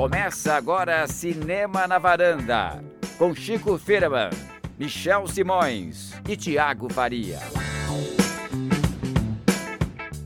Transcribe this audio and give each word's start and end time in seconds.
Começa 0.00 0.54
agora 0.54 1.06
Cinema 1.06 1.86
na 1.86 1.98
Varanda, 1.98 2.82
com 3.18 3.34
Chico 3.34 3.76
Firman, 3.76 4.30
Michel 4.78 5.26
Simões 5.26 6.14
e 6.26 6.34
Tiago 6.38 6.90
Faria. 6.90 7.38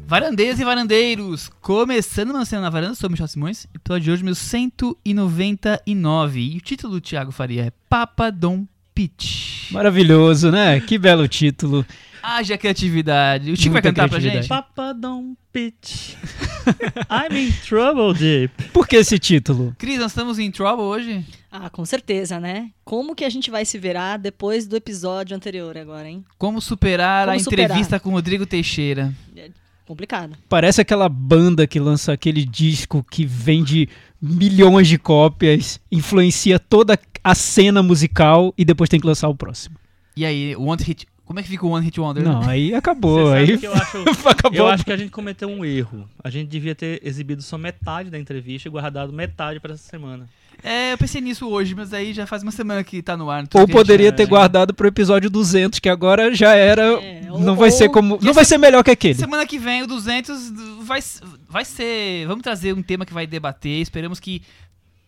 Varandeiras 0.07 0.61
e 0.61 0.65
varandeiros, 0.65 1.51
começando 1.61 2.31
uma 2.31 2.45
cena 2.45 2.63
na 2.63 2.71
varanda, 2.71 2.95
sou 2.95 3.09
o 3.09 3.11
Michel 3.11 3.27
Simões, 3.27 3.67
episódio 3.75 4.05
de 4.05 4.13
hoje 4.13 4.23
meu 4.23 4.37
199. 4.37 6.41
E 6.41 6.57
o 6.57 6.61
título 6.61 6.93
do 6.93 7.01
Thiago 7.01 7.33
Faria 7.33 7.65
é 7.65 7.73
Papa 7.89 8.31
Dom 8.31 8.65
Pitch. 8.95 9.73
Maravilhoso, 9.73 10.53
né? 10.53 10.79
Que 10.79 10.97
belo 10.97 11.27
título. 11.27 11.85
Haja 12.27 12.57
criatividade. 12.57 13.53
O 13.53 13.57
Chico 13.57 13.75
vai 13.75 13.83
cantar 13.83 14.09
pra 14.09 14.19
gente? 14.19 14.49
Papa 14.49 14.95
don't 14.95 15.37
pitch. 15.53 16.15
I'm 17.11 17.37
in 17.37 17.53
trouble, 17.69 18.15
Deep. 18.19 18.71
Por 18.73 18.89
que 18.89 18.97
esse 18.97 19.19
título? 19.19 19.77
Cris, 19.79 19.99
nós 19.99 20.13
estamos 20.13 20.39
em 20.39 20.51
trouble 20.51 20.85
hoje? 20.85 21.23
Ah, 21.53 21.69
com 21.69 21.85
certeza, 21.85 22.41
né? 22.41 22.71
Como 22.83 23.15
que 23.15 23.27
a 23.27 23.29
gente 23.29 23.51
vai 23.51 23.67
se 23.67 23.79
virar 23.79 24.17
depois 24.17 24.67
do 24.67 24.75
episódio 24.75 25.37
anterior 25.37 25.77
agora, 25.77 26.09
hein? 26.09 26.25
Como 26.39 26.63
superar 26.63 27.27
Como 27.27 27.37
a 27.37 27.41
superar? 27.41 27.67
entrevista 27.67 28.01
com 28.01 28.09
o 28.09 28.13
Rodrigo 28.13 28.47
Teixeira? 28.47 29.13
Complicado. 29.87 30.35
Parece 30.49 30.81
aquela 30.81 31.11
banda 31.11 31.67
que 31.67 31.79
lança 31.79 32.15
aquele 32.15 32.47
disco 32.47 33.05
que 33.11 33.27
vende 33.27 33.87
milhões 34.21 34.89
de 34.89 34.97
cópias, 34.99 35.79
influencia 35.93 36.59
toda 36.59 36.99
a 37.23 37.35
cena 37.35 37.83
musical 37.83 38.55
e 38.57 38.65
depois 38.65 38.89
tem 38.89 38.99
que 38.99 39.07
lançar 39.07 39.29
o 39.29 39.35
próximo. 39.35 39.77
E 40.17 40.25
aí, 40.25 40.57
o 40.57 40.63
One 40.63 40.83
Hit... 40.83 41.07
Como 41.25 41.41
é 41.41 41.43
que 41.43 41.49
fica 41.49 41.65
o 41.67 41.71
One 41.71 41.85
Hit 41.85 41.99
Wonder? 42.01 42.23
Não, 42.23 42.43
aí 42.49 42.73
acabou. 42.77 43.19
Você 43.19 43.31
sabe 43.41 43.53
Aí 43.53 43.59
que 43.59 43.67
eu 43.67 43.73
acho, 43.75 43.99
acabou. 44.29 44.59
eu 44.59 44.67
acho 44.69 44.85
que 44.85 44.93
a 44.93 44.97
gente 44.97 45.11
cometeu 45.11 45.49
um 45.49 45.65
erro. 45.65 46.09
A 46.23 46.29
gente 46.31 46.49
devia 46.49 46.75
ter 46.75 47.01
exibido 47.03 47.43
só 47.43 47.57
metade 47.57 48.11
da 48.11 48.19
entrevista 48.19 48.69
e 48.69 48.71
guardado 48.71 49.13
metade 49.13 49.59
pra 49.61 49.73
essa 49.75 49.89
semana. 49.89 50.29
É, 50.63 50.93
eu 50.93 50.99
pensei 50.99 51.21
nisso 51.21 51.49
hoje, 51.49 51.75
mas 51.75 51.93
aí 51.93 52.13
já 52.15 52.27
faz 52.27 52.43
uma 52.43 52.53
semana 52.53 52.83
que 52.85 53.03
tá 53.03 53.17
no 53.17 53.29
ar. 53.29 53.45
Ou 53.55 53.61
gente- 53.63 53.73
poderia 53.73 54.13
ter 54.13 54.25
guardado 54.27 54.73
pro 54.73 54.87
episódio 54.87 55.29
200, 55.29 55.79
que 55.79 55.89
agora 55.89 56.33
já 56.35 56.55
era. 56.55 56.83
É, 57.03 57.23
não 57.23 57.49
ou- 57.53 57.57
vai 57.57 57.71
ser 57.71 57.89
como. 57.91 58.19
Não 58.23 58.33
vai 58.33 58.45
ser 58.45 58.57
melhor 58.57 58.83
que 58.85 58.91
aquele. 58.91 59.15
Semana 59.15 59.45
que 59.47 59.59
vem, 59.59 59.83
o 59.83 59.87
200 59.87 60.53
vai, 60.83 61.01
vai 61.49 61.65
ser. 61.65 62.27
Vamos 62.27 62.43
trazer 62.43 62.73
um 62.73 62.83
tema 62.83 63.05
que 63.05 63.13
vai 63.13 63.27
debater. 63.27 63.81
Esperamos 63.81 64.21
que 64.21 64.43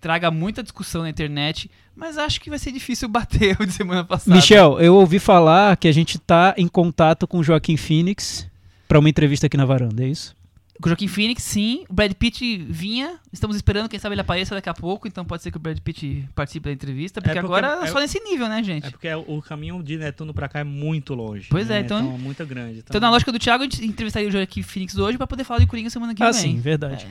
traga 0.00 0.30
muita 0.30 0.62
discussão 0.62 1.02
na 1.02 1.10
internet. 1.10 1.70
Mas 1.94 2.18
acho 2.18 2.40
que 2.40 2.50
vai 2.50 2.58
ser 2.58 2.72
difícil 2.72 3.08
bater 3.10 3.56
o 3.60 3.66
de 3.66 3.72
semana 3.72 4.04
passada. 4.04 4.36
Michel, 4.36 4.78
eu 4.80 4.94
ouvi 4.94 5.18
falar 5.18 5.76
que 5.76 5.88
a 5.88 5.92
gente 5.92 6.18
tá 6.18 6.54
em 6.56 6.68
contato 6.68 7.26
com 7.26 7.38
o 7.38 7.44
Joaquim 7.44 7.76
Phoenix 7.76 8.46
pra 8.86 8.98
uma 8.98 9.08
entrevista 9.08 9.46
aqui 9.46 9.56
na 9.56 9.64
varanda, 9.64 10.04
é 10.04 10.08
isso? 10.08 10.36
Com 10.80 10.88
o 10.88 10.90
Joaquim 10.90 11.08
Phoenix, 11.08 11.42
sim. 11.42 11.84
O 11.88 11.94
Brad 11.94 12.12
Pitt 12.12 12.58
vinha. 12.68 13.18
Estamos 13.32 13.56
esperando, 13.56 13.88
quem 13.88 13.98
sabe 13.98 14.12
ele 14.14 14.20
apareça 14.20 14.54
daqui 14.54 14.68
a 14.68 14.74
pouco. 14.74 15.08
Então 15.08 15.24
pode 15.24 15.42
ser 15.42 15.50
que 15.50 15.56
o 15.56 15.60
Brad 15.60 15.78
Pitt 15.78 16.28
participe 16.34 16.68
da 16.68 16.72
entrevista. 16.72 17.20
Porque, 17.20 17.32
porque 17.32 17.46
agora 17.46 17.80
é 17.80 17.84
é- 17.84 17.86
só 17.86 17.98
nesse 17.98 18.20
nível, 18.20 18.46
né, 18.46 18.62
gente? 18.62 18.86
É 18.86 18.90
porque 18.90 19.08
o 19.14 19.40
caminho 19.40 19.82
de 19.82 19.96
Netuno 19.96 20.34
pra 20.34 20.48
cá 20.48 20.60
é 20.60 20.64
muito 20.64 21.14
longe. 21.14 21.48
Pois 21.50 21.70
é, 21.70 21.74
né? 21.74 21.80
então- 21.80 22.14
é 22.14 22.18
muito 22.18 22.44
grande. 22.44 22.80
Então, 22.80 23.00
na 23.00 23.10
lógica 23.10 23.32
do 23.32 23.38
Thiago, 23.38 23.62
a 23.62 23.64
gente 23.64 23.84
entrevistaria 23.86 24.28
o 24.28 24.30
Joaquim 24.32 24.62
Phoenix 24.62 24.96
hoje 24.98 25.16
pra 25.16 25.26
poder 25.26 25.44
falar 25.44 25.60
de 25.60 25.66
Coringa 25.66 25.88
semana 25.88 26.14
que 26.14 26.22
ah, 26.22 26.30
vem. 26.30 26.42
sim, 26.42 26.60
verdade. 26.60 27.06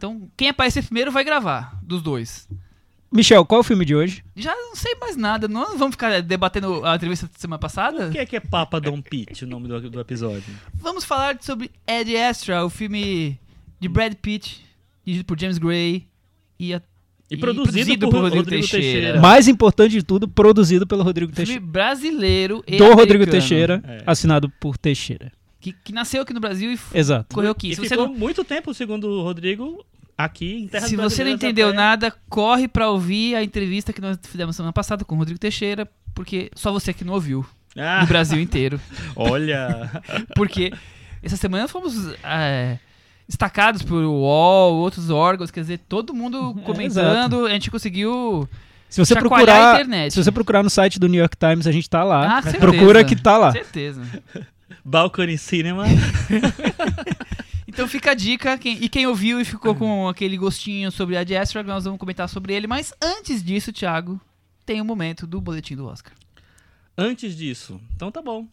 Então, 0.00 0.30
quem 0.34 0.48
aparecer 0.48 0.82
primeiro 0.82 1.12
vai 1.12 1.22
gravar, 1.22 1.78
dos 1.82 2.00
dois. 2.00 2.48
Michel, 3.12 3.44
qual 3.44 3.58
é 3.58 3.60
o 3.60 3.64
filme 3.64 3.84
de 3.84 3.94
hoje? 3.94 4.24
Já 4.34 4.54
não 4.56 4.74
sei 4.74 4.94
mais 4.94 5.14
nada. 5.14 5.46
Não 5.46 5.76
vamos 5.76 5.90
ficar 5.92 6.22
debatendo 6.22 6.82
a 6.86 6.96
entrevista 6.96 7.26
da 7.26 7.32
semana 7.38 7.58
passada? 7.58 8.04
Por 8.04 8.12
que 8.12 8.18
é 8.18 8.24
que 8.24 8.36
é 8.36 8.40
Papa 8.40 8.80
Don't 8.80 9.02
Pitch 9.10 9.42
o 9.42 9.46
nome 9.46 9.68
do, 9.68 9.90
do 9.90 10.00
episódio? 10.00 10.42
Vamos 10.72 11.04
falar 11.04 11.36
sobre 11.42 11.70
Ed 11.86 12.16
Astra, 12.16 12.64
o 12.64 12.70
filme 12.70 13.38
de 13.78 13.88
Brad 13.90 14.14
Pitt, 14.14 14.64
dirigido 15.04 15.26
por 15.26 15.38
James 15.38 15.58
Gray 15.58 16.06
e, 16.58 16.72
a- 16.72 16.80
E, 17.30 17.36
produzido, 17.36 18.08
por, 18.08 18.22
Rodrigo, 18.22 18.48
Teixeira. 18.48 19.20
Mais 19.20 19.48
importante 19.48 19.92
de 19.92 20.02
tudo, 20.02 20.26
produzido 20.26 20.86
pelo 20.86 21.02
Rodrigo 21.02 21.30
filme 21.30 21.44
Teixeira. 21.46 21.66
brasileiro 21.66 22.64
e 22.66 22.78
Do 22.78 22.84
Rodrigo 22.94 23.24
americano, 23.24 23.32
Teixeira, 23.32 23.82
É. 23.86 24.02
assinado 24.06 24.48
por 24.58 24.78
Teixeira. 24.78 25.30
Que, 25.60 25.72
que 25.72 25.92
nasceu 25.92 26.22
aqui 26.22 26.32
no 26.32 26.40
Brasil 26.40 26.72
e 26.72 26.78
Exato. 26.98 27.34
correu 27.34 27.50
aqui. 27.50 27.70
E 27.70 27.74
Se 27.74 27.82
você, 27.82 27.88
ficou 27.90 28.08
não, 28.08 28.14
muito 28.14 28.42
tempo, 28.42 28.72
segundo 28.72 29.06
o 29.08 29.22
Rodrigo, 29.22 29.84
aqui 30.16 30.62
em 30.62 30.68
Terra 30.68 30.86
se 30.86 30.96
você 30.96 31.22
não 31.22 31.30
entendeu 31.30 31.72
nada, 31.74 32.12
corre 32.28 32.66
pra 32.66 32.88
ouvir 32.88 33.34
a 33.34 33.42
entrevista 33.44 33.92
que 33.92 34.00
nós 34.00 34.18
fizemos 34.22 34.56
semana 34.56 34.72
passada 34.72 35.04
com 35.04 35.14
o 35.14 35.18
Rodrigo 35.18 35.38
Teixeira, 35.38 35.86
porque 36.14 36.50
só 36.54 36.72
você 36.72 36.92
que 36.94 37.04
não 37.04 37.12
ouviu, 37.14 37.44
Ah, 37.76 38.00
no 38.00 38.06
Brasil 38.06 38.40
inteiro. 38.40 38.80
olha. 39.14 39.90
Porque 40.34 40.72
essa 41.22 41.36
semana 41.36 41.68
fomos 41.68 41.94
é, 42.24 42.78
destacados 43.28 43.82
por 43.82 44.02
UOL, 44.02 44.74
outros 44.76 45.10
órgãos, 45.10 45.50
quer 45.50 45.60
dizer, 45.60 45.80
todo 45.88 46.14
mundo 46.14 46.54
comentando, 46.64 47.46
a 47.46 47.50
gente 47.50 47.70
conseguiu. 47.70 48.48
Se 48.88 48.98
você 48.98 49.14
procurar, 49.14 49.74
internet. 49.74 50.12
se 50.12 50.24
você 50.24 50.32
procurar 50.32 50.62
no 50.64 50.70
site 50.70 50.98
do 50.98 51.06
New 51.06 51.20
York 51.20 51.36
Times, 51.36 51.66
a 51.66 51.70
gente 51.72 51.88
tá 51.88 52.02
lá. 52.02 52.38
Ah, 52.38 52.42
certeza. 52.42 52.66
Procura 52.66 53.04
que 53.04 53.14
tá 53.14 53.38
lá. 53.38 53.52
Certeza. 53.52 54.02
Balcony 54.84 55.36
Cinema. 55.38 55.84
Então 57.72 57.86
fica 57.86 58.10
a 58.10 58.14
dica, 58.14 58.58
quem- 58.58 58.82
e 58.82 58.88
quem 58.88 59.06
ouviu 59.06 59.40
e 59.40 59.44
ficou 59.44 59.76
com 59.76 60.08
aquele 60.08 60.36
gostinho 60.36 60.90
sobre 60.90 61.16
a 61.16 61.40
Astra, 61.40 61.62
nós 61.62 61.84
vamos 61.84 62.00
comentar 62.00 62.28
sobre 62.28 62.52
ele, 62.52 62.66
mas 62.66 62.92
antes 63.00 63.44
disso, 63.44 63.72
Thiago, 63.72 64.20
tem 64.66 64.80
o 64.80 64.84
momento 64.84 65.24
do 65.24 65.40
boletim 65.40 65.76
do 65.76 65.86
Oscar. 65.86 66.12
Antes 66.98 67.36
disso, 67.36 67.80
então 67.94 68.10
tá 68.10 68.20
bom. 68.20 68.40
O 68.42 68.48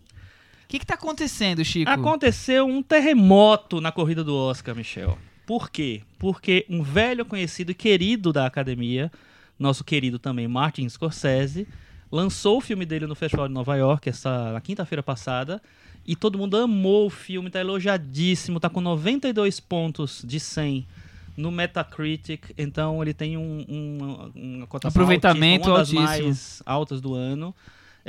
que, 0.68 0.78
que 0.78 0.86
tá 0.86 0.94
acontecendo, 0.94 1.66
Chico? 1.66 1.90
Aconteceu 1.90 2.68
um 2.68 2.84
terremoto 2.84 3.82
na 3.82 3.92
corrida 3.92 4.24
do 4.24 4.36
Oscar, 4.36 4.76
Michel. 4.76 5.18
Por 5.48 5.72
quê? 5.72 6.04
Porque 6.20 6.64
um 6.70 6.84
velho 6.84 7.26
conhecido 7.26 7.72
e 7.72 7.76
querido 7.76 8.32
da 8.32 8.46
academia, 8.46 9.12
nosso 9.58 9.84
querido 9.84 10.20
também 10.20 10.48
Martin 10.48 10.88
Scorsese, 10.88 11.68
lançou 12.12 12.58
o 12.58 12.62
filme 12.62 12.86
dele 12.86 13.08
no 13.08 13.16
Festival 13.16 13.48
de 13.48 13.54
Nova 13.54 13.76
York 13.76 14.08
essa 14.10 14.52
na 14.54 14.62
quinta-feira 14.62 15.02
passada 15.02 15.60
e 16.08 16.16
todo 16.16 16.38
mundo 16.38 16.56
amou 16.56 17.08
o 17.08 17.10
filme, 17.10 17.50
tá 17.50 17.60
elogiadíssimo, 17.60 18.60
tá 18.60 18.70
com 18.70 18.80
92 18.80 19.60
pontos 19.60 20.24
de 20.26 20.40
100 20.40 20.88
no 21.36 21.52
Metacritic, 21.52 22.46
então 22.58 23.02
ele 23.02 23.14
tem 23.14 23.38
um, 23.38 23.66
um, 23.70 24.32
uma 24.34 24.68
cotação 24.68 24.90
Aproveitamento 24.90 25.70
altíssima, 25.70 26.02
uma 26.02 26.08
das 26.08 26.18
altíssimo. 26.18 26.28
mais 26.28 26.64
altas 26.66 27.02
do 27.02 27.14
ano. 27.14 27.54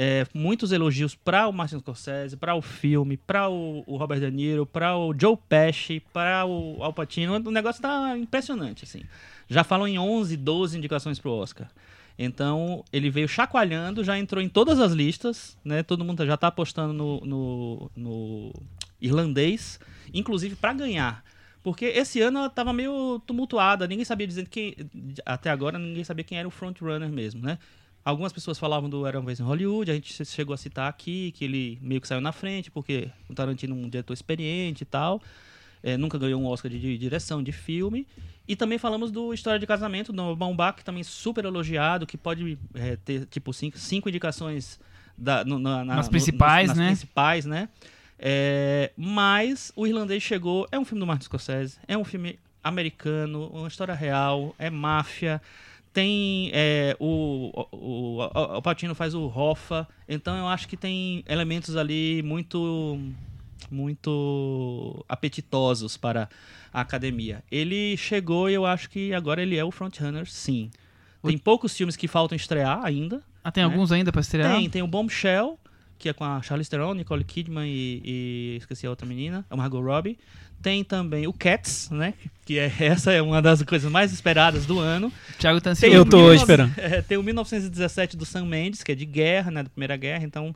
É, 0.00 0.25
muitos 0.32 0.70
elogios 0.70 1.16
para 1.16 1.48
o 1.48 1.53
Martin 1.53 1.81
Scorsese, 1.81 2.37
para 2.37 2.54
o 2.54 2.62
filme, 2.62 3.16
para 3.16 3.50
o, 3.50 3.82
o 3.84 3.97
Robert 3.97 4.20
De 4.20 4.31
Niro, 4.31 4.64
para 4.64 4.97
o 4.97 5.12
Joe 5.12 5.37
Pesci, 5.48 6.00
para 6.12 6.47
o 6.47 6.81
Al 6.81 6.92
Pacino. 6.92 7.34
O 7.34 7.50
negócio 7.50 7.82
tá 7.82 8.16
impressionante, 8.16 8.84
assim. 8.84 9.03
Já 9.48 9.64
falam 9.64 9.88
em 9.88 9.98
11, 9.98 10.37
12 10.37 10.78
indicações 10.78 11.19
pro 11.19 11.32
Oscar. 11.32 11.69
Então, 12.19 12.84
ele 12.93 13.11
veio 13.11 13.29
chacoalhando, 13.29 14.03
já 14.03 14.19
entrou 14.19 14.43
em 14.43 14.49
todas 14.49 14.81
as 14.81 14.93
listas, 14.93 15.56
né? 15.65 15.84
Todo 15.84 16.05
mundo 16.05 16.27
já 16.27 16.37
tá 16.37 16.49
apostando 16.49 16.93
no, 16.93 17.21
no, 17.21 17.91
no 17.95 18.53
irlandês, 19.01 19.79
inclusive 20.12 20.56
para 20.56 20.73
ganhar. 20.73 21.23
Porque 21.62 21.84
esse 21.84 22.21
ano 22.21 22.41
ela 22.41 22.51
tava 22.51 22.73
meio 22.73 23.21
tumultuada, 23.27 23.87
ninguém 23.87 24.05
sabia 24.05 24.27
dizer 24.27 24.49
quem. 24.49 24.75
Até 25.25 25.51
agora 25.51 25.79
ninguém 25.79 26.03
sabia 26.03 26.25
quem 26.25 26.39
era 26.39 26.49
o 26.49 26.51
frontrunner 26.51 27.09
mesmo, 27.09 27.41
né? 27.41 27.59
Algumas 28.05 28.33
pessoas 28.33 28.59
falavam 28.59 28.89
do 28.89 29.06
Era 29.06 29.19
uma 29.19 29.27
vez 29.27 29.39
em 29.39 29.43
Hollywood, 29.43 29.91
a 29.91 29.95
gente 29.95 30.25
chegou 30.25 30.55
a 30.55 30.56
citar 30.56 30.89
aqui 30.89 31.31
que 31.33 31.45
ele 31.45 31.79
meio 31.83 32.00
que 32.00 32.09
saiu 32.09 32.21
na 32.21 32.33
frente, 32.33 32.71
porque 32.71 33.11
o 33.29 33.35
Tarantino 33.35 33.77
é 33.77 33.79
um 33.79 33.89
diretor 33.89 34.15
experiente 34.15 34.83
e 34.83 34.87
tal. 34.87 35.21
É, 35.83 35.97
nunca 35.97 36.19
ganhou 36.19 36.41
um 36.41 36.47
Oscar 36.47 36.71
de, 36.71 36.78
de 36.78 36.99
direção 36.99 37.43
de 37.43 37.53
filme. 37.53 38.06
E 38.47 38.56
também 38.56 38.78
falamos 38.78 39.11
do 39.11 39.33
História 39.34 39.59
de 39.59 39.66
Casamento, 39.66 40.12
do 40.12 40.34
Baumbach, 40.34 40.83
também 40.83 41.03
super 41.03 41.44
elogiado, 41.44 42.06
que 42.06 42.16
pode 42.16 42.59
é, 42.75 42.97
ter 42.97 43.27
tipo 43.27 43.53
cinco, 43.53 43.78
cinco 43.78 44.09
indicações 44.09 44.81
da, 45.17 45.44
no- 45.44 45.59
na- 45.59 45.84
na- 45.84 45.97
Nas 45.97 46.06
no- 46.06 46.11
principais, 46.12 46.69
nas 46.69 46.78
né? 46.78 46.87
principais, 46.87 47.44
né? 47.44 47.69
É, 48.19 48.91
mas 48.97 49.71
o 49.77 49.87
irlandês 49.87 50.22
chegou, 50.22 50.67
é 50.72 50.78
um 50.78 50.84
filme 50.84 50.99
do 51.00 51.06
Martin 51.06 51.25
Scorsese, 51.27 51.78
é 51.87 51.97
um 51.97 52.05
filme 52.05 52.38
americano, 52.65 53.49
uma 53.52 53.69
história 53.69 53.94
real, 53.94 54.55
é 54.58 54.69
máfia, 54.70 55.41
tem 55.93 56.50
é, 56.52 56.97
o, 56.99 57.50
o, 57.55 57.76
o, 57.76 58.17
o 58.17 58.23
Al 58.23 58.62
Pacino 58.62 58.94
faz 58.94 59.14
o 59.14 59.26
Hoffa, 59.26 59.87
então 60.08 60.37
eu 60.37 60.49
acho 60.49 60.67
que 60.69 60.76
tem 60.76 61.23
elementos 61.29 61.76
ali 61.76 62.23
muito 62.25 62.99
muito 63.70 65.05
apetitosos 65.08 65.96
para 65.96 66.28
a 66.72 66.81
academia. 66.81 67.43
Ele 67.50 67.96
chegou 67.96 68.49
e 68.49 68.55
eu 68.55 68.64
acho 68.64 68.88
que 68.90 69.12
agora 69.14 69.43
ele 69.43 69.56
é 69.56 69.64
o 69.64 69.70
frontrunner, 69.70 70.26
sim. 70.26 70.70
Tem 71.22 71.37
poucos 71.37 71.76
filmes 71.76 71.96
que 71.96 72.06
faltam 72.06 72.37
estrear 72.37 72.81
ainda. 72.84 73.22
Ah, 73.43 73.50
tem 73.50 73.64
né? 73.64 73.70
alguns 73.70 73.93
ainda 73.93 74.12
pra 74.12 74.20
estrear? 74.20 74.55
Tem, 74.55 74.70
tem 74.70 74.82
o 74.82 74.87
Bombshell, 74.87 75.58
que 75.99 76.08
é 76.08 76.12
com 76.12 76.25
a 76.25 76.40
Charlize 76.43 76.70
Theron, 76.70 76.94
Nicole 76.94 77.25
Kidman 77.25 77.66
e, 77.66 78.02
e 78.05 78.56
esqueci 78.58 78.87
a 78.87 78.90
outra 78.90 79.06
menina, 79.06 79.44
a 79.50 79.56
Margot 79.56 79.81
Robbie. 79.81 80.19
Tem 80.62 80.82
também 80.82 81.26
o 81.26 81.32
Cats, 81.32 81.88
né? 81.90 82.14
Que 82.44 82.58
é 82.58 82.72
essa 82.81 83.12
é 83.12 83.22
uma 83.22 83.40
das 83.40 83.62
coisas 83.62 83.90
mais 83.90 84.12
esperadas 84.12 84.66
do 84.66 84.78
ano. 84.78 85.08
O 85.08 85.38
Thiago 85.38 85.61
tá 85.61 85.75
Tem 85.75 85.90
ansioso. 85.90 85.96
Eu 85.96 86.02
o 86.02 86.04
tô 86.04 86.16
19 86.16 86.37
esperando. 86.37 86.72
é, 86.78 87.02
tem 87.02 87.16
o 87.16 87.22
1917 87.22 88.16
do 88.16 88.25
Sam 88.25 88.46
Mendes, 88.46 88.82
que 88.82 88.93
é 88.93 88.94
de 88.94 89.04
guerra, 89.04 89.50
né? 89.50 89.62
Da 89.62 89.69
Primeira 89.69 89.96
Guerra, 89.96 90.25
então 90.25 90.54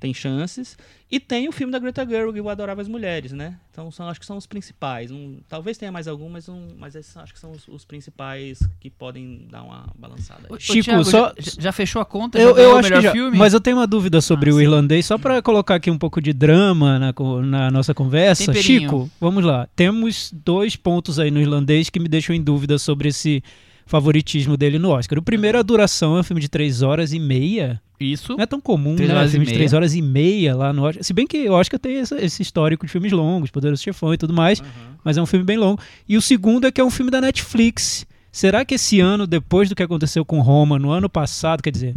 tem 0.00 0.14
chances. 0.14 0.76
E 1.10 1.18
tem 1.18 1.48
o 1.48 1.52
filme 1.52 1.72
da 1.72 1.78
Greta 1.78 2.06
Gerwig, 2.06 2.40
O 2.40 2.48
Adoráveis 2.48 2.86
Mulheres, 2.86 3.32
né? 3.32 3.56
Então 3.72 3.90
são, 3.90 4.08
acho 4.08 4.20
que 4.20 4.26
são 4.26 4.36
os 4.36 4.46
principais. 4.46 5.10
Um- 5.10 5.38
talvez 5.48 5.76
tenha 5.78 5.90
mais 5.90 6.06
algumas, 6.06 6.48
um, 6.48 6.68
mas 6.78 6.94
esses 6.94 7.16
acho 7.16 7.32
que 7.32 7.40
são 7.40 7.50
os, 7.52 7.66
os 7.66 7.84
principais 7.84 8.58
que 8.78 8.90
podem 8.90 9.46
dar 9.50 9.62
uma 9.62 9.86
balançada. 9.98 10.42
aí. 10.48 10.54
Ô, 10.54 10.58
Chico, 10.60 10.84
Thiago, 10.84 11.04
só- 11.04 11.32
já, 11.38 11.52
já 11.60 11.72
fechou 11.72 12.00
a 12.00 12.04
conta? 12.04 12.38
Eu, 12.38 12.56
eu 12.56 12.74
o 12.74 12.76
acho 12.78 12.82
melhor 12.88 12.98
que 13.00 13.06
já, 13.06 13.12
filme? 13.12 13.36
mas 13.38 13.54
eu 13.54 13.60
tenho 13.60 13.76
uma 13.78 13.86
dúvida 13.86 14.20
sobre 14.20 14.50
Ah, 14.50 14.54
o 14.54 14.56
sim. 14.58 14.62
irlandês, 14.64 15.06
só 15.06 15.16
pra 15.18 15.40
colocar 15.42 15.76
aqui 15.76 15.90
um 15.90 15.98
pouco 15.98 16.20
de 16.20 16.32
drama 16.32 16.98
na, 16.98 17.14
na 17.46 17.70
nossa 17.70 17.94
conversa. 17.94 18.44
Temperinho. 18.46 18.80
Chico, 18.82 19.10
vamos 19.20 19.42
lá. 19.44 19.66
Temos 19.74 20.30
dois 20.32 20.76
pontos 20.76 21.18
aí 21.18 21.30
no 21.30 21.40
irlandês 21.40 21.88
que 21.90 21.98
me 21.98 22.08
deixam 22.08 22.36
em 22.36 22.42
dúvida 22.42 22.78
sobre 22.78 23.08
esse 23.08 23.42
favoritismo 23.86 24.56
dele 24.56 24.78
no 24.78 24.90
Oscar. 24.90 25.18
O 25.18 25.22
primeiro, 25.22 25.58
a 25.58 25.62
duração, 25.62 26.16
é 26.16 26.20
um 26.20 26.22
filme 26.22 26.40
de 26.42 26.48
três 26.48 26.82
horas 26.82 27.12
e 27.12 27.18
meia. 27.18 27.80
Isso. 28.00 28.34
Não 28.36 28.42
é 28.42 28.46
tão 28.46 28.60
comum, 28.60 28.94
Três 28.96 29.10
né? 29.10 29.16
horas 29.16 29.28
e 29.30 29.32
filme 29.32 29.46
de 29.46 29.52
três 29.54 29.72
horas 29.72 29.94
e 29.94 30.00
meia 30.02 30.54
lá 30.56 30.72
no 30.72 30.84
Oscar. 30.84 31.02
Se 31.02 31.12
bem 31.12 31.26
que 31.26 31.48
o 31.48 31.52
Oscar 31.52 31.78
tem 31.80 31.96
essa- 31.98 32.22
esse 32.24 32.42
histórico 32.42 32.86
de 32.86 32.92
filmes 32.92 33.12
longos, 33.12 33.50
Poderoso 33.50 33.82
Chefão 33.82 34.14
e 34.14 34.18
tudo 34.18 34.32
mais, 34.32 34.60
Aham. 34.60 34.68
mas 35.04 35.16
é 35.16 35.22
um 35.22 35.26
filme 35.26 35.44
bem 35.44 35.56
longo. 35.56 35.80
E 36.08 36.16
o 36.16 36.22
segundo 36.22 36.66
é 36.66 36.70
que 36.72 36.80
é 36.80 36.84
um 36.84 36.90
filme 36.90 37.10
da 37.10 37.20
Netflix. 37.20 38.06
Será 38.30 38.64
que 38.64 38.74
esse 38.74 39.00
ano, 39.00 39.26
depois 39.26 39.68
do 39.68 39.74
que 39.74 39.82
aconteceu 39.82 40.24
com 40.24 40.40
Roma 40.40 40.78
no 40.78 40.90
ano 40.90 41.08
passado, 41.08 41.62
quer 41.62 41.70
dizer, 41.72 41.96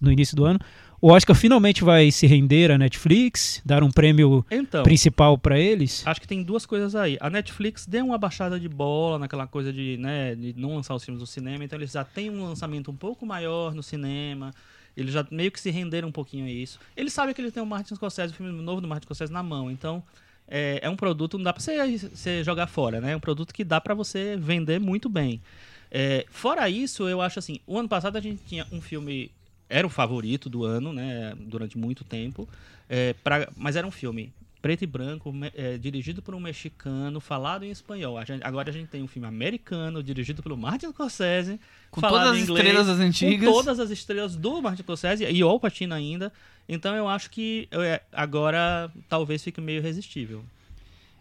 no 0.00 0.10
início 0.12 0.34
do 0.36 0.44
ano, 0.44 0.58
o 1.00 1.08
Oscar 1.10 1.36
finalmente 1.36 1.84
vai 1.84 2.10
se 2.10 2.26
render 2.26 2.70
à 2.70 2.78
Netflix, 2.78 3.60
dar 3.66 3.82
um 3.82 3.90
prêmio 3.90 4.46
Então, 4.50 4.82
principal 4.84 5.36
pra 5.36 5.58
eles? 5.58 6.02
acho 6.06 6.18
que 6.20 6.26
tem 6.28 6.42
duas 6.42 6.64
coisas 6.64 6.94
aí. 6.94 7.18
A 7.20 7.28
Netflix 7.28 7.84
deu 7.86 8.06
uma 8.06 8.16
baixada 8.16 8.58
de 8.58 8.68
bola 8.68 9.18
naquela 9.18 9.46
coisa 9.46 9.70
de, 9.70 9.98
né, 9.98 10.34
de 10.34 10.54
não 10.56 10.76
lançar 10.76 10.94
os 10.94 11.04
filmes 11.04 11.20
no 11.20 11.26
cinema, 11.26 11.62
então 11.64 11.78
eles 11.78 11.90
já 11.92 12.04
têm 12.04 12.30
um 12.30 12.44
lançamento 12.44 12.90
um 12.90 12.96
pouco 12.96 13.26
maior 13.26 13.74
no 13.74 13.82
cinema. 13.82 14.52
Eles 14.96 15.12
já 15.12 15.26
meio 15.30 15.50
que 15.50 15.60
se 15.60 15.70
renderam 15.70 16.08
um 16.08 16.12
pouquinho 16.12 16.46
a 16.46 16.50
isso. 16.50 16.78
Eles 16.96 17.12
sabem 17.12 17.34
que 17.34 17.40
eles 17.40 17.52
têm 17.52 17.62
o 17.62 17.66
Martin 17.66 17.94
Scorsese, 17.94 18.32
o 18.32 18.36
filme 18.36 18.52
novo 18.62 18.80
do 18.80 18.88
Martin 18.88 19.04
Scorsese 19.06 19.32
na 19.32 19.42
mão. 19.42 19.70
Então, 19.70 20.02
é, 20.46 20.78
é 20.82 20.90
um 20.90 20.96
produto, 20.96 21.36
não 21.38 21.44
dá 21.44 21.52
pra 21.52 21.62
você, 21.62 21.98
você 21.98 22.44
jogar 22.44 22.66
fora, 22.66 23.00
né? 23.00 23.12
É 23.12 23.16
um 23.16 23.20
produto 23.20 23.52
que 23.52 23.64
dá 23.64 23.80
pra 23.80 23.94
você 23.94 24.36
vender 24.36 24.78
muito 24.78 25.08
bem. 25.08 25.40
É, 25.90 26.26
fora 26.30 26.68
isso, 26.68 27.08
eu 27.08 27.20
acho 27.20 27.38
assim, 27.38 27.60
o 27.66 27.78
ano 27.78 27.88
passado 27.88 28.16
a 28.16 28.20
gente 28.20 28.42
tinha 28.44 28.66
um 28.72 28.80
filme, 28.80 29.30
era 29.68 29.86
o 29.86 29.90
favorito 29.90 30.48
do 30.48 30.64
ano, 30.64 30.92
né? 30.92 31.34
Durante 31.38 31.78
muito 31.78 32.04
tempo. 32.04 32.48
É, 32.88 33.14
pra- 33.24 33.48
mas 33.56 33.76
era 33.76 33.86
um 33.86 33.90
filme 33.90 34.32
preto 34.64 34.80
e 34.82 34.86
branco, 34.86 35.30
é, 35.54 35.76
dirigido 35.76 36.22
por 36.22 36.34
um 36.34 36.40
mexicano, 36.40 37.20
falado 37.20 37.66
em 37.66 37.70
espanhol. 37.70 38.16
A 38.16 38.24
gente- 38.24 38.42
agora 38.42 38.70
a 38.70 38.72
gente 38.72 38.88
tem 38.88 39.02
um 39.02 39.06
filme 39.06 39.28
americano, 39.28 40.02
dirigido 40.02 40.42
pelo 40.42 40.56
Martin 40.56 40.88
Scorsese, 40.90 41.60
Com 41.90 42.00
todas 42.00 42.28
as 42.28 42.38
inglês, 42.38 42.64
estrelas 42.66 42.86
das 42.86 42.98
antigas. 42.98 43.46
com 43.46 43.52
todas 43.52 43.78
as 43.78 43.90
estrelas 43.90 44.34
do 44.36 44.62
Martin 44.62 44.82
Scorsese 44.82 45.22
e 45.24 45.44
o 45.44 45.48
Al 45.50 45.60
Pacino 45.60 45.92
ainda. 45.94 46.32
Então 46.66 46.96
eu 46.96 47.06
acho 47.06 47.28
que 47.30 47.68
é, 47.72 48.00
agora 48.10 48.90
talvez 49.06 49.44
fique 49.44 49.60
meio 49.60 49.80
irresistível. 49.80 50.42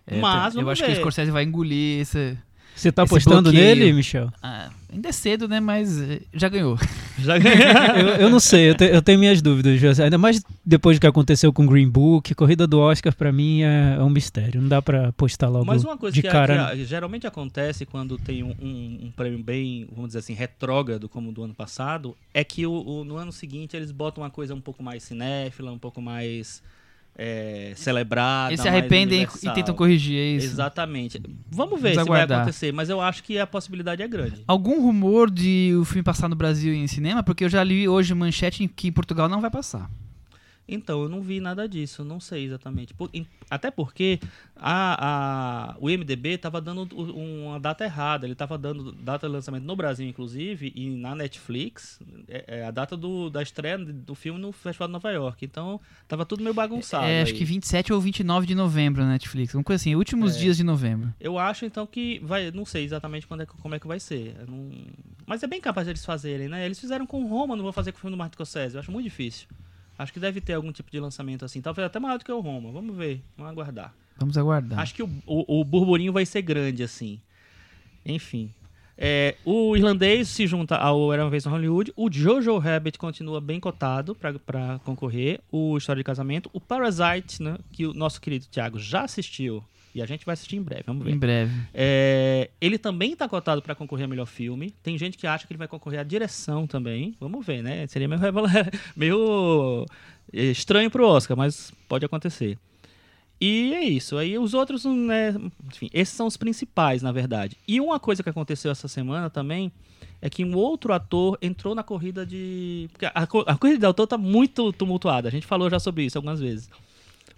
É, 0.07 0.17
Mas 0.19 0.55
eu 0.55 0.61
vamos 0.61 0.71
acho 0.71 0.83
que 0.85 0.91
o 0.91 0.95
ver. 0.95 1.01
Scorsese 1.01 1.29
vai 1.31 1.43
engolir 1.43 1.99
esse. 1.99 2.37
Você 2.75 2.91
tá 2.91 3.03
apostando 3.03 3.51
nele, 3.51 3.93
Michel? 3.93 4.31
Ah, 4.41 4.69
ainda 4.91 5.09
é 5.09 5.11
cedo, 5.11 5.47
né? 5.47 5.59
Mas 5.59 6.01
eh, 6.01 6.21
já 6.33 6.49
ganhou. 6.49 6.77
Já 7.19 7.37
ganhou. 7.37 7.59
eu, 7.95 8.07
eu 8.21 8.29
não 8.29 8.39
sei, 8.39 8.71
eu, 8.71 8.75
te- 8.75 8.85
eu 8.91 8.99
tenho 8.99 9.19
minhas 9.19 9.39
dúvidas. 9.39 9.79
já- 9.79 10.03
Ainda 10.03 10.17
mais 10.17 10.41
depois 10.65 10.97
do 10.97 11.01
que 11.01 11.05
aconteceu 11.07 11.53
com 11.53 11.63
Green 11.67 11.87
Book, 11.87 12.33
corrida 12.33 12.65
do 12.65 12.79
Oscar 12.79 13.15
pra 13.15 13.31
mim 13.31 13.61
é, 13.61 13.97
é 13.99 14.03
um 14.03 14.09
mistério. 14.09 14.59
Não 14.59 14.67
dá 14.67 14.81
pra 14.81 15.09
apostar 15.09 15.49
logo 15.51 15.63
Mas 15.63 15.83
uma 15.83 15.95
coisa 15.95 16.15
de 16.15 16.23
que, 16.23 16.27
cara. 16.27 16.75
que, 16.75 16.83
geralmente 16.85 17.27
acontece 17.27 17.85
quando 17.85 18.17
tem 18.17 18.41
um, 18.43 18.55
um- 18.59 18.99
um 19.03 19.11
prêmio 19.11 19.43
bem, 19.43 19.87
vamos 19.91 20.07
dizer 20.09 20.19
assim, 20.19 20.33
retrógrado, 20.33 21.07
como 21.07 21.29
o 21.29 21.31
do 21.31 21.43
ano 21.43 21.53
passado, 21.53 22.17
é 22.33 22.43
que 22.43 22.65
o, 22.65 22.71
o- 22.73 23.05
no 23.05 23.15
ano 23.17 23.31
seguinte 23.31 23.77
eles 23.77 23.91
botam 23.91 24.23
uma 24.23 24.31
coisa 24.31 24.55
um 24.55 24.61
pouco 24.61 24.81
mais 24.81 25.03
cinéfila, 25.03 25.71
um 25.71 25.77
pouco 25.79 26.01
mais 26.01 26.63
é, 27.15 27.73
celebrada. 27.75 28.49
Eles 28.51 28.61
se 28.61 28.67
arrependem 28.67 29.23
e- 29.23 29.53
tentam 29.53 29.75
corrigir 29.75 30.17
é 30.17 30.31
isso. 30.37 30.47
Exatamente. 30.47 31.21
Vamos 31.49 31.81
ver 31.81 31.93
Vamos 31.93 32.03
se 32.03 32.09
vai 32.09 32.21
aguardar. 32.21 32.41
acontecer, 32.41 32.71
mas 32.71 32.89
eu 32.89 32.99
acho 32.99 33.23
que 33.23 33.37
a 33.37 33.45
possibilidade 33.45 34.01
é 34.01 34.07
grande. 34.07 34.43
Algum 34.47 34.81
rumor 34.81 35.29
de 35.29 35.73
o 35.79 35.85
filme 35.85 36.03
passar 36.03 36.27
no 36.27 36.35
Brasil 36.35 36.73
em 36.73 36.87
cinema? 36.87 37.21
Porque 37.23 37.43
eu 37.45 37.49
já 37.49 37.63
li 37.63 37.87
hoje 37.87 38.13
manchete 38.13 38.63
em 38.63 38.67
que 38.67 38.91
Portugal 38.91 39.29
não 39.29 39.41
vai 39.41 39.51
passar. 39.51 39.89
Então, 40.65 41.03
eu 41.03 41.09
não 41.09 41.21
vi 41.21 41.41
nada 41.41 41.67
disso, 41.67 42.05
não 42.05 42.19
sei 42.21 42.45
exatamente. 42.45 42.93
Por- 42.93 43.09
em- 43.13 43.27
até 43.49 43.69
porque 43.69 44.17
a, 44.55 45.73
a- 45.73 45.77
o 45.79 45.89
IMDB 45.89 46.29
estava 46.29 46.61
dando 46.61 46.83
uma 46.95 47.59
data 47.59 47.83
errada. 47.83 48.25
Ele 48.25 48.31
estava 48.33 48.57
dando 48.57 48.91
data 48.93 49.27
de 49.27 49.33
lançamento 49.33 49.63
no 49.65 49.75
Brasil, 49.75 50.07
inclusive, 50.07 50.71
e 50.73 50.89
na 50.91 51.15
Netflix, 51.15 51.99
é, 52.29 52.59
é 52.59 52.65
a 52.65 52.71
data 52.71 52.95
do, 52.95 53.29
da 53.29 53.41
estreia 53.41 53.77
do 53.77 54.15
filme 54.15 54.39
no 54.39 54.51
Festival 54.53 54.87
de 54.87 54.93
Nova 54.93 55.11
York. 55.11 55.43
Então, 55.43 55.81
tava 56.07 56.25
tudo 56.25 56.41
meio 56.41 56.53
bagunçado. 56.53 57.05
é, 57.05 57.21
acho 57.21 57.33
aí. 57.33 57.37
que 57.37 57.43
27 57.45 57.91
ou 57.91 57.99
29 57.99 58.47
de 58.47 58.55
novembro 58.55 59.03
na 59.03 59.09
Netflix. 59.09 59.53
Uma 59.53 59.63
coisa 59.63 59.81
assim, 59.81 59.95
últimos 59.95 60.35
É. 60.35 60.39
dias 60.39 60.55
de 60.55 60.63
novembro. 60.63 61.13
Eu 61.19 61.37
acho, 61.37 61.65
então, 61.65 61.85
que 61.85 62.19
vai. 62.23 62.51
Não 62.51 62.65
sei 62.65 62.85
exatamente 62.85 63.27
quando 63.27 63.41
é, 63.41 63.45
como 63.45 63.75
é 63.75 63.79
que 63.79 63.87
vai 63.87 63.99
ser. 63.99 64.35
Não- 64.47 64.71
Mas 65.25 65.43
é 65.43 65.47
bem 65.47 65.59
capaz 65.59 65.85
de 65.87 65.91
eles 65.91 66.05
fazerem, 66.05 66.47
né? 66.47 66.65
Eles 66.65 66.79
fizeram 66.79 67.05
com 67.05 67.25
Roma, 67.27 67.55
não 67.55 67.63
vão 67.63 67.73
fazer 67.73 67.91
com 67.91 67.97
o 67.97 68.01
filme 68.01 68.15
do 68.15 68.17
Martin 68.17 68.35
Scorsese. 68.35 68.75
Eu 68.75 68.79
acho 68.79 68.91
muito 68.91 69.03
difícil. 69.05 69.47
Acho 69.97 70.11
que 70.11 70.19
deve 70.19 70.41
ter 70.41 70.53
algum 70.53 70.71
tipo 70.71 70.89
de 70.89 70.99
lançamento 70.99 71.45
assim. 71.45 71.61
Talvez 71.61 71.85
até 71.85 71.99
maior 71.99 72.17
do 72.17 72.25
que 72.25 72.31
o 72.31 72.39
Roma. 72.39 72.71
Vamos 72.71 72.95
ver. 72.95 73.21
Vamos 73.37 73.51
aguardar. 73.51 73.93
Vamos 74.17 74.37
aguardar. 74.37 74.79
Acho 74.79 74.93
que 74.93 75.03
o, 75.03 75.09
o, 75.25 75.61
o 75.61 75.63
burburinho 75.63 76.11
vai 76.11 76.25
ser 76.25 76.41
grande, 76.41 76.83
assim. 76.83 77.19
Enfim. 78.05 78.51
É, 78.97 79.35
o 79.43 79.75
irlandês 79.75 80.27
se 80.27 80.45
junta 80.45 80.75
ao 80.75 81.11
Era 81.11 81.23
Uma 81.23 81.29
Vez 81.29 81.45
em 81.45 81.49
Hollywood. 81.49 81.93
O 81.95 82.11
Jojo 82.11 82.57
Rabbit 82.57 82.97
continua 82.97 83.41
bem 83.41 83.59
cotado 83.59 84.15
para 84.15 84.79
concorrer. 84.83 85.39
O 85.51 85.77
História 85.77 85.99
de 85.99 86.03
Casamento. 86.03 86.49
O 86.53 86.61
Parasite, 86.61 87.41
né, 87.41 87.57
que 87.71 87.85
o 87.85 87.93
nosso 87.93 88.21
querido 88.21 88.45
Thiago 88.47 88.77
já 88.79 89.03
assistiu. 89.03 89.63
E 89.95 90.01
a 90.01 90.05
gente 90.05 90.25
vai 90.25 90.33
assistir 90.33 90.55
em 90.55 90.61
breve. 90.61 90.83
Vamos 90.87 91.05
ver. 91.05 91.11
Em 91.11 91.17
breve. 91.17 91.51
É, 91.73 92.49
ele 92.59 92.79
também 92.79 93.13
está 93.13 93.29
cotado 93.29 93.61
para 93.61 93.75
concorrer 93.75 94.05
a 94.05 94.07
melhor 94.07 94.25
filme. 94.25 94.73
Tem 94.81 94.97
gente 94.97 95.17
que 95.17 95.27
acha 95.27 95.45
que 95.45 95.53
ele 95.53 95.57
vai 95.59 95.67
concorrer 95.67 95.99
à 95.99 96.03
direção 96.03 96.65
também. 96.65 97.15
Vamos 97.19 97.45
ver, 97.45 97.61
né? 97.61 97.85
Seria 97.87 98.07
meio, 98.07 98.21
meio 98.95 99.85
eh, 100.33 100.45
estranho 100.45 100.89
pro 100.89 101.07
Oscar, 101.07 101.37
mas 101.37 101.71
pode 101.87 102.03
acontecer. 102.05 102.57
E 103.39 103.73
é 103.73 103.83
isso. 103.83 104.17
Aí 104.17 104.37
os 104.37 104.53
outros, 104.53 104.85
né? 104.85 105.35
Enfim, 105.67 105.89
esses 105.93 106.15
são 106.15 106.25
os 106.25 106.37
principais, 106.37 107.03
na 107.03 107.11
verdade. 107.11 107.55
E 107.67 107.79
uma 107.79 107.99
coisa 107.99 108.23
que 108.23 108.29
aconteceu 108.29 108.71
essa 108.71 108.87
semana 108.87 109.29
também 109.29 109.71
é 110.21 110.29
que 110.29 110.43
um 110.43 110.55
outro 110.55 110.93
ator 110.93 111.37
entrou 111.41 111.75
na 111.75 111.83
corrida 111.83 112.25
de. 112.25 112.89
A, 113.13 113.23
a 113.23 113.57
corrida 113.57 113.79
de 113.79 113.85
autor 113.85 114.07
tá 114.07 114.17
muito 114.17 114.73
tumultuada. 114.73 115.27
A 115.27 115.31
gente 115.31 115.45
falou 115.45 115.69
já 115.69 115.77
sobre 115.77 116.03
isso 116.03 116.17
algumas 116.17 116.39
vezes. 116.39 116.69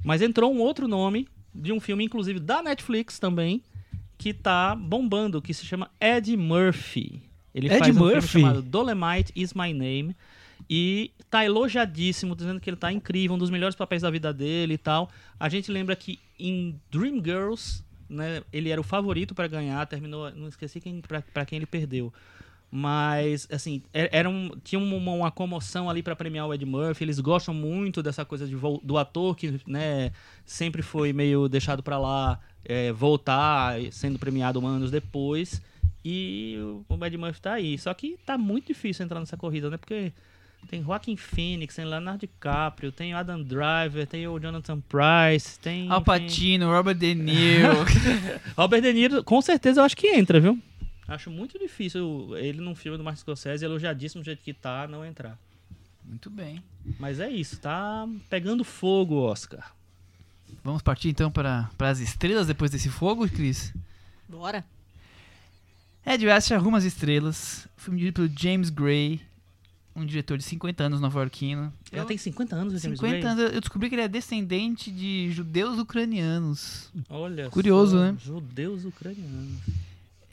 Mas 0.03 0.21
entrou 0.21 0.53
um 0.53 0.59
outro 0.59 0.87
nome 0.87 1.27
de 1.55 1.71
um 1.71 1.79
filme, 1.79 2.03
inclusive 2.03 2.39
da 2.39 2.61
Netflix 2.61 3.17
também, 3.17 3.63
que 4.17 4.33
tá 4.33 4.75
bombando, 4.75 5.41
que 5.41 5.53
se 5.53 5.65
chama 5.65 5.89
Ed 5.99 6.35
Murphy. 6.35 7.23
Ele 7.53 7.67
Ed 7.67 7.79
faz 7.79 7.95
um 7.95 7.99
Murphy? 7.99 8.27
filme 8.27 8.47
chamado 8.47 8.61
Dolemite 8.61 9.31
Is 9.35 9.53
My 9.53 9.73
Name. 9.73 10.15
E 10.69 11.11
tá 11.29 11.45
elogiadíssimo, 11.45 12.35
dizendo 12.35 12.59
que 12.59 12.69
ele 12.69 12.77
tá 12.77 12.91
incrível, 12.91 13.35
um 13.35 13.39
dos 13.39 13.49
melhores 13.49 13.75
papéis 13.75 14.01
da 14.01 14.09
vida 14.09 14.33
dele 14.33 14.75
e 14.75 14.77
tal. 14.77 15.09
A 15.39 15.47
gente 15.49 15.71
lembra 15.71 15.95
que 15.95 16.19
em 16.39 16.79
Dreamgirls, 16.91 17.83
né, 18.09 18.41
ele 18.51 18.69
era 18.69 18.79
o 18.79 18.83
favorito 18.83 19.35
para 19.35 19.47
ganhar, 19.47 19.85
terminou, 19.85 20.31
não 20.31 20.47
esqueci 20.47 20.79
quem 20.79 21.01
para 21.01 21.45
quem 21.45 21.57
ele 21.57 21.65
perdeu. 21.65 22.11
Mas, 22.77 23.47
assim, 23.49 23.81
é- 23.93 24.09
era 24.11 24.29
um, 24.29 24.51
tinha 24.61 24.77
uma, 24.77 25.11
uma 25.13 25.31
comoção 25.31 25.89
ali 25.89 26.03
para 26.03 26.13
premiar 26.13 26.45
o 26.45 26.53
Ed 26.53 26.65
Murphy. 26.65 27.05
Eles 27.05 27.21
gostam 27.21 27.53
muito 27.53 28.03
dessa 28.03 28.25
coisa 28.25 28.45
de 28.45 28.53
do 28.83 28.97
ator 28.97 29.33
que, 29.33 29.61
né, 29.65 30.11
sempre 30.45 30.81
foi 30.81 31.13
meio 31.13 31.47
deixado 31.47 31.81
para 31.81 31.97
lá, 31.97 32.37
é, 32.65 32.91
voltar 32.91 33.75
sendo 33.93 34.19
premiado 34.19 34.59
anos 34.67 34.91
depois. 34.91 35.61
E 36.03 36.57
o 36.89 37.05
Ed 37.05 37.17
Murphy 37.17 37.39
tá 37.41 37.53
aí. 37.53 37.77
Só 37.77 37.93
que 37.93 38.17
tá 38.25 38.37
muito 38.37 38.67
difícil 38.67 39.05
entrar 39.05 39.21
nessa 39.21 39.37
corrida, 39.37 39.69
né? 39.69 39.77
Porque 39.77 40.11
tem 40.69 40.83
Joaquin 40.83 41.15
Phoenix, 41.15 41.75
tem 41.75 41.85
Leonardo 41.85 42.19
DiCaprio, 42.19 42.91
tem 42.91 43.13
o 43.13 43.17
Adam 43.17 43.41
Driver, 43.41 44.05
tem 44.05 44.27
o 44.27 44.37
Jonathan 44.37 44.81
Price, 44.81 45.57
tem. 45.59 45.89
Al 45.89 46.01
Pacino, 46.01 46.69
Robert 46.69 46.95
De 46.95 47.15
Niro. 47.15 47.85
Robert 48.57 48.81
De 48.81 48.91
Niro, 48.91 49.23
com 49.23 49.41
certeza 49.41 49.79
eu 49.79 49.85
acho 49.85 49.95
que 49.95 50.07
entra, 50.07 50.41
viu? 50.41 50.59
Acho 51.07 51.29
muito 51.29 51.59
difícil 51.59 52.35
ele 52.37 52.59
num 52.61 52.73
filme 52.75 52.97
do 52.97 53.03
Martin 53.03 53.21
Scorsese, 53.21 53.63
elogiadíssimo 53.63 54.21
do 54.23 54.25
jeito 54.25 54.41
que 54.43 54.53
tá, 54.53 54.87
não 54.87 55.05
entrar. 55.05 55.37
Muito 56.03 56.29
bem. 56.29 56.63
Mas 56.99 57.19
é 57.19 57.29
isso, 57.29 57.59
tá 57.59 58.07
pegando 58.29 58.63
fogo, 58.63 59.15
Oscar. 59.15 59.71
Vamos 60.63 60.81
partir 60.81 61.09
então 61.09 61.31
para 61.31 61.69
para 61.77 61.89
as 61.89 61.99
estrelas 61.99 62.47
depois 62.47 62.71
desse 62.71 62.89
fogo, 62.89 63.27
Cris? 63.29 63.73
Bora. 64.27 64.63
Ed 66.05 66.25
West 66.25 66.51
arruma 66.51 66.77
as 66.77 66.83
estrelas. 66.83 67.67
Filme 67.77 67.99
dirigido 67.99 68.15
pelo 68.27 68.39
James 68.39 68.69
Gray, 68.69 69.19
um 69.95 70.05
diretor 70.05 70.37
de 70.37 70.43
50 70.43 70.83
anos 70.83 70.99
nova-iorquino. 70.99 71.73
Já 71.91 71.99
Eu- 71.99 72.05
tem 72.05 72.17
50 72.17 72.55
anos 72.55 72.81
James 72.81 72.99
50 72.99 73.19
Gray? 73.19 73.31
anos, 73.45 73.53
eu 73.55 73.59
descobri 73.61 73.89
que 73.89 73.95
ele 73.95 74.01
é 74.03 74.07
descendente 74.07 74.91
de 74.91 75.31
judeus 75.31 75.77
ucranianos. 75.79 76.89
Olha 77.09 77.49
Curioso, 77.49 77.97
só, 77.97 78.03
né? 78.03 78.17
Judeus 78.23 78.85
ucranianos. 78.85 79.59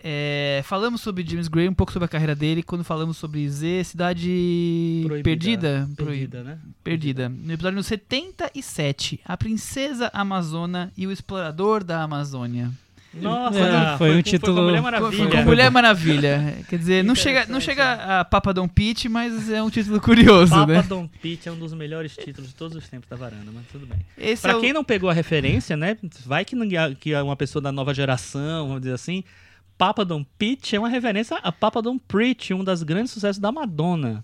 É, 0.04 0.62
falamos 0.64 1.00
sobre 1.00 1.24
James 1.24 1.46
Gray, 1.46 1.68
um 1.68 1.74
pouco 1.74 1.92
sobre 1.92 2.06
a 2.06 2.08
carreira 2.08 2.34
dele, 2.34 2.62
quando 2.62 2.82
falamos 2.82 3.16
sobre 3.16 3.48
Z, 3.48 3.84
Cidade 3.84 5.02
Proibida. 5.06 5.22
Perdida. 5.22 5.88
Perdida, 5.96 6.42
né? 6.42 6.58
Perdida. 6.82 7.28
No 7.28 7.52
episódio 7.52 7.76
no 7.76 7.82
77, 7.84 9.20
A 9.24 9.36
Princesa 9.36 10.10
Amazona 10.12 10.92
e 10.96 11.06
o 11.06 11.12
Explorador 11.12 11.84
da 11.84 12.02
Amazônia. 12.02 12.70
Nossa, 13.14 13.58
É, 13.58 13.98
foi 13.98 14.12
um 14.12 14.16
com- 14.16 14.22
título- 14.22 14.56
com 14.56 14.62
Mulher 14.62 14.78
Com, 14.78 14.82
Maravilha. 14.84 15.30
com 15.30 15.42
Mulher 15.44 15.70
Maravilha. 15.70 16.56
Quer 16.66 16.78
dizer, 16.78 17.04
não 17.04 17.14
chega, 17.14 17.44
não 17.46 17.60
chega 17.60 18.20
a 18.20 18.24
Papa 18.24 18.54
Dom 18.54 18.66
Pete, 18.66 19.06
mas 19.06 19.50
é 19.50 19.62
um 19.62 19.68
título 19.68 20.00
curioso, 20.00 20.50
Papa 20.52 20.72
né? 20.72 20.82
Dom 20.82 21.06
Pete 21.20 21.46
é 21.46 21.52
um 21.52 21.58
dos 21.58 21.74
melhores 21.74 22.16
títulos 22.16 22.48
de 22.48 22.56
todos 22.56 22.74
os 22.76 22.88
tempos 22.88 23.06
da 23.10 23.14
varanda, 23.14 23.52
mas 23.52 23.64
tudo 23.70 23.86
bem. 23.86 23.98
Esse 24.16 24.40
Pra 24.42 24.52
é 24.52 24.56
o- 24.56 24.60
quem 24.60 24.72
não 24.72 24.82
pegou 24.82 25.10
a 25.10 25.12
referência, 25.12 25.76
né? 25.76 25.96
Vai 26.24 26.44
que, 26.46 26.56
ninguém- 26.56 26.94
que 26.94 27.12
é 27.12 27.22
uma 27.22 27.36
pessoa 27.36 27.60
da 27.62 27.70
nova 27.70 27.92
geração, 27.92 28.66
vamos 28.66 28.80
dizer 28.80 28.94
assim. 28.94 29.22
Papa 29.78 30.04
Dom 30.04 30.24
Pete 30.38 30.76
é 30.76 30.78
uma 30.78 30.88
referência 30.88 31.36
a 31.42 31.50
Papa 31.50 31.80
Dom 31.82 31.98
Preach, 31.98 32.54
um 32.54 32.62
dos 32.62 32.82
grandes 32.82 33.10
sucessos 33.12 33.38
da 33.40 33.50
Madonna. 33.50 34.22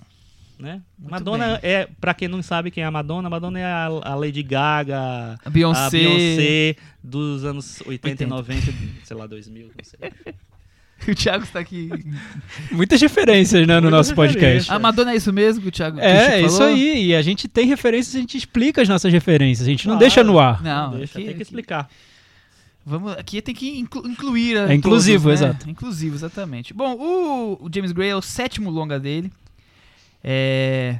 Né? 0.58 0.82
Muito 0.98 1.10
Madonna 1.12 1.60
é, 1.62 1.88
pra 2.00 2.12
quem 2.12 2.26
não 2.26 2.42
sabe 2.42 2.70
quem 2.72 2.82
é 2.82 2.86
a 2.86 2.90
Madonna, 2.90 3.28
a 3.28 3.30
Madonna 3.30 3.60
é 3.60 3.64
a, 3.64 3.86
a 3.86 4.14
Lady 4.16 4.42
Gaga, 4.42 5.38
a 5.44 5.50
Beyoncé. 5.50 5.86
a 5.86 5.90
Beyoncé 5.90 6.76
dos 7.02 7.44
anos 7.44 7.80
80 7.86 8.24
80. 8.24 8.24
e 8.24 8.26
90, 8.26 8.72
sei 9.04 9.16
lá, 9.16 9.26
2000, 9.26 9.66
não 9.66 9.84
sei. 9.84 10.34
O 11.06 11.14
Thiago 11.14 11.44
está 11.44 11.60
aqui. 11.60 11.88
Muitas 12.72 13.00
referências, 13.00 13.64
né, 13.68 13.76
no 13.76 13.82
Muitas 13.82 13.98
nosso 14.08 14.14
podcast. 14.16 14.68
A 14.68 14.80
Madonna 14.80 15.12
é 15.12 15.16
isso 15.16 15.32
mesmo 15.32 15.62
que 15.62 15.68
o 15.68 15.70
Thiago 15.70 16.00
É, 16.00 16.40
é 16.40 16.42
isso 16.42 16.58
falou? 16.58 16.72
aí. 16.74 17.06
E 17.06 17.14
a 17.14 17.22
gente 17.22 17.46
tem 17.46 17.66
referências, 17.66 18.16
a 18.16 18.18
gente 18.18 18.36
explica 18.36 18.82
as 18.82 18.88
nossas 18.88 19.12
referências. 19.12 19.68
A 19.68 19.70
gente 19.70 19.86
não 19.86 19.96
deixa 19.96 20.24
no 20.24 20.40
ar. 20.40 20.60
Não, 20.60 20.96
Deixa, 20.98 21.16
aqui- 21.18 21.28
tem 21.28 21.36
que 21.36 21.42
explicar. 21.42 21.88
Vamos, 22.88 23.12
aqui 23.12 23.42
tem 23.42 23.54
que 23.54 23.78
inclu- 23.78 24.06
incluir. 24.08 24.56
a 24.58 24.72
É 24.72 24.74
inclusivo, 24.74 25.24
todos, 25.28 25.40
né? 25.40 25.48
exato. 25.48 25.70
Inclusivo, 25.70 26.14
exatamente. 26.16 26.72
Bom, 26.72 26.94
o, 26.96 27.66
o 27.66 27.70
James 27.72 27.92
Gray 27.92 28.08
é 28.10 28.16
o 28.16 28.22
sétimo 28.22 28.70
longa 28.70 28.98
dele. 28.98 29.30
É... 30.24 30.98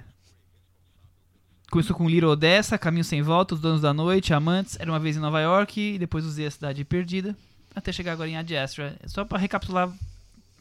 Começou 1.71 1.95
com 1.95 2.09
Little 2.09 2.31
Odessa, 2.31 2.79
Caminho 2.79 3.05
Sem 3.05 3.21
Volta, 3.21 3.55
Os 3.55 3.61
Donos 3.61 3.83
da 3.83 3.93
Noite, 3.93 4.33
Amantes, 4.33 4.77
Era 4.81 4.91
Uma 4.91 4.99
Vez 4.99 5.17
em 5.17 5.21
Nova 5.21 5.41
York, 5.41 5.79
e 5.81 5.99
depois 5.99 6.25
usei 6.25 6.47
A 6.47 6.51
Cidade 6.51 6.83
Perdida, 6.85 7.37
até 7.75 7.93
chegar 7.93 8.13
agora 8.13 8.29
em 8.31 8.37
Ad 8.37 8.57
Astra. 8.57 8.97
Só 9.07 9.23
pra 9.25 9.39
recapitular, 9.39 9.91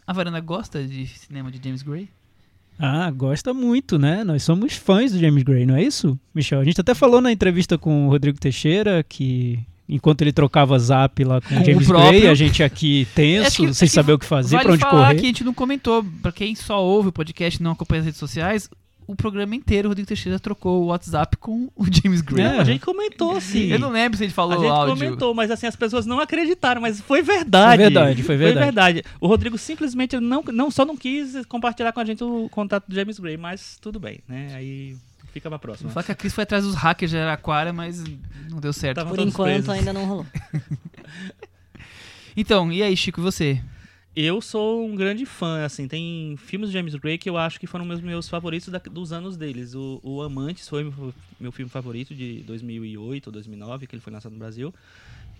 a 0.06 0.14
Varanda 0.14 0.40
gosta 0.42 0.84
de 0.86 1.08
cinema 1.08 1.50
de 1.50 1.62
James 1.64 1.82
Gray? 1.82 2.10
Ah, 2.78 3.10
gosta 3.10 3.54
muito, 3.54 3.98
né? 3.98 4.24
Nós 4.26 4.44
somos 4.44 4.74
fãs 4.74 5.12
do 5.14 5.20
James 5.20 5.44
Gray, 5.44 5.66
não 5.66 5.76
é 5.78 5.84
isso, 5.84 6.20
Michel? 6.36 6.60
A 6.60 6.64
gente 6.66 6.80
até 6.82 6.94
falou 6.94 7.22
na 7.22 7.32
entrevista 7.32 7.78
com 7.78 8.08
o 8.08 8.10
Rodrigo 8.10 8.38
Teixeira 8.40 9.02
que 9.02 9.60
enquanto 9.90 10.22
ele 10.22 10.32
trocava 10.34 10.78
zap 10.80 11.24
lá 11.24 11.40
com, 11.42 11.56
Com 11.56 11.62
o 11.62 11.66
James 11.66 11.86
o 11.86 11.88
próprio. 11.90 12.20
Gray, 12.20 12.28
a 12.30 12.36
gente 12.36 12.62
aqui 12.64 13.08
tenso, 13.16 13.48
Acho 13.48 13.58
que- 13.68 13.74
sem 13.74 13.88
saber 13.88 14.14
o 14.14 14.20
que 14.20 14.26
fazer, 14.26 14.56
vale 14.56 14.64
pra 14.66 14.74
onde 14.74 14.82
falar 14.82 15.08
correr. 15.08 15.16
que 15.20 15.26
a 15.26 15.28
gente 15.30 15.44
não 15.44 15.54
comentou, 15.54 16.06
pra 16.22 16.32
quem 16.32 16.56
só 16.56 16.84
ouve 16.84 17.10
o 17.10 17.12
podcast 17.12 17.60
e 17.60 17.64
não 17.64 17.72
acompanha 17.72 18.00
as 18.02 18.06
redes 18.06 18.20
sociais, 18.20 18.70
o 19.10 19.16
programa 19.16 19.56
inteiro 19.56 19.88
o 19.88 19.92
Rodrigo 19.92 20.06
Teixeira 20.10 20.38
trocou 20.38 20.84
o 20.84 20.88
WhatsApp 20.88 21.38
com 21.38 21.70
o 21.78 21.86
James 21.90 22.20
Gray. 22.20 22.44
É. 22.46 22.60
A 22.60 22.64
gente 22.66 22.82
comentou, 22.84 23.40
sim. 23.40 23.68
Eu 23.72 23.80
não 23.80 23.90
lembro 23.90 24.18
se 24.18 24.26
ele 24.26 24.34
falou 24.34 24.56
A 24.58 24.58
gente 24.62 24.68
áudio. 24.70 24.96
comentou, 24.96 25.34
mas 25.34 25.50
assim, 25.50 25.66
as 25.66 25.78
pessoas 25.78 26.06
não 26.06 26.20
acreditaram, 26.20 26.82
mas 26.82 27.00
foi 27.00 27.22
verdade. 27.22 27.84
Foi 27.84 27.90
verdade, 27.90 28.24
foi 28.24 28.36
verdade. 28.36 29.04
O 29.22 29.28
Rodrigo 29.28 29.58
simplesmente 29.58 30.20
não, 30.20 30.44
não, 30.52 30.70
só 30.70 30.84
não 30.84 30.98
quis 30.98 31.34
compartilhar 31.48 31.94
com 31.94 32.02
a 32.02 32.04
gente 32.06 32.22
o 32.22 32.50
contato 32.50 32.84
do 32.86 32.94
James 32.96 33.18
Gray, 33.18 33.38
mas 33.38 33.78
tudo 33.80 33.98
bem, 33.98 34.20
né? 34.28 34.50
Aí 34.54 34.98
fica 35.40 35.50
pra 35.50 35.60
próxima. 35.60 35.90
Falar 35.90 36.04
que 36.04 36.12
a 36.12 36.16
Cris 36.16 36.34
foi 36.34 36.44
atrás 36.44 36.64
dos 36.64 36.76
hackers 36.76 37.12
de 37.12 37.18
Araraquara, 37.18 37.72
mas 37.74 38.04
não 38.50 38.60
deu 38.60 38.74
certo. 38.74 39.06
Por 39.06 39.20
enquanto 39.20 39.48
presos. 39.54 39.70
ainda 39.70 39.94
não 39.94 40.06
rolou. 40.06 40.26
Então, 42.36 42.72
e 42.72 42.84
aí, 42.84 42.96
Chico, 42.96 43.20
e 43.20 43.24
você? 43.24 43.62
Eu 44.16 44.42
sou 44.42 44.86
um 44.86 44.96
grande 44.96 45.26
fã, 45.26 45.64
assim, 45.64 45.88
tem 45.88 46.36
filmes 46.38 46.70
do 46.70 46.74
James 46.74 46.96
Gray 46.96 47.18
que 47.18 47.30
eu 47.30 47.38
acho 47.38 47.60
que 47.60 47.68
foram 47.68 47.86
meus, 47.86 48.02
meus 48.02 48.28
favoritos 48.28 48.70
da- 48.70 48.80
dos 48.80 49.12
anos 49.12 49.38
deles. 49.38 49.74
O, 49.76 50.00
o 50.04 50.22
Amantes 50.24 50.68
foi 50.68 50.84
meu, 50.84 51.14
meu 51.40 51.52
filme 51.52 51.70
favorito 51.70 52.16
de 52.16 52.42
2008 52.46 53.28
ou 53.28 53.34
2009, 53.34 53.86
que 53.88 53.96
ele 53.96 54.02
foi 54.02 54.12
lançado 54.14 54.32
no 54.34 54.40
Brasil. 54.40 54.74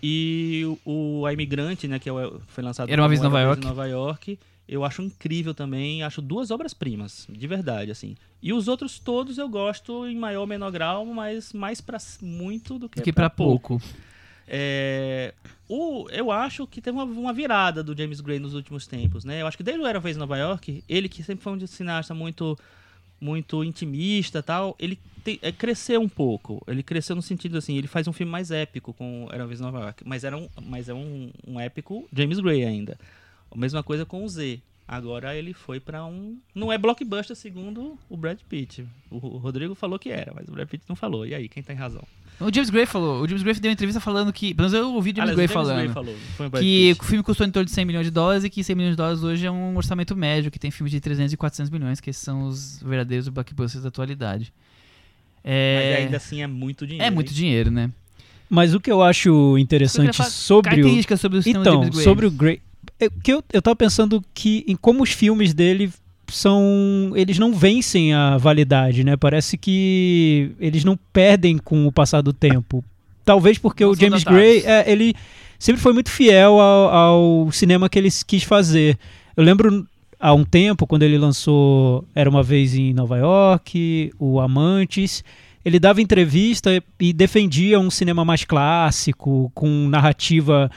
E 0.02 0.62
o, 0.84 1.20
o 1.20 1.26
A 1.26 1.32
Imigrante, 1.32 1.88
né, 1.88 1.98
que 1.98 2.08
é 2.08 2.12
foi 2.48 2.62
lançado 2.62 2.88
Era 2.90 3.02
Uma 3.02 3.08
Vez 3.08 3.20
em 3.20 3.24
Nova 3.24 3.40
York. 3.40 3.64
em 3.64 3.68
Nova 3.68 3.86
York, 3.86 4.38
eu 4.68 4.84
acho 4.84 5.00
incrível 5.02 5.54
também, 5.54 6.02
acho 6.02 6.20
duas 6.20 6.50
obras-primas, 6.50 7.26
de 7.30 7.46
verdade, 7.46 7.90
assim. 7.90 8.14
E 8.42 8.52
os 8.52 8.68
outros 8.68 8.98
todos 8.98 9.38
eu 9.38 9.48
gosto 9.48 10.06
em 10.06 10.16
maior 10.16 10.42
ou 10.42 10.46
menor 10.46 10.70
grau, 10.70 11.06
mas 11.06 11.52
mais 11.52 11.80
pra 11.80 11.96
s- 11.96 12.22
muito 12.24 12.78
do 12.78 12.88
que, 12.88 13.00
que 13.02 13.12
pra 13.12 13.30
pouco. 13.30 13.80
é, 14.46 15.34
o, 15.68 16.08
eu 16.10 16.30
acho 16.30 16.66
que 16.66 16.80
teve 16.80 16.96
uma, 16.96 17.04
uma 17.04 17.32
virada 17.32 17.82
do 17.82 17.96
James 17.96 18.20
Gray 18.20 18.38
nos 18.38 18.54
últimos 18.54 18.86
tempos, 18.86 19.24
né? 19.24 19.42
Eu 19.42 19.46
acho 19.46 19.56
que 19.56 19.62
desde 19.62 19.82
o 19.82 19.86
Era 19.86 20.00
Vez 20.00 20.16
em 20.16 20.20
Nova 20.20 20.36
York, 20.38 20.82
ele 20.88 21.08
que 21.08 21.22
sempre 21.22 21.42
foi 21.44 21.52
um 21.52 21.66
cineasta 21.66 22.14
muito 22.14 22.58
muito 23.20 23.64
intimista 23.64 24.40
tal, 24.44 24.76
ele 24.78 24.96
te- 25.24 25.40
é, 25.42 25.50
cresceu 25.50 26.00
um 26.00 26.08
pouco. 26.08 26.62
Ele 26.68 26.84
cresceu 26.84 27.16
no 27.16 27.22
sentido 27.22 27.58
assim, 27.58 27.76
ele 27.76 27.88
faz 27.88 28.06
um 28.06 28.12
filme 28.12 28.30
mais 28.30 28.52
épico 28.52 28.92
com 28.92 29.28
Era 29.32 29.42
uma 29.42 29.48
Vez 29.48 29.58
em 29.60 29.64
Nova 29.64 29.80
York, 29.80 30.04
mas 30.06 30.22
era 30.22 30.36
um, 30.36 30.48
mas 30.62 30.88
é 30.88 30.94
um, 30.94 31.28
um 31.46 31.58
épico 31.58 32.08
James 32.12 32.38
Gray 32.38 32.64
ainda. 32.64 32.96
A 33.50 33.56
mesma 33.58 33.82
coisa 33.82 34.04
com 34.04 34.24
o 34.24 34.28
Z. 34.28 34.60
Agora 34.86 35.36
ele 35.36 35.52
foi 35.52 35.78
pra 35.78 36.06
um. 36.06 36.38
Não 36.54 36.72
é 36.72 36.78
blockbuster 36.78 37.36
segundo 37.36 37.98
o 38.08 38.16
Brad 38.16 38.38
Pitt. 38.48 38.86
O, 39.10 39.18
Rodrigo 39.18 39.74
falou 39.74 39.98
que 39.98 40.08
era, 40.08 40.32
mas 40.34 40.48
o 40.48 40.52
Brad 40.52 40.66
Pitt 40.66 40.84
não 40.88 40.96
falou. 40.96 41.26
E 41.26 41.34
aí, 41.34 41.46
quem 41.46 41.62
tem 41.62 41.76
razão? 41.76 42.02
O 42.40 42.54
James 42.54 42.70
Gray 42.70 42.86
falou. 42.86 43.20
O 43.20 43.28
James 43.28 43.42
Gray 43.42 43.54
deu 43.56 43.68
uma 43.68 43.74
entrevista 43.74 44.00
falando 44.00 44.32
que. 44.32 44.54
Pelo 44.54 44.70
menos 44.70 44.86
eu 44.86 44.94
ouvi 44.94 45.10
o 45.10 45.16
James 45.16 45.32
Aliás, 45.32 45.36
Gray 45.36 45.44
o 45.44 45.48
James 45.48 45.66
falando. 45.68 45.76
Gray 45.82 45.88
falou, 45.92 46.14
o 46.14 46.50
que 46.52 46.88
Pitt. 46.94 47.00
o 47.00 47.04
filme 47.04 47.22
custou 47.22 47.46
em 47.46 47.50
torno 47.50 47.66
de 47.66 47.72
100 47.72 47.84
milhões 47.84 48.06
de 48.06 48.10
dólares 48.10 48.44
e 48.44 48.48
que 48.50 48.64
100 48.64 48.76
milhões 48.76 48.92
de 48.92 48.96
dólares 48.96 49.22
hoje 49.22 49.44
é 49.44 49.50
um 49.50 49.76
orçamento 49.76 50.16
médio, 50.16 50.50
que 50.50 50.58
tem 50.58 50.70
filmes 50.70 50.90
de 50.90 51.00
300 51.00 51.34
e 51.34 51.36
400 51.36 51.70
milhões, 51.70 52.00
que 52.00 52.10
são 52.12 52.46
os 52.46 52.80
verdadeiros 52.82 53.28
blockbusters 53.28 53.82
da 53.82 53.88
atualidade. 53.90 54.54
Mas 55.44 55.52
É, 55.52 55.96
ainda 55.98 56.16
assim 56.16 56.40
é 56.42 56.46
muito 56.46 56.86
dinheiro. 56.86 57.04
é 57.06 57.10
muito 57.10 57.28
hein? 57.28 57.34
dinheiro, 57.36 57.70
né? 57.70 57.90
Mas 58.48 58.72
o 58.72 58.80
que 58.80 58.90
eu 58.90 59.02
acho 59.02 59.58
interessante 59.58 60.16
sobre 60.30 60.80
o, 60.82 61.18
sobre 61.18 61.38
o 61.38 61.42
Então, 61.44 61.74
James 61.82 61.90
Gray. 61.90 62.04
sobre 62.04 62.26
o 62.26 62.30
Gray. 62.30 62.62
Eu, 63.00 63.10
que 63.10 63.32
eu, 63.32 63.44
eu 63.52 63.62
tava 63.62 63.76
pensando 63.76 64.24
que 64.34 64.64
em 64.66 64.76
como 64.76 65.02
os 65.02 65.10
filmes 65.10 65.54
dele 65.54 65.90
são. 66.28 67.12
Eles 67.14 67.38
não 67.38 67.52
vencem 67.52 68.12
a 68.12 68.36
validade, 68.36 69.04
né? 69.04 69.16
Parece 69.16 69.56
que 69.56 70.52
eles 70.60 70.84
não 70.84 70.98
perdem 71.12 71.58
com 71.58 71.86
o 71.86 71.92
passar 71.92 72.20
do 72.20 72.32
tempo. 72.32 72.84
Talvez 73.24 73.58
porque 73.58 73.84
Não 73.84 73.92
o 73.92 73.94
James. 73.94 74.24
Gray, 74.24 74.62
é, 74.64 74.90
ele 74.90 75.14
sempre 75.58 75.80
foi 75.80 75.92
muito 75.92 76.10
fiel 76.10 76.60
ao, 76.60 76.88
ao 76.88 77.52
cinema 77.52 77.88
que 77.88 77.98
ele 77.98 78.08
quis 78.26 78.42
fazer. 78.42 78.98
Eu 79.36 79.44
lembro 79.44 79.86
há 80.18 80.32
um 80.32 80.44
tempo, 80.44 80.86
quando 80.86 81.02
ele 81.02 81.18
lançou 81.18 82.04
Era 82.14 82.28
uma 82.28 82.42
Vez 82.42 82.74
em 82.74 82.92
Nova 82.92 83.18
York, 83.18 84.12
O 84.18 84.40
Amantes, 84.40 85.22
ele 85.64 85.78
dava 85.78 86.00
entrevista 86.00 86.82
e 86.98 87.12
defendia 87.12 87.78
um 87.78 87.90
cinema 87.90 88.24
mais 88.24 88.44
clássico, 88.44 89.52
com 89.54 89.68
narrativa 89.88 90.70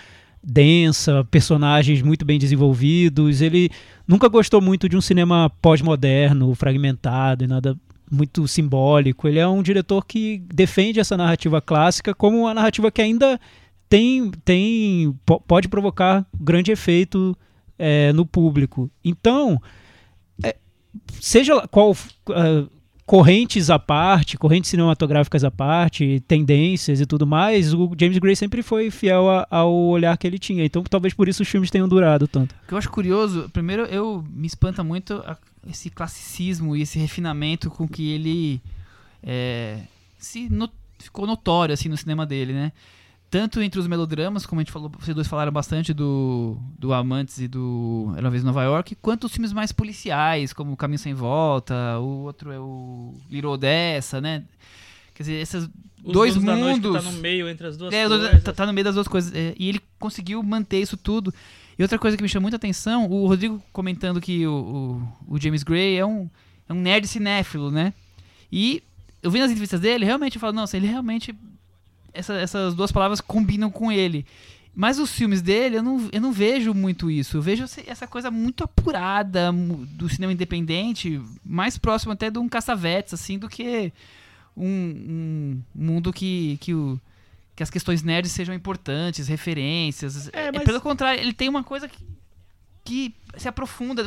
densa, 0.43 1.25
personagens 1.29 2.01
muito 2.01 2.25
bem 2.25 2.39
desenvolvidos. 2.39 3.41
Ele 3.41 3.69
nunca 4.07 4.27
gostou 4.27 4.62
muito 4.62 4.89
de 4.89 4.98
um 4.98 5.01
cinema 5.01 5.50
pós-moderno, 5.62 6.53
fragmentado 6.55 7.43
e 7.43 7.48
nada 7.48 7.77
muito 8.12 8.48
simbólico. 8.48 9.27
Ele 9.27 9.39
é 9.39 9.48
um 9.48 9.63
diretor 9.63 10.05
que 10.05 10.43
defende 10.53 11.00
essa 11.00 11.15
narrativa 11.15 11.62
clássica 11.62 12.13
como 12.13 12.39
uma 12.39 12.53
narrativa 12.53 12.91
que 12.91 13.01
ainda 13.01 13.39
tem, 13.88 14.31
tem 14.43 15.15
po- 15.25 15.39
pode 15.41 15.67
provocar 15.67 16.25
grande 16.39 16.71
efeito 16.71 17.38
é, 17.77 18.12
no 18.13 18.25
público. 18.25 18.89
Então, 19.03 19.62
é, 20.43 20.55
seja 21.19 21.67
qual 21.67 21.95
ah, 22.29 22.67
correntes 23.11 23.69
à 23.69 23.77
parte, 23.77 24.37
correntes 24.37 24.69
cinematográficas 24.69 25.43
à 25.43 25.51
parte, 25.51 26.23
tendências 26.29 27.01
e 27.01 27.05
tudo 27.05 27.27
mais, 27.27 27.73
o 27.73 27.91
James 27.99 28.17
Gray 28.17 28.37
sempre 28.37 28.63
foi 28.63 28.89
fiel 28.89 29.29
a- 29.29 29.45
ao 29.51 29.69
olhar 29.73 30.17
que 30.17 30.25
ele 30.25 30.39
tinha. 30.39 30.63
Então, 30.63 30.81
talvez 30.81 31.13
por 31.13 31.27
isso 31.27 31.43
os 31.43 31.49
filmes 31.49 31.69
tenham 31.69 31.89
durado 31.89 32.25
tanto. 32.25 32.55
O 32.63 32.67
que 32.69 32.73
eu 32.73 32.77
acho 32.77 32.89
curioso, 32.89 33.49
primeiro, 33.51 33.81
eu 33.83 34.23
me 34.33 34.47
espanta 34.47 34.81
muito 34.81 35.15
a- 35.27 35.35
esse 35.69 35.89
classicismo 35.89 36.73
e 36.73 36.83
esse 36.83 36.97
refinamento 36.99 37.69
com 37.69 37.85
que 37.85 38.11
ele 38.13 38.61
é, 39.21 39.79
se 40.17 40.47
no- 40.49 40.69
ficou 40.97 41.27
notório 41.27 41.73
assim 41.73 41.89
no 41.89 41.97
cinema 41.97 42.25
dele, 42.25 42.53
né? 42.53 42.71
Tanto 43.31 43.61
entre 43.61 43.79
os 43.79 43.88
melodramas, 43.88 44.45
como 44.45 44.59
a 44.59 44.63
gente 44.63 44.73
falou, 44.73 44.91
vocês 45.00 45.15
dois 45.15 45.25
falaram 45.27 45.53
bastante 45.53 45.93
do, 45.93 46.57
do 46.77 46.91
Amantes 46.93 47.39
e 47.39 47.47
do 47.47 48.11
Era 48.17 48.25
uma 48.25 48.29
vez 48.29 48.43
em 48.43 48.45
Nova 48.45 48.61
York, 48.63 48.93
quanto 49.01 49.23
os 49.23 49.31
filmes 49.31 49.53
mais 49.53 49.71
policiais, 49.71 50.51
como 50.51 50.75
Caminho 50.75 51.00
Sem 51.00 51.13
Volta, 51.13 51.73
o 52.00 52.23
outro 52.25 52.51
é 52.51 52.59
o 52.59 53.13
Little 53.29 53.51
Odessa, 53.51 54.19
né? 54.19 54.43
Quer 55.15 55.23
dizer, 55.23 55.33
esses 55.35 55.63
Os 56.03 56.11
dois 56.13 56.33
que 56.35 56.41
mundos. 56.43 57.03
tá 57.05 57.09
no 57.09 57.17
meio 57.19 57.47
entre 57.47 57.67
as 57.67 57.77
duas 57.77 57.93
É, 57.93 58.05
coisas. 58.05 58.43
tá, 58.43 58.51
tá 58.51 58.65
no 58.65 58.73
meio 58.73 58.83
das 58.83 58.95
duas 58.95 59.07
coisas. 59.07 59.33
É, 59.33 59.55
e 59.57 59.69
ele 59.69 59.79
conseguiu 59.97 60.43
manter 60.43 60.81
isso 60.81 60.97
tudo. 60.97 61.33
E 61.79 61.81
outra 61.81 61.97
coisa 61.97 62.17
que 62.17 62.23
me 62.23 62.27
chama 62.29 62.41
muita 62.43 62.57
atenção, 62.57 63.09
o 63.09 63.27
Rodrigo 63.27 63.63
comentando 63.71 64.19
que 64.19 64.45
o, 64.45 65.01
o, 65.27 65.35
o 65.35 65.39
James 65.39 65.63
Gray 65.63 65.95
é 65.95 66.05
um, 66.05 66.29
é 66.67 66.73
um 66.73 66.81
nerd 66.81 67.07
cinéfilo, 67.07 67.71
né? 67.71 67.93
E 68.51 68.83
eu 69.23 69.31
vi 69.31 69.39
nas 69.39 69.50
entrevistas 69.51 69.79
dele, 69.79 70.03
realmente 70.03 70.35
eu 70.35 70.41
falo, 70.41 70.51
nossa, 70.53 70.75
ele 70.75 70.88
realmente. 70.88 71.33
Essa- 72.13 72.35
essas 72.35 72.73
duas 72.75 72.91
palavras 72.91 73.21
combinam 73.21 73.69
com 73.71 73.91
ele. 73.91 74.25
Mas 74.73 74.99
os 74.99 75.11
filmes 75.11 75.41
dele, 75.41 75.77
eu 75.77 75.83
não, 75.83 76.09
eu 76.13 76.21
não 76.21 76.31
vejo 76.31 76.73
muito 76.73 77.11
isso. 77.11 77.35
Eu 77.37 77.41
vejo 77.41 77.65
essa 77.85 78.07
coisa 78.07 78.31
muito 78.31 78.63
apurada 78.63 79.51
do 79.51 80.07
cinema 80.07 80.31
independente, 80.31 81.21
mais 81.45 81.77
próximo 81.77 82.13
até 82.13 82.29
de 82.29 82.39
um 82.39 82.47
caçavetes, 82.47 83.13
assim, 83.13 83.37
do 83.37 83.49
que 83.49 83.91
um, 84.55 84.65
um 84.65 85.61
mundo 85.75 86.13
que, 86.13 86.57
que, 86.61 86.73
o, 86.73 86.97
que 87.53 87.61
as 87.63 87.69
questões 87.69 88.01
nerds 88.01 88.31
sejam 88.31 88.55
importantes, 88.55 89.27
referências. 89.27 90.29
É, 90.33 90.47
É, 90.47 90.51
mas- 90.53 90.63
Pelo 90.63 90.79
contrário, 90.79 91.19
ele 91.21 91.33
tem 91.33 91.49
uma 91.49 91.63
coisa 91.65 91.89
que, 91.89 91.99
que 92.85 93.13
se 93.37 93.49
aprofunda. 93.49 94.05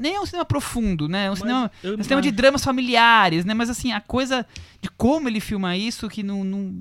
Nem 0.00 0.14
é 0.14 0.20
um 0.20 0.24
cinema 0.26 0.46
profundo, 0.46 1.08
né? 1.10 1.26
É 1.26 1.28
um 1.28 1.32
Mas 1.32 1.38
cinema, 1.40 1.70
eu 1.82 1.94
é 1.94 2.00
um 2.00 2.02
cinema 2.02 2.22
de 2.22 2.30
dramas 2.30 2.64
familiares, 2.64 3.44
né? 3.44 3.52
Mas 3.52 3.68
assim, 3.68 3.92
a 3.92 4.00
coisa 4.00 4.46
de 4.80 4.88
como 4.90 5.28
ele 5.28 5.40
filma 5.40 5.76
isso, 5.76 6.08
que 6.08 6.22
não. 6.22 6.42
não 6.42 6.74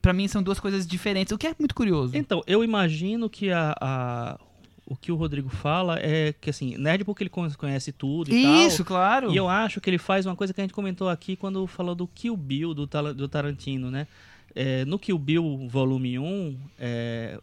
Pra 0.00 0.12
mim 0.12 0.28
são 0.28 0.42
duas 0.42 0.60
coisas 0.60 0.86
diferentes, 0.86 1.32
o 1.32 1.38
que 1.38 1.46
é 1.46 1.54
muito 1.58 1.74
curioso. 1.74 2.16
Então, 2.16 2.42
eu 2.46 2.62
imagino 2.62 3.28
que 3.28 3.50
a, 3.50 3.74
a- 3.80 4.38
o 4.86 4.96
que 4.96 5.12
o 5.12 5.16
Rodrigo 5.16 5.48
fala 5.50 5.98
é 6.00 6.32
que, 6.40 6.48
assim, 6.48 6.76
nerd 6.78 7.04
porque 7.04 7.22
ele 7.24 7.30
con- 7.30 7.50
conhece 7.58 7.92
tudo 7.92 8.32
e 8.34 8.42
tal. 8.42 8.54
Isso, 8.66 8.84
claro. 8.84 9.30
E 9.32 9.36
eu 9.36 9.48
acho 9.48 9.80
que 9.80 9.90
ele 9.90 9.98
faz 9.98 10.24
uma 10.24 10.34
coisa 10.36 10.54
que 10.54 10.60
a 10.60 10.64
gente 10.64 10.72
comentou 10.72 11.08
aqui 11.08 11.36
quando 11.36 11.66
falou 11.66 11.94
do 11.94 12.06
Kill 12.06 12.36
Bill, 12.36 12.72
do, 12.72 12.86
do 12.86 13.28
Tarantino, 13.28 13.90
né? 13.90 14.06
É, 14.54 14.84
no 14.86 14.98
Kill 14.98 15.18
Bill 15.18 15.68
Volume 15.68 16.18
1, 16.18 16.56
é, 16.78 17.38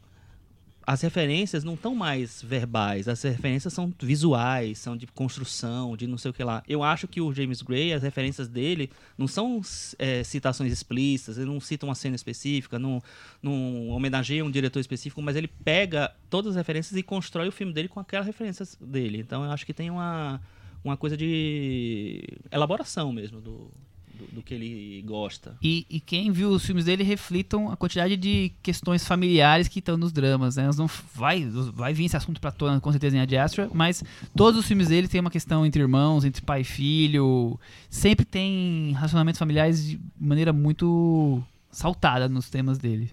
as 0.87 1.01
referências 1.01 1.63
não 1.63 1.73
estão 1.73 1.95
mais 1.95 2.41
verbais, 2.43 3.07
as 3.07 3.23
referências 3.23 3.73
são 3.73 3.91
visuais, 3.99 4.77
são 4.77 4.95
de 4.95 5.07
construção, 5.07 5.97
de 5.97 6.05
não 6.05 6.17
sei 6.17 6.29
o 6.29 6.33
que 6.33 6.43
lá. 6.43 6.63
Eu 6.67 6.83
acho 6.83 7.07
que 7.07 7.19
o 7.19 7.33
James 7.33 7.61
Gray, 7.63 7.91
as 7.91 8.03
referências 8.03 8.47
dele 8.47 8.91
não 9.17 9.27
são 9.27 9.61
é, 9.97 10.23
citações 10.23 10.71
explícitas, 10.71 11.37
ele 11.37 11.47
não 11.47 11.59
cita 11.59 11.87
uma 11.87 11.95
cena 11.95 12.15
específica, 12.15 12.77
não, 12.77 13.01
não 13.41 13.89
homenageia 13.89 14.45
um 14.45 14.51
diretor 14.51 14.79
específico, 14.79 15.21
mas 15.23 15.35
ele 15.35 15.47
pega 15.47 16.13
todas 16.29 16.51
as 16.51 16.55
referências 16.57 16.95
e 16.95 17.01
constrói 17.01 17.47
o 17.47 17.51
filme 17.51 17.73
dele 17.73 17.87
com 17.87 17.99
aquelas 17.99 18.27
referências 18.27 18.77
dele. 18.79 19.17
Então 19.17 19.43
eu 19.43 19.51
acho 19.51 19.65
que 19.65 19.73
tem 19.73 19.89
uma, 19.89 20.39
uma 20.83 20.95
coisa 20.95 21.17
de 21.17 22.23
elaboração 22.51 23.11
mesmo 23.11 23.41
do, 23.41 23.71
do, 24.17 24.25
do 24.35 24.41
que 24.41 24.53
ele 24.53 25.01
gosta. 25.03 25.57
E, 25.61 25.85
e 25.89 25.99
quem 25.99 26.31
viu 26.31 26.49
os 26.49 26.65
filmes 26.65 26.85
dele 26.85 27.03
reflitam 27.03 27.71
a 27.71 27.77
quantidade 27.77 28.17
de 28.17 28.51
questões 28.63 29.05
familiares 29.05 29.67
que 29.67 29.79
estão 29.79 29.97
nos 29.97 30.11
dramas, 30.11 30.55
né? 30.55 30.69
Não 30.77 30.87
vai, 31.13 31.45
vai 31.73 31.93
vir 31.93 32.05
esse 32.05 32.17
assunto 32.17 32.41
pra 32.41 32.51
tona 32.51 32.79
com 32.79 32.91
certeza 32.91 33.17
em 33.17 33.19
Ad 33.19 33.37
Astra, 33.37 33.69
mas 33.73 34.03
todos 34.35 34.59
os 34.59 34.65
filmes 34.65 34.87
dele 34.87 35.07
tem 35.07 35.21
uma 35.21 35.29
questão 35.29 35.65
entre 35.65 35.81
irmãos, 35.81 36.25
entre 36.25 36.41
pai 36.41 36.61
e 36.61 36.63
filho. 36.63 37.59
Sempre 37.89 38.25
tem 38.25 38.93
relacionamentos 38.93 39.39
familiares 39.39 39.85
de 39.85 39.99
maneira 40.19 40.51
muito 40.51 41.43
saltada 41.69 42.29
nos 42.29 42.49
temas 42.49 42.77
dele. 42.77 43.11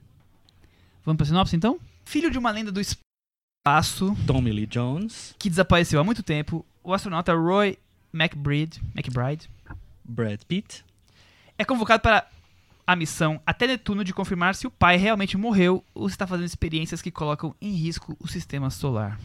Vamos 1.04 1.16
pra 1.16 1.26
sinopse 1.26 1.56
então? 1.56 1.78
Filho 2.04 2.30
de 2.30 2.38
uma 2.38 2.50
lenda 2.50 2.70
do 2.70 2.80
espaço 2.80 4.16
Tommy 4.26 4.52
Lee 4.52 4.66
Jones, 4.66 5.34
que 5.38 5.50
desapareceu 5.50 6.00
há 6.00 6.04
muito 6.04 6.22
tempo, 6.22 6.64
o 6.82 6.92
astronauta 6.92 7.34
Roy 7.34 7.78
McBride, 8.12 8.80
McBride 8.94 9.48
Brad 10.04 10.40
Pitt, 10.46 10.84
é 11.62 11.64
convocado 11.64 12.02
para 12.02 12.28
a 12.86 12.96
missão 12.96 13.40
até 13.46 13.66
Netuno 13.66 14.04
de 14.04 14.12
confirmar 14.12 14.54
se 14.54 14.66
o 14.66 14.70
pai 14.70 14.96
realmente 14.96 15.36
morreu 15.36 15.84
ou 15.94 16.08
se 16.08 16.14
está 16.14 16.26
fazendo 16.26 16.46
experiências 16.46 17.00
que 17.00 17.10
colocam 17.10 17.54
em 17.60 17.72
risco 17.72 18.16
o 18.20 18.28
sistema 18.28 18.68
solar. 18.68 19.18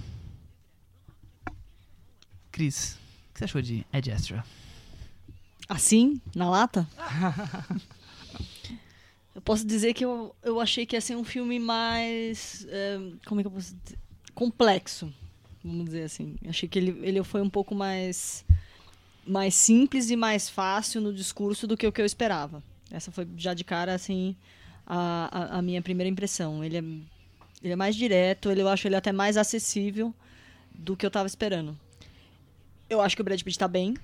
Cris, 2.51 2.93
o 3.29 3.33
que 3.33 3.39
você 3.39 3.45
achou 3.45 3.61
de 3.61 3.85
Ad 3.91 4.11
Astra? 4.11 4.43
Assim, 5.67 6.21
na 6.35 6.49
lata? 6.49 6.87
eu 9.35 9.41
posso 9.41 9.65
dizer 9.65 9.93
que 9.93 10.05
eu, 10.05 10.35
eu 10.43 10.61
achei 10.61 10.85
que 10.85 10.95
ia 10.95 11.01
ser 11.01 11.15
um 11.15 11.23
filme 11.23 11.59
mais. 11.59 12.65
eh, 12.69 12.99
como 13.25 13.41
é 13.41 13.43
que 13.43 13.47
eu 13.47 13.51
posso 13.51 13.75
dizer? 13.75 13.97
Complexo, 14.33 15.13
vamos 15.63 15.85
dizer 15.85 16.03
assim. 16.03 16.35
Achei 16.47 16.69
que 16.69 16.79
ele, 16.79 16.99
ele 17.01 17.23
foi 17.23 17.41
um 17.41 17.49
pouco 17.49 17.75
mais, 17.75 18.45
mais 19.27 19.53
simples 19.55 20.09
e 20.09 20.15
mais 20.15 20.49
fácil 20.49 21.01
no 21.01 21.13
discurso 21.13 21.67
do 21.67 21.75
que 21.75 21.85
o 21.85 21.91
que 21.91 22.01
eu 22.01 22.05
esperava. 22.05 22.63
Essa 22.91 23.11
foi 23.11 23.27
já 23.35 23.53
de 23.53 23.63
cara, 23.63 23.93
assim, 23.93 24.35
a, 24.85 25.29
a, 25.31 25.57
a 25.57 25.61
minha 25.61 25.81
primeira 25.81 26.09
impressão. 26.09 26.63
Ele 26.63 26.77
é, 26.77 26.83
ele 27.61 27.73
é 27.73 27.75
mais 27.75 27.95
direto, 27.95 28.49
ele, 28.49 28.61
eu 28.61 28.69
acho 28.69 28.87
ele 28.87 28.95
até 28.95 29.11
mais 29.11 29.35
acessível 29.37 30.13
do 30.73 30.95
que 30.95 31.05
eu 31.05 31.09
estava 31.09 31.27
esperando. 31.27 31.77
Eu 32.89 33.01
acho 33.01 33.15
que 33.15 33.21
o 33.21 33.25
Brad 33.25 33.41
Pitt 33.41 33.59
tá 33.59 33.67
bem. 33.67 33.95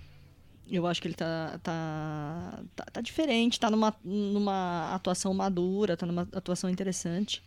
Eu 0.70 0.88
acho 0.88 1.02
que 1.02 1.08
ele 1.08 1.16
tá, 1.16 1.60
tá, 1.62 2.64
tá, 2.76 2.86
tá 2.86 3.02
diferente, 3.02 3.60
tá 3.60 3.70
numa, 3.70 3.94
numa 4.04 4.94
atuação 4.94 5.34
madura, 5.34 5.96
tá 5.96 6.06
numa 6.06 6.28
atuação 6.34 6.70
interessante. 6.70 7.44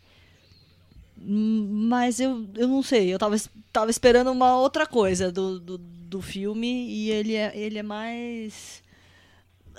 Mas 1.18 2.20
eu, 2.20 2.46
eu 2.54 2.68
não 2.68 2.82
sei, 2.82 3.12
eu 3.12 3.18
tava, 3.18 3.36
tava 3.72 3.90
esperando 3.90 4.30
uma 4.30 4.58
outra 4.58 4.86
coisa 4.86 5.32
do, 5.32 5.58
do, 5.58 5.78
do 5.78 6.22
filme 6.22 6.88
e 6.88 7.10
ele 7.10 7.34
é, 7.34 7.56
ele 7.56 7.78
é 7.78 7.82
mais. 7.82 8.82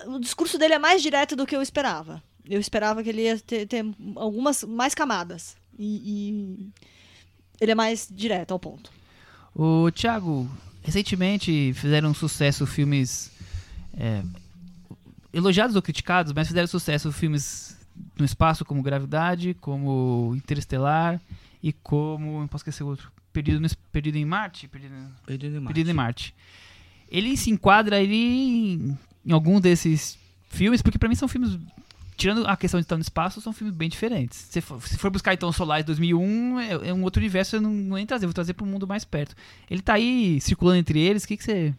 O 0.05 0.19
discurso 0.19 0.57
dele 0.57 0.73
é 0.73 0.79
mais 0.79 1.01
direto 1.01 1.35
do 1.35 1.45
que 1.45 1.55
eu 1.55 1.61
esperava. 1.61 2.21
Eu 2.49 2.59
esperava 2.59 3.03
que 3.03 3.09
ele 3.09 3.23
ia 3.23 3.39
ter, 3.39 3.65
ter 3.67 3.85
algumas 4.15 4.63
mais 4.63 4.93
camadas. 4.95 5.55
E, 5.77 6.01
e 6.05 6.69
ele 7.59 7.71
é 7.71 7.75
mais 7.75 8.07
direto 8.11 8.51
ao 8.51 8.59
ponto. 8.59 8.91
O 9.55 9.91
Thiago, 9.91 10.49
recentemente 10.83 11.73
fizeram 11.73 12.13
sucesso 12.13 12.65
filmes 12.65 13.31
é, 13.97 14.21
elogiados 15.33 15.75
ou 15.75 15.81
criticados, 15.81 16.31
mas 16.31 16.47
fizeram 16.47 16.67
sucesso 16.67 17.11
filmes 17.11 17.66
no 18.17 18.25
espaço 18.25 18.65
como 18.65 18.81
Gravidade, 18.81 19.53
como 19.55 20.33
Interestelar 20.35 21.21
e 21.61 21.71
como, 21.71 22.39
não 22.41 22.47
posso 22.47 22.61
esquecer 22.61 22.83
o 22.83 22.87
outro, 22.87 23.11
Perdido, 23.31 23.59
no, 23.59 23.67
Perdido 23.91 24.17
em 24.17 24.25
Marte, 24.25 24.67
Perdido, 24.67 24.93
Perdido 25.25 25.55
em 25.55 25.59
Marte. 25.59 25.67
Perdido 25.67 25.89
em 25.89 25.93
Marte. 25.93 26.35
Ele 27.09 27.37
se 27.37 27.49
enquadra 27.49 27.97
ali 27.97 28.73
em, 28.73 28.97
em 29.25 29.31
algum 29.31 29.59
desses 29.59 30.17
filmes, 30.49 30.81
porque 30.81 30.97
pra 30.97 31.07
mim 31.07 31.15
são 31.15 31.27
filmes 31.27 31.57
tirando 32.17 32.45
a 32.47 32.57
questão 32.57 32.79
de 32.79 32.85
estar 32.85 32.97
no 32.97 33.01
espaço, 33.01 33.39
são 33.39 33.53
filmes 33.53 33.75
bem 33.75 33.87
diferentes. 33.87 34.47
Se 34.49 34.59
for, 34.59 34.81
se 34.81 34.97
for 34.97 35.11
buscar 35.11 35.33
então 35.33 35.51
Solaris 35.51 35.85
2001, 35.85 36.59
é, 36.59 36.89
é 36.89 36.93
um 36.93 37.03
outro 37.03 37.21
universo, 37.21 37.55
eu 37.55 37.61
não, 37.61 37.71
não 37.71 37.89
vou 37.89 37.97
nem 37.97 38.05
trazer, 38.05 38.25
vou 38.25 38.33
trazer 38.33 38.53
para 38.53 38.65
um 38.65 38.69
mundo 38.69 38.87
mais 38.87 39.05
perto. 39.05 39.35
Ele 39.69 39.81
tá 39.81 39.93
aí 39.93 40.41
circulando 40.41 40.79
entre 40.79 40.99
eles, 40.99 41.23
o 41.23 41.27
que, 41.27 41.37
que 41.37 41.43
você. 41.43 41.73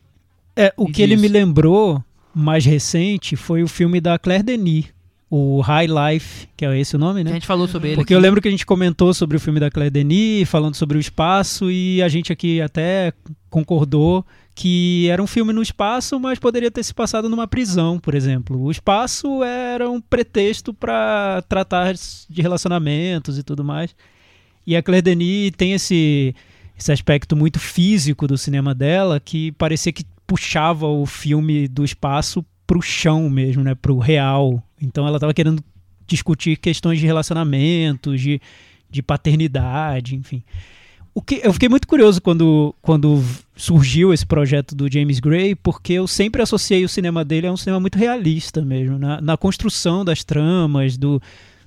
É, 0.54 0.72
o 0.76 0.86
que 0.86 1.02
ele 1.02 1.16
diz. 1.16 1.22
me 1.22 1.28
lembrou 1.28 2.02
mais 2.32 2.64
recente 2.64 3.34
foi 3.34 3.62
o 3.62 3.68
filme 3.68 4.00
da 4.00 4.18
Claire 4.18 4.44
Denis, 4.44 4.86
o 5.30 5.60
High 5.60 5.86
Life, 5.86 6.48
que 6.56 6.64
é 6.64 6.78
esse 6.80 6.96
o 6.96 6.98
nome, 6.98 7.20
A 7.20 7.24
né? 7.24 7.32
gente 7.32 7.46
falou 7.46 7.68
sobre 7.68 7.88
ele. 7.90 7.96
Porque 7.96 8.14
eu 8.14 8.18
aqui. 8.18 8.26
lembro 8.26 8.40
que 8.40 8.48
a 8.48 8.50
gente 8.50 8.64
comentou 8.64 9.12
sobre 9.12 9.36
o 9.36 9.40
filme 9.40 9.60
da 9.60 9.70
Claire 9.70 9.90
Denis, 9.90 10.48
falando 10.48 10.74
sobre 10.74 10.96
o 10.96 11.00
espaço, 11.00 11.70
e 11.70 12.02
a 12.02 12.08
gente 12.08 12.32
aqui 12.32 12.60
até 12.60 13.12
concordou 13.50 14.24
que 14.54 15.08
era 15.08 15.22
um 15.22 15.26
filme 15.26 15.52
no 15.52 15.62
espaço, 15.62 16.18
mas 16.18 16.38
poderia 16.38 16.70
ter 16.70 16.82
se 16.82 16.92
passado 16.92 17.28
numa 17.28 17.46
prisão, 17.46 17.98
por 17.98 18.14
exemplo. 18.14 18.60
O 18.60 18.70
espaço 18.70 19.44
era 19.44 19.88
um 19.88 20.00
pretexto 20.00 20.74
para 20.74 21.42
tratar 21.48 21.94
de 21.94 22.42
relacionamentos 22.42 23.38
e 23.38 23.42
tudo 23.42 23.62
mais. 23.62 23.94
E 24.66 24.74
a 24.76 24.82
Claire 24.82 25.02
Denis 25.02 25.52
tem 25.56 25.74
esse, 25.74 26.34
esse 26.76 26.90
aspecto 26.90 27.36
muito 27.36 27.58
físico 27.60 28.26
do 28.26 28.36
cinema 28.36 28.74
dela 28.74 29.20
que 29.20 29.52
parecia 29.52 29.92
que 29.92 30.04
puxava 30.26 30.86
o 30.86 31.06
filme 31.06 31.68
do 31.68 31.84
espaço 31.84 32.44
pro 32.66 32.82
chão 32.82 33.30
mesmo, 33.30 33.62
né, 33.62 33.74
pro 33.74 33.98
real. 33.98 34.62
Então 34.80 35.06
ela 35.06 35.16
estava 35.16 35.34
querendo 35.34 35.62
discutir 36.06 36.56
questões 36.56 36.98
de 36.98 37.06
relacionamentos, 37.06 38.20
de, 38.20 38.40
de 38.90 39.02
paternidade, 39.02 40.16
enfim. 40.16 40.42
O 41.14 41.20
que, 41.20 41.40
eu 41.42 41.52
fiquei 41.52 41.68
muito 41.68 41.88
curioso 41.88 42.22
quando, 42.22 42.74
quando 42.80 43.22
surgiu 43.56 44.14
esse 44.14 44.24
projeto 44.24 44.74
do 44.74 44.90
James 44.90 45.18
Gray, 45.18 45.54
porque 45.54 45.94
eu 45.94 46.06
sempre 46.06 46.40
associei 46.40 46.84
o 46.84 46.88
cinema 46.88 47.24
dele 47.24 47.48
a 47.48 47.52
um 47.52 47.56
cinema 47.56 47.80
muito 47.80 47.98
realista 47.98 48.64
mesmo, 48.64 48.98
na, 48.98 49.20
na 49.20 49.36
construção 49.36 50.04
das 50.04 50.22
tramas, 50.22 50.96
do, 50.96 51.20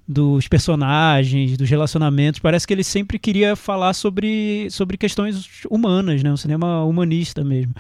dos 0.08 0.48
personagens, 0.48 1.58
dos 1.58 1.70
relacionamentos. 1.70 2.40
Parece 2.40 2.66
que 2.66 2.74
ele 2.74 2.84
sempre 2.84 3.20
queria 3.20 3.56
falar 3.56 3.94
sobre, 3.94 4.70
sobre 4.70 4.98
questões 4.98 5.66
humanas, 5.70 6.24
né? 6.24 6.32
um 6.32 6.38
cinema 6.38 6.86
humanista 6.86 7.44
mesmo. 7.44 7.74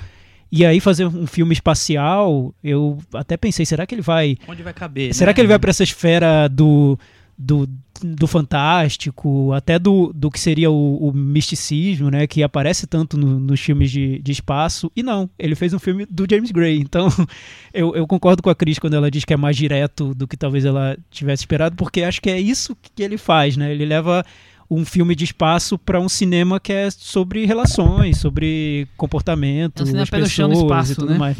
E 0.51 0.65
aí 0.65 0.79
fazer 0.81 1.05
um 1.05 1.25
filme 1.25 1.53
espacial, 1.53 2.53
eu 2.63 2.97
até 3.13 3.37
pensei, 3.37 3.65
será 3.65 3.85
que 3.85 3.95
ele 3.95 4.01
vai 4.01 4.37
Onde 4.47 4.61
vai 4.63 4.73
caber? 4.73 5.13
Será 5.13 5.29
né? 5.29 5.33
que 5.33 5.41
ele 5.41 5.47
vai 5.47 5.57
para 5.57 5.69
essa 5.69 5.83
esfera 5.83 6.49
do, 6.49 6.99
do, 7.37 7.69
do 8.03 8.27
fantástico, 8.27 9.51
até 9.53 9.79
do, 9.79 10.11
do 10.13 10.29
que 10.29 10.39
seria 10.39 10.69
o, 10.69 10.97
o 11.09 11.13
misticismo, 11.13 12.09
né? 12.09 12.27
Que 12.27 12.43
aparece 12.43 12.85
tanto 12.85 13.17
no- 13.17 13.39
nos 13.39 13.59
filmes 13.59 13.89
de, 13.91 14.19
de 14.19 14.31
espaço. 14.31 14.91
E 14.95 15.01
não, 15.01 15.29
ele 15.39 15.55
fez 15.55 15.73
um 15.73 15.79
filme 15.79 16.05
do 16.09 16.25
James 16.29 16.51
Gray. 16.51 16.79
Então, 16.79 17.07
eu, 17.73 17.95
eu 17.95 18.05
concordo 18.05 18.43
com 18.43 18.49
a 18.49 18.55
Cris 18.55 18.77
quando 18.79 18.95
ela 18.95 19.09
diz 19.09 19.23
que 19.25 19.33
é 19.33 19.37
mais 19.37 19.55
direto 19.55 20.13
do 20.13 20.27
que 20.27 20.35
talvez 20.37 20.65
ela 20.65 20.97
tivesse 21.09 21.43
esperado, 21.43 21.75
porque 21.75 22.03
acho 22.03 22.21
que 22.21 22.29
é 22.29 22.39
isso 22.39 22.75
que 22.95 23.01
ele 23.03 23.17
faz, 23.17 23.55
né? 23.57 23.71
Ele 23.71 23.85
leva 23.85 24.25
um 24.71 24.85
filme 24.85 25.13
de 25.13 25.25
espaço 25.25 25.77
para 25.77 25.99
um 25.99 26.07
cinema 26.07 26.57
que 26.57 26.71
é 26.71 26.89
sobre 26.89 27.45
relações, 27.45 28.17
sobre 28.19 28.87
comportamento, 28.95 29.81
É 29.81 29.83
um 29.83 29.85
cinema 29.85 30.03
as 30.03 30.09
no 30.09 30.27
chão 30.29 30.49
pessoas 30.49 30.65
espaço, 30.65 30.91
e 30.93 30.95
tudo 30.95 31.11
né? 31.11 31.17
mais. 31.17 31.37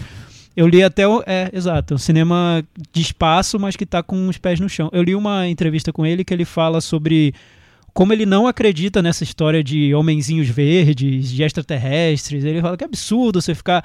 Eu 0.55 0.67
li 0.67 0.83
até 0.83 1.07
o. 1.07 1.23
É, 1.25 1.49
exato. 1.53 1.93
Um 1.93 1.97
cinema 1.97 2.61
de 2.91 3.01
espaço, 3.01 3.57
mas 3.57 3.77
que 3.77 3.85
tá 3.85 4.03
com 4.03 4.27
os 4.27 4.37
pés 4.37 4.59
no 4.59 4.67
chão. 4.67 4.89
Eu 4.91 5.01
li 5.01 5.15
uma 5.15 5.47
entrevista 5.47 5.93
com 5.93 6.05
ele 6.05 6.25
que 6.25 6.33
ele 6.33 6.43
fala 6.43 6.81
sobre 6.81 7.33
como 7.93 8.13
ele 8.13 8.25
não 8.25 8.47
acredita 8.47 9.01
nessa 9.01 9.23
história 9.23 9.63
de 9.63 9.93
homenzinhos 9.93 10.47
verdes, 10.47 11.29
de 11.29 11.43
extraterrestres. 11.43 12.43
Ele 12.43 12.61
fala 12.61 12.77
que 12.77 12.83
é 12.83 12.87
absurdo 12.87 13.41
você 13.41 13.53
ficar 13.53 13.83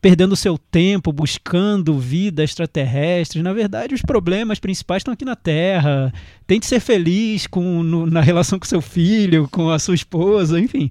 perdendo 0.00 0.36
seu 0.36 0.58
tempo 0.58 1.12
buscando 1.12 1.98
vida 1.98 2.44
extraterrestre. 2.44 3.42
Na 3.42 3.52
verdade, 3.52 3.94
os 3.94 4.02
problemas 4.02 4.58
principais 4.58 5.00
estão 5.00 5.14
aqui 5.14 5.24
na 5.24 5.36
Terra. 5.36 6.12
Tente 6.46 6.66
ser 6.66 6.80
feliz 6.80 7.46
com, 7.46 7.82
no, 7.82 8.06
na 8.06 8.20
relação 8.20 8.58
com 8.58 8.66
seu 8.66 8.82
filho, 8.82 9.48
com 9.50 9.70
a 9.70 9.78
sua 9.78 9.94
esposa, 9.94 10.60
enfim. 10.60 10.90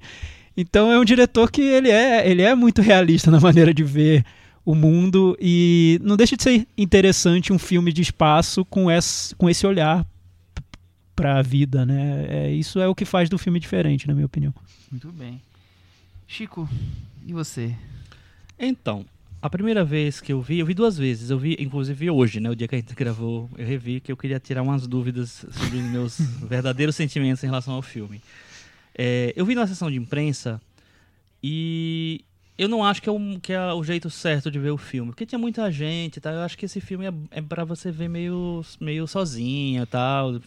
Então 0.57 0.91
é 0.91 0.99
um 0.99 1.05
diretor 1.05 1.51
que 1.51 1.61
ele 1.61 1.89
é, 1.89 2.29
ele 2.29 2.41
é 2.41 2.55
muito 2.55 2.81
realista 2.81 3.29
na 3.29 3.39
maneira 3.41 3.73
de 3.73 3.83
ver 3.83 4.25
o 4.65 4.75
mundo 4.75 5.37
e 5.39 5.99
não 6.03 6.17
deixa 6.17 6.35
de 6.35 6.43
ser 6.43 6.67
interessante 6.77 7.53
um 7.53 7.59
filme 7.59 7.93
de 7.93 8.01
espaço 8.01 8.65
com 8.65 8.89
esse, 8.89 9.35
com 9.35 9.49
esse 9.49 9.65
olhar 9.65 10.05
para 11.19 11.37
a 11.37 11.41
vida, 11.41 11.85
né? 11.85 12.25
É, 12.29 12.51
isso 12.51 12.79
é 12.79 12.87
o 12.87 12.95
que 12.95 13.03
faz 13.03 13.27
do 13.27 13.37
filme 13.37 13.59
diferente, 13.59 14.07
na 14.07 14.13
minha 14.13 14.25
opinião. 14.25 14.53
Muito 14.89 15.11
bem. 15.11 15.41
Chico, 16.25 16.69
e 17.27 17.33
você? 17.33 17.75
Então, 18.57 19.05
a 19.41 19.49
primeira 19.49 19.83
vez 19.83 20.21
que 20.21 20.31
eu 20.31 20.41
vi, 20.41 20.59
eu 20.59 20.65
vi 20.65 20.73
duas 20.73 20.97
vezes. 20.97 21.29
Eu 21.29 21.37
vi, 21.37 21.57
inclusive 21.59 22.09
hoje, 22.09 22.39
né? 22.39 22.49
O 22.49 22.55
dia 22.55 22.69
que 22.69 22.75
a 22.75 22.77
gente 22.77 22.95
gravou, 22.95 23.49
eu 23.57 23.67
revi 23.67 23.99
que 23.99 24.13
eu 24.13 24.15
queria 24.15 24.39
tirar 24.39 24.61
umas 24.61 24.87
dúvidas 24.87 25.45
sobre 25.51 25.79
os 25.79 25.83
meus 25.91 26.19
verdadeiros 26.47 26.95
sentimentos 26.95 27.43
em 27.43 27.47
relação 27.47 27.73
ao 27.73 27.81
filme. 27.81 28.21
É, 28.97 29.33
eu 29.35 29.45
vi 29.45 29.55
na 29.55 29.67
sessão 29.67 29.91
de 29.91 29.97
imprensa 29.97 30.61
e 31.43 32.23
eu 32.59 32.67
não 32.67 32.83
acho 32.83 33.01
que 33.01 33.07
é, 33.07 33.11
um, 33.11 33.39
que 33.39 33.53
é, 33.53 33.71
o 33.71 33.81
jeito 33.81 34.09
certo 34.09 34.51
de 34.51 34.59
ver 34.59 34.71
o 34.71 34.77
filme. 34.77 35.11
Porque 35.11 35.25
tinha 35.25 35.39
muita 35.39 35.71
gente, 35.71 36.19
tá? 36.19 36.29
Eu 36.29 36.41
acho 36.41 36.57
que 36.57 36.65
esse 36.65 36.81
filme 36.81 37.07
é, 37.07 37.13
é 37.31 37.41
para 37.41 37.63
você 37.63 37.89
ver 37.89 38.09
meio, 38.09 38.61
meio 38.81 39.07
sozinho 39.07 39.87
tal. 39.87 40.41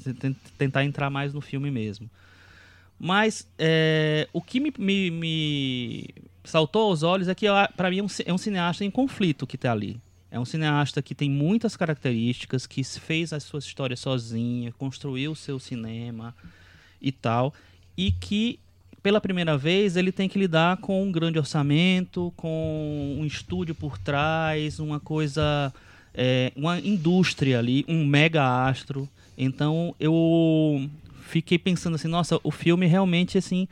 Tentar 0.58 0.84
entrar 0.84 1.08
mais 1.08 1.32
no 1.32 1.40
filme 1.40 1.70
mesmo. 1.70 2.10
Mas 3.00 3.48
é, 3.58 4.28
o 4.30 4.42
que 4.42 4.60
me, 4.60 4.70
me, 4.78 5.10
me, 5.10 6.14
saltou 6.44 6.90
aos 6.90 7.02
olhos 7.02 7.28
é 7.28 7.34
que, 7.34 7.46
para 7.78 7.88
mim, 7.88 8.00
é 8.00 8.02
um, 8.02 8.06
é 8.26 8.32
um 8.34 8.38
cineasta 8.38 8.84
em 8.84 8.90
conflito 8.90 9.46
que 9.46 9.56
está 9.56 9.72
ali. 9.72 9.98
É 10.30 10.38
um 10.38 10.44
cineasta 10.44 11.00
que 11.00 11.14
tem 11.14 11.30
muitas 11.30 11.78
características, 11.78 12.66
que 12.66 12.84
fez 12.84 13.32
as 13.32 13.42
suas 13.42 13.64
histórias 13.64 14.00
sozinha, 14.00 14.70
construiu 14.72 15.32
o 15.32 15.36
seu 15.36 15.58
cinema 15.58 16.34
e 17.00 17.10
tal, 17.10 17.54
e 17.96 18.12
que 18.12 18.60
pela 19.02 19.20
primeira 19.20 19.58
vez 19.58 19.96
ele 19.96 20.12
tem 20.12 20.28
que 20.28 20.38
lidar 20.38 20.76
com 20.76 21.02
um 21.02 21.10
grande 21.10 21.38
orçamento, 21.38 22.32
com 22.36 23.16
um 23.18 23.24
estúdio 23.26 23.74
por 23.74 23.98
trás, 23.98 24.78
uma 24.78 25.00
coisa, 25.00 25.72
é, 26.14 26.52
uma 26.54 26.78
indústria 26.78 27.58
ali, 27.58 27.84
um 27.88 28.06
mega 28.06 28.66
astro. 28.66 29.08
Então 29.36 29.94
eu 29.98 30.88
fiquei 31.22 31.58
pensando 31.58 31.96
assim, 31.96 32.08
nossa, 32.08 32.38
o 32.44 32.50
filme 32.50 32.86
realmente 32.86 33.36
assim 33.36 33.66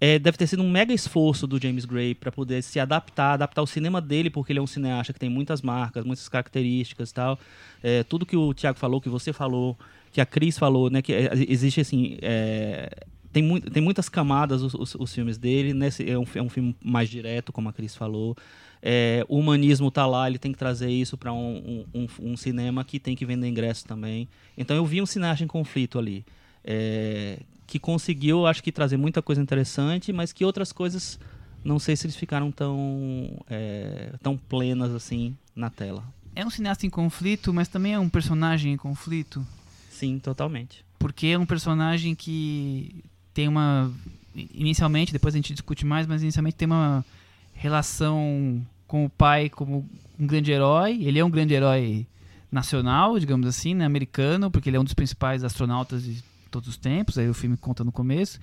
é, 0.00 0.18
deve 0.18 0.36
ter 0.36 0.46
sido 0.46 0.62
um 0.62 0.70
mega 0.70 0.92
esforço 0.92 1.46
do 1.46 1.60
James 1.60 1.84
Gray 1.84 2.14
para 2.14 2.32
poder 2.32 2.62
se 2.62 2.80
adaptar, 2.80 3.34
adaptar 3.34 3.62
o 3.62 3.66
cinema 3.66 4.00
dele, 4.00 4.28
porque 4.28 4.52
ele 4.52 4.58
é 4.58 4.62
um 4.62 4.66
cineasta 4.66 5.12
que 5.12 5.20
tem 5.20 5.30
muitas 5.30 5.62
marcas, 5.62 6.04
muitas 6.04 6.28
características 6.28 7.10
e 7.10 7.14
tal. 7.14 7.38
É, 7.82 8.02
tudo 8.02 8.26
que 8.26 8.36
o 8.36 8.52
Thiago 8.52 8.78
falou, 8.78 9.00
que 9.00 9.08
você 9.08 9.32
falou, 9.32 9.78
que 10.12 10.20
a 10.20 10.26
Cris 10.26 10.58
falou, 10.58 10.90
né, 10.90 11.00
que 11.00 11.12
é, 11.12 11.30
existe 11.48 11.80
assim, 11.80 12.18
é, 12.20 12.90
tem, 13.34 13.42
mu 13.42 13.60
tem 13.60 13.82
muitas 13.82 14.08
camadas 14.08 14.62
os, 14.62 14.74
os, 14.74 14.94
os, 14.94 15.12
filmes 15.12 15.36
dele, 15.36 15.74
nesse 15.74 16.08
é 16.08 16.16
um, 16.16 16.24
é 16.36 16.40
um 16.40 16.48
filme 16.48 16.74
mais 16.82 17.10
direto, 17.10 17.52
como 17.52 17.68
a 17.68 17.72
Cris 17.72 17.96
falou. 17.96 18.36
É, 18.80 19.24
o 19.28 19.38
humanismo 19.38 19.90
tá 19.90 20.06
lá, 20.06 20.28
ele 20.28 20.38
tem 20.38 20.52
que 20.52 20.58
trazer 20.58 20.88
isso 20.88 21.18
para 21.18 21.32
um, 21.32 21.84
um, 21.92 22.06
um, 22.20 22.36
cinema 22.36 22.84
que 22.84 23.00
tem 23.00 23.16
que 23.16 23.26
vender 23.26 23.48
ingressos 23.48 23.82
também. 23.82 24.28
Então 24.56 24.76
eu 24.76 24.86
vi 24.86 25.02
um 25.02 25.06
cineasta 25.06 25.42
em 25.42 25.48
conflito 25.48 25.98
ali. 25.98 26.24
É, 26.62 27.40
que 27.66 27.78
conseguiu, 27.78 28.46
acho 28.46 28.62
que, 28.62 28.70
trazer 28.70 28.96
muita 28.96 29.20
coisa 29.20 29.42
interessante, 29.42 30.12
mas 30.12 30.32
que 30.32 30.44
outras 30.44 30.70
coisas, 30.70 31.18
não 31.64 31.78
sei 31.78 31.96
se 31.96 32.06
eles 32.06 32.14
ficaram 32.14 32.52
tão, 32.52 33.42
é, 33.50 34.12
tão 34.22 34.36
plenas 34.36 34.92
assim 34.92 35.36
na 35.56 35.70
tela. 35.70 36.04
É 36.36 36.46
um 36.46 36.50
cineasta 36.50 36.86
em 36.86 36.90
conflito, 36.90 37.52
mas 37.52 37.66
também 37.66 37.94
é 37.94 37.98
um 37.98 38.08
personagem 38.08 38.72
em 38.74 38.76
conflito? 38.76 39.44
Sim, 39.90 40.18
totalmente. 40.18 40.84
Porque 40.98 41.28
é 41.28 41.38
um 41.38 41.46
personagem 41.46 42.14
que 42.14 43.02
tem 43.34 43.48
uma. 43.48 43.92
Inicialmente, 44.34 45.12
depois 45.12 45.34
a 45.34 45.38
gente 45.38 45.52
discute 45.52 45.84
mais, 45.84 46.06
mas 46.06 46.22
inicialmente 46.22 46.56
tem 46.56 46.66
uma 46.66 47.04
relação 47.52 48.64
com 48.86 49.04
o 49.04 49.10
pai 49.10 49.48
como 49.48 49.88
um 50.18 50.26
grande 50.26 50.50
herói. 50.50 50.98
Ele 51.02 51.18
é 51.18 51.24
um 51.24 51.30
grande 51.30 51.54
herói 51.54 52.06
nacional, 52.50 53.18
digamos 53.18 53.46
assim, 53.46 53.74
né, 53.74 53.84
americano, 53.84 54.50
porque 54.50 54.70
ele 54.70 54.76
é 54.76 54.80
um 54.80 54.84
dos 54.84 54.94
principais 54.94 55.44
astronautas 55.44 56.04
de 56.04 56.22
todos 56.50 56.68
os 56.68 56.76
tempos, 56.76 57.18
aí 57.18 57.28
o 57.28 57.34
filme 57.34 57.56
conta 57.56 57.82
no 57.84 57.90
começo. 57.90 58.40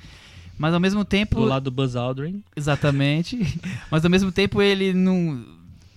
Mas 0.57 0.73
ao 0.73 0.79
mesmo 0.79 1.03
tempo. 1.03 1.35
Do 1.35 1.45
lado 1.45 1.63
do 1.63 1.71
Buzz 1.71 1.95
Aldrin. 1.95 2.43
Exatamente. 2.55 3.39
mas 3.89 4.03
ao 4.03 4.11
mesmo 4.11 4.31
tempo 4.31 4.61
ele 4.61 4.93
não. 4.93 5.43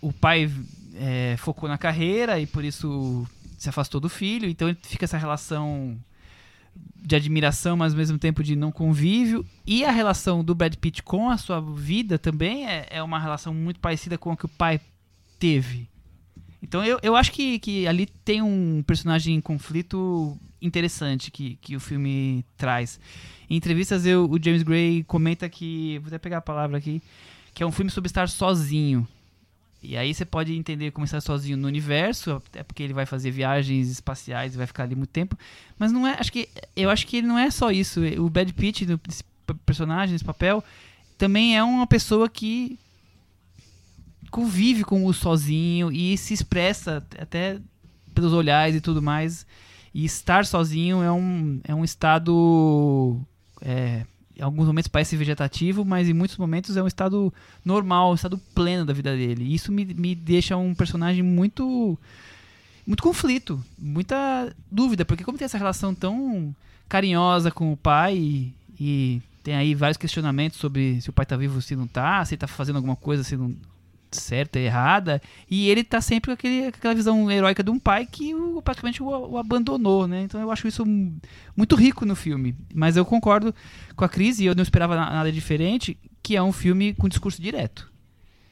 O 0.01 0.13
pai 0.13 0.51
é, 0.95 1.37
focou 1.39 1.69
na 1.69 1.77
carreira 1.77 2.39
e 2.39 2.47
por 2.47 2.65
isso 2.65 3.27
se 3.59 3.69
afastou 3.69 4.01
do 4.01 4.09
filho, 4.09 4.49
então 4.49 4.75
fica 4.83 5.05
essa 5.05 5.17
relação 5.17 5.97
de 6.97 7.15
admiração, 7.15 7.77
mas 7.77 7.93
ao 7.93 7.99
mesmo 7.99 8.19
tempo 8.19 8.43
de 8.43 8.57
não 8.57 8.73
convívio. 8.73 9.45
E 9.67 9.85
a 9.85 9.91
relação 9.91 10.43
do 10.43 10.55
Brad 10.55 10.75
Pitt 10.77 11.03
com 11.03 11.29
a 11.29 11.37
sua 11.37 11.61
vida 11.61 12.19
também 12.19 12.67
é, 12.67 12.87
é 12.91 13.03
uma 13.03 13.19
relação 13.19 13.53
muito 13.53 13.81
parecida 13.81 14.17
com 14.17 14.33
a 14.33 14.37
que 14.37 14.47
o 14.47 14.49
pai 14.49 14.81
teve. 15.39 15.89
Então 16.63 16.83
eu, 16.83 16.99
eu 17.03 17.15
acho 17.15 17.31
que, 17.31 17.59
que 17.59 17.87
ali 17.87 18.07
tem 18.07 18.41
um 18.41 18.83
personagem 18.87 19.35
em 19.35 19.41
conflito 19.41 20.39
interessante 20.63 21.31
que, 21.31 21.57
que 21.57 21.77
o 21.77 21.81
filme 21.81 22.45
traz. 22.57 22.99
Em 23.49 23.57
entrevistas, 23.57 24.07
eu, 24.07 24.29
o 24.29 24.43
James 24.43 24.63
Gray 24.63 25.05
comenta 25.05 25.49
que. 25.49 25.99
Vou 25.99 26.09
até 26.09 26.19
pegar 26.19 26.39
a 26.39 26.43
palavra 26.43 26.79
aqui. 26.79 27.03
Que 27.53 27.63
é 27.63 27.67
um 27.67 27.73
filme 27.73 27.91
sobre 27.91 28.09
estar 28.09 28.29
sozinho. 28.29 29.07
E 29.85 29.97
aí 29.97 30.15
você 30.15 30.25
pode 30.25 30.55
entender 30.55 30.91
como 30.91 31.05
estar 31.05 31.21
sozinho 31.21 31.57
no 31.57 31.69
universo, 31.69 32.43
até 32.47 32.63
porque 32.63 32.83
ele 32.83 32.93
vai 32.93 33.05
fazer 33.05 33.31
viagens 33.31 33.91
espaciais 33.91 34.55
e 34.55 34.59
vai 34.59 34.67
ficar 34.67 34.85
ali 34.85 34.95
muito 34.95 35.11
tempo. 35.11 35.39
Mas 35.79 35.93
não 35.93 36.07
é. 36.07 36.17
Acho 36.19 36.33
que, 36.33 36.49
eu 36.75 36.89
acho 36.91 37.07
que 37.07 37.19
ele 37.19 37.27
não 37.27 37.39
é 37.39 37.51
só 37.51 37.71
isso. 37.71 38.01
O 38.19 38.31
Brad 38.31 38.51
Pitt, 38.53 38.87
esse 39.09 39.25
personagem, 39.67 40.15
esse 40.15 40.25
papel, 40.25 40.65
também 41.19 41.57
é 41.57 41.63
uma 41.63 41.87
pessoa 41.87 42.29
que 42.29 42.79
convive 44.31 44.83
com 44.83 45.07
o 45.07 45.13
sozinho 45.13 45.93
e 45.93 46.19
se 46.19 46.35
expressa 46.35 47.07
até 47.19 47.59
pelos 48.15 48.33
olhares 48.33 48.77
e 48.77 48.81
tudo 48.81 49.03
mais. 49.03 49.47
E 49.93 50.05
estar 50.05 50.45
sozinho 50.45 51.03
é 51.03 51.13
um, 51.13 51.61
é 51.63 51.75
um 51.75 51.85
estado. 51.85 53.21
É, 53.61 54.05
em 54.37 54.43
alguns 54.43 54.67
momentos 54.67 54.89
parece 54.89 55.17
vegetativo, 55.17 55.85
mas 55.85 56.09
em 56.09 56.13
muitos 56.13 56.37
momentos 56.37 56.77
é 56.77 56.83
um 56.83 56.87
estado 56.87 57.33
normal, 57.65 58.11
um 58.11 58.15
estado 58.15 58.39
pleno 58.55 58.85
da 58.85 58.93
vida 58.93 59.15
dele. 59.15 59.45
E 59.45 59.55
isso 59.55 59.71
me, 59.71 59.85
me 59.85 60.15
deixa 60.15 60.57
um 60.57 60.75
personagem 60.75 61.23
muito. 61.23 61.99
muito 62.87 63.03
conflito, 63.03 63.63
muita 63.79 64.55
dúvida, 64.71 65.05
porque 65.05 65.25
como 65.25 65.39
tem 65.39 65.45
essa 65.45 65.59
relação 65.59 65.95
tão 65.95 66.55
carinhosa 66.89 67.51
com 67.51 67.73
o 67.73 67.77
pai 67.77 68.17
e, 68.17 68.55
e 68.79 69.23
tem 69.43 69.55
aí 69.55 69.75
vários 69.75 69.97
questionamentos 69.97 70.59
sobre 70.59 71.01
se 71.01 71.11
o 71.11 71.13
pai 71.13 71.25
está 71.25 71.37
vivo 71.37 71.61
se 71.63 71.77
não 71.77 71.85
está, 71.85 72.25
se 72.25 72.35
está 72.35 72.47
fazendo 72.47 72.77
alguma 72.77 72.97
coisa, 72.97 73.23
se 73.23 73.37
não, 73.37 73.55
certa 74.15 74.59
errada. 74.59 75.21
E 75.51 75.69
ele 75.69 75.85
tá 75.85 76.01
sempre 76.01 76.29
com, 76.29 76.33
aquele, 76.33 76.67
aquela 76.67 76.95
visão 76.95 77.31
heróica 77.31 77.63
de 77.63 77.71
um 77.71 77.79
pai 77.79 78.07
que 78.07 78.35
o, 78.35 78.63
praticamente 78.63 79.03
o, 79.03 79.07
o, 79.07 79.39
abandonou, 79.39 80.07
né? 80.07 80.23
Então 80.23 80.41
eu 80.41 80.51
acho 80.51 80.67
isso 80.67 80.85
muito 81.57 81.77
rico 81.77 82.07
no 82.07 82.17
filme. 82.17 82.55
Mas 82.75 82.97
eu 82.97 83.05
concordo 83.05 83.55
com 83.97 84.05
a 84.05 84.09
Cris, 84.09 84.41
e 84.41 84.47
eu 84.47 84.55
não 84.55 84.63
esperava 84.63 84.97
nada 84.97 85.31
diferente, 85.31 85.99
que 86.23 86.37
é 86.37 86.43
um 86.43 86.53
filme 86.53 86.95
com 86.95 87.09
discurso 87.09 87.41
direto. 87.41 87.93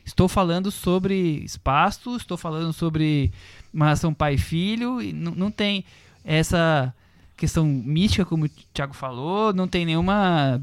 Estou 0.05 0.29
falando 0.29 0.71
sobre 0.71 1.15
espaço, 1.45 2.17
estou 2.17 2.37
falando 2.37 2.73
sobre 2.73 3.33
uma 3.73 3.87
relação 3.87 4.13
pai 4.13 4.37
e 4.53 5.13
não, 5.13 5.33
não 5.33 5.51
tem 5.51 5.85
essa 6.25 6.95
questão 7.37 7.65
mística, 7.65 8.25
como 8.25 8.45
o 8.45 8.49
Thiago 8.73 8.95
falou, 8.95 9.53
não 9.53 9.67
tem 9.67 9.87
nenhuma 9.87 10.61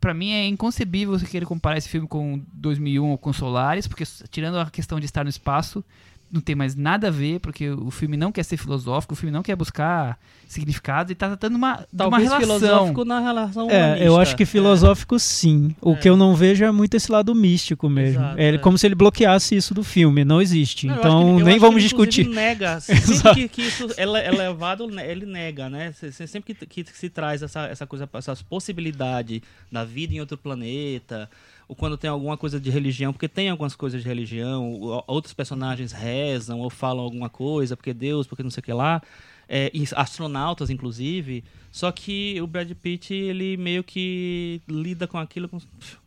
para 0.00 0.14
mim 0.14 0.30
é 0.30 0.46
inconcebível 0.46 1.18
você 1.18 1.26
querer 1.26 1.44
comparar 1.44 1.76
esse 1.76 1.88
filme 1.88 2.08
com 2.08 2.42
2001 2.54 3.10
ou 3.10 3.18
com 3.18 3.32
Solaris, 3.32 3.86
porque 3.86 4.04
tirando 4.30 4.58
a 4.58 4.70
questão 4.70 4.98
de 4.98 5.06
estar 5.06 5.24
no 5.24 5.30
espaço, 5.30 5.84
não 6.30 6.40
tem 6.40 6.54
mais 6.54 6.74
nada 6.74 7.08
a 7.08 7.10
ver, 7.10 7.40
porque 7.40 7.70
o 7.70 7.90
filme 7.90 8.16
não 8.16 8.30
quer 8.30 8.42
ser 8.42 8.56
filosófico, 8.56 9.14
o 9.14 9.16
filme 9.16 9.32
não 9.32 9.42
quer 9.42 9.56
buscar 9.56 10.18
significado 10.46 11.10
e 11.10 11.14
está 11.14 11.26
tratando 11.28 11.56
uma, 11.56 11.86
Talvez 11.94 12.28
uma 12.28 12.38
relação. 12.38 12.58
filosófico 12.58 13.04
na 13.04 13.20
relação 13.20 13.70
É, 13.70 13.84
humanista. 13.84 14.04
eu 14.04 14.18
acho 14.18 14.36
que 14.36 14.46
filosófico 14.46 15.16
é. 15.16 15.18
sim. 15.18 15.74
O 15.80 15.92
é. 15.92 15.96
que 15.96 16.08
eu 16.08 16.16
não 16.16 16.34
vejo 16.34 16.64
é 16.64 16.70
muito 16.70 16.94
esse 16.94 17.12
lado 17.12 17.34
místico 17.34 17.88
mesmo. 17.88 18.20
Exato, 18.20 18.40
é, 18.40 18.48
é, 18.54 18.58
como 18.58 18.78
se 18.78 18.86
ele 18.86 18.94
bloqueasse 18.94 19.54
isso 19.54 19.74
do 19.74 19.84
filme, 19.84 20.24
não 20.24 20.40
existe. 20.40 20.86
Não, 20.86 20.96
então 20.96 21.38
nem 21.40 21.58
vamos 21.58 21.82
discutir. 21.82 22.22
Ele 22.22 22.34
nega. 22.34 22.80
Sempre 22.80 23.34
que, 23.34 23.48
que, 23.48 23.62
isso 23.62 23.88
é 23.96 24.06
levado, 24.06 24.88
ele 25.00 25.26
nega, 25.26 25.68
né? 25.68 25.92
Sempre 25.92 26.54
que, 26.54 26.66
que, 26.66 26.96
se 26.96 27.10
traz 27.10 27.42
essa, 27.42 27.66
essa 27.66 27.86
coisa, 27.86 28.08
essa 28.14 28.36
possibilidade 28.48 29.42
da 29.70 29.84
vida 29.84 30.14
em 30.14 30.20
outro 30.20 30.38
planeta 30.38 31.28
ou 31.68 31.76
quando 31.76 31.98
tem 31.98 32.08
alguma 32.08 32.36
coisa 32.36 32.58
de 32.58 32.70
religião, 32.70 33.12
porque 33.12 33.28
tem 33.28 33.50
algumas 33.50 33.76
coisas 33.76 34.02
de 34.02 34.08
religião, 34.08 34.80
outros 35.06 35.34
personagens 35.34 35.92
rezam 35.92 36.60
ou 36.60 36.70
falam 36.70 37.04
alguma 37.04 37.28
coisa, 37.28 37.76
porque 37.76 37.92
Deus, 37.92 38.26
porque 38.26 38.42
não 38.42 38.50
sei 38.50 38.60
o 38.62 38.64
que 38.64 38.72
lá. 38.72 39.02
é, 39.48 39.70
astronautas, 39.94 40.70
inclusive. 40.70 41.44
Só 41.70 41.92
que 41.92 42.40
o 42.40 42.46
Brad 42.46 42.70
Pitt, 42.72 43.12
ele 43.12 43.56
meio 43.56 43.84
que 43.84 44.60
lida 44.68 45.06
com 45.06 45.18
aquilo 45.18 45.48
com. 45.48 45.58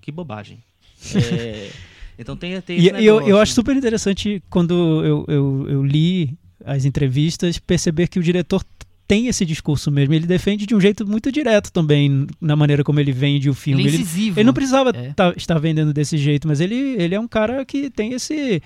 Que 0.01 0.11
bobagem. 0.11 0.57
É, 1.15 1.69
então 2.17 2.35
tem, 2.35 2.59
tem 2.61 2.79
E 2.79 3.05
eu, 3.05 3.21
eu 3.27 3.39
acho 3.39 3.53
super 3.53 3.75
interessante 3.75 4.41
quando 4.49 5.05
eu, 5.05 5.25
eu, 5.27 5.67
eu 5.69 5.85
li 5.85 6.37
as 6.65 6.85
entrevistas, 6.85 7.57
perceber 7.57 8.07
que 8.07 8.19
o 8.19 8.23
diretor 8.23 8.63
tem 9.11 9.27
esse 9.27 9.45
discurso 9.45 9.91
mesmo. 9.91 10.13
Ele 10.13 10.25
defende 10.25 10.65
de 10.65 10.73
um 10.73 10.79
jeito 10.79 11.05
muito 11.05 11.29
direto 11.33 11.69
também 11.69 12.27
na 12.39 12.55
maneira 12.55 12.81
como 12.81 12.97
ele 12.97 13.11
vende 13.11 13.49
o 13.49 13.53
filme. 13.53 13.83
Ele 13.85 13.97
é 13.97 13.99
Ele, 13.99 14.27
ele 14.37 14.43
não 14.45 14.53
precisava 14.53 14.91
É. 14.91 15.11
tá- 15.11 15.33
estar 15.35 15.59
vendendo 15.59 15.91
desse 15.91 16.17
jeito, 16.17 16.47
mas 16.47 16.61
ele, 16.61 16.95
ele 16.97 17.13
é 17.13 17.19
um 17.19 17.27
cara 17.27 17.65
que 17.65 17.89
tem 17.89 18.13
esse. 18.13 18.63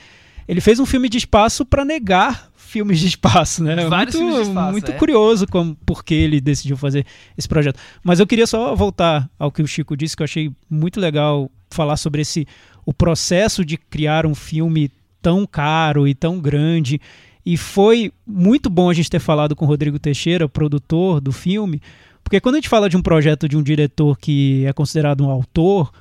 Ele 0.48 0.62
fez 0.62 0.80
um 0.80 0.86
filme 0.86 1.10
de 1.10 1.18
espaço 1.18 1.66
para 1.66 1.84
negar 1.84 2.52
filmes 2.56 3.00
de 3.00 3.08
espaço, 3.08 3.64
né? 3.64 3.88
Vários 3.88 4.16
muito 4.16 4.42
espaço, 4.50 4.72
muito 4.72 4.92
é. 4.92 4.94
curioso 4.94 5.48
como, 5.48 5.76
por 5.84 6.04
que 6.06 6.14
ele 6.14 6.40
decidiu 6.40 6.78
fazer 6.78 7.08
esse 7.36 7.48
projeto. 7.48 7.80
Mas 8.04 8.20
eu 8.20 8.28
queria 8.28 8.46
só 8.46 8.76
voltar 8.76 9.28
ao 9.40 9.52
que 9.52 9.64
o 9.64 9.68
Chico 9.68 9.98
disse, 9.98 10.16
que 10.16 10.22
eu 10.22 10.26
achei 10.26 10.52
muito 10.70 11.00
legal 11.00 11.50
falar 11.72 11.98
sobre 11.98 12.22
esse 12.22 12.46
o 12.86 12.94
processo 12.94 13.66
de 13.66 13.78
criar 13.78 14.28
um 14.28 14.36
filme 14.36 14.92
tão 15.24 15.44
caro 15.48 16.08
e 16.08 16.14
tão 16.14 16.40
grande. 16.40 17.02
E 17.46 17.58
foi 17.58 18.12
muito 18.26 18.70
bom 18.70 18.90
a 18.90 18.94
gente 18.94 19.10
ter 19.10 19.20
falado 19.20 19.56
com 19.56 19.66
o 19.66 19.68
Rodrigo 19.68 20.00
Teixeira, 20.00 20.50
produtor 20.50 21.22
do 21.22 21.32
filme, 21.32 21.82
porque 22.24 22.42
quando 22.42 22.56
a 22.56 22.58
gente 22.58 22.70
fala 22.70 22.90
de 22.90 22.98
um 22.98 23.02
projeto 23.04 23.48
de 23.48 23.56
um 23.56 23.62
diretor 23.62 24.18
que 24.18 24.66
é 24.66 24.74
considerado 24.74 25.24
um 25.24 25.30
autor, 25.30 25.92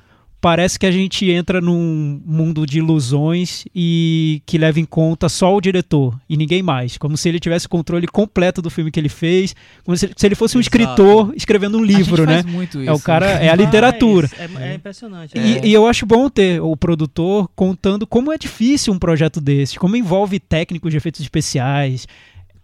parece 0.45 0.77
que 0.77 0.85
a 0.85 0.91
gente 0.91 1.27
entra 1.31 1.59
num 1.59 2.21
mundo 2.23 2.67
de 2.67 2.77
ilusões 2.77 3.65
e 3.73 4.43
que 4.45 4.59
leva 4.59 4.79
em 4.79 4.85
conta 4.85 5.27
só 5.27 5.55
o 5.55 5.59
diretor 5.59 6.15
e 6.29 6.37
ninguém 6.37 6.61
mais, 6.61 6.99
como 6.99 7.17
se 7.17 7.27
ele 7.27 7.39
tivesse 7.39 7.67
controle 7.67 8.05
completo 8.05 8.61
do 8.61 8.69
filme 8.69 8.91
que 8.91 8.99
ele 8.99 9.09
fez, 9.09 9.55
como 9.83 9.97
se, 9.97 10.07
se 10.15 10.23
ele 10.23 10.35
fosse 10.35 10.55
um 10.55 10.59
Exato. 10.59 10.77
escritor 10.77 11.33
escrevendo 11.35 11.79
um 11.79 11.83
livro, 11.83 12.27
né? 12.27 12.43
muito 12.45 12.77
É 12.79 12.91
o 12.91 12.95
isso. 12.95 13.03
cara, 13.03 13.25
é 13.25 13.49
a 13.49 13.55
literatura. 13.57 14.29
É, 14.37 14.69
é 14.69 14.75
impressionante. 14.75 15.35
E, 15.35 15.39
é. 15.39 15.65
e 15.65 15.73
eu 15.73 15.87
acho 15.87 16.05
bom 16.05 16.29
ter 16.29 16.61
o 16.61 16.77
produtor 16.77 17.49
contando 17.55 18.05
como 18.05 18.31
é 18.31 18.37
difícil 18.37 18.93
um 18.93 18.99
projeto 18.99 19.41
desse, 19.41 19.79
como 19.79 19.95
envolve 19.95 20.39
técnicos 20.39 20.91
de 20.91 20.97
efeitos 20.97 21.21
especiais, 21.21 22.07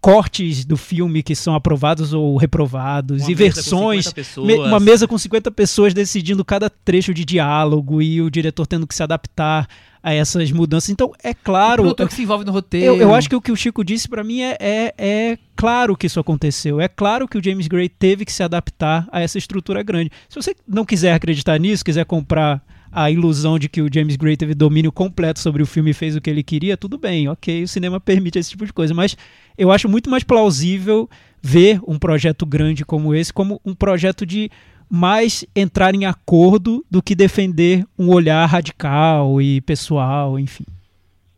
cortes 0.02 0.64
do 0.64 0.76
filme 0.76 1.22
que 1.22 1.34
são 1.34 1.54
aprovados 1.54 2.12
ou 2.12 2.36
reprovados, 2.36 3.22
Uma 3.22 3.30
e 3.30 3.34
versões. 3.34 4.06
50 4.06 4.14
pessoas. 4.14 4.46
me- 4.48 4.58
uma 4.58 4.80
mesa 4.80 5.06
com 5.06 5.16
50 5.16 5.48
pessoas 5.52 5.94
decidindo 5.94 6.44
cada 6.44 6.68
trecho 6.68 7.14
de 7.14 7.24
diálogo 7.24 8.02
e 8.02 8.20
o 8.20 8.28
diretor 8.28 8.66
tendo 8.66 8.84
que 8.86 8.94
se 8.96 9.02
adaptar 9.02 9.68
a 10.02 10.12
essas 10.12 10.50
mudanças. 10.50 10.90
Então, 10.90 11.12
é 11.22 11.30
O 11.30 11.36
claro. 11.44 11.82
produtor 11.84 12.08
que 12.08 12.14
se 12.14 12.22
envolve 12.22 12.44
no 12.44 12.50
roteiro. 12.50 12.86
Eu, 12.96 12.96
eu 12.96 13.14
acho 13.14 13.28
que 13.30 13.36
o 13.36 13.40
que 13.40 13.52
o 13.52 13.56
Chico 13.56 13.84
disse 13.84 14.08
pra 14.08 14.24
mim 14.24 14.40
é, 14.40 14.56
é, 14.58 14.94
é 14.98 15.38
claro 15.54 15.96
que 15.96 16.08
isso 16.08 16.18
aconteceu. 16.18 16.80
É 16.80 16.88
claro 16.88 17.28
que 17.28 17.38
o 17.38 17.42
James 17.44 17.68
Gray 17.68 17.88
teve 17.88 18.24
que 18.24 18.32
se 18.32 18.42
adaptar 18.42 19.06
a 19.12 19.20
essa 19.20 19.38
estrutura 19.38 19.80
grande. 19.84 20.10
Se 20.28 20.34
você 20.34 20.56
não 20.66 20.84
quiser 20.84 21.14
acreditar 21.14 21.56
nisso, 21.60 21.84
quiser 21.84 22.04
comprar 22.04 22.60
a 22.92 23.10
ilusão 23.10 23.58
de 23.58 23.68
que 23.68 23.80
o 23.80 23.88
James 23.92 24.16
Gray 24.16 24.36
teve 24.36 24.54
domínio 24.54 24.92
completo 24.92 25.40
sobre 25.40 25.62
o 25.62 25.66
filme 25.66 25.90
e 25.90 25.94
fez 25.94 26.14
o 26.14 26.20
que 26.20 26.28
ele 26.28 26.42
queria, 26.42 26.76
tudo 26.76 26.98
bem, 26.98 27.26
ok, 27.28 27.62
o 27.62 27.68
cinema 27.68 27.98
permite 28.00 28.38
esse 28.38 28.50
tipo 28.50 28.66
de 28.66 28.72
coisa. 28.72 28.92
Mas 28.92 29.16
eu 29.56 29.72
acho 29.72 29.88
muito 29.88 30.10
mais 30.10 30.22
plausível 30.22 31.08
ver 31.40 31.80
um 31.88 31.98
projeto 31.98 32.44
grande 32.44 32.84
como 32.84 33.14
esse 33.14 33.32
como 33.32 33.60
um 33.64 33.74
projeto 33.74 34.24
de 34.26 34.50
mais 34.88 35.42
entrar 35.56 35.94
em 35.94 36.04
acordo 36.04 36.84
do 36.90 37.02
que 37.02 37.14
defender 37.14 37.82
um 37.98 38.10
olhar 38.10 38.44
radical 38.46 39.40
e 39.40 39.62
pessoal, 39.62 40.38
enfim. 40.38 40.66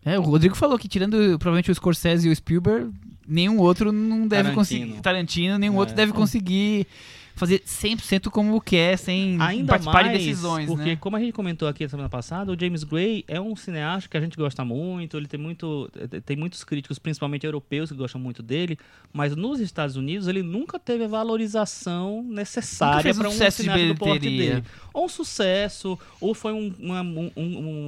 É, 0.05 0.19
o 0.19 0.23
Rodrigo 0.23 0.57
falou 0.57 0.77
que 0.77 0.89
tirando 0.89 1.17
provavelmente 1.39 1.71
o 1.71 1.75
Scorsese 1.75 2.29
e 2.29 2.33
o 2.33 2.37
Spielberg, 2.37 2.91
nenhum 3.27 3.59
outro 3.59 3.93
não 3.93 4.27
deve 4.27 4.51
Tarantino. 4.51 4.55
conseguir. 4.57 5.01
Tarantino, 5.01 5.59
nenhum 5.59 5.77
É. 5.77 5.79
outro 5.79 5.95
deve 5.95 6.13
conseguir 6.13 6.87
fazer 7.35 7.61
100% 7.61 8.31
como 8.31 8.61
quer, 8.61 8.97
sem 8.99 9.41
Ainda 9.41 9.67
participar 9.73 10.05
mais 10.05 10.13
de 10.19 10.25
decisões, 10.27 10.67
porque, 10.67 10.85
né? 10.85 10.97
como 10.97 11.17
a 11.17 11.21
gente 11.21 11.33
comentou 11.33 11.67
aqui 11.69 11.83
na 11.85 11.89
semana 11.91 12.09
passada, 12.09 12.53
o 12.53 12.57
James 12.59 12.85
Gray 12.85 13.25
é 13.27 13.41
um 13.41 13.57
cineasta 13.57 14.09
que 14.09 14.17
a 14.17 14.21
gente 14.21 14.37
gosta 14.37 14.65
muito, 14.65 15.17
ele 15.17 15.27
tem 15.27 15.39
muito 15.41 15.91
tem 16.25 16.37
muitos 16.37 16.63
críticos, 16.65 16.99
principalmente 16.99 17.45
europeus, 17.45 17.91
que 17.91 17.97
gostam 17.97 18.21
muito 18.21 18.43
dele, 18.43 18.79
mas 19.13 19.35
nos 19.35 19.59
Estados 19.61 19.97
Unidos 19.97 20.29
ele 20.29 20.43
nunca 20.43 20.79
teve 20.79 21.05
a 21.05 21.09
valorização 21.09 22.23
necessária 22.29 23.13
um 23.13 23.17
para 23.17 23.29
um 23.29 23.33
sucesso 23.33 23.57
de 23.63 23.63
cineasta 23.69 23.87
do 23.95 23.99
porte 23.99 24.21
dele. 24.21 24.65
Ou 24.93 25.07
um 25.07 25.09
sucesso, 25.09 25.99
ou 26.21 26.35
foi 26.35 26.53
um, 26.53 26.73
uma- 26.79 27.03
um- 27.03 27.31
um- 27.37 27.43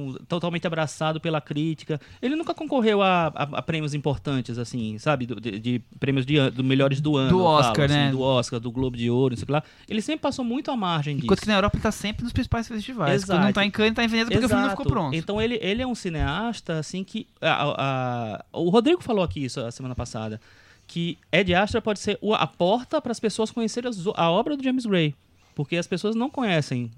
um- 0.09 0.15
totalmente 0.27 0.67
abraçado 0.67 1.21
pela 1.21 1.39
crítica. 1.39 2.01
Ele 2.21 2.35
nunca 2.35 2.53
concorreu 2.53 3.01
a, 3.01 3.27
a- 3.27 3.43
a 3.53 3.61
prêmios 3.61 3.93
importantes, 3.93 4.57
assim, 4.57 4.97
sabe? 4.97 5.25
De, 5.25 5.57
de 5.59 5.81
prêmios 5.99 6.25
de, 6.25 6.49
do 6.51 6.63
melhores 6.63 6.99
do 6.99 7.15
ano. 7.15 7.29
Do 7.29 7.39
eu 7.39 7.43
falo, 7.45 7.59
Oscar, 7.59 7.85
assim, 7.85 7.93
né? 7.93 8.11
Do 8.11 8.21
Oscar, 8.21 8.59
do 8.59 8.71
Globo 8.71 8.97
de 8.97 9.09
Ouro, 9.09 9.36
não 9.37 9.39
sei 9.39 9.43
o 9.43 9.45
que 9.47 9.51
lá. 9.53 9.63
Ele 9.87 10.01
sempre 10.01 10.21
passou 10.21 10.43
muito 10.43 10.69
à 10.71 10.75
margem 10.75 11.15
disso. 11.15 11.25
Enquanto 11.25 11.41
que 11.41 11.47
na 11.47 11.55
Europa 11.55 11.75
ele 11.77 11.83
tá 11.83 11.91
sempre 11.91 12.23
nos 12.23 12.33
principais 12.33 12.67
festivais. 12.67 13.13
Exato. 13.23 13.31
Quando 13.39 13.45
não 13.45 13.53
tá 13.53 13.65
em 13.65 13.71
Cannes, 13.71 13.93
tá 13.93 14.03
em 14.03 14.07
Veneza 14.07 14.29
porque 14.31 14.45
o 14.45 14.49
filme 14.49 14.63
não 14.63 14.69
ficou 14.71 14.85
Exato. 14.85 14.93
pronto. 14.99 15.15
Então 15.15 15.41
ele, 15.41 15.57
ele 15.61 15.81
é 15.81 15.87
um 15.87 15.95
cineasta 15.95 16.79
assim 16.79 17.03
que 17.03 17.27
a- 17.41 17.73
a- 17.77 18.45
o 18.59 18.69
Rodrigo 18.69 19.01
falou 19.03 19.23
aqui 19.23 19.43
isso 19.45 19.59
a 19.59 19.71
semana 19.71 19.95
passada 19.95 20.39
que 20.87 21.17
Ed 21.31 21.53
Astra 21.53 21.81
pode 21.81 21.99
ser 21.99 22.17
a 22.37 22.47
porta 22.47 23.01
para 23.01 23.11
as 23.11 23.19
pessoas 23.19 23.51
conhecerem 23.51 23.91
a 24.15 24.31
obra 24.31 24.55
do 24.55 24.63
James 24.63 24.85
Gray, 24.85 25.13
porque 25.53 25.75
as 25.75 25.85
pessoas 25.85 26.15
não 26.15 26.29
conhecem. 26.29 26.89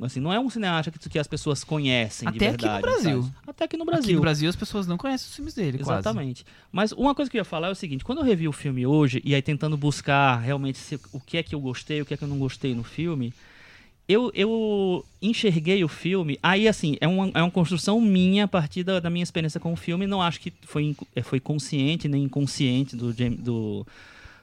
Assim, 0.00 0.20
não 0.20 0.32
é 0.32 0.38
um 0.38 0.48
cineasta 0.48 0.90
que, 0.92 1.08
que 1.08 1.18
as 1.18 1.26
pessoas 1.26 1.64
conhecem 1.64 2.30
de 2.30 2.36
Até 2.36 2.48
aqui 2.50 2.64
no 2.64 2.70
verdade. 2.72 2.82
Brasil. 2.82 3.22
sabe? 3.22 3.34
Até 3.48 3.64
aqui 3.64 3.76
no 3.76 3.82
Aqui 3.82 3.90
Brasil. 3.92 4.14
no 4.14 4.20
Brasil 4.20 4.48
as 4.48 4.54
pessoas 4.56 4.86
não 4.86 4.96
conhecem 4.96 5.26
os 5.28 5.34
filmes 5.34 5.54
dele, 5.54 5.78
quase. 5.78 5.90
Exatamente. 6.00 6.46
Mas 6.70 6.92
uma 6.92 7.14
coisa 7.14 7.28
que 7.30 7.36
eu 7.36 7.40
ia 7.40 7.44
falar 7.44 7.68
é 7.68 7.70
o 7.70 7.74
seguinte: 7.74 8.04
quando 8.04 8.18
eu 8.18 8.24
revi 8.24 8.46
o 8.46 8.52
filme 8.52 8.86
hoje, 8.86 9.20
e 9.24 9.34
aí 9.34 9.42
tentando 9.42 9.76
buscar 9.76 10.36
realmente 10.38 10.78
se- 10.78 11.00
o 11.12 11.18
que 11.20 11.36
é 11.36 11.42
que 11.42 11.54
eu 11.54 11.60
gostei, 11.60 12.00
o 12.00 12.06
que 12.06 12.14
é 12.14 12.16
que 12.16 12.22
eu 12.22 12.28
não 12.28 12.38
gostei 12.38 12.74
no 12.76 12.84
filme, 12.84 13.34
eu, 14.08 14.30
eu 14.34 15.04
enxerguei 15.20 15.82
o 15.82 15.88
filme. 15.88 16.38
Aí, 16.42 16.68
assim, 16.68 16.96
é 17.00 17.08
uma, 17.08 17.30
é 17.34 17.42
uma 17.42 17.50
construção 17.50 18.00
minha 18.00 18.44
a 18.44 18.48
partir 18.48 18.84
da, 18.84 19.00
da 19.00 19.10
minha 19.10 19.22
experiência 19.24 19.58
com 19.58 19.72
o 19.72 19.76
filme. 19.76 20.06
Não 20.06 20.22
acho 20.22 20.40
que 20.40 20.52
foi, 20.62 20.94
eh, 21.16 21.22
foi 21.22 21.40
consciente 21.40 22.06
nem 22.08 22.22
inconsciente 22.22 22.94
do, 22.96 23.12
do, 23.12 23.86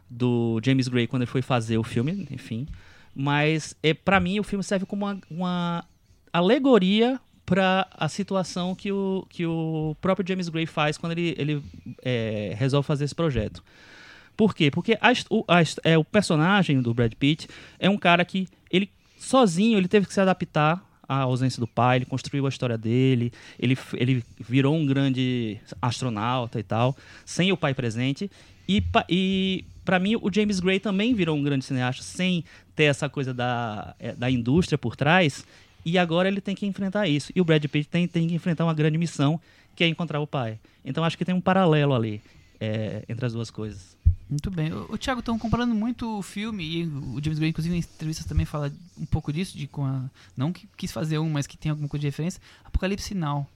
do 0.10 0.60
James 0.63 0.88
Gray 0.88 1.08
quando 1.08 1.24
ele 1.24 1.32
foi 1.32 1.41
fazer 1.41 1.78
o 1.78 1.84
filme, 1.84 2.28
enfim. 2.30 2.68
Mas, 3.15 3.75
é, 3.82 3.93
para 3.93 4.19
mim, 4.19 4.39
o 4.39 4.43
filme 4.43 4.63
serve 4.63 4.86
como 4.86 5.06
uma, 5.06 5.19
uma 5.32 5.86
alegoria 6.34 7.19
para 7.45 7.88
a 7.91 8.10
situação 8.10 8.75
que 8.75 8.91
o, 8.91 9.25
que 9.30 9.45
o 9.45 9.95
próprio 10.01 10.28
James 10.28 10.49
Gray 10.49 10.65
faz 10.65 10.97
quando 10.97 11.13
ele, 11.13 11.36
ele 11.38 11.63
é, 12.04 12.54
resolve 12.58 12.86
fazer 12.86 13.06
esse 13.06 13.15
projeto. 13.15 13.63
Por 14.36 14.54
quê? 14.54 14.69
Porque 14.69 14.97
a 14.99 15.13
o, 15.30 15.45
a 15.47 15.62
é, 15.84 15.97
o 15.97 16.04
personagem 16.04 16.82
do 16.82 16.93
Brad 16.93 17.13
Pitt 17.13 17.47
é 17.80 17.89
um 17.89 17.97
cara 17.97 18.25
que 18.25 18.47
ele 18.69 18.89
sozinho 19.17 19.78
ele 19.78 19.88
teve 19.88 20.08
que 20.08 20.13
se 20.13 20.19
adaptar 20.19 20.84
à 21.08 21.19
ausência 21.19 21.60
do 21.60 21.67
pai, 21.67 21.99
ele 21.99 22.06
construiu 22.06 22.45
a 22.45 22.49
história 22.49 22.78
dele, 22.78 23.32
ele, 23.60 23.78
ele 23.93 24.23
virou 24.39 24.75
um 24.75 24.86
grande 24.86 25.60
astronauta 25.82 26.60
e 26.60 26.63
tal, 26.63 26.97
sem 27.23 27.51
o 27.51 27.58
pai 27.58 27.73
presente. 27.73 28.30
E, 28.67 28.84
e 29.10 29.65
para 29.84 29.99
mim, 29.99 30.15
o 30.15 30.32
James 30.34 30.60
Gray 30.60 30.80
também 30.80 31.13
virou 31.13 31.38
um 31.38 31.43
grande 31.43 31.65
cineasta 31.65 32.04
sem 32.04 32.43
ter 32.75 32.86
essa 32.86 33.08
coisa 33.08 33.34
da, 33.34 33.95
é, 33.99 34.13
da 34.13 34.30
indústria 34.30 34.78
por 34.78 34.95
trás. 34.95 35.45
E 35.86 35.97
agora 35.99 36.28
ele 36.28 36.41
tem 36.41 36.56
que 36.56 36.65
enfrentar 36.65 37.08
isso. 37.08 37.32
E 37.36 37.39
o 37.39 37.45
Brad 37.45 37.63
Pitt 37.65 37.88
tem, 37.88 38.08
tem 38.08 38.28
que 38.28 38.34
enfrentar 38.34 38.65
uma 38.65 38.73
grande 38.73 38.97
missão, 38.97 39.39
que 39.75 39.84
é 39.84 39.88
encontrar 39.88 40.19
o 40.19 40.25
pai. 40.25 40.60
Então 40.84 41.04
acho 41.04 41.17
que 41.17 41.23
tem 41.23 41.36
um 41.36 41.41
paralelo 41.41 41.93
ali 41.93 42.21
é, 42.60 43.04
entre 43.08 43.25
as 43.25 43.34
duas 43.34 43.51
coisas. 43.51 43.95
Muito 44.28 44.49
bem. 44.49 44.73
O, 44.73 44.93
o 44.93 44.97
Thiago, 44.97 45.19
estão 45.19 45.38
comparando 45.38 45.75
muito 45.75 46.17
o 46.17 46.23
filme, 46.23 46.63
e 46.63 46.84
o 46.86 47.21
James 47.23 47.38
Gray, 47.38 47.51
inclusive, 47.51 47.75
em 47.75 47.80
entrevistas 47.80 48.25
também 48.25 48.45
fala 48.45 48.71
um 48.99 49.06
pouco 49.06 49.32
disso, 49.32 49.56
de 49.56 49.67
com 49.67 49.86
a, 49.86 50.10
não 50.36 50.51
que 50.51 50.67
quis 50.75 50.91
fazer 50.91 51.19
um, 51.19 51.30
mas 51.30 51.45
que 51.45 51.58
tem 51.58 51.69
alguma 51.69 51.88
coisa 51.88 52.01
de 52.01 52.08
referência. 52.08 52.41
Apocalipse 52.63 53.13
Now. 53.13 53.47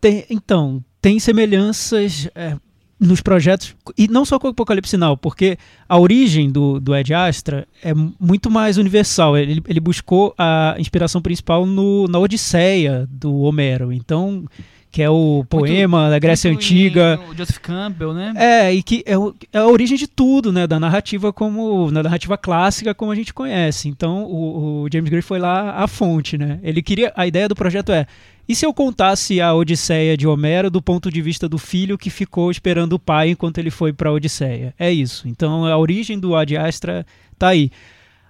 Tem- 0.00 0.24
então, 0.30 0.84
tem 1.00 1.18
semelhanças 1.18 2.28
é, 2.34 2.56
nos 3.02 3.20
projetos, 3.20 3.74
e 3.98 4.06
não 4.06 4.24
só 4.24 4.38
com 4.38 4.46
o 4.46 4.50
Apocalipse 4.50 4.96
Now, 4.96 5.16
porque 5.16 5.58
a 5.88 5.98
origem 5.98 6.50
do, 6.50 6.78
do 6.78 6.94
Ed 6.94 7.12
Astra 7.12 7.66
é 7.82 7.92
mu- 7.92 8.14
muito 8.20 8.48
mais 8.50 8.78
universal. 8.78 9.36
Ele, 9.36 9.60
ele 9.68 9.80
buscou 9.80 10.32
a 10.38 10.76
inspiração 10.78 11.20
principal 11.20 11.66
no, 11.66 12.06
na 12.06 12.18
Odisseia 12.18 13.08
do 13.10 13.40
Homero, 13.40 13.92
então, 13.92 14.44
que 14.90 15.02
é 15.02 15.10
o 15.10 15.44
poema 15.48 16.10
da 16.10 16.18
Grécia 16.18 16.50
Muito 16.50 16.62
Antiga. 16.62 17.18
em- 17.26 17.32
O 17.32 17.36
Joseph 17.36 17.58
Campbell, 17.58 18.12
né? 18.14 18.32
É, 18.36 18.72
e 18.74 18.82
que 18.82 19.02
é, 19.06 19.18
o- 19.18 19.34
é 19.52 19.58
a 19.58 19.66
origem 19.66 19.96
de 19.98 20.06
tudo, 20.06 20.52
né? 20.52 20.66
Da 20.66 20.78
narrativa 20.78 21.32
como. 21.32 21.90
Na 21.90 22.02
narrativa 22.02 22.36
clássica 22.38 22.94
como 22.94 23.10
a 23.10 23.14
gente 23.14 23.32
conhece. 23.34 23.88
Então 23.88 24.24
o, 24.24 24.82
o 24.84 24.88
James 24.92 25.08
Gray 25.10 25.22
foi 25.22 25.38
lá 25.38 25.72
à 25.82 25.88
fonte, 25.88 26.36
né? 26.38 26.60
Ele 26.62 26.80
queria. 26.82 27.12
A 27.16 27.26
ideia 27.26 27.48
do 27.48 27.54
projeto 27.56 27.90
é. 27.90 28.06
E 28.52 28.54
se 28.54 28.66
eu 28.66 28.74
contasse 28.74 29.40
a 29.40 29.54
Odisseia 29.54 30.14
de 30.14 30.28
Homero 30.28 30.70
do 30.70 30.82
ponto 30.82 31.10
de 31.10 31.22
vista 31.22 31.48
do 31.48 31.56
filho 31.56 31.96
que 31.96 32.10
ficou 32.10 32.50
esperando 32.50 32.92
o 32.92 32.98
pai 32.98 33.30
enquanto 33.30 33.56
ele 33.56 33.70
foi 33.70 33.94
para 33.94 34.10
a 34.10 34.12
Odisseia? 34.12 34.74
É 34.78 34.92
isso. 34.92 35.26
Então 35.26 35.64
a 35.64 35.74
origem 35.78 36.18
do 36.18 36.36
Ad 36.36 36.54
Astra 36.54 37.06
tá 37.38 37.48
aí. 37.48 37.70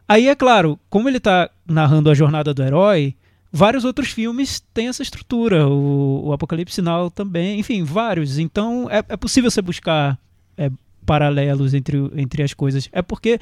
Aí 0.07 0.29
é 0.29 0.37
claro, 0.37 0.79
como 0.89 1.09
ele 1.09 1.19
tá 1.19 1.51
narrando 1.67 2.09
a 2.09 2.15
jornada 2.15 2.55
do 2.55 2.63
herói, 2.63 3.17
vários 3.51 3.85
outros 3.85 4.11
filmes 4.11 4.63
têm 4.73 4.87
essa 4.87 5.03
estrutura. 5.03 5.67
O, 5.67 6.29
o 6.29 6.33
Apocalipse 6.33 6.81
Now 6.81 7.11
também, 7.11 7.59
enfim, 7.59 7.83
vários. 7.83 8.39
Então 8.39 8.89
é, 8.93 8.99
é 8.99 9.17
possível 9.17 9.51
você 9.51 9.61
buscar 9.61 10.17
é, 10.57 10.71
paralelos 11.05 11.75
entre, 11.75 11.99
entre 12.15 12.45
as 12.45 12.55
coisas. 12.55 12.89
É 12.93 13.03
porque 13.03 13.41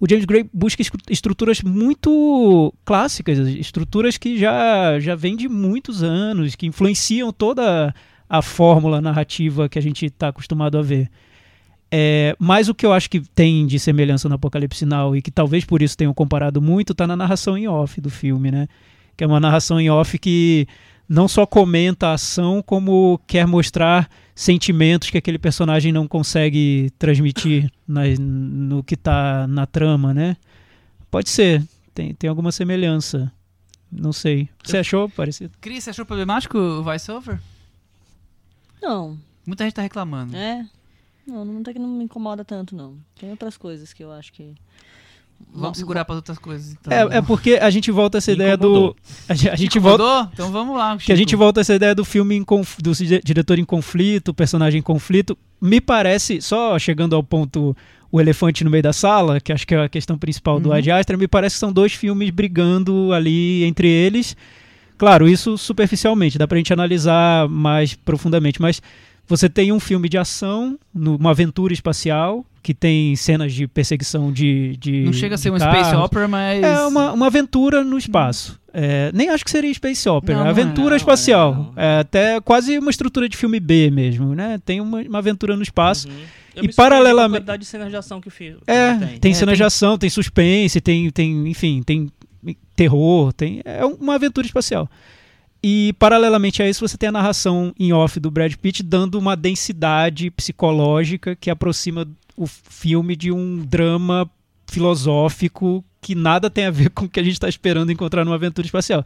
o 0.00 0.08
James 0.08 0.24
Gray 0.24 0.48
busca 0.52 0.82
estruturas 1.10 1.60
muito 1.60 2.72
clássicas, 2.86 3.38
estruturas 3.38 4.16
que 4.16 4.38
já, 4.38 4.98
já 4.98 5.14
vêm 5.14 5.36
de 5.36 5.46
muitos 5.46 6.02
anos, 6.02 6.56
que 6.56 6.66
influenciam 6.66 7.30
toda 7.30 7.94
a 8.26 8.40
fórmula 8.40 8.98
narrativa 8.98 9.68
que 9.68 9.78
a 9.78 9.82
gente 9.82 10.06
está 10.06 10.28
acostumado 10.28 10.78
a 10.78 10.82
ver. 10.82 11.10
É, 11.92 12.34
mas 12.38 12.68
o 12.68 12.74
que 12.74 12.86
eu 12.86 12.92
acho 12.92 13.10
que 13.10 13.20
tem 13.20 13.66
de 13.66 13.78
semelhança 13.78 14.28
no 14.28 14.36
Apocalipse 14.36 14.86
Now 14.86 15.14
e 15.14 15.20
que 15.20 15.30
talvez 15.30 15.64
por 15.64 15.82
isso 15.82 15.96
tenham 15.96 16.14
comparado 16.14 16.62
muito, 16.62 16.94
tá 16.94 17.06
na 17.06 17.16
narração 17.16 17.58
em 17.58 17.68
off 17.68 18.00
do 18.00 18.08
filme, 18.08 18.50
né? 18.50 18.68
Que 19.16 19.24
é 19.24 19.26
uma 19.26 19.40
narração 19.40 19.78
em 19.78 19.90
off 19.90 20.18
que 20.18 20.66
não 21.12 21.26
só 21.26 21.44
comenta 21.44 22.06
a 22.06 22.12
ação, 22.14 22.62
como 22.62 23.20
quer 23.26 23.44
mostrar 23.46 24.08
sentimentos 24.34 25.10
que 25.10 25.18
aquele 25.18 25.38
personagem 25.38 25.90
não 25.92 26.06
consegue 26.06 26.90
transmitir 26.98 27.68
na- 27.86 28.02
no 28.18 28.82
que 28.84 28.96
tá 28.96 29.46
na 29.48 29.66
trama, 29.66 30.14
né? 30.14 30.36
Pode 31.10 31.28
ser, 31.28 31.62
tem, 31.92 32.14
tem 32.14 32.30
alguma 32.30 32.52
semelhança. 32.52 33.30
Não 33.90 34.12
sei. 34.12 34.48
Você 34.62 34.78
achou 34.78 35.08
parecido? 35.08 35.52
Cris, 35.60 35.82
você 35.82 35.90
achou 35.90 36.06
problemático 36.06 36.56
o 36.56 36.82
voice-over? 36.84 37.40
Não, 38.80 39.18
Muita 39.44 39.64
gente 39.64 39.74
tá 39.74 39.82
reclamando. 39.82 40.36
é. 40.36 40.64
Não, 41.26 41.44
não 41.44 41.62
que 41.62 41.78
não 41.78 41.88
me 41.88 42.04
incomoda 42.04 42.44
tanto, 42.44 42.74
não. 42.74 42.96
Tem 43.18 43.30
outras 43.30 43.56
coisas 43.56 43.92
que 43.92 44.02
eu 44.02 44.10
acho 44.12 44.32
que. 44.32 44.54
Vamos 45.52 45.78
segurar 45.78 46.04
para 46.04 46.14
outras 46.14 46.38
coisas. 46.38 46.72
Então. 46.80 46.92
É, 46.92 47.18
é 47.18 47.22
porque 47.22 47.54
a 47.54 47.70
gente 47.70 47.90
volta 47.90 48.16
a 48.16 48.18
essa 48.18 48.30
ideia 48.30 48.56
do. 48.56 48.94
A, 49.28 49.34
gente- 49.34 49.48
a 49.50 49.56
gente 49.56 49.78
volta. 49.78 50.30
Então 50.32 50.50
vamos 50.52 50.76
lá. 50.76 50.96
Que 50.96 51.12
a 51.12 51.16
gente 51.16 51.34
volta 51.34 51.60
a 51.60 51.62
essa 51.62 51.74
ideia 51.74 51.94
do 51.94 52.04
filme 52.04 52.36
em 52.36 52.44
conf- 52.44 52.78
do 52.80 52.92
di- 52.94 53.20
diretor 53.24 53.58
em 53.58 53.64
conflito, 53.64 54.32
personagem 54.32 54.78
em 54.78 54.82
conflito. 54.82 55.36
Me 55.60 55.80
parece, 55.80 56.40
só 56.40 56.78
chegando 56.78 57.16
ao 57.16 57.22
ponto 57.22 57.76
o 58.12 58.20
elefante 58.20 58.62
no 58.64 58.70
meio 58.70 58.82
da 58.82 58.92
sala, 58.92 59.40
que 59.40 59.52
acho 59.52 59.66
que 59.66 59.74
é 59.74 59.82
a 59.84 59.88
questão 59.88 60.16
principal 60.18 60.58
do 60.60 60.68
Uhum. 60.70 60.74
Ad 60.76 60.90
Astra, 60.90 61.16
me 61.16 61.26
parece 61.28 61.56
que 61.56 61.60
são 61.60 61.72
dois 61.72 61.92
filmes 61.94 62.30
brigando 62.30 63.12
ali 63.12 63.64
entre 63.64 63.88
eles. 63.88 64.36
Claro, 64.98 65.26
isso 65.28 65.56
superficialmente, 65.56 66.36
dá 66.38 66.46
pra 66.46 66.58
gente 66.58 66.72
analisar 66.72 67.48
mais 67.48 67.94
profundamente, 67.94 68.60
mas 68.60 68.82
você 69.30 69.48
tem 69.48 69.72
um 69.72 69.80
filme 69.80 70.08
de 70.08 70.18
ação, 70.18 70.78
uma 70.94 71.30
aventura 71.30 71.72
espacial, 71.72 72.44
que 72.62 72.74
tem 72.74 73.16
cenas 73.16 73.54
de 73.54 73.66
perseguição 73.66 74.30
de. 74.30 74.76
de 74.76 75.04
Não 75.04 75.12
chega 75.12 75.36
a 75.36 75.38
ser 75.38 75.50
um 75.50 75.58
space 75.58 75.90
carros. 75.92 76.04
opera, 76.04 76.28
mas. 76.28 76.62
É 76.62 76.84
uma, 76.86 77.12
uma 77.12 77.26
aventura 77.28 77.82
no 77.82 77.96
espaço. 77.96 78.60
É, 78.74 79.10
nem 79.14 79.30
acho 79.30 79.44
que 79.44 79.50
seria 79.50 79.72
Space 79.74 80.08
Opera, 80.08 80.38
Não, 80.38 80.44
é 80.44 80.48
é. 80.48 80.50
aventura 80.50 80.90
Não, 80.90 80.96
espacial. 80.96 81.54
não. 81.54 81.72
É 81.82 81.98
até 82.00 82.40
quase 82.40 82.78
uma 82.78 82.90
estrutura 82.90 83.28
de 83.28 83.36
filme 83.36 83.58
B 83.58 83.90
mesmo, 83.90 84.34
né? 84.34 84.60
Tem 84.64 84.80
uma, 84.80 85.00
uma 85.00 85.18
aventura 85.18 85.56
no 85.56 85.62
espaço. 85.62 86.06
Uhum. 86.08 86.14
Eu 86.54 86.64
E 86.64 86.72
paralelamente- 86.72 87.36
a 87.36 87.40
quantidade 87.40 87.62
de 87.62 87.66
cenas 87.68 87.90
de 87.90 87.96
ação 87.96 88.20
que 88.20 88.28
o 88.28 88.30
filme 88.30 88.58
É, 88.66 88.94
tem. 88.94 89.18
tem, 89.18 89.32
É, 89.32 89.34
cenas 89.34 89.52
tem- 89.52 89.56
de 89.56 89.64
ação, 89.64 89.96
tem 89.98 90.10
suspense, 90.10 90.80
tem, 90.80 91.10
tem, 91.10 91.48
enfim, 91.48 91.82
tem 91.84 92.08
terror, 92.76 93.32
tem 93.32 93.60
é 93.64 93.84
uma 93.84 94.14
aventura 94.14 94.46
espacial. 94.46 94.88
E 95.62 95.92
paralelamente 95.98 96.62
a 96.62 96.68
isso 96.68 96.86
você 96.86 96.96
tem 96.96 97.10
a 97.10 97.12
narração 97.12 97.74
em 97.78 97.92
off 97.92 98.18
do 98.18 98.30
Brad 98.30 98.54
Pitt 98.54 98.82
dando 98.82 99.18
uma 99.18 99.36
densidade 99.36 100.30
psicológica 100.30 101.36
que 101.36 101.50
aproxima 101.50 102.08
o 102.36 102.46
filme 102.46 103.14
de 103.14 103.30
um 103.30 103.58
drama 103.66 104.28
filosófico 104.66 105.84
que 106.00 106.14
nada 106.14 106.48
tem 106.48 106.64
a 106.64 106.70
ver 106.70 106.88
com 106.94 107.04
o 107.04 107.08
que 107.08 107.20
a 107.20 107.22
gente 107.22 107.34
está 107.34 107.48
esperando 107.48 107.92
encontrar 107.92 108.24
numa 108.24 108.36
aventura 108.36 108.66
espacial. 108.66 109.04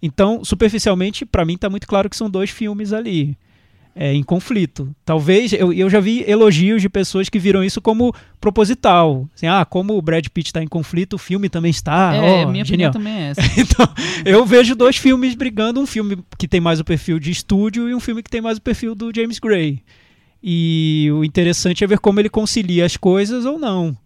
Então, 0.00 0.44
superficialmente, 0.44 1.24
para 1.24 1.44
mim 1.44 1.54
está 1.54 1.68
muito 1.68 1.86
claro 1.86 2.08
que 2.08 2.16
são 2.16 2.30
dois 2.30 2.50
filmes 2.50 2.92
ali. 2.92 3.36
É, 3.98 4.12
em 4.12 4.22
conflito. 4.22 4.94
Talvez, 5.06 5.54
eu, 5.54 5.72
eu 5.72 5.88
já 5.88 5.98
vi 6.00 6.22
elogios 6.28 6.82
de 6.82 6.88
pessoas 6.90 7.30
que 7.30 7.38
viram 7.38 7.64
isso 7.64 7.80
como 7.80 8.14
proposital. 8.38 9.26
Assim, 9.34 9.46
ah, 9.46 9.64
como 9.64 9.96
o 9.96 10.02
Brad 10.02 10.26
Pitt 10.28 10.48
está 10.50 10.62
em 10.62 10.68
conflito, 10.68 11.14
o 11.14 11.18
filme 11.18 11.48
também 11.48 11.70
está. 11.70 12.14
é, 12.14 12.44
ó, 12.44 12.48
minha 12.50 12.62
genial. 12.64 12.90
opinião 12.90 12.92
também 12.92 13.14
é 13.14 13.30
essa. 13.30 13.40
Então, 13.58 13.88
eu 14.24 14.44
vejo 14.44 14.74
dois 14.74 14.96
filmes 14.98 15.34
brigando, 15.34 15.80
um 15.80 15.86
filme 15.86 16.18
que 16.38 16.46
tem 16.46 16.60
mais 16.60 16.78
o 16.78 16.84
perfil 16.84 17.18
de 17.18 17.30
estúdio 17.30 17.88
e 17.88 17.94
um 17.94 18.00
filme 18.00 18.22
que 18.22 18.30
tem 18.30 18.42
mais 18.42 18.58
o 18.58 18.62
perfil 18.62 18.94
do 18.94 19.10
James 19.14 19.38
Gray. 19.38 19.82
E 20.42 21.08
o 21.12 21.24
interessante 21.24 21.82
é 21.82 21.86
ver 21.86 21.98
como 21.98 22.20
ele 22.20 22.28
concilia 22.28 22.84
as 22.84 22.96
coisas 22.96 23.44
ou 23.44 23.58
não. 23.58 23.96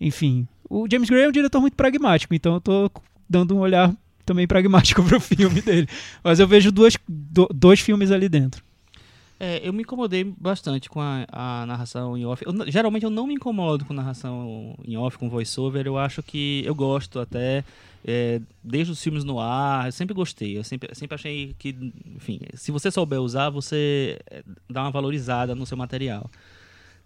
Enfim, 0.00 0.48
o 0.68 0.86
James 0.90 1.08
Gray 1.08 1.24
é 1.24 1.28
um 1.28 1.32
diretor 1.32 1.60
muito 1.60 1.76
pragmático, 1.76 2.34
então 2.34 2.54
eu 2.54 2.60
tô 2.60 2.90
dando 3.28 3.54
um 3.54 3.60
olhar 3.60 3.94
também 4.24 4.46
pragmático 4.46 5.02
pro 5.04 5.20
filme 5.20 5.60
dele. 5.60 5.86
Mas 6.22 6.40
eu 6.40 6.48
vejo 6.48 6.72
duas, 6.72 6.96
do- 7.06 7.48
dois 7.54 7.78
filmes 7.80 8.10
ali 8.10 8.28
dentro. 8.28 8.64
É, 9.44 9.60
eu 9.62 9.74
me 9.74 9.82
incomodei 9.82 10.24
bastante 10.24 10.88
com 10.88 11.02
a, 11.02 11.26
a 11.30 11.66
narração 11.66 12.16
em 12.16 12.24
off. 12.24 12.42
Eu 12.46 12.70
geralmente 12.72 13.02
eu 13.02 13.10
não 13.10 13.26
me 13.26 13.34
incomodo 13.34 13.84
com 13.84 13.92
narração 13.92 14.74
em 14.82 14.96
off, 14.96 15.18
com 15.18 15.28
voice-over. 15.28 15.86
Eu 15.86 15.98
acho 15.98 16.22
que 16.22 16.62
eu 16.64 16.74
gosto 16.74 17.20
até, 17.20 17.62
é, 18.06 18.40
desde 18.62 18.90
os 18.90 19.02
filmes 19.02 19.22
no 19.22 19.38
ar, 19.38 19.84
eu 19.84 19.92
sempre 19.92 20.14
gostei. 20.14 20.56
Eu 20.56 20.64
sempre, 20.64 20.94
sempre 20.94 21.14
achei 21.14 21.54
que, 21.58 21.76
enfim, 22.16 22.40
se 22.54 22.72
você 22.72 22.90
souber 22.90 23.20
usar, 23.20 23.50
você 23.50 24.18
é, 24.30 24.42
dá 24.70 24.80
uma 24.80 24.90
valorizada 24.90 25.54
no 25.54 25.66
seu 25.66 25.76
material. 25.76 26.30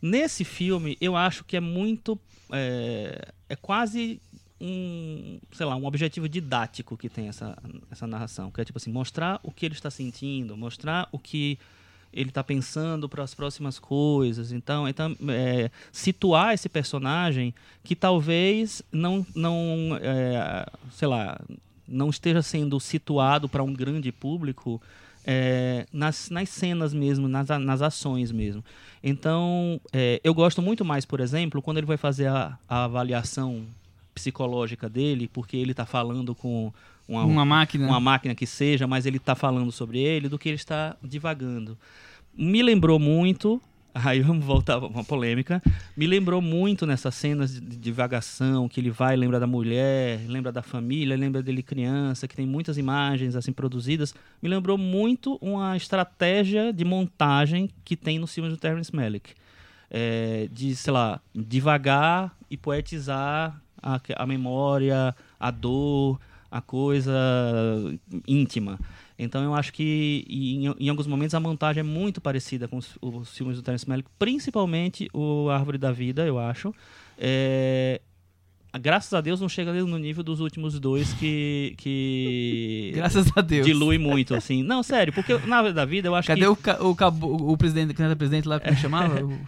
Nesse 0.01 0.45
filme, 0.45 0.97
eu 1.01 1.17
acho 1.17 1.43
que 1.43 1.57
é 1.57 1.61
muito. 1.61 2.17
É, 2.53 3.33
é 3.49 3.57
quase 3.57 4.21
um, 4.61 5.41
sei 5.51 5.67
lá, 5.67 5.75
um 5.75 5.87
objetivo 5.87 6.29
didático 6.29 6.97
que 6.97 7.09
tem 7.09 7.27
essa, 7.27 7.59
essa 7.91 8.07
narração, 8.07 8.53
que 8.53 8.61
é 8.61 8.65
tipo 8.65 8.79
assim, 8.79 8.93
mostrar 8.93 9.41
o 9.43 9.51
que 9.51 9.67
ele 9.67 9.75
está 9.75 9.91
sentindo, 9.91 10.57
mostrar 10.57 11.09
o 11.11 11.19
que 11.19 11.59
ele 12.19 12.31
está 12.31 12.43
pensando 12.43 13.09
para 13.09 13.23
as 13.23 13.33
próximas 13.33 13.79
coisas. 13.79 14.51
Então, 14.51 14.89
então 14.89 15.17
é, 15.29 15.71
situar 15.93 16.53
esse 16.53 16.69
personagem 16.69 17.55
que 17.85 17.95
talvez 17.95 18.83
não, 18.91 19.25
não 19.35 19.99
é, 20.03 20.67
sei 20.91 21.07
lá, 21.07 21.41
não 21.87 22.11
esteja 22.11 22.43
sendo 22.43 22.81
situado 22.81 23.49
para 23.49 23.63
um 23.63 23.73
grande 23.73 24.11
público 24.11 24.83
é, 25.25 25.87
nas, 25.93 26.29
nas 26.29 26.49
cenas 26.49 26.93
mesmo, 26.93 27.29
nas, 27.29 27.49
nas 27.49 27.83
ações 27.83 28.33
mesmo. 28.33 28.65
Então, 29.03 29.81
é, 29.93 30.21
eu 30.25 30.35
gosto 30.35 30.61
muito 30.61 30.85
mais, 30.85 31.05
por 31.05 31.21
exemplo, 31.21 31.63
quando 31.63 31.79
ele 31.79 31.87
vai 31.87 31.97
fazer 31.97 32.27
a, 32.27 32.59
a 32.69 32.85
avaliação 32.85 33.65
psicológica 34.13 34.89
dele, 34.89 35.31
porque 35.33 35.57
ele 35.57 35.71
está 35.71 35.87
falando 35.87 36.35
com 36.35 36.73
uma, 37.07 37.25
Uma 37.25 37.45
máquina. 37.45 37.87
uma 37.87 38.01
máquina 38.01 38.35
que 38.35 38.47
seja, 38.47 38.87
mas 38.87 39.07
ele 39.07 39.17
está 39.17 39.35
falando 39.35 39.73
sobre 39.73 39.99
ele, 39.99 40.29
do 40.29 40.39
que 40.39 40.49
ele 40.49 40.57
está 40.57 40.97
divagando. 41.03 41.79
Me 42.41 42.63
lembrou 42.63 43.01
muito, 43.01 43.61
aí 43.93 44.21
vamos 44.21 44.45
voltar 44.45 44.75
a 44.75 44.87
uma 44.87 45.03
polêmica, 45.03 45.61
me 45.97 46.07
lembrou 46.07 46.41
muito 46.41 46.87
nessas 46.87 47.17
cenas 47.17 47.53
de 47.53 47.77
divagação, 47.77 48.69
que 48.69 48.79
ele 48.81 48.93
vai, 48.93 49.17
lembra 49.17 49.41
da 49.41 49.47
mulher, 49.47 50.21
lembra 50.29 50.53
da 50.53 50.63
família, 50.63 51.17
lembra 51.17 51.43
dele 51.43 51.65
criança, 51.65 52.29
que 52.29 52.37
tem 52.37 52.47
muitas 52.47 52.79
imagens 52.79 53.35
assim 53.35 53.53
produzidas, 53.53 54.15
me 54.41 54.49
lembrou 54.49 54.79
muito 54.79 55.37
uma 55.43 55.77
estratégia 55.77 56.73
de 56.73 56.85
montagem 56.85 57.69
que 57.85 57.97
tem 57.97 58.21
nos 58.21 58.33
filmes 58.33 58.53
do 58.53 58.57
Terrence 58.57 58.95
Malick. 58.95 59.35
É, 59.91 60.49
de, 60.53 60.77
sei 60.77 60.93
lá, 60.93 61.19
divagar 61.35 62.37
e 62.49 62.57
poetizar 62.57 63.61
a, 63.83 63.99
a 64.17 64.27
memória, 64.27 65.17
a 65.41 65.51
dor, 65.51 66.21
a 66.51 66.61
coisa 66.61 67.13
íntima. 68.27 68.79
Então 69.19 69.43
eu 69.43 69.53
acho 69.55 69.73
que 69.73 70.25
em, 70.29 70.67
em 70.79 70.89
alguns 70.89 71.07
momentos 71.09 71.35
a 71.35 71.41
montagem 71.41 71.81
é 71.81 71.83
muito 71.83 72.21
parecida 72.21 72.69
com 72.69 72.77
os, 72.77 72.97
os 73.03 73.37
filmes 73.37 73.57
do 73.57 73.63
Terence 73.63 73.89
Malick, 73.89 74.09
principalmente 74.19 75.09
o 75.13 75.49
Árvore 75.51 75.77
da 75.79 75.91
Vida, 75.91 76.25
eu 76.25 76.39
acho. 76.39 76.73
É, 77.19 78.01
graças 78.81 79.13
a 79.13 79.21
Deus 79.21 79.41
não 79.41 79.49
chega 79.49 79.73
no 79.73 79.99
nível 79.99 80.23
dos 80.23 80.39
últimos 80.39 80.79
dois 80.79 81.13
que 81.15 81.75
que 81.79 82.93
Graças 82.97 83.27
a 83.35 83.41
Deus. 83.41 83.67
dilui 83.67 83.99
muito 83.99 84.35
assim. 84.37 84.63
Não, 84.63 84.83
sério, 84.85 85.13
porque 85.13 85.37
na 85.47 85.57
Árvore 85.57 85.75
da 85.75 85.85
Vida 85.85 86.07
eu 86.09 86.15
acho 86.15 86.29
Cadê 86.29 86.43
que 86.43 86.47
o, 86.47 86.55
ca- 86.57 86.79
o, 86.81 87.53
o 87.53 87.57
presidente, 87.57 87.89
candidato 87.95 88.13
a 88.13 88.17
presidente 88.17 88.47
lá, 88.47 88.61
como 88.61 88.77
chamava? 88.77 89.19
O 89.27 89.39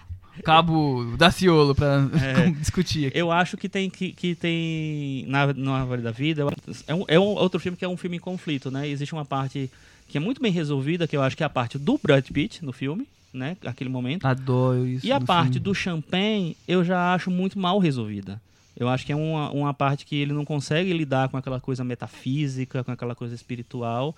cabo 0.42 1.16
Daciolo 1.16 1.74
pra 1.74 2.08
É. 2.20 2.50
discutir 2.58 3.06
aqui. 3.08 3.18
Eu 3.18 3.30
acho 3.30 3.56
que 3.56 3.68
tem 3.68 3.88
que, 3.90 4.12
que 4.12 4.34
tem 4.34 5.24
na, 5.26 5.52
na 5.52 5.80
Árvore 5.80 6.02
da 6.02 6.10
Vida 6.10 6.46
é 6.86 6.94
um, 6.94 7.04
é 7.08 7.18
um 7.18 7.22
outro 7.22 7.60
filme 7.60 7.76
que 7.76 7.84
é 7.84 7.88
um 7.88 7.96
filme 7.96 8.16
em 8.16 8.20
conflito, 8.20 8.70
né? 8.70 8.88
Existe 8.88 9.12
uma 9.12 9.24
parte 9.24 9.70
que 10.08 10.18
é 10.18 10.20
muito 10.20 10.42
bem 10.42 10.50
resolvida, 10.52 11.06
que 11.06 11.16
eu 11.16 11.22
acho 11.22 11.36
que 11.36 11.42
é 11.42 11.46
a 11.46 11.50
parte 11.50 11.78
do 11.78 11.98
Brad 12.02 12.26
Pitt 12.28 12.64
no 12.64 12.72
filme, 12.72 13.06
né? 13.32 13.56
Aquele 13.64 13.90
momento. 13.90 14.24
Adoro 14.26 14.86
isso. 14.86 15.06
E 15.06 15.12
a 15.12 15.20
parte 15.20 15.52
filme. 15.52 15.60
do 15.60 15.74
Champagne 15.74 16.56
eu 16.66 16.84
já 16.84 17.14
acho 17.14 17.30
muito 17.30 17.58
mal 17.58 17.78
resolvida. 17.78 18.40
Eu 18.76 18.88
acho 18.88 19.04
que 19.04 19.12
é 19.12 19.16
uma, 19.16 19.50
uma 19.50 19.74
parte 19.74 20.06
que 20.06 20.16
ele 20.16 20.32
não 20.32 20.44
consegue 20.44 20.92
lidar 20.92 21.28
com 21.28 21.36
aquela 21.36 21.60
coisa 21.60 21.84
metafísica, 21.84 22.82
com 22.82 22.90
aquela 22.90 23.14
coisa 23.14 23.34
espiritual. 23.34 24.16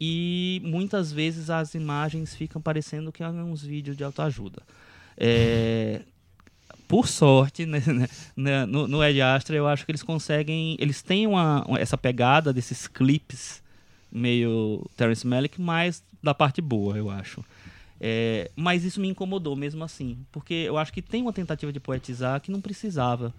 E 0.00 0.60
muitas 0.64 1.12
vezes 1.12 1.50
as 1.50 1.74
imagens 1.74 2.34
ficam 2.34 2.60
parecendo 2.60 3.10
que 3.10 3.22
é 3.22 3.28
uns 3.28 3.62
vídeos 3.64 3.96
de 3.96 4.04
autoajuda. 4.04 4.62
É, 5.16 6.02
por 6.88 7.08
sorte, 7.08 7.66
né, 7.66 7.82
né, 8.36 8.66
no, 8.66 8.86
no 8.88 9.04
Ed 9.04 9.20
Astra, 9.20 9.56
eu 9.56 9.66
acho 9.66 9.84
que 9.84 9.90
eles 9.92 10.02
conseguem. 10.02 10.76
Eles 10.80 11.02
têm 11.02 11.26
uma, 11.26 11.64
uma- 11.66 11.78
essa 11.78 11.96
pegada 11.98 12.52
desses 12.52 12.86
clipes 12.86 13.62
meio 14.12 14.84
Terrence 14.96 15.26
Malick, 15.26 15.60
mas 15.60 16.02
da 16.22 16.34
parte 16.34 16.60
boa, 16.60 16.96
eu 16.96 17.10
acho. 17.10 17.44
É, 18.00 18.50
mas 18.56 18.84
isso 18.84 19.00
me 19.00 19.08
incomodou 19.08 19.56
mesmo 19.56 19.82
assim, 19.84 20.18
porque 20.32 20.54
eu 20.54 20.76
acho 20.76 20.92
que 20.92 21.00
tem 21.02 21.22
uma 21.22 21.32
tentativa 21.32 21.72
de 21.72 21.80
poetizar 21.80 22.40
que 22.40 22.50
não 22.50 22.60
precisava. 22.60 23.32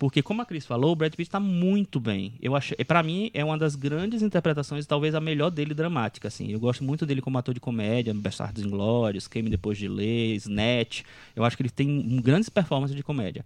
Porque, 0.00 0.22
como 0.22 0.40
a 0.40 0.46
Cris 0.46 0.64
falou, 0.64 0.92
o 0.92 0.96
Brad 0.96 1.12
Pitt 1.12 1.28
está 1.28 1.38
muito 1.38 2.00
bem. 2.00 2.32
Eu 2.40 2.56
acho, 2.56 2.74
para 2.86 3.02
mim, 3.02 3.30
é 3.34 3.44
uma 3.44 3.58
das 3.58 3.76
grandes 3.76 4.22
interpretações, 4.22 4.86
talvez 4.86 5.14
a 5.14 5.20
melhor 5.20 5.50
dele 5.50 5.74
dramática. 5.74 6.26
Assim. 6.26 6.50
Eu 6.50 6.58
gosto 6.58 6.82
muito 6.82 7.04
dele 7.04 7.20
como 7.20 7.36
ator 7.36 7.52
de 7.52 7.60
comédia, 7.60 8.14
Bastardos 8.14 8.64
Inglórios, 8.64 9.28
Queime 9.28 9.50
Depois 9.50 9.76
de 9.76 9.88
Ler, 9.88 10.36
Snatch. 10.36 11.02
Eu 11.36 11.44
acho 11.44 11.54
que 11.54 11.62
ele 11.62 11.68
tem 11.68 12.18
grandes 12.22 12.48
performances 12.48 12.96
de 12.96 13.02
comédia. 13.02 13.44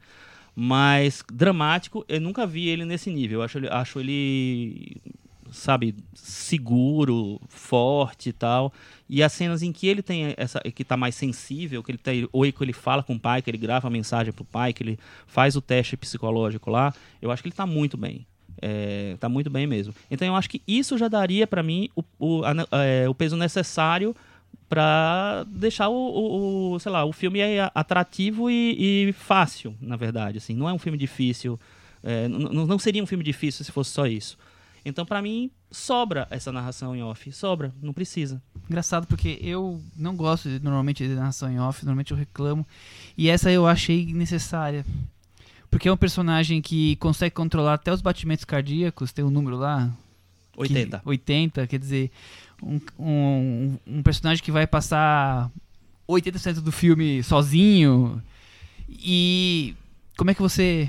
Mas 0.55 1.24
dramático, 1.28 2.05
eu 2.09 2.20
nunca 2.20 2.46
vi 2.46 2.68
ele 2.68 2.84
nesse 2.84 3.11
nível. 3.11 3.40
Eu 3.40 3.44
acho, 3.44 3.59
acho 3.72 3.98
ele 3.98 5.02
sabe, 5.51 5.95
seguro, 6.14 7.40
forte 7.49 8.30
e 8.30 8.32
tal. 8.32 8.72
E 9.09 9.22
as 9.22 9.32
cenas 9.32 9.62
em 9.62 9.72
que 9.72 9.86
ele 9.86 10.03
tem 10.03 10.34
essa, 10.36 10.61
que 10.61 10.84
tá 10.84 10.97
mais 10.97 11.14
sensível, 11.14 11.82
que 11.82 11.92
ele 11.92 11.99
tem, 11.99 12.28
ou 12.32 12.51
que 12.51 12.64
ele 12.64 12.72
fala 12.72 13.03
com 13.03 13.14
o 13.14 13.20
pai, 13.20 13.42
que 13.42 13.51
ele 13.51 13.59
grava 13.59 13.88
a 13.88 13.90
mensagem 13.90 14.32
pro 14.32 14.45
pai, 14.45 14.72
que 14.72 14.82
ele 14.82 14.99
faz 15.26 15.57
o 15.57 15.61
teste 15.61 15.97
psicológico 15.97 16.70
lá, 16.70 16.95
eu 17.20 17.30
acho 17.30 17.42
que 17.42 17.49
ele 17.49 17.57
tá 17.57 17.66
muito 17.66 17.97
bem. 17.97 18.26
É, 18.62 19.16
tá 19.20 19.28
muito 19.28 19.51
bem 19.51 19.66
mesmo. 19.66 19.95
Então 20.11 20.26
eu 20.26 20.34
acho 20.34 20.49
que 20.49 20.62
isso 20.66 20.97
já 20.97 21.09
daria 21.09 21.47
para 21.47 21.62
mim 21.62 21.90
o, 21.95 22.03
o, 22.18 22.42
a, 22.45 22.84
é, 22.84 23.09
o 23.09 23.14
peso 23.14 23.36
necessário 23.36 24.14
para 24.68 25.45
deixar 25.49 25.88
o, 25.88 25.95
o, 25.95 26.72
o, 26.72 26.78
sei 26.80 26.90
lá, 26.90 27.05
o 27.05 27.12
filme 27.12 27.40
atrativo 27.74 28.51
e, 28.51 29.09
e, 29.09 29.12
fácil, 29.12 29.74
na 29.80 29.97
verdade. 29.97 30.38
Assim, 30.38 30.55
não 30.55 30.68
é 30.68 30.72
um 30.72 30.78
filme 30.78 30.97
difícil. 30.97 31.59
É, 32.03 32.28
não 32.28 32.78
seria 32.78 33.03
um 33.03 33.07
filme 33.07 33.24
difícil 33.24 33.64
se 33.64 33.72
fosse 33.72 33.90
só 33.90 34.07
isso. 34.07 34.36
Então, 34.85 35.07
para 35.07 35.22
mim, 35.22 35.51
sobra 35.70 36.26
essa 36.30 36.53
narração 36.53 36.95
em 36.95 37.03
off. 37.03 37.32
Sobra, 37.32 37.72
não 37.82 37.93
precisa. 37.93 38.43
Engraçado, 38.68 39.07
porque 39.07 39.39
eu 39.41 39.80
não 39.97 40.14
gosto 40.14 40.49
de, 40.49 40.59
normalmente 40.62 41.07
de 41.07 41.14
narração 41.14 41.51
em 41.51 41.59
off, 41.59 41.85
normalmente 41.85 42.11
eu 42.11 42.16
reclamo. 42.16 42.66
E 43.16 43.28
essa 43.28 43.51
eu 43.51 43.66
achei 43.66 44.12
necessária. 44.12 44.85
Porque 45.70 45.89
é 45.89 45.93
um 45.93 45.97
personagem 45.97 46.61
que 46.61 46.97
consegue 46.97 47.35
controlar 47.35 47.74
até 47.74 47.93
os 47.93 48.03
batimentos 48.03 48.45
cardíacos, 48.45 49.12
tem 49.12 49.24
um 49.24 49.30
número 49.30 49.57
lá. 49.57 49.91
80. 50.57 50.99
Que, 51.01 51.09
80, 51.09 51.66
quer 51.66 51.78
dizer, 51.78 52.11
um, 52.62 52.80
um, 52.99 53.78
um 53.87 54.03
personagem 54.03 54.45
que 54.45 54.53
vai 54.53 54.66
passar 54.66 55.51
80% 56.09 56.61
do 56.61 56.70
filme 56.70 57.22
sozinho. 57.22 58.22
E 58.89 59.74
como 60.16 60.30
é 60.30 60.35
que 60.35 60.43
você 60.43 60.89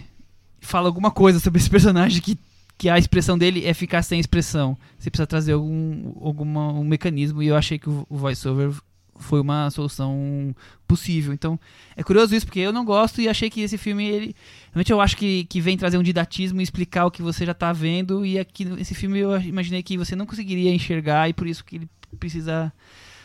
fala 0.62 0.88
alguma 0.88 1.12
coisa 1.12 1.40
sobre 1.40 1.60
esse 1.60 1.70
personagem 1.70 2.22
que 2.22 2.38
que 2.78 2.90
a 2.90 2.98
expressão 2.98 3.38
dele 3.38 3.66
é 3.66 3.74
ficar 3.74 4.02
sem 4.02 4.20
expressão. 4.20 4.78
Você 4.98 5.10
precisa 5.10 5.28
trazer 5.28 5.54
algum 5.54 6.14
alguma, 6.22 6.74
um 6.74 6.84
mecanismo 6.84 7.42
e 7.42 7.48
eu 7.48 7.56
achei 7.56 7.80
que 7.80 7.90
o, 7.90 8.06
o 8.10 8.18
voiceover 8.18 8.74
foi 9.18 9.40
uma 9.40 9.70
solução 9.72 10.56
possível. 10.88 11.34
Então, 11.34 11.60
é 11.96 12.04
curioso 12.04 12.36
isso, 12.36 12.46
porque 12.46 12.60
eu 12.60 12.74
não 12.74 12.84
gosto 12.84 13.22
e 13.22 13.30
achei 13.30 13.50
que 13.50 13.62
esse 13.62 13.78
filme, 13.78 14.06
ele. 14.06 14.36
Realmente 14.72 14.92
eu 14.92 15.02
acho 15.02 15.16
que, 15.18 15.46
que 15.46 15.62
vem 15.62 15.78
trazer 15.78 15.98
um 15.98 16.04
didatismo 16.04 16.60
e 16.60 16.64
explicar 16.64 17.06
o 17.06 17.12
que 17.12 17.22
você 17.22 17.46
já 17.46 17.54
está 17.54 17.72
vendo. 17.72 18.26
E 18.26 18.38
aqui 18.38 18.66
nesse 18.66 18.94
filme 18.94 19.20
eu 19.20 19.40
imaginei 19.42 19.82
que 19.82 19.98
você 19.98 20.16
não 20.16 20.26
conseguiria 20.26 20.74
enxergar, 20.74 21.30
e 21.30 21.34
por 21.34 21.48
isso 21.48 21.64
que 21.64 21.78
ele 21.78 21.90
precisa 22.20 22.72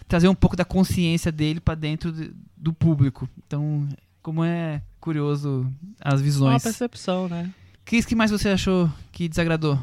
trazer 0.07 0.29
um 0.29 0.35
pouco 0.35 0.57
da 0.57 0.65
consciência 0.65 1.31
dele 1.31 1.61
para 1.61 1.75
dentro 1.75 2.13
de, 2.13 2.33
do 2.57 2.73
público. 2.73 3.29
Então, 3.47 3.89
como 4.23 4.45
é 4.45 4.83
curioso 5.01 5.73
as 6.01 6.21
visões. 6.21 6.55
Uma 6.55 6.61
percepção, 6.61 7.29
né? 7.29 7.51
Cris, 7.91 8.07
que 8.07 8.15
mais 8.15 8.31
você 8.31 8.51
achou 8.51 8.89
que 9.11 9.29
desagradou? 9.29 9.77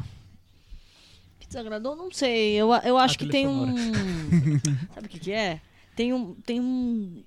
Que 1.38 1.46
desagradou? 1.46 1.94
Não 1.94 2.10
sei. 2.10 2.54
Eu, 2.54 2.72
eu 2.72 2.96
acho 2.96 3.18
que 3.18 3.26
tem 3.26 3.46
um. 3.46 3.66
Sabe 4.94 5.06
o 5.06 5.10
que, 5.10 5.18
que 5.18 5.30
é? 5.30 5.60
Tem 5.94 6.14
um, 6.14 6.34
tem 6.36 6.58
um. 6.58 7.22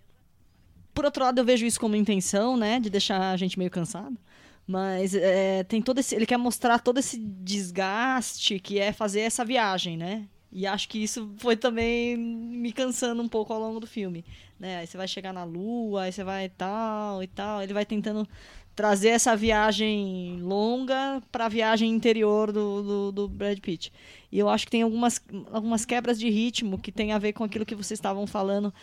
Por 0.91 1.05
outro 1.05 1.23
lado, 1.23 1.39
eu 1.39 1.45
vejo 1.45 1.67
isso 1.67 1.79
como 1.79 1.95
intenção, 1.95 2.57
né? 2.57 2.79
De 2.79 2.89
deixar 2.89 3.32
a 3.32 3.38
gente 3.38 3.59
meio 3.59 3.69
cansado. 3.69 4.17
Mas 4.65 5.13
é, 5.13 5.63
tem 5.65 5.84
todo 5.84 5.99
esse. 5.99 6.15
Ele 6.15 6.25
quer 6.25 6.38
mostrar 6.38 6.79
todo 6.79 6.97
esse 6.97 7.15
desgaste 7.15 8.59
que 8.59 8.79
é 8.79 8.91
fazer 8.91 9.19
essa 9.19 9.45
viagem, 9.45 9.95
né? 9.95 10.27
E 10.51 10.65
acho 10.65 10.89
que 10.89 11.01
isso 11.01 11.32
foi 11.38 11.55
também 11.55 12.17
me 12.17 12.73
cansando 12.73 13.21
um 13.21 13.29
pouco 13.29 13.53
ao 13.53 13.59
longo 13.59 13.79
do 13.79 13.86
filme. 13.86 14.25
Né? 14.59 14.77
Aí 14.77 14.88
você 14.88 14.97
vai 14.97 15.07
chegar 15.07 15.32
na 15.32 15.43
lua, 15.43 16.03
aí 16.03 16.11
você 16.11 16.23
vai 16.23 16.49
tal 16.49 17.23
e 17.23 17.27
tal. 17.27 17.61
Ele 17.61 17.73
vai 17.73 17.86
tentando 17.86 18.27
trazer 18.76 19.09
essa 19.09 19.36
viagem 19.36 20.39
longa 20.41 21.22
para 21.32 21.45
a 21.45 21.49
viagem 21.49 21.89
interior 21.91 22.51
do, 22.51 22.84
do, 22.84 23.11
do, 23.11 23.28
Brad 23.28 23.59
Pitt. 23.59 23.91
E 24.32 24.39
eu 24.39 24.47
acho 24.49 24.65
que 24.65 24.72
tem 24.72 24.82
algumas, 24.82 25.22
algumas 25.51 25.86
quebras 25.86 26.19
de 26.19 26.30
ritmo 26.30 26.78
que 26.78 26.91
tem 26.91 27.11
a 27.11 27.19
ver 27.19 27.34
com 27.34 27.43
aquilo 27.43 27.65
que 27.65 27.76
vocês 27.76 27.97
estavam 27.97 28.26
falando 28.26 28.74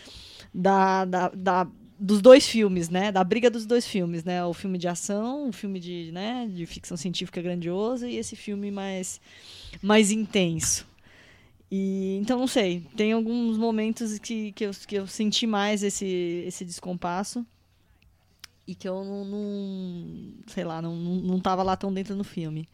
da, 0.53 1.05
da, 1.05 1.29
da, 1.31 1.67
dos 1.99 2.21
dois 2.21 2.47
filmes, 2.47 2.89
né? 2.89 3.11
Da 3.11 3.25
briga 3.25 3.51
dos 3.51 3.65
dois 3.65 3.87
filmes, 3.87 4.25
né? 4.25 4.45
O 4.45 4.53
filme 4.53 4.77
de 4.79 4.87
ação, 4.87 5.49
o 5.49 5.53
filme 5.53 5.81
de, 5.81 6.11
né, 6.13 6.49
de 6.53 6.67
ficção 6.67 6.97
científica 6.97 7.41
grandiosa 7.41 8.09
e 8.09 8.17
esse 8.17 8.37
filme 8.37 8.71
mais, 8.71 9.21
mais 9.83 10.11
intenso. 10.11 10.87
E, 11.71 12.19
então, 12.21 12.39
não 12.39 12.47
sei, 12.47 12.83
tem 12.97 13.13
alguns 13.13 13.59
momentos 13.59 14.19
que, 14.19 14.53
que, 14.53 14.65
eu, 14.65 14.71
que 14.87 14.95
eu 14.95 15.07
senti 15.07 15.47
mais 15.47 15.83
esse, 15.83 16.45
esse 16.47 16.65
descompasso 16.65 17.45
e 18.69 18.75
que 18.75 18.87
eu 18.87 19.03
não, 19.03 19.25
não 19.25 20.33
sei 20.47 20.63
lá, 20.63 20.83
não, 20.83 20.95
não 20.95 21.41
tava 21.41 21.63
lá 21.63 21.75
tão 21.75 21.93
dentro 21.93 22.15
no 22.15 22.23
filme. 22.23 22.69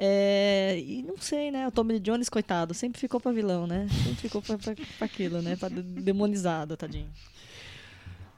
É, 0.00 0.78
e 0.78 1.02
não 1.02 1.16
sei, 1.18 1.50
né? 1.50 1.66
O 1.66 1.72
Tommy 1.72 1.98
Jones, 1.98 2.28
coitado, 2.28 2.72
sempre 2.72 3.00
ficou 3.00 3.20
pra 3.20 3.32
vilão, 3.32 3.66
né? 3.66 3.88
Sempre 3.90 4.14
ficou 4.14 4.40
pra, 4.40 4.56
pra, 4.56 4.74
pra 4.76 5.06
aquilo, 5.06 5.42
né? 5.42 5.56
Pra 5.56 5.68
demonizado, 5.68 6.76
tadinho. 6.76 7.08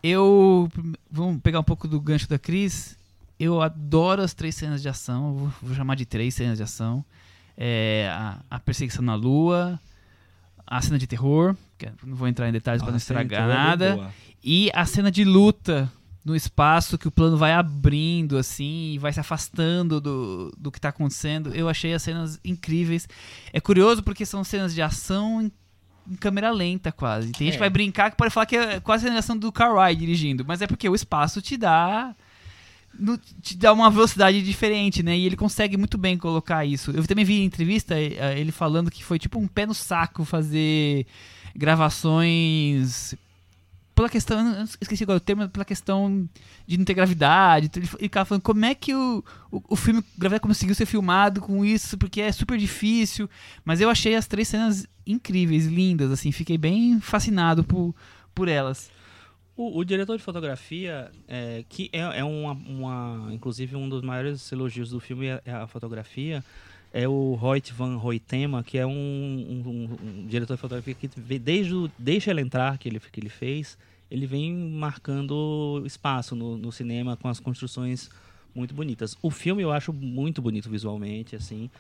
Eu. 0.02 0.70
Vamos 1.10 1.42
pegar 1.42 1.60
um 1.60 1.64
pouco 1.64 1.86
do 1.86 2.00
gancho 2.00 2.26
da 2.26 2.38
Cris. 2.38 2.96
Eu 3.38 3.60
adoro 3.60 4.22
as 4.22 4.32
três 4.32 4.54
cenas 4.54 4.80
de 4.80 4.88
ação. 4.88 5.34
Vou, 5.34 5.52
vou 5.60 5.76
chamar 5.76 5.96
de 5.96 6.06
três 6.06 6.34
cenas 6.34 6.56
de 6.56 6.62
ação. 6.62 7.04
É, 7.58 8.08
a, 8.10 8.40
a, 8.50 8.58
perseguição 8.58 9.04
na 9.04 9.14
lua, 9.14 9.78
a 10.66 10.80
cena 10.80 10.98
de 10.98 11.06
terror, 11.06 11.54
que 11.76 11.90
não 12.06 12.16
vou 12.16 12.26
entrar 12.26 12.48
em 12.48 12.52
detalhes 12.52 12.80
para 12.80 12.90
não 12.90 12.96
estragar 12.96 13.44
é 13.44 13.52
nada, 13.52 14.10
e 14.42 14.70
a 14.72 14.86
cena 14.86 15.10
de 15.10 15.24
luta 15.24 15.92
no 16.24 16.36
espaço 16.36 16.98
que 16.98 17.08
o 17.08 17.10
plano 17.10 17.36
vai 17.36 17.52
abrindo 17.52 18.36
assim 18.36 18.92
e 18.92 18.98
vai 18.98 19.12
se 19.12 19.20
afastando 19.20 20.00
do, 20.00 20.52
do 20.56 20.70
que 20.70 20.78
está 20.78 20.90
acontecendo. 20.90 21.54
Eu 21.54 21.68
achei 21.68 21.94
as 21.94 22.02
cenas 22.02 22.38
incríveis. 22.44 23.08
É 23.52 23.60
curioso 23.60 24.02
porque 24.02 24.26
são 24.26 24.44
cenas 24.44 24.74
de 24.74 24.82
ação 24.82 25.42
em, 25.42 25.52
em 26.10 26.16
câmera 26.16 26.50
lenta 26.50 26.92
quase. 26.92 27.32
Tem 27.32 27.46
gente 27.46 27.54
é. 27.54 27.56
que 27.56 27.60
vai 27.60 27.70
brincar 27.70 28.10
que 28.10 28.16
pode 28.16 28.32
falar 28.32 28.46
que 28.46 28.56
é 28.56 28.80
quase 28.80 29.06
a 29.06 29.10
sensação 29.10 29.36
do 29.36 29.50
Carry 29.50 29.96
dirigindo, 29.96 30.44
mas 30.46 30.60
é 30.60 30.66
porque 30.66 30.88
o 30.88 30.94
espaço 30.94 31.40
te 31.40 31.56
dá 31.56 32.14
no, 32.98 33.16
te 33.16 33.56
dá 33.56 33.72
uma 33.72 33.90
velocidade 33.90 34.42
diferente, 34.42 35.02
né? 35.02 35.16
E 35.16 35.24
ele 35.24 35.36
consegue 35.36 35.76
muito 35.76 35.96
bem 35.96 36.18
colocar 36.18 36.66
isso. 36.66 36.90
Eu 36.90 37.06
também 37.06 37.24
vi 37.24 37.40
em 37.40 37.44
entrevista 37.44 37.94
eh, 37.98 38.38
ele 38.38 38.52
falando 38.52 38.90
que 38.90 39.02
foi 39.02 39.18
tipo 39.18 39.38
um 39.38 39.46
pé 39.46 39.64
no 39.64 39.74
saco 39.74 40.24
fazer 40.24 41.06
gravações 41.54 43.14
pela 44.00 44.08
questão, 44.08 44.64
esqueci 44.80 45.04
é 45.06 45.14
o 45.14 45.20
termo, 45.20 45.46
pela 45.50 45.64
questão 45.64 46.26
de 46.66 46.78
não 46.78 46.86
ter 46.86 46.94
gravidade. 46.94 47.70
Ele 47.76 47.86
ficava 47.86 48.24
falando 48.24 48.42
como 48.42 48.64
é 48.64 48.74
que 48.74 48.94
o, 48.94 49.22
o, 49.50 49.62
o 49.68 49.76
filme 49.76 50.02
Gravidade 50.16 50.42
conseguiu 50.42 50.74
ser 50.74 50.86
filmado 50.86 51.42
com 51.42 51.64
isso, 51.64 51.98
porque 51.98 52.22
é 52.22 52.32
super 52.32 52.56
difícil. 52.56 53.28
Mas 53.62 53.78
eu 53.78 53.90
achei 53.90 54.14
as 54.14 54.26
três 54.26 54.48
cenas 54.48 54.86
incríveis, 55.06 55.66
lindas, 55.66 56.10
assim, 56.10 56.32
fiquei 56.32 56.56
bem 56.56 56.98
fascinado 56.98 57.62
por, 57.62 57.94
por 58.34 58.48
elas. 58.48 58.90
O, 59.54 59.78
o 59.78 59.84
diretor 59.84 60.16
de 60.16 60.22
fotografia, 60.22 61.10
é, 61.28 61.62
que 61.68 61.90
é, 61.92 62.20
é 62.20 62.24
uma, 62.24 62.52
uma, 62.52 63.28
inclusive 63.34 63.76
um 63.76 63.86
dos 63.86 64.00
maiores 64.00 64.50
elogios 64.50 64.90
do 64.90 65.00
filme 65.00 65.26
é, 65.26 65.42
é 65.44 65.52
a 65.52 65.66
fotografia, 65.66 66.42
é 66.92 67.06
o 67.06 67.38
Hoyt 67.40 67.72
van 67.74 67.98
Hoytema, 68.02 68.64
que 68.64 68.78
é 68.78 68.86
um, 68.86 68.90
um, 68.90 69.98
um, 70.02 70.26
diretor 70.26 70.54
de 70.54 70.60
fotografia 70.60 70.94
que 70.94 71.08
desde 71.38 71.74
o 71.74 71.90
Deixa 71.98 72.30
Ela 72.30 72.40
Entrar, 72.40 72.78
que 72.78 72.88
ele, 72.88 72.98
que 72.98 73.20
ele 73.20 73.28
fez, 73.28 73.76
ele 74.10 74.26
vem 74.26 74.52
marcando 74.52 75.82
espaço 75.86 76.34
no, 76.34 76.56
no 76.56 76.72
cinema 76.72 77.16
com 77.16 77.28
as 77.28 77.38
construções 77.38 78.10
muito 78.54 78.74
bonitas. 78.74 79.16
O 79.22 79.30
filme 79.30 79.62
eu 79.62 79.70
acho 79.70 79.92
muito 79.92 80.42
bonito 80.42 80.68
visualmente, 80.68 81.36
assim. 81.36 81.70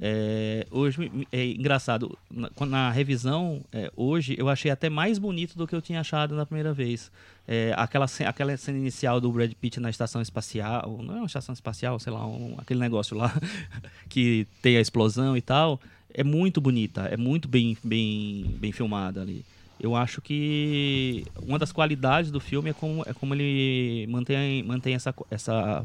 É, 0.00 0.66
hoje 0.70 1.10
é 1.32 1.46
engraçado, 1.46 2.16
na, 2.30 2.50
na 2.66 2.90
revisão, 2.90 3.62
é, 3.72 3.90
hoje 3.96 4.36
eu 4.38 4.48
achei 4.48 4.70
até 4.70 4.90
mais 4.90 5.18
bonito 5.18 5.56
do 5.56 5.66
que 5.66 5.74
eu 5.74 5.80
tinha 5.80 6.00
achado 6.00 6.34
na 6.36 6.44
primeira 6.44 6.74
vez. 6.74 7.10
É, 7.46 7.72
aquela, 7.74 8.06
aquela 8.26 8.56
cena 8.58 8.76
inicial 8.76 9.20
do 9.20 9.32
Brad 9.32 9.50
Pitt 9.54 9.80
na 9.80 9.88
estação 9.88 10.20
espacial, 10.20 11.00
não 11.02 11.14
é 11.14 11.16
uma 11.18 11.26
estação 11.26 11.54
espacial, 11.54 11.98
sei 11.98 12.12
lá, 12.12 12.26
um, 12.26 12.54
aquele 12.58 12.80
negócio 12.80 13.16
lá 13.16 13.32
que 14.10 14.46
tem 14.60 14.76
a 14.76 14.80
explosão 14.80 15.36
e 15.36 15.40
tal, 15.40 15.80
é 16.12 16.22
muito 16.22 16.60
bonita, 16.60 17.02
é 17.02 17.16
muito 17.16 17.48
bem, 17.48 17.76
bem, 17.82 18.54
bem 18.58 18.72
filmada 18.72 19.22
ali 19.22 19.44
eu 19.80 19.94
acho 19.94 20.20
que 20.20 21.24
uma 21.42 21.58
das 21.58 21.72
qualidades 21.72 22.30
do 22.30 22.40
filme 22.40 22.70
é 22.70 22.72
como, 22.72 23.02
é 23.06 23.12
como 23.12 23.34
ele 23.34 24.06
mantém, 24.08 24.62
mantém 24.62 24.94
essa, 24.94 25.14
essa, 25.30 25.84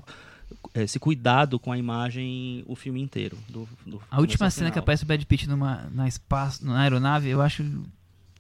esse 0.74 1.00
cuidado 1.00 1.60
com 1.60 1.72
a 1.72 1.78
imagem 1.78 2.64
o 2.68 2.76
filme 2.76 3.02
inteiro. 3.02 3.38
Do, 3.50 3.68
do 3.86 4.02
a 4.10 4.20
última 4.20 4.50
cena 4.50 4.72
que 4.72 4.80
aparece 4.80 5.04
o 5.04 5.06
Brad 5.06 5.24
Pitt 5.24 5.48
numa, 5.48 5.90
na, 5.94 6.08
espaço, 6.08 6.66
na 6.66 6.82
aeronave, 6.82 7.30
eu 7.30 7.42
acho 7.42 7.64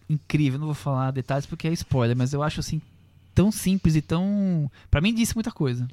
incrível. 0.10 0.60
Não 0.60 0.66
vou 0.66 0.76
falar 0.76 1.12
detalhes 1.12 1.46
porque 1.46 1.68
é 1.68 1.74
spoiler, 1.74 2.18
mas 2.18 2.34
eu 2.34 2.42
acho 2.42 2.60
assim 2.60 2.82
tão 3.36 3.52
simples 3.52 3.96
e 3.96 4.02
tão. 4.02 4.70
Pra 4.90 5.02
mim 5.02 5.14
disse 5.14 5.36
muita 5.36 5.52
coisa. 5.52 5.88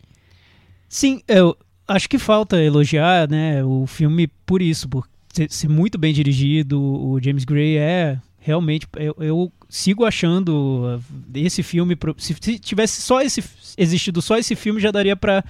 Sim, 0.89 1.23
eu 1.29 1.57
acho 1.87 2.09
que 2.09 2.19
falta 2.19 2.61
elogiar, 2.61 3.29
né, 3.29 3.65
o 3.65 3.87
filme 3.87 4.27
por 4.45 4.61
isso, 4.61 4.89
por 4.89 5.09
ser 5.33 5.69
muito 5.69 5.99
bem 5.99 6.13
dirigido. 6.13 6.81
O 6.81 7.21
James 7.23 7.45
Gray 7.45 7.77
é 7.77 8.19
realmente. 8.41 8.87
Eu, 8.97 9.15
eu 9.21 9.53
sigo 9.69 10.05
achando 10.05 10.99
uh, 10.99 11.03
esse 11.35 11.63
filme. 11.63 11.97
Se, 12.17 12.35
se 12.41 12.59
tivesse 12.59 13.01
só 13.01 13.21
esse. 13.21 13.45
existido 13.77 14.21
só 14.21 14.37
esse 14.37 14.57
filme, 14.57 14.81
já 14.81 14.91
daria 14.91 15.15
pra 15.15 15.45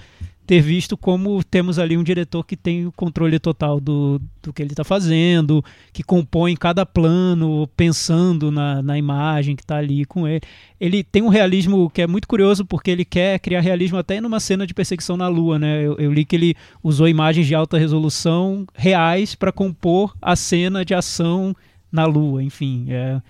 ter 0.45 0.59
visto 0.59 0.97
como 0.97 1.41
temos 1.43 1.79
ali 1.79 1.97
um 1.97 2.03
diretor 2.03 2.43
que 2.43 2.57
tem 2.57 2.85
o 2.85 2.91
controle 2.91 3.39
total 3.39 3.79
do, 3.79 4.19
do 4.41 4.51
que 4.51 4.61
ele 4.61 4.73
está 4.73 4.83
fazendo, 4.83 5.63
que 5.93 6.03
compõe 6.03 6.55
cada 6.57 6.85
plano 6.85 7.69
pensando 7.77 8.51
na, 8.51 8.81
na 8.81 8.97
imagem 8.97 9.55
que 9.55 9.61
está 9.61 9.77
ali 9.77 10.03
com 10.03 10.27
ele. 10.27 10.41
Ele 10.79 11.03
tem 11.03 11.21
um 11.21 11.29
realismo 11.29 11.89
que 11.89 12.01
é 12.01 12.07
muito 12.07 12.27
curioso 12.27 12.65
porque 12.65 12.91
ele 12.91 13.05
quer 13.05 13.39
criar 13.39 13.61
realismo 13.61 13.97
até 13.97 14.19
numa 14.19 14.41
cena 14.41 14.67
de 14.67 14.73
perseguição 14.73 15.15
na 15.15 15.27
Lua, 15.27 15.57
né? 15.57 15.85
Eu, 15.85 15.95
eu 15.97 16.11
li 16.11 16.25
que 16.25 16.35
ele 16.35 16.55
usou 16.83 17.07
imagens 17.07 17.47
de 17.47 17.55
alta 17.55 17.77
resolução 17.77 18.65
reais 18.75 19.35
para 19.35 19.53
compor 19.53 20.13
a 20.21 20.35
cena 20.35 20.83
de 20.83 20.93
ação 20.93 21.55
na 21.91 22.05
Lua, 22.05 22.43
enfim. 22.43 22.85
é. 22.89 23.21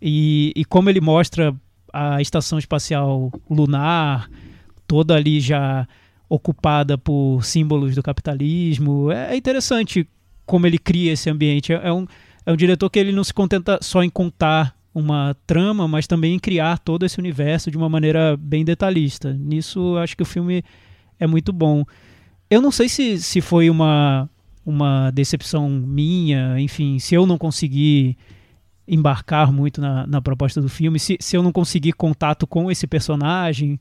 E, 0.00 0.52
e 0.56 0.64
como 0.64 0.90
ele 0.90 1.00
mostra 1.00 1.54
a 1.92 2.20
estação 2.20 2.58
espacial 2.58 3.30
lunar 3.48 4.28
toda 4.86 5.14
ali 5.14 5.38
já 5.40 5.86
ocupada 6.28 6.96
por 6.96 7.44
símbolos 7.44 7.94
do 7.94 8.02
capitalismo. 8.02 9.10
É 9.10 9.34
é 9.34 9.36
interessante 9.36 10.08
como 10.46 10.66
ele 10.66 10.78
cria 10.78 11.12
esse 11.12 11.28
ambiente. 11.28 11.72
É, 11.72 11.80
é 11.84 11.92
um, 11.92 12.06
é 12.46 12.52
um 12.52 12.56
diretor 12.56 12.88
que 12.88 12.98
ele 12.98 13.12
não 13.12 13.22
se 13.22 13.34
contenta 13.34 13.78
só 13.82 14.02
em 14.02 14.10
contar 14.10 14.74
uma 14.94 15.36
trama, 15.46 15.86
mas 15.86 16.06
também 16.06 16.34
em 16.34 16.38
criar 16.38 16.78
todo 16.78 17.04
esse 17.04 17.18
universo 17.18 17.70
de 17.70 17.76
uma 17.76 17.88
maneira 17.88 18.36
bem 18.36 18.64
detalhista. 18.64 19.32
Nisso, 19.32 19.96
acho 19.98 20.16
que 20.16 20.22
o 20.22 20.26
filme 20.26 20.62
é 21.18 21.26
muito 21.26 21.52
bom. 21.52 21.84
Eu 22.50 22.60
não 22.60 22.70
sei 22.70 22.88
se, 22.88 23.18
se 23.18 23.40
foi 23.40 23.70
uma, 23.70 24.28
uma 24.64 25.10
decepção 25.10 25.68
minha, 25.68 26.60
enfim, 26.60 26.98
se 26.98 27.14
eu 27.14 27.26
não 27.26 27.36
consegui 27.36 28.16
embarcar 28.86 29.52
muito 29.52 29.80
na, 29.80 30.06
na 30.06 30.20
proposta 30.20 30.60
do 30.60 30.68
filme, 30.68 30.98
se, 30.98 31.16
se 31.20 31.36
eu 31.36 31.42
não 31.42 31.52
consegui 31.52 31.92
contato 31.92 32.46
com 32.46 32.70
esse 32.70 32.86
personagem, 32.86 33.78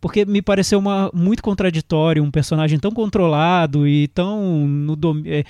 porque 0.00 0.24
me 0.24 0.42
pareceu 0.42 0.78
uma, 0.78 1.10
muito 1.14 1.42
contraditório, 1.42 2.22
um 2.22 2.30
personagem 2.30 2.78
tão 2.78 2.90
controlado 2.90 3.86
e 3.86 4.08
tão 4.08 4.66
no 4.66 4.96
dom, 4.96 5.22
é, 5.24 5.44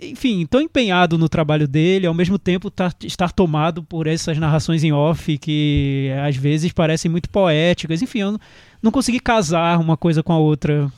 enfim, 0.00 0.46
tão 0.46 0.60
empenhado 0.60 1.18
no 1.18 1.28
trabalho 1.28 1.68
dele, 1.68 2.06
ao 2.06 2.14
mesmo 2.14 2.38
tempo 2.38 2.70
tá, 2.70 2.92
estar 3.02 3.32
tomado 3.32 3.82
por 3.82 4.06
essas 4.06 4.38
narrações 4.38 4.82
em 4.84 4.92
off 4.92 5.36
que 5.38 6.10
às 6.26 6.36
vezes 6.36 6.72
parecem 6.72 7.10
muito 7.10 7.28
poéticas. 7.28 8.02
Enfim, 8.02 8.20
eu 8.20 8.38
não, 8.86 8.92
consegui 8.92 9.20
casar 9.20 9.78
uma 9.78 9.96
coisa 9.96 10.22
com 10.22 10.32
a 10.32 10.38
outra. 10.38 10.90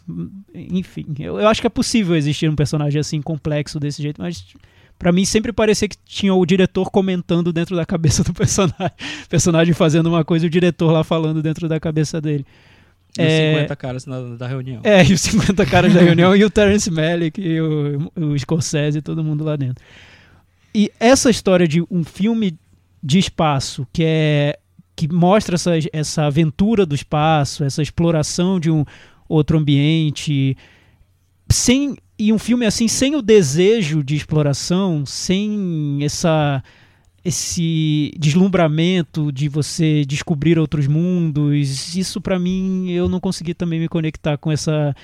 Enfim, 0.55 1.07
eu, 1.18 1.39
eu 1.41 1.49
acho 1.49 1.61
que 1.61 1.66
é 1.66 1.70
possível 1.70 2.14
existir 2.16 2.49
um 2.49 2.55
personagem 2.57 3.01
assim 3.01 3.20
complexo 3.20 3.78
desse 3.80 4.03
jeito, 4.03 4.20
mas 4.20 4.45
Pra 4.99 5.12
mim 5.12 5.24
sempre 5.24 5.53
parecia 5.53 5.86
que 5.89 5.97
tinha 6.05 6.34
o 6.34 6.45
diretor 6.45 6.91
comentando 6.91 7.53
dentro 7.53 7.76
da 7.76 7.86
cabeça 7.86 8.24
do 8.24 8.34
personagem. 8.34 8.91
O 9.24 9.28
personagem 9.30 9.72
fazendo 9.72 10.09
uma 10.09 10.24
coisa 10.24 10.45
e 10.45 10.49
o 10.49 10.51
diretor 10.51 10.91
lá 10.91 11.05
falando 11.05 11.41
dentro 11.41 11.68
da 11.68 11.78
cabeça 11.78 12.20
dele. 12.20 12.45
E 13.16 13.22
os 13.22 13.28
É. 13.28 13.53
50 13.55 13.76
caras 13.76 14.07
na- 14.07 14.20
da 14.34 14.49
reunião. 14.49 14.80
É, 14.82 15.05
e 15.05 15.12
os 15.12 15.20
50 15.20 15.64
caras 15.66 15.95
da 15.95 16.01
reunião 16.01 16.34
e 16.34 16.45
o 16.45 16.51
Terence 16.51 16.91
Malick 16.91 17.41
e 17.41 17.61
o, 17.61 18.11
o 18.16 18.36
Scorsese 18.36 18.99
e 18.99 19.01
todo 19.01 19.22
mundo 19.22 19.45
lá 19.45 19.55
dentro. 19.55 19.84
E 20.74 20.91
essa 20.99 21.30
história 21.30 21.68
de 21.68 21.80
um 21.89 22.03
filme 22.03 22.59
de 23.01 23.20
espaço 23.20 23.86
que 23.93 24.03
é 24.05 24.59
que 24.99 25.07
mostra 25.07 25.55
essa, 25.55 25.70
essa 25.92 26.24
aventura 26.24 26.84
do 26.84 26.92
espaço, 26.92 27.62
essa 27.62 27.80
exploração 27.80 28.59
de 28.59 28.68
um 28.68 28.84
outro 29.28 29.57
ambiente, 29.57 30.57
sem 31.49 31.96
e 32.18 32.32
um 32.32 32.38
filme 32.38 32.66
assim 32.66 32.88
sem 32.88 33.14
o 33.14 33.22
desejo 33.22 34.03
de 34.03 34.16
exploração, 34.16 35.07
sem 35.07 36.01
essa 36.03 36.61
esse 37.24 38.12
deslumbramento 38.18 39.30
de 39.30 39.49
você 39.49 40.05
descobrir 40.05 40.59
outros 40.59 40.88
mundos, 40.88 41.94
isso 41.94 42.20
pra 42.20 42.36
mim 42.36 42.90
eu 42.90 43.09
não 43.09 43.20
consegui 43.20 43.55
também 43.55 43.78
me 43.78 43.88
conectar 43.88 44.36
com 44.36 44.51
essa 44.51 44.96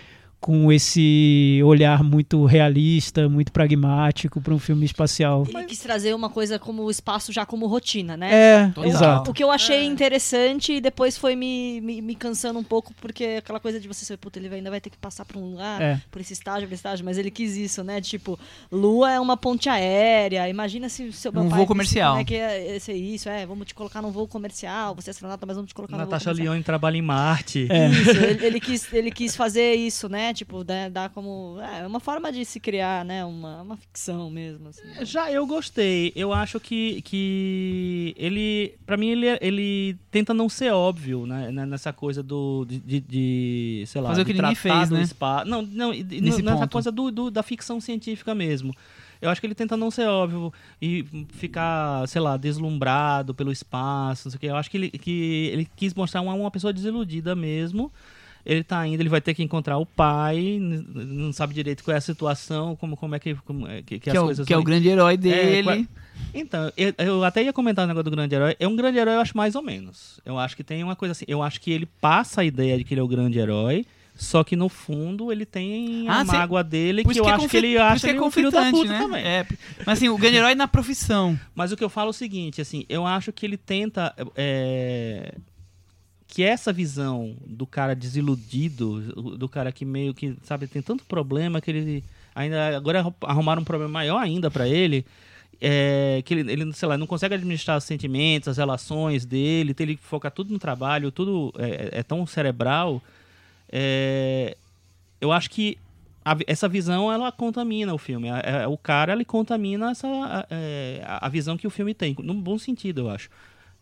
com 0.45 0.70
esse 0.70 1.59
olhar 1.64 2.05
muito 2.05 2.45
realista, 2.45 3.30
muito 3.30 3.51
pragmático 3.51 4.42
para 4.42 4.53
um 4.53 4.59
filme 4.59 4.84
espacial. 4.84 5.42
Ele 5.49 5.64
quis 5.64 5.78
trazer 5.78 6.14
uma 6.14 6.28
coisa 6.28 6.59
como 6.59 6.82
o 6.82 6.90
espaço 6.90 7.32
já 7.32 7.47
como 7.47 7.66
rotina, 7.66 8.14
né? 8.14 8.28
É, 8.30 8.66
Total. 8.74 8.84
exato. 8.84 9.30
O 9.30 9.34
que 9.34 9.42
eu 9.42 9.51
achei 9.51 9.78
É. 9.78 9.84
interessante 9.84 10.74
e 10.74 10.80
depois 10.82 11.16
foi 11.16 11.34
me, 11.34 11.80
me, 11.80 12.03
me 12.03 12.14
cansando 12.14 12.59
um 12.59 12.62
pouco, 12.62 12.92
porque 13.01 13.36
aquela 13.38 13.59
coisa 13.59 13.80
de 13.80 13.88
você 13.88 14.05
saber, 14.05 14.18
puta, 14.18 14.38
ele 14.38 14.55
ainda 14.55 14.68
vai 14.68 14.82
ter 14.82 14.90
que 14.90 14.99
passar 14.99 15.24
por 15.24 15.38
um 15.38 15.53
lugar, 15.53 15.80
É. 15.80 15.99
por 16.11 16.20
esse 16.20 16.34
estágio, 16.34 16.68
por 16.68 16.74
esse 16.74 16.80
estágio, 16.80 17.07
mas 17.07 17.16
ele 17.16 17.30
quis 17.30 17.57
isso, 17.57 17.82
né? 17.82 18.03
Tipo, 18.03 18.38
Lua 18.70 19.12
é 19.12 19.18
uma 19.20 19.38
ponte 19.38 19.70
aérea, 19.70 20.47
imagina 20.47 20.90
se 20.90 21.05
o 21.05 21.12
seu 21.14 21.30
Um 21.32 21.49
voo 21.49 21.55
disse 21.55 21.66
comercial. 21.66 22.11
Como 22.11 22.20
é 22.20 22.24
que 22.26 22.34
é 22.34 22.78
ser 22.78 22.92
isso? 22.92 23.30
É, 23.30 23.47
vamos 23.47 23.66
te 23.66 23.74
colocar 23.74 24.03
num 24.03 24.11
voo 24.11 24.28
comercial, 24.28 24.95
você 24.95 25.09
é 25.09 25.12
astronauta, 25.12 25.47
mas 25.47 25.57
vamos 25.57 25.70
te 25.70 25.74
colocar 25.74 25.97
Natasha 25.97 26.11
num 26.12 26.18
voo 26.18 26.34
comercial. 26.34 26.53
Lyonne 26.55 26.62
trabalha 26.64 26.99
em 26.99 27.03
Marte. 27.03 27.66
É. 27.70 27.88
Isso, 27.88 28.11
ele, 28.20 28.45
ele 28.47 28.61
quis, 28.61 28.92
ele 28.92 29.11
quis 29.11 29.34
fazer 29.34 29.72
isso, 29.76 30.07
né? 30.07 30.34
Tipo, 30.35 30.62
né, 30.64 30.91
dar 30.91 31.09
como. 31.11 31.59
É 31.61 31.87
uma 31.87 32.01
forma 32.01 32.30
de 32.32 32.45
se 32.45 32.61
criar, 32.61 33.05
né? 33.05 33.24
Uma, 33.24 33.62
uma 33.62 33.76
ficção 33.76 34.28
mesmo. 34.30 34.68
Assim. 34.68 34.82
Já 35.03 35.30
eu 35.32 35.47
gostei. 35.47 36.12
Eu 36.14 36.32
acho 36.32 36.61
que, 36.61 37.01
que 37.03 38.14
ele, 38.18 38.74
Pra 38.85 38.97
mim, 38.97 39.09
ele, 39.09 39.26
ele 39.41 39.97
tenta 40.11 40.35
não 40.35 40.49
ser 40.49 40.72
óbvio, 40.72 41.24
né? 41.26 41.51
né, 41.51 41.64
Nessa 41.64 41.93
coisa 41.93 42.22
do 42.22 42.64
de, 42.68 42.78
de- 42.80 43.01
de, 43.01 43.85
sei 43.87 44.01
lá, 44.01 44.11
Fazer 44.11 44.22
o 44.22 44.24
que 44.26 44.32
ninguém 44.35 44.55
fez, 44.55 44.89
do 44.89 44.97
né? 44.97 45.03
espaço. 45.03 45.49
Não, 45.49 45.62
não, 45.62 45.91
Nesse 45.93 46.43
nessa 46.43 46.59
ponto. 46.59 46.70
coisa 46.72 46.93
do, 46.93 47.11
do- 47.11 47.30
da 47.30 47.43
ficção 47.43 47.80
científica 47.80 48.35
mesmo. 48.35 48.74
Eu 49.22 49.30
acho 49.30 49.41
que 49.41 49.47
ele 49.47 49.55
tenta 49.55 49.74
não 49.76 49.91
ser 49.91 50.07
óbvio 50.07 50.53
e 50.82 51.03
ficar, 51.30 52.07
sei 52.09 52.20
lá, 52.20 52.37
deslumbrado 52.37 53.35
pelo 53.35 53.51
espaço, 53.51 54.26
não 54.26 54.30
sei 54.32 54.37
o 54.37 54.41
quê. 54.41 54.47
Eu 54.49 54.57
acho 54.57 54.70
que 54.70 54.76
ele, 54.76 54.91
que 54.91 55.49
ele 55.53 55.68
quis 55.76 55.95
mostrar 55.95 56.20
uma, 56.20 56.35
uma 56.35 56.51
pessoa 56.51 56.72
desiludida 56.74 57.35
mesmo. 57.35 57.91
Ele 58.45 58.62
tá 58.62 58.86
indo, 58.86 59.01
ele 59.01 59.09
vai 59.09 59.20
ter 59.20 59.32
que 59.34 59.42
encontrar 59.42 59.78
o 59.78 59.86
pai, 59.86 60.59
não 60.61 61.32
sabe 61.32 61.55
direito 61.55 61.82
qual 61.82 61.95
é 61.95 61.99
a 61.99 62.01
situação, 62.01 62.76
como, 62.76 62.97
como 62.97 63.14
é 63.14 63.18
que, 63.18 63.34
como 63.36 63.66
é 63.66 63.76
que, 63.82 63.99
que 63.99 64.01
Que, 64.01 64.11
as 64.11 64.16
é 64.16 64.20
o, 64.20 64.24
coisas 64.24 64.47
que 64.47 64.53
é 64.53 64.59
o 64.59 64.62
grande 64.62 64.88
herói 64.88 65.16
dele. 65.16 65.62
qual- 65.62 65.84
então, 66.34 66.70
eu, 66.76 66.92
eu 66.99 67.24
até 67.24 67.42
ia 67.42 67.53
comentar 67.53 67.84
o 67.84 67.88
negócio 67.88 68.05
do 68.05 68.11
grande 68.11 68.34
herói. 68.34 68.57
É 68.59 68.66
um 68.68 68.74
grande 68.76 68.99
herói, 68.99 69.14
eu 69.14 69.20
acho 69.20 69.36
mais 69.36 69.55
ou 69.55 69.62
menos. 69.62 70.20
Eu 70.24 70.38
acho 70.38 70.57
que 70.57 70.64
tem 70.64 70.82
uma 70.82 70.97
coisa 70.97 71.12
assim. 71.12 71.24
Eu 71.28 71.42
acho 71.42 71.61
que 71.61 71.70
ele 71.70 71.86
passa 72.01 72.40
a 72.40 72.45
ideia 72.45 72.76
de 72.76 72.84
que 72.84 72.92
ele 72.92 73.01
é 73.01 73.05
o 73.05 73.09
grande 73.09 73.38
herói. 73.38 73.86
Só 74.16 74.45
que 74.45 74.55
no 74.55 74.68
fundo 74.68 75.32
ele 75.32 75.45
tem 75.45 76.09
a 76.09 76.20
Ah, 76.20 76.24
cê- 76.24 76.32
mágoa 76.36 76.62
dele, 76.62 77.03
Por 77.03 77.12
que 77.12 77.18
isso 77.18 77.24
eu 77.28 77.28
é 77.28 77.34
acho 77.34 77.49
que 77.49 77.57
ele 77.57 77.76
acha 77.78 78.07
que 78.07 78.11
ele 78.12 78.18
é 78.18 78.22
um 78.22 78.30
filho 78.30 78.49
da 78.51 78.70
puta 78.70 78.92
né? 78.92 78.99
também. 78.99 79.24
É, 79.24 79.45
mas 79.84 79.99
assim, 79.99 80.09
o 80.09 80.16
grande 80.16 80.36
herói 80.36 80.55
na 80.55 80.68
profissão. 80.68 81.38
Mas 81.55 81.72
o 81.72 81.76
que 81.76 81.82
eu 81.82 81.88
falo 81.88 82.09
é 82.09 82.11
o 82.11 82.12
seguinte, 82.12 82.61
assim, 82.61 82.84
eu 82.88 83.05
acho 83.07 83.32
que 83.32 83.45
ele 83.45 83.57
tenta. 83.57 84.14
é, 84.36 85.34
que 86.35 86.43
essa 86.43 86.72
visão 86.72 87.37
do 87.47 87.64
cara 87.66 87.95
desiludido, 87.95 89.37
do 89.37 89.49
cara 89.49 89.70
que 89.70 89.85
meio 89.85 90.12
que, 90.12 90.37
sabe, 90.43 90.66
tem 90.66 90.82
tanto 90.82 91.05
problema 91.05 91.61
que 91.61 91.70
ele. 91.70 92.05
Ainda 92.35 92.76
agora 92.76 93.07
arrumaram 93.22 93.62
um 93.62 93.64
problema 93.64 93.93
maior 93.93 94.18
ainda 94.18 94.51
pra 94.51 94.66
ele. 94.66 95.05
é, 95.61 96.20
que 96.24 96.35
ele, 96.35 96.53
ele, 96.53 96.72
sei 96.72 96.89
lá, 96.89 96.99
não 96.99 97.07
consegue 97.07 97.35
administrar 97.35 97.78
os 97.78 97.85
sentimentos, 97.85 98.49
as 98.49 98.57
relações 98.59 99.24
dele, 99.24 99.72
tem 99.72 99.85
ele 99.87 99.97
que 99.97 100.03
focar 100.03 100.32
tudo 100.32 100.53
no 100.53 100.59
trabalho, 100.59 101.12
tudo 101.12 101.53
é, 101.57 102.01
é 102.01 102.03
tão 102.03 102.26
cerebral. 102.26 103.01
é, 103.70 104.57
eu 105.20 105.32
acho 105.32 105.49
que 105.51 105.78
a 106.24 106.37
essa 106.47 106.68
visão 106.68 107.11
ela 107.12 107.30
contamina 107.32 107.95
o 107.95 107.99
filme. 107.99 108.28
É- 108.28 108.62
é- 108.62 108.66
o 108.66 108.76
cara 108.76 109.12
ele 109.12 109.24
contamina 109.24 109.91
essa 109.93 110.07
a- 110.09 110.47
é, 110.51 111.03
a, 111.07 111.26
a 111.26 111.28
visão 111.28 111.57
que 111.57 111.66
o 111.66 111.70
filme 111.70 111.95
tem, 111.95 112.14
num 112.22 112.41
bom 112.41 112.59
sentido, 112.59 113.03
eu 113.03 113.11
acho. 113.11 113.30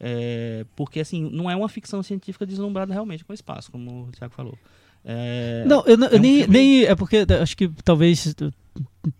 É, 0.04 0.66
porque 0.74 0.98
assim, 0.98 1.30
não 1.32 1.48
é 1.48 1.54
uma 1.54 1.68
ficção 1.68 2.02
científica 2.02 2.44
deslumbrada 2.44 2.92
realmente 2.92 3.24
com 3.24 3.32
o 3.32 3.34
espaço, 3.34 3.70
como 3.70 4.08
o 4.08 4.10
Thiago 4.10 4.34
falou. 4.34 4.58
É, 5.04 5.64
Não, 5.66 5.84
eu, 5.86 5.94
é 5.94 6.16
um 6.16 6.20
nem, 6.20 6.38
filme- 6.40 6.46
nem. 6.52 6.84
É 6.84 6.94
porque 6.96 7.24
acho 7.40 7.56
que 7.56 7.68
talvez 7.84 8.34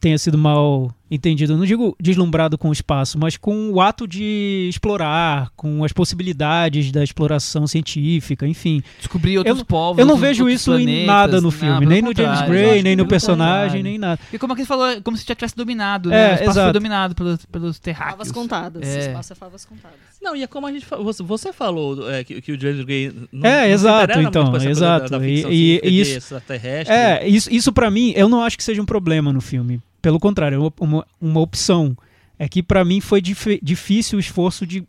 tenha 0.01 0.17
sido 0.17 0.39
mal 0.39 0.95
entendido. 1.11 1.53
Eu 1.53 1.59
não 1.59 1.67
digo 1.67 1.95
deslumbrado 2.01 2.57
com 2.57 2.69
o 2.69 2.73
espaço, 2.73 3.19
mas 3.19 3.37
com 3.37 3.71
o 3.73 3.81
ato 3.81 4.07
de 4.07 4.69
explorar, 4.71 5.51
com 5.57 5.85
as 5.85 5.93
possibilidades 5.93 6.91
da 6.93 7.03
exploração 7.03 7.67
científica, 7.67 8.47
enfim. 8.47 8.81
Descobrir 8.99 9.39
outros 9.39 9.59
Eu- 9.59 9.65
povos. 9.65 9.99
Eu 9.99 10.07
não 10.07 10.15
outros- 10.15 10.29
vejo 10.31 10.45
outros 10.45 10.61
isso 10.63 10.73
em 10.79 10.85
planetas. 10.85 11.07
nada 11.07 11.37
no 11.39 11.43
Não, 11.43 11.51
filme, 11.51 11.85
nem 11.85 12.01
no 12.01 12.15
James 12.17 12.41
Gray, 12.43 12.83
nem 12.83 12.97
que 12.97 13.03
no 13.03 13.09
personagem, 13.09 13.83
nem 13.83 13.99
nada. 13.99 14.21
E 14.33 14.39
como 14.39 14.53
aquele 14.53 14.67
falou, 14.67 14.87
é 14.87 15.01
como 15.01 15.17
se 15.17 15.27
já 15.27 15.35
tivesse 15.35 15.57
dominado, 15.57 16.11
É, 16.11 16.15
né? 16.15 16.31
O 16.31 16.35
espaço 16.35 16.51
exato. 16.51 16.67
foi 16.67 16.73
dominado 16.73 17.15
pelos, 17.15 17.45
pelos 17.47 17.67
Favas 17.77 17.79
terráqueos. 17.81 18.33
contadas. 18.33 18.83
É. 18.89 19.01
Espaço 19.09 19.33
é 19.33 19.37
favas 19.37 19.65
contadas. 19.67 19.99
Não, 20.23 20.35
e 20.37 20.43
é 20.45 20.47
como 20.47 20.67
a 20.69 20.73
gente 20.73 20.87
você, 21.25 21.53
falou 21.53 22.09
é, 22.09 22.23
que, 22.25 22.41
que 22.41 22.53
o 22.53 22.59
James 22.61 22.85
Gray 22.87 23.13
não, 23.33 23.51
É, 23.51 23.63
não 23.67 23.75
exato, 23.75 24.21
então, 24.21 24.57
exato. 24.65 25.11
Da, 25.11 25.19
da 25.19 25.27
E- 25.29 25.45
e- 25.51 25.81
e 25.83 26.01
isso- 26.01 26.17
extraterrestre. 26.19 26.95
É, 26.95 27.29
isso, 27.29 27.53
isso 27.53 27.73
para 27.73 27.91
mim, 27.91 28.13
eu 28.17 28.29
não 28.29 28.41
acho 28.43 28.57
que 28.57 28.63
seja 28.65 28.81
um 28.81 28.87
problema 28.87 29.31
no 29.33 29.41
filme. 29.43 29.81
Pelo 30.01 30.19
contrário, 30.19 30.57
é 30.57 30.59
uma, 30.59 30.73
uma, 30.81 31.07
uma 31.21 31.41
opção. 31.41 31.97
É 32.39 32.49
que 32.49 32.63
pra 32.63 32.85
mim 32.85 33.01
foi 33.01 33.21
dif- 33.21 33.61
difícil 33.63 34.17
o 34.17 34.21
esforço 34.21 34.67
de 34.67 34.83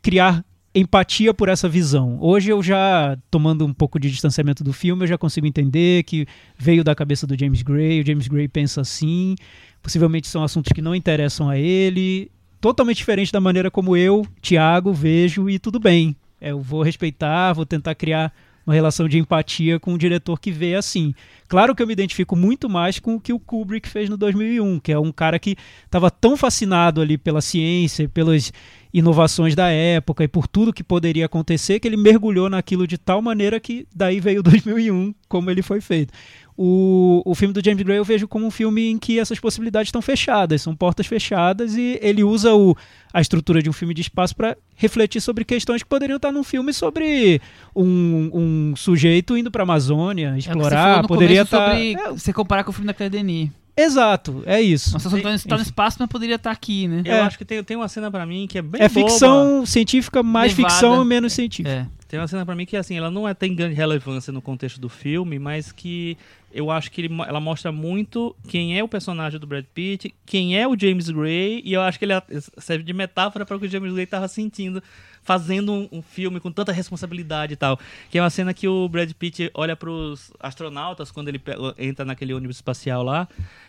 criar 0.00 0.44
empatia 0.74 1.32
por 1.32 1.48
essa 1.48 1.68
visão. 1.68 2.18
Hoje 2.20 2.50
eu 2.50 2.62
já, 2.62 3.16
tomando 3.30 3.64
um 3.64 3.72
pouco 3.72 3.98
de 3.98 4.10
distanciamento 4.10 4.62
do 4.62 4.72
filme, 4.72 5.04
eu 5.04 5.06
já 5.08 5.18
consigo 5.18 5.46
entender 5.46 6.04
que 6.04 6.26
veio 6.56 6.84
da 6.84 6.94
cabeça 6.94 7.26
do 7.26 7.38
James 7.38 7.62
Gray, 7.62 8.00
o 8.00 8.06
James 8.06 8.28
Gray 8.28 8.46
pensa 8.46 8.82
assim, 8.82 9.34
possivelmente 9.82 10.28
são 10.28 10.44
assuntos 10.44 10.72
que 10.72 10.82
não 10.82 10.94
interessam 10.94 11.48
a 11.48 11.58
ele, 11.58 12.30
totalmente 12.60 12.98
diferente 12.98 13.32
da 13.32 13.40
maneira 13.40 13.70
como 13.70 13.96
eu, 13.96 14.26
Tiago, 14.42 14.92
vejo 14.92 15.48
e 15.48 15.58
tudo 15.58 15.80
bem. 15.80 16.14
É, 16.38 16.50
eu 16.50 16.60
vou 16.60 16.82
respeitar, 16.82 17.54
vou 17.54 17.64
tentar 17.64 17.94
criar 17.94 18.30
uma 18.66 18.74
relação 18.74 19.08
de 19.08 19.16
empatia 19.16 19.78
com 19.78 19.92
um 19.92 19.98
diretor 19.98 20.40
que 20.40 20.50
vê 20.50 20.74
assim. 20.74 21.14
Claro 21.48 21.74
que 21.74 21.82
eu 21.82 21.86
me 21.86 21.92
identifico 21.92 22.34
muito 22.34 22.68
mais 22.68 22.98
com 22.98 23.14
o 23.14 23.20
que 23.20 23.32
o 23.32 23.38
Kubrick 23.38 23.88
fez 23.88 24.10
no 24.10 24.16
2001, 24.16 24.80
que 24.80 24.90
é 24.90 24.98
um 24.98 25.12
cara 25.12 25.38
que 25.38 25.56
estava 25.84 26.10
tão 26.10 26.36
fascinado 26.36 27.00
ali 27.00 27.16
pela 27.16 27.40
ciência, 27.40 28.08
pelas 28.08 28.52
inovações 28.92 29.54
da 29.54 29.68
época 29.68 30.24
e 30.24 30.28
por 30.28 30.48
tudo 30.48 30.72
que 30.72 30.82
poderia 30.82 31.26
acontecer, 31.26 31.78
que 31.78 31.86
ele 31.86 31.96
mergulhou 31.96 32.48
naquilo 32.48 32.86
de 32.86 32.98
tal 32.98 33.22
maneira 33.22 33.60
que 33.60 33.86
daí 33.94 34.18
veio 34.18 34.42
2001, 34.42 35.14
como 35.28 35.50
ele 35.50 35.62
foi 35.62 35.80
feito. 35.80 36.12
O, 36.58 37.22
o 37.24 37.34
filme 37.34 37.52
do 37.52 37.62
James 37.62 37.82
Gray 37.82 37.98
eu 37.98 38.04
vejo 38.04 38.26
como 38.26 38.46
um 38.46 38.50
filme 38.50 38.88
em 38.90 38.98
que 38.98 39.18
essas 39.18 39.38
possibilidades 39.38 39.88
estão 39.88 40.00
fechadas, 40.00 40.62
são 40.62 40.74
portas 40.74 41.06
fechadas 41.06 41.76
e 41.76 41.98
ele 42.00 42.24
usa 42.24 42.54
o, 42.54 42.74
a 43.12 43.20
estrutura 43.20 43.60
de 43.62 43.68
um 43.68 43.74
filme 43.74 43.92
de 43.92 44.00
espaço 44.00 44.34
para 44.34 44.56
refletir 44.74 45.20
sobre 45.20 45.44
questões 45.44 45.82
que 45.82 45.88
poderiam 45.88 46.16
estar 46.16 46.32
num 46.32 46.42
filme 46.42 46.72
sobre 46.72 47.40
um, 47.74 48.30
um 48.32 48.74
sujeito 48.76 49.36
indo 49.36 49.50
para 49.50 49.62
a 49.62 49.64
Amazônia 49.64 50.34
explorar, 50.38 51.04
é 51.04 51.06
poderia 51.06 51.42
estar 51.42 51.72
sobre 51.72 51.92
é, 51.92 52.10
você 52.10 52.32
comparar 52.32 52.64
com 52.64 52.70
o 52.70 52.72
filme 52.72 52.86
da 52.86 52.94
Claire 52.94 53.12
Denis. 53.12 53.50
Exato, 53.78 54.42
é 54.46 54.58
isso. 54.58 54.94
Nossa, 54.94 55.10
só 55.10 55.16
está 55.18 55.56
no 55.56 55.62
espaço, 55.62 55.98
mas 56.00 56.08
poderia 56.08 56.36
estar 56.36 56.50
aqui, 56.50 56.88
né? 56.88 57.02
Eu 57.04 57.12
É. 57.16 57.20
acho 57.20 57.36
que 57.36 57.44
tem, 57.44 57.62
tem 57.62 57.76
uma 57.76 57.88
cena 57.88 58.10
pra 58.10 58.24
mim 58.24 58.46
que 58.48 58.56
é 58.56 58.62
bem 58.62 58.80
É 58.80 58.88
boba. 58.88 59.06
ficção 59.10 59.66
científica, 59.66 60.22
mais 60.22 60.56
Levada. 60.56 60.72
ficção 60.74 61.02
e 61.02 61.04
menos 61.04 61.34
científica. 61.34 61.86
É. 61.92 61.95
Tem 62.08 62.20
uma 62.20 62.28
cena 62.28 62.46
pra 62.46 62.54
mim 62.54 62.64
que 62.64 62.76
assim, 62.76 62.96
ela 62.96 63.10
não 63.10 63.26
é, 63.28 63.34
tem 63.34 63.54
grande 63.54 63.74
relevância 63.74 64.32
no 64.32 64.40
contexto 64.40 64.80
do 64.80 64.88
filme, 64.88 65.38
mas 65.40 65.72
que 65.72 66.16
eu 66.52 66.70
acho 66.70 66.90
que 66.90 67.00
ele 67.02 67.14
ela 67.26 67.40
mostra 67.40 67.72
muito 67.72 68.34
quem 68.48 68.78
é 68.78 68.82
o 68.84 68.86
personagem 68.88 69.40
do 69.40 69.46
Brad 69.46 69.64
Pitt, 69.74 70.14
quem 70.24 70.56
é 70.56 70.68
o 70.68 70.78
James 70.78 71.10
Gray, 71.10 71.60
e 71.64 71.72
eu 71.72 71.80
acho 71.82 71.98
que 71.98 72.04
ele 72.04 72.12
a- 72.12 72.22
serve 72.58 72.84
de 72.84 72.92
metáfora 72.92 73.44
para 73.44 73.56
o 73.56 73.60
que 73.60 73.66
o 73.66 73.68
James 73.68 73.92
Gray 73.92 74.04
estava 74.04 74.28
sentindo 74.28 74.80
fazendo 75.22 75.72
um, 75.72 75.88
um 75.90 76.00
filme 76.02 76.38
com 76.38 76.52
tanta 76.52 76.70
responsabilidade 76.70 77.54
e 77.54 77.56
tal. 77.56 77.76
Que 78.08 78.18
é 78.18 78.22
uma 78.22 78.30
cena 78.30 78.54
que 78.54 78.68
o 78.68 78.88
Brad 78.88 79.10
Pitt 79.12 79.50
olha 79.54 79.74
pros 79.74 80.30
astronautas 80.38 81.10
quando 81.10 81.26
ele 81.26 81.42
entra 81.76 82.04
naquele 82.04 82.32
ônibus 82.32 82.58
espacial 82.58 83.02
lá, 83.02 83.26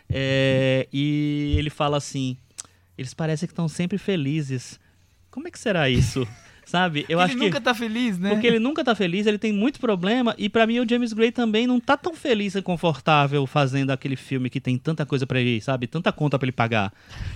é, 0.08 0.88
e 0.94 1.56
ele 1.58 1.72
fala 1.72 1.98
assim: 1.98 2.38
eles 2.96 3.16
parecem 3.16 3.48
que 3.48 3.54
estão 3.54 3.68
sempre 3.68 3.98
felizes. 3.98 4.80
Como 5.32 5.48
é 5.48 5.52
que 5.52 5.58
será 5.58 5.90
isso? 5.90 6.28
Sabe? 6.68 7.06
Eu 7.08 7.18
ele 7.18 7.26
acho 7.26 7.38
que 7.38 7.46
nunca 7.46 7.62
tá 7.62 7.74
feliz, 7.74 8.20
né? 8.20 8.30
porque 8.30 8.46
ele 8.46 8.60
nunca 8.60 8.84
tá 8.84 8.94
feliz, 8.94 9.26
ele 9.26 9.38
tem 9.38 9.54
muito 9.54 9.80
problema, 9.80 10.36
e 10.38 10.50
pra 10.50 10.68
mim 10.68 10.80
o 10.80 10.88
James 10.88 11.14
Gray 11.14 11.32
também 11.32 11.66
não 11.66 11.80
tá 11.80 11.96
tão 11.96 12.14
feliz 12.14 12.56
e 12.56 12.62
confortável 12.62 13.48
fazendo 13.48 13.92
aquele 13.92 14.18
filme 14.18 14.50
que 14.50 14.60
tem 14.60 14.78
tanta 14.78 15.06
coisa 15.06 15.26
pra 15.26 15.40
ele, 15.40 15.62
sabe? 15.62 15.88
Tanta 15.88 16.12
conta 16.12 16.38
pra 16.38 16.46
ele 16.46 16.52
pagar. 16.52 16.92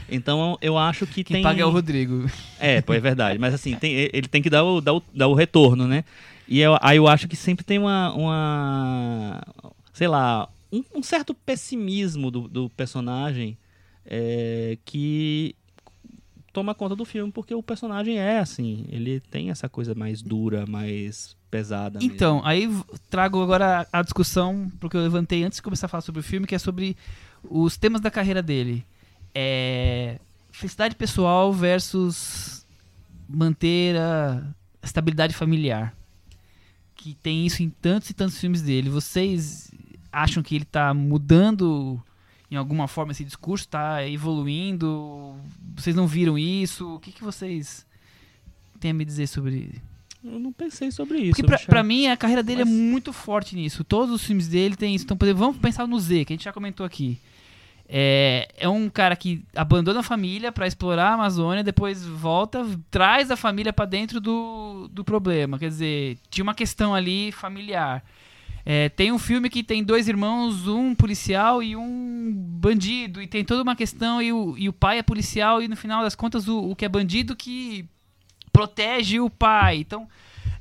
Então 0.10 0.58
eu 0.62 0.78
acho 0.78 1.08
que 1.08 1.24
Quem 1.24 1.36
tem. 1.36 1.44
paga 1.44 1.62
é 1.62 1.66
o 1.66 1.70
Rodrigo. 1.70 2.30
É, 2.60 2.80
pô, 2.82 2.94
é 2.94 3.00
verdade. 3.00 3.40
Mas 3.40 3.54
assim, 3.56 3.76
tem- 3.76 3.94
ele 4.14 4.28
tem 4.28 4.42
que 4.42 4.50
dar 4.50 4.64
o, 4.64 4.82
dar 4.82 4.94
o, 4.96 5.04
dar 5.14 5.28
o 5.28 5.34
retorno, 5.34 5.88
né? 5.88 6.04
E 6.48 6.60
eu, 6.60 6.78
aí 6.82 6.98
eu 6.98 7.08
acho 7.08 7.28
que 7.28 7.36
sempre 7.36 7.64
tem 7.64 7.80
uma. 7.80 8.14
uma 8.14 9.42
sei 9.94 10.08
lá, 10.08 10.48
um, 10.72 10.84
um 10.96 11.02
certo 11.02 11.34
pessimismo 11.34 12.30
do, 12.30 12.48
do 12.48 12.70
personagem 12.70 13.58
é, 14.06 14.78
que 14.86 15.56
toma 16.52 16.76
conta 16.76 16.96
do 16.96 17.06
filme, 17.06 17.32
porque 17.32 17.54
o 17.56 17.64
personagem 17.64 18.18
é 18.18 18.40
assim. 18.40 18.86
Ele 18.90 19.20
tem 19.20 19.50
essa 19.50 19.70
coisa 19.70 19.96
mais 19.96 20.22
dura, 20.22 20.66
mais 20.66 21.36
pesada. 21.50 22.00
mesmo. 22.00 22.14
Então, 22.14 22.42
aí 22.44 22.70
trago 23.10 23.42
agora 23.42 23.88
a 23.92 24.02
discussão, 24.02 24.72
porque 24.80 24.96
eu 24.96 25.02
levantei 25.02 25.44
antes 25.44 25.58
de 25.58 25.64
começar 25.64 25.86
a 25.86 25.90
falar 25.90 26.02
sobre 26.02 26.20
o 26.20 26.24
filme, 26.24 26.48
que 26.48 26.56
é 26.56 26.60
sobre 26.60 26.96
os 27.44 27.78
temas 27.78 28.02
da 28.02 28.12
carreira 28.12 28.42
dele. 28.42 28.86
É, 29.34 30.20
felicidade 30.52 30.96
pessoal 30.96 31.54
versus 31.54 32.66
manter 33.28 33.98
a 33.98 34.44
estabilidade 34.84 35.34
familiar. 35.34 35.96
Que 36.96 37.16
tem 37.16 37.46
isso 37.46 37.64
em 37.64 37.70
tantos 37.70 38.10
e 38.10 38.14
tantos 38.14 38.38
filmes 38.38 38.62
dele. 38.62 38.90
Vocês 38.90 39.72
acham 40.12 40.44
que 40.44 40.56
ele 40.56 40.66
tá 40.66 40.94
mudando 40.94 42.02
em 42.52 42.56
alguma 42.58 42.88
forma 42.88 43.14
esse 43.14 43.24
discurso? 43.24 43.68
Tá 43.68 44.06
evoluindo? 44.08 45.36
Vocês 45.76 45.96
não 45.96 46.06
viram 46.06 46.38
isso? 46.38 46.96
O 46.96 47.00
que, 47.00 47.12
que 47.12 47.24
vocês 47.24 47.86
têm 48.80 48.92
a 48.92 48.94
me 48.94 49.06
dizer 49.06 49.28
sobre 49.28 49.82
Eu 50.24 50.38
não 50.40 50.52
pensei 50.52 50.92
sobre 50.92 51.18
isso. 51.20 51.30
porque 51.32 51.44
pra, 51.44 51.58
pra 51.60 51.84
mim 51.84 52.08
a 52.08 52.18
carreira 52.18 52.44
dele 52.44 52.66
Mas- 52.66 52.74
é 52.74 52.76
muito 52.76 53.14
forte 53.14 53.56
nisso. 53.56 53.84
Todos 53.84 54.14
os 54.14 54.24
filmes 54.24 54.48
dele 54.48 54.76
tem 54.76 54.94
isso. 54.94 55.06
Então, 55.06 55.18
vamos 55.34 55.58
pensar 55.58 55.88
no 55.88 56.00
Z, 56.00 56.26
que 56.26 56.34
a 56.34 56.36
gente 56.36 56.44
já 56.46 56.52
comentou 56.54 56.86
aqui. 56.86 57.18
É, 57.94 58.48
é 58.58 58.70
um 58.70 58.90
cara 58.90 59.16
que 59.18 59.44
abandona 59.54 60.00
a 60.00 60.04
família 60.04 60.50
pra 60.50 60.66
explorar 60.66 61.10
a 61.10 61.14
Amazônia, 61.16 61.62
depois 61.62 62.06
volta, 62.06 62.66
traz 62.90 63.30
a 63.30 63.36
família 63.36 63.74
pra 63.74 63.84
dentro 63.86 64.22
do, 64.22 64.88
do 64.90 65.04
problema. 65.04 65.60
Quer 65.60 65.68
dizer, 65.68 66.18
tinha 66.30 66.44
uma 66.44 66.56
questão 66.56 66.96
ali 66.96 67.32
familiar. 67.34 68.02
É, 68.66 68.90
tem 68.90 69.12
um 69.12 69.20
filme 69.20 69.50
que 69.50 69.64
tem 69.64 69.84
dois 69.84 70.08
irmãos, 70.08 70.68
um 70.68 70.94
policial 70.94 71.64
e 71.64 71.76
um 71.76 72.32
bandido, 72.34 73.22
e 73.22 73.28
tem 73.28 73.44
toda 73.44 73.64
uma 73.64 73.76
questão, 73.76 74.22
e 74.22 74.32
o, 74.32 74.56
e 74.58 74.70
o 74.70 74.74
pai 74.74 75.00
é 75.00 75.04
policial, 75.04 75.62
e 75.62 75.68
no 75.68 75.76
final 75.76 76.04
das 76.04 76.16
contas 76.16 76.48
o, 76.48 76.72
o 76.72 76.76
que 76.76 76.86
é 76.86 76.90
bandido 76.90 77.36
que 77.36 77.86
protege 78.52 79.20
o 79.20 79.30
pai. 79.30 79.78
Então, 79.78 80.08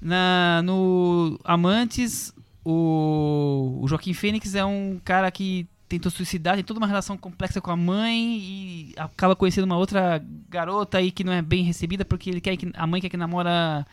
na, 0.00 0.62
no 0.64 1.38
Amantes, 1.44 2.32
o, 2.64 3.80
o 3.82 3.88
Joaquim 3.88 4.14
Fênix 4.14 4.54
é 4.54 4.64
um 4.64 5.00
cara 5.04 5.30
que 5.30 5.66
tentou 5.88 6.10
suicidar, 6.10 6.54
tem 6.54 6.62
toda 6.62 6.78
uma 6.78 6.86
relação 6.86 7.18
complexa 7.18 7.60
com 7.60 7.70
a 7.70 7.76
mãe 7.76 8.38
e 8.38 8.94
acaba 8.96 9.34
conhecendo 9.34 9.64
uma 9.64 9.76
outra 9.76 10.24
garota 10.48 10.98
aí 10.98 11.10
que 11.10 11.24
não 11.24 11.32
é 11.32 11.42
bem 11.42 11.64
recebida 11.64 12.04
porque 12.04 12.30
ele 12.30 12.40
quer 12.40 12.56
que 12.56 12.70
a 12.74 12.86
mãe 12.86 13.00
quer 13.00 13.08
que 13.08 13.16
namora 13.16 13.84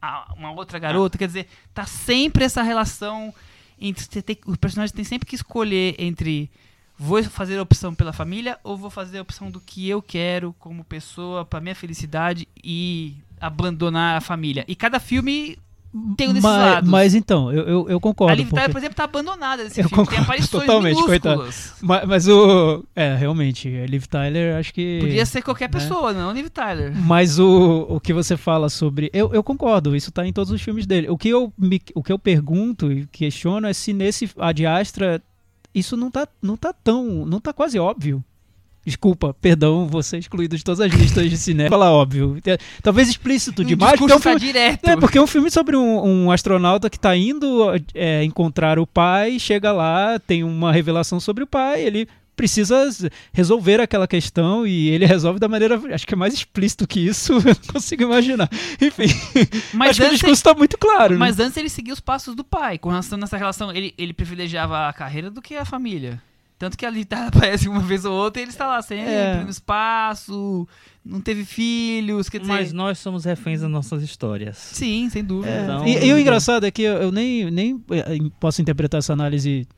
a- 0.00 0.32
uma 0.36 0.50
outra 0.52 0.78
garota. 0.78 1.18
Quer 1.18 1.26
dizer, 1.26 1.48
tá 1.74 1.84
sempre 1.86 2.44
essa 2.44 2.62
relação 2.62 3.32
entre 3.78 4.04
você 4.04 4.22
tem, 4.22 4.38
os 4.46 4.56
personagens 4.56 4.92
têm 4.92 5.04
sempre 5.04 5.28
que 5.28 5.34
escolher 5.34 5.94
entre 5.98 6.50
vou 6.98 7.22
fazer 7.24 7.58
a 7.58 7.62
opção 7.62 7.94
pela 7.94 8.12
família 8.12 8.58
ou 8.64 8.76
vou 8.76 8.88
fazer 8.88 9.18
a 9.18 9.22
opção 9.22 9.50
do 9.50 9.60
que 9.60 9.86
eu 9.86 10.00
quero 10.00 10.54
como 10.58 10.82
pessoa 10.82 11.44
para 11.44 11.60
minha 11.60 11.74
felicidade 11.74 12.48
e 12.64 13.16
abandonar 13.38 14.16
a 14.16 14.20
família. 14.22 14.64
E 14.66 14.74
cada 14.74 14.98
filme 14.98 15.58
tem 16.16 16.28
um 16.28 16.32
desses 16.32 16.42
mas, 16.42 16.72
lados. 16.72 16.90
mas 16.90 17.14
então, 17.14 17.52
eu, 17.52 17.62
eu, 17.66 17.88
eu 17.90 17.96
a 17.96 18.00
concordo. 18.00 18.34
Liv 18.36 18.48
Tyler, 18.48 18.62
porque- 18.64 18.72
por 18.72 18.78
exemplo, 18.78 18.96
tá 18.96 19.04
abandonada 19.04 19.64
nesse 19.64 19.80
Eu 19.80 19.88
filme. 19.88 20.06
Tem 20.06 20.18
aparições 20.18 20.66
totalmente, 20.66 20.96
minúsculas. 21.02 21.74
Mas, 21.80 22.04
mas 22.06 22.28
o. 22.28 22.84
É, 22.94 23.14
realmente, 23.14 23.68
a 23.68 23.86
Liv 23.86 24.04
Tyler, 24.04 24.56
acho 24.56 24.74
que. 24.74 24.98
Podia 25.00 25.24
ser 25.26 25.42
qualquer 25.42 25.70
né? 25.70 25.78
pessoa, 25.78 26.12
não 26.12 26.32
Liv 26.32 26.48
Tyler. 26.48 26.92
Mas 26.94 27.38
o, 27.38 27.86
o 27.88 28.00
que 28.00 28.12
você 28.12 28.36
fala 28.36 28.68
sobre. 28.68 29.10
Eu, 29.12 29.32
eu 29.32 29.42
concordo, 29.42 29.96
isso 29.96 30.10
tá 30.10 30.26
em 30.26 30.32
todos 30.32 30.52
os 30.52 30.60
filmes 30.60 30.86
dele. 30.86 31.08
O 31.08 31.16
que, 31.16 31.28
eu 31.28 31.52
me, 31.56 31.80
o 31.94 32.02
que 32.02 32.12
eu 32.12 32.18
pergunto 32.18 32.92
e 32.92 33.06
questiono 33.06 33.66
é 33.66 33.72
se 33.72 33.92
nesse 33.92 34.30
Ad 34.38 34.66
Astra 34.66 35.22
isso 35.74 35.96
não 35.96 36.10
tá, 36.10 36.26
não 36.40 36.56
tá 36.56 36.72
tão. 36.72 37.26
não 37.26 37.40
tá 37.40 37.52
quase 37.52 37.78
óbvio. 37.78 38.24
Desculpa, 38.86 39.34
perdão, 39.40 39.88
você 39.88 40.16
excluído 40.16 40.56
de 40.56 40.62
todas 40.62 40.80
as 40.80 40.92
listas 40.92 41.28
de 41.28 41.36
cinema. 41.36 41.68
Falar 41.68 41.90
óbvio. 41.90 42.38
É, 42.46 42.56
Talvez 42.80 43.08
explícito 43.08 43.64
demais, 43.64 43.98
porque 43.98 44.12
é 44.12 44.16
um 44.16 44.20
filme. 44.20 44.38
direto. 44.38 44.88
É, 44.88 44.96
porque 44.96 45.18
é 45.18 45.22
um 45.22 45.26
filme 45.26 45.50
sobre 45.50 45.76
um, 45.76 46.04
um 46.06 46.30
astronauta 46.30 46.88
que 46.88 46.98
tá 46.98 47.16
indo 47.16 47.64
é, 47.92 48.22
encontrar 48.22 48.78
o 48.78 48.86
pai, 48.86 49.40
chega 49.40 49.72
lá, 49.72 50.20
tem 50.20 50.44
uma 50.44 50.70
revelação 50.70 51.18
sobre 51.18 51.42
o 51.42 51.46
pai, 51.48 51.82
ele 51.82 52.06
precisa 52.36 52.88
resolver 53.32 53.80
aquela 53.80 54.06
questão 54.06 54.66
e 54.66 54.90
ele 54.90 55.06
resolve 55.06 55.40
da 55.40 55.48
maneira, 55.48 55.80
acho 55.92 56.06
que 56.06 56.14
é 56.14 56.16
mais 56.16 56.34
explícito 56.34 56.86
que 56.86 57.00
isso, 57.00 57.32
eu 57.40 57.42
não 57.42 57.72
consigo 57.72 58.04
imaginar. 58.04 58.48
Enfim, 58.80 59.06
Mas 59.74 59.90
acho 59.90 60.02
que 60.02 60.06
o 60.06 60.10
discurso 60.12 60.44
tá 60.44 60.54
muito 60.54 60.78
claro, 60.78 61.14
né? 61.14 61.18
mas 61.18 61.40
antes 61.40 61.56
ele 61.56 61.70
seguia 61.70 61.94
os 61.94 62.00
passos 62.00 62.36
do 62.36 62.44
pai. 62.44 62.78
Com 62.78 62.90
relação 62.90 63.18
nessa 63.18 63.36
relação, 63.36 63.72
ele, 63.72 63.94
ele 63.96 64.12
privilegiava 64.12 64.86
a 64.88 64.92
carreira 64.92 65.30
do 65.30 65.42
que 65.42 65.56
a 65.56 65.64
família. 65.64 66.22
Tanto 66.58 66.76
que 66.78 66.86
a 66.86 66.90
Liv 66.90 67.04
Tyler 67.04 67.28
aparece 67.34 67.68
uma 67.68 67.80
vez 67.80 68.04
ou 68.04 68.12
outra 68.14 68.40
e 68.40 68.44
ele 68.44 68.50
está 68.50 68.66
lá 68.66 68.80
sempre, 68.80 69.12
É. 69.12 69.42
no 69.44 69.50
espaço, 69.50 70.66
não 71.04 71.20
teve 71.20 71.44
filhos, 71.44 72.28
quer 72.28 72.38
dizer... 72.40 72.52
Mas 72.52 72.72
nós 72.72 72.98
somos 72.98 73.24
reféns 73.24 73.60
das 73.60 73.70
nossas 73.70 74.02
histórias. 74.02 74.56
Sim, 74.56 75.08
sem 75.10 75.22
dúvida. 75.22 75.52
É, 75.54 75.62
Então- 75.64 75.86
e, 75.86 76.06
e 76.06 76.12
o 76.12 76.18
engraçado 76.18 76.64
é 76.64 76.70
que 76.70 76.82
eu, 76.82 76.94
eu 76.94 77.12
nem, 77.12 77.50
nem 77.50 77.84
eh, 77.90 78.18
posso 78.40 78.62
interpretar 78.62 78.98
essa 78.98 79.12
análise 79.12 79.68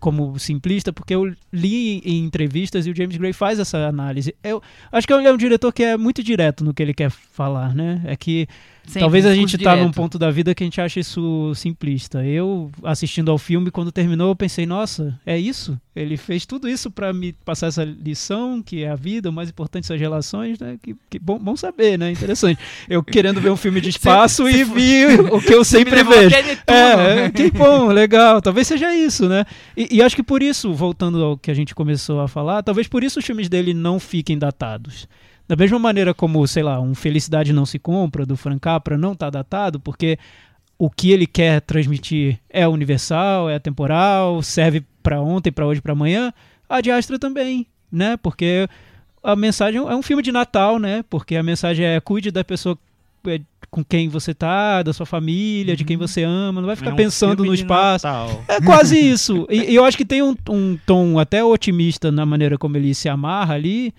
como 0.00 0.38
simplista, 0.38 0.92
porque 0.92 1.14
eu 1.14 1.34
li 1.52 1.98
em 2.04 2.24
entrevistas 2.24 2.86
e 2.86 2.90
o 2.90 2.96
James 2.96 3.16
Gray 3.16 3.32
faz 3.32 3.58
essa 3.58 3.78
análise. 3.86 4.34
Eu 4.42 4.62
acho 4.92 5.06
que 5.06 5.12
ele 5.12 5.26
é 5.26 5.32
um 5.32 5.36
diretor 5.38 5.72
que 5.72 5.82
é 5.82 5.96
muito 5.96 6.22
direto 6.22 6.62
no 6.64 6.74
que 6.74 6.82
ele 6.82 6.92
quer 6.94 7.10
falar, 7.10 7.74
né? 7.74 8.02
É 8.04 8.14
que 8.14 8.46
Sempre, 8.86 9.00
Talvez 9.00 9.26
a 9.26 9.34
gente 9.34 9.58
tá 9.58 9.72
num 9.72 9.82
direto. 9.82 9.94
ponto 9.96 10.18
da 10.18 10.30
vida 10.30 10.54
que 10.54 10.62
a 10.62 10.66
gente 10.66 10.80
acha 10.80 11.00
isso 11.00 11.52
simplista. 11.56 12.24
Eu, 12.24 12.70
assistindo 12.84 13.32
ao 13.32 13.36
filme, 13.36 13.70
quando 13.70 13.90
terminou, 13.90 14.28
eu 14.28 14.36
pensei, 14.36 14.64
nossa, 14.64 15.18
é 15.26 15.36
isso? 15.36 15.76
Ele 15.94 16.16
fez 16.16 16.46
tudo 16.46 16.68
isso 16.68 16.88
pra 16.88 17.12
me 17.12 17.32
passar 17.32 17.66
essa 17.66 17.82
lição, 17.82 18.62
que 18.62 18.84
é 18.84 18.90
a 18.90 18.94
vida, 18.94 19.28
o 19.28 19.32
mais 19.32 19.48
importante 19.48 19.86
são 19.88 19.94
as 19.94 20.00
relações, 20.00 20.58
né? 20.60 20.78
Que, 20.80 20.94
que 21.10 21.18
bom, 21.18 21.36
bom 21.36 21.56
saber, 21.56 21.98
né? 21.98 22.12
Interessante. 22.12 22.60
Eu 22.88 23.02
querendo 23.02 23.40
ver 23.40 23.50
um 23.50 23.56
filme 23.56 23.80
de 23.80 23.88
espaço 23.90 24.48
e 24.48 24.62
vi 24.62 25.04
o 25.32 25.40
que 25.40 25.52
eu 25.52 25.64
sempre 25.64 26.04
vejo. 26.04 26.36
É, 26.66 27.24
é, 27.24 27.30
que 27.30 27.50
bom, 27.50 27.88
legal. 27.88 28.40
Talvez 28.40 28.68
seja 28.68 28.94
isso, 28.94 29.28
né? 29.28 29.44
E, 29.76 29.96
e 29.96 30.02
acho 30.02 30.14
que 30.14 30.22
por 30.22 30.42
isso, 30.42 30.72
voltando 30.72 31.24
ao 31.24 31.36
que 31.36 31.50
a 31.50 31.54
gente 31.54 31.74
começou 31.74 32.20
a 32.20 32.28
falar, 32.28 32.62
talvez 32.62 32.86
por 32.86 33.02
isso 33.02 33.18
os 33.18 33.24
filmes 33.24 33.48
dele 33.48 33.74
não 33.74 33.98
fiquem 33.98 34.38
datados. 34.38 35.08
Da 35.48 35.54
mesma 35.54 35.78
maneira 35.78 36.12
como, 36.12 36.46
sei 36.46 36.62
lá, 36.62 36.80
um 36.80 36.94
Felicidade 36.94 37.52
Não 37.52 37.64
Se 37.64 37.78
Compra, 37.78 38.26
do 38.26 38.36
Frank 38.36 38.60
Capra, 38.60 38.98
não 38.98 39.12
está 39.12 39.30
datado, 39.30 39.78
porque 39.78 40.18
o 40.78 40.90
que 40.90 41.10
ele 41.12 41.26
quer 41.26 41.60
transmitir 41.60 42.38
é 42.50 42.66
universal, 42.66 43.48
é 43.48 43.58
temporal, 43.58 44.42
serve 44.42 44.84
para 45.02 45.20
ontem, 45.20 45.52
para 45.52 45.66
hoje, 45.66 45.80
para 45.80 45.92
amanhã. 45.92 46.32
A 46.68 46.80
de 46.80 46.90
Astra 46.90 47.18
também, 47.18 47.66
né? 47.90 48.16
Porque 48.16 48.68
a 49.22 49.36
mensagem 49.36 49.80
é 49.80 49.94
um 49.94 50.02
filme 50.02 50.22
de 50.22 50.32
Natal, 50.32 50.78
né? 50.78 51.04
Porque 51.08 51.36
a 51.36 51.42
mensagem 51.42 51.86
é 51.86 52.00
cuide 52.00 52.30
da 52.30 52.42
pessoa 52.44 52.76
é, 53.26 53.40
com 53.70 53.84
quem 53.84 54.08
você 54.08 54.34
tá, 54.34 54.82
da 54.82 54.92
sua 54.92 55.06
família, 55.06 55.76
de 55.76 55.84
quem 55.84 55.96
você 55.96 56.22
ama, 56.22 56.60
não 56.60 56.66
vai 56.66 56.76
ficar 56.76 56.90
É 56.90 56.92
um 56.92 56.96
pensando 56.96 57.36
filme 57.36 57.50
no 57.50 57.56
de 57.56 57.62
espaço. 57.62 58.06
Natal. 58.06 58.44
É 58.48 58.60
quase 58.60 58.98
isso. 58.98 59.46
E, 59.50 59.72
e 59.72 59.74
eu 59.74 59.84
acho 59.84 59.96
que 59.96 60.04
tem 60.04 60.22
um, 60.22 60.34
um 60.48 60.78
tom 60.84 61.18
até 61.18 61.42
otimista 61.44 62.10
na 62.12 62.26
maneira 62.26 62.58
como 62.58 62.76
ele 62.76 62.94
se 62.94 63.08
amarra 63.08 63.54
ali, 63.54 63.94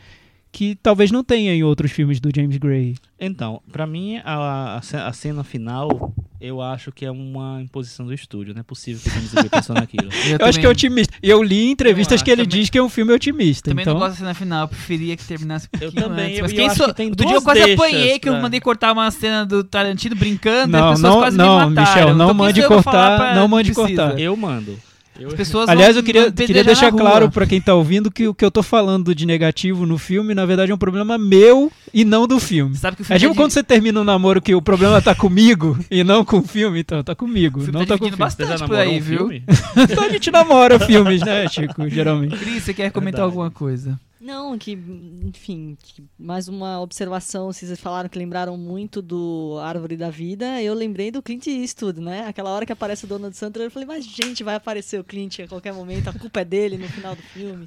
que 0.51 0.75
talvez 0.81 1.11
não 1.11 1.23
tenha 1.23 1.53
em 1.53 1.63
outros 1.63 1.91
filmes 1.91 2.19
do 2.19 2.29
James 2.35 2.57
Gray. 2.57 2.95
Então, 3.19 3.61
pra 3.71 3.85
mim, 3.85 4.17
a, 4.23 4.77
a 4.77 4.81
ce- 4.81 4.95
a 4.95 5.11
cena 5.11 5.43
final, 5.43 6.13
eu 6.39 6.61
acho 6.61 6.91
que 6.91 7.03
é 7.05 7.11
uma 7.11 7.61
imposição 7.61 8.05
do 8.05 8.13
estúdio. 8.13 8.53
Não 8.53 8.61
é 8.61 8.63
possível 8.63 9.01
que 9.01 9.09
o 9.09 9.11
James 9.11 9.33
Gray 9.33 9.49
pensou 9.49 9.75
naquilo. 9.75 10.09
Eu, 10.39 10.45
acho 10.47 10.59
que 10.59 10.65
é 10.65 10.69
otimista. 10.69 11.13
E 11.21 11.29
eu 11.29 11.41
li 11.43 11.65
em 11.65 11.71
entrevistas 11.71 12.21
Eu 12.21 12.25
que 12.25 12.31
ele 12.31 12.43
também. 12.43 12.59
diz 12.59 12.69
que 12.69 12.77
é 12.77 12.81
um 12.83 12.89
filme 12.89 13.11
otimista. 13.13 13.69
Também 13.71 13.83
então, 13.83 13.93
não 13.95 13.99
gosto 13.99 14.11
da 14.13 14.17
cena 14.17 14.33
final, 14.33 14.61
eu 14.63 14.67
preferia 14.67 15.17
que 15.17 15.23
terminasse 15.25 15.67
um 15.75 15.83
Eu 15.83 15.91
também, 15.91 16.25
antes. 16.25 16.37
eu- 16.37 16.43
Mas 16.43 16.51
eu 16.51 16.57
quem 16.57 16.67
acho 16.67 16.75
sou- 16.77 16.87
que 16.87 16.93
tem 16.93 17.09
Outro 17.09 17.25
dia 17.25 17.39
duas 17.39 17.43
eu 17.43 17.43
quase 17.43 17.73
apanhei 17.73 18.19
que 18.19 18.29
eu 18.29 18.35
mandei 18.41 18.59
cortar 18.59 18.93
uma 18.93 19.09
cena 19.11 19.45
do 19.45 19.63
Tarantino 19.63 20.15
brincando 20.15 20.71
Não, 20.77 20.89
as 20.89 20.99
pessoas 20.99 21.13
não, 21.13 21.19
quase 21.21 21.37
não, 21.37 21.59
me 21.69 21.75
mataram. 21.75 21.87
Michel, 21.93 22.07
não 22.07 22.13
Então, 22.15 22.27
quem 22.27 22.37
mande 22.37 22.59
eu 22.61 22.67
cortar, 22.67 23.35
não 23.35 23.47
mande 23.47 23.73
cortar. 23.73 24.19
Eu 24.19 24.37
mando. 24.37 24.77
Eu, 25.19 25.29
As 25.29 25.33
pessoas 25.33 25.69
Aliás, 25.69 25.95
eu 25.95 26.03
queria, 26.03 26.31
queria 26.31 26.63
deixar 26.63 26.91
claro 26.91 27.29
pra 27.31 27.45
quem 27.45 27.59
tá 27.59 27.73
ouvindo 27.73 28.11
que 28.11 28.27
o 28.27 28.33
que 28.33 28.43
eu 28.45 28.51
tô 28.51 28.61
falando 28.61 29.13
de 29.15 29.25
negativo 29.25 29.85
no 29.85 29.97
filme, 29.97 30.33
na 30.33 30.45
verdade, 30.45 30.71
é 30.71 30.75
um 30.75 30.77
problema 30.77 31.17
meu 31.17 31.71
e 31.93 32.05
não 32.05 32.27
do 32.27 32.39
filme. 32.39 32.75
Sabe 32.75 32.97
que 32.97 33.01
o 33.01 33.05
É 33.05 33.05
filme 33.05 33.19
tipo 33.19 33.33
tá 33.33 33.41
quando 33.41 33.51
você 33.51 33.63
termina 33.63 33.99
um 33.99 34.03
namoro 34.03 34.41
que 34.41 34.53
o 34.53 34.61
problema 34.61 35.01
tá 35.01 35.15
comigo 35.15 35.77
e 35.89 36.03
não 36.03 36.23
com 36.23 36.37
o 36.39 36.43
filme, 36.43 36.79
então 36.81 37.03
tá 37.03 37.15
comigo, 37.15 37.59
não 37.71 37.85
tá 37.85 37.93
tá 37.93 37.97
com 37.97 38.05
o 38.05 38.07
filme. 38.09 38.17
Bastante 38.17 38.63
por 38.65 38.75
aí, 38.75 38.97
um 38.97 39.01
viu? 39.01 39.17
filme? 39.19 39.43
Então 39.89 40.03
a 40.03 40.09
gente 40.09 40.29
namora 40.31 40.79
filmes, 40.79 41.21
né, 41.21 41.47
Chico, 41.47 41.87
geralmente. 41.89 42.35
Cris, 42.37 42.63
você 42.63 42.73
quer 42.73 42.91
comentar 42.91 43.21
Verdade. 43.21 43.31
alguma 43.31 43.51
coisa? 43.51 43.99
Não, 44.27 44.57
que, 44.57 44.73
enfim, 44.73 45.77
que 45.81 46.03
mais 46.19 46.49
uma 46.49 46.81
observação, 46.81 47.45
vocês 47.45 47.79
falaram 47.79 48.09
que 48.09 48.19
lembraram 48.19 48.57
muito 48.57 49.01
do 49.01 49.57
Árvore 49.61 49.95
da 49.95 50.09
Vida, 50.09 50.61
eu 50.61 50.73
lembrei 50.73 51.09
do 51.09 51.21
Clint 51.21 51.47
Eastwood, 51.47 52.01
né? 52.01 52.27
Aquela 52.27 52.49
hora 52.49 52.65
que 52.65 52.73
aparece 52.73 53.05
o 53.05 53.07
Donald 53.07 53.33
Sandler, 53.37 53.67
eu 53.67 53.71
falei, 53.71 53.87
mas 53.87 54.03
gente, 54.03 54.43
vai 54.43 54.55
aparecer 54.55 54.99
o 54.99 55.03
Clint 55.05 55.39
a 55.39 55.47
qualquer 55.47 55.73
momento, 55.73 56.09
a 56.09 56.13
culpa 56.13 56.41
é 56.41 56.43
dele 56.43 56.77
no 56.77 56.89
final 56.89 57.15
do 57.15 57.21
filme. 57.21 57.65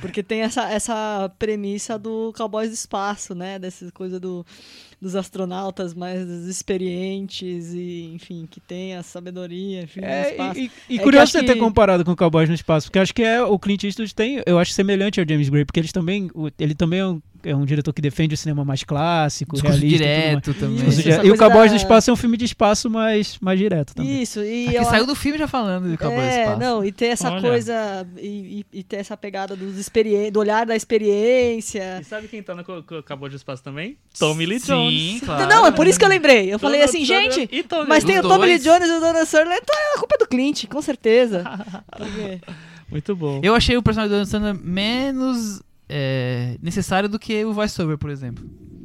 Porque 0.00 0.24
tem 0.24 0.40
essa, 0.40 0.68
essa 0.68 1.32
premissa 1.38 1.96
do 1.96 2.32
Cowboys 2.36 2.70
do 2.70 2.74
Espaço, 2.74 3.32
né? 3.32 3.60
Dessa 3.60 3.88
coisa 3.92 4.18
do, 4.18 4.44
dos 5.02 5.16
astronautas 5.16 5.94
mais 5.94 6.28
experientes 6.46 7.74
e, 7.74 8.12
enfim, 8.14 8.46
que 8.48 8.60
tem 8.60 8.94
a 8.94 9.02
sabedoria, 9.02 9.82
enfim, 9.82 10.00
no 10.00 10.06
É, 10.06 10.30
espaço. 10.30 10.60
e, 10.60 10.70
e 10.88 10.98
É 10.98 11.02
curioso 11.02 11.32
você 11.32 11.42
ter 11.42 11.54
que- 11.54 11.58
comparado 11.58 12.04
com 12.04 12.14
Cowboys 12.14 12.48
no 12.48 12.54
Espaço, 12.54 12.86
porque 12.86 13.00
acho 13.00 13.12
que 13.12 13.22
é 13.22 13.42
o 13.42 13.58
Clint 13.58 13.82
Eastwood 13.82 14.14
tem, 14.14 14.40
eu 14.46 14.58
acho 14.60 14.70
semelhante 14.72 15.18
ao 15.20 15.26
James 15.28 15.48
Gray, 15.48 15.64
porque 15.64 15.80
eles 15.80 15.90
também, 15.92 16.30
o- 16.32 16.48
ele 16.56 16.74
também 16.76 17.00
é 17.00 17.06
um, 17.06 17.20
é 17.44 17.54
um 17.54 17.64
diretor 17.64 17.92
que 17.92 18.00
defende 18.02 18.34
o 18.34 18.36
cinema 18.36 18.64
mais 18.64 18.84
clássico, 18.84 19.52
Discurso 19.54 19.76
realista. 19.78 19.98
direto 20.04 20.54
também. 20.54 20.88
Isso, 20.88 21.02
direto. 21.02 21.26
E 21.26 21.30
o 21.30 21.36
Cowboys 21.38 21.70
da- 21.70 21.76
do 21.76 21.80
Espaço 21.80 22.10
é 22.10 22.12
um 22.12 22.16
filme 22.16 22.36
de 22.36 22.44
espaço 22.44 22.88
mais, 22.90 23.38
mais 23.40 23.58
direto 23.58 23.94
também. 23.94 24.22
Isso, 24.22 24.40
e 24.40 24.68
Aqui 24.68 24.76
eu- 24.76 24.84
saiu 24.84 25.06
do 25.06 25.14
filme 25.14 25.38
já 25.38 25.46
falando 25.48 25.90
de 25.90 25.96
Cowboy 25.96 26.18
é, 26.20 26.42
Espaço. 26.42 26.60
não, 26.60 26.84
e 26.84 26.92
ter 26.92 27.06
essa 27.06 27.30
Olha. 27.30 27.40
coisa 27.40 28.06
e, 28.18 28.64
e- 28.72 28.82
ter 28.82 28.96
essa 28.96 29.16
pegada 29.16 29.54
dos 29.56 29.76
experi- 29.78 30.30
do 30.30 30.40
olhar 30.40 30.66
da 30.66 30.74
experiência. 30.76 31.98
E 32.00 32.04
sabe 32.04 32.28
quem 32.28 32.42
tá 32.42 32.54
no 32.54 32.64
co- 32.64 32.82
co- 32.82 32.96
Acabou 32.96 33.28
de 33.28 33.36
Espaço 33.36 33.62
também? 33.62 33.96
Tommy 34.18 34.46
Lee 34.46 34.60
Sim, 34.60 34.66
Jones. 34.66 35.20
claro. 35.22 35.48
Não, 35.48 35.66
é 35.66 35.70
por 35.72 35.86
isso 35.86 35.98
que 35.98 36.04
eu 36.04 36.08
lembrei. 36.08 36.52
Eu 36.52 36.58
falei 36.58 36.82
assim, 36.82 37.04
gente, 37.04 37.48
e 37.52 37.64
mas 37.88 38.04
tem 38.04 38.18
o 38.18 38.22
Tommy 38.22 38.46
Lee. 38.46 38.58
Jones 38.58 38.88
e 38.88 38.92
o 38.92 39.00
Donald 39.00 39.26
Sutherland, 39.26 39.60
então 39.62 39.76
é 39.78 39.96
a 39.96 39.98
culpa 39.98 40.16
do 40.18 40.26
Clint, 40.26 40.66
com 40.66 40.80
certeza. 40.82 41.44
Muito 42.90 43.16
bom. 43.16 43.40
Eu 43.42 43.54
achei 43.54 43.76
o 43.76 43.82
personagem 43.82 44.10
do 44.10 44.14
Adam 44.16 44.26
Sandler 44.26 44.54
menos 44.62 45.62
é, 45.94 46.56
necessário 46.62 47.06
do 47.08 47.18
que 47.18 47.44
o 47.44 47.52
voiceover, 47.52 47.98
por 47.98 48.08
exemplo. 48.08 48.42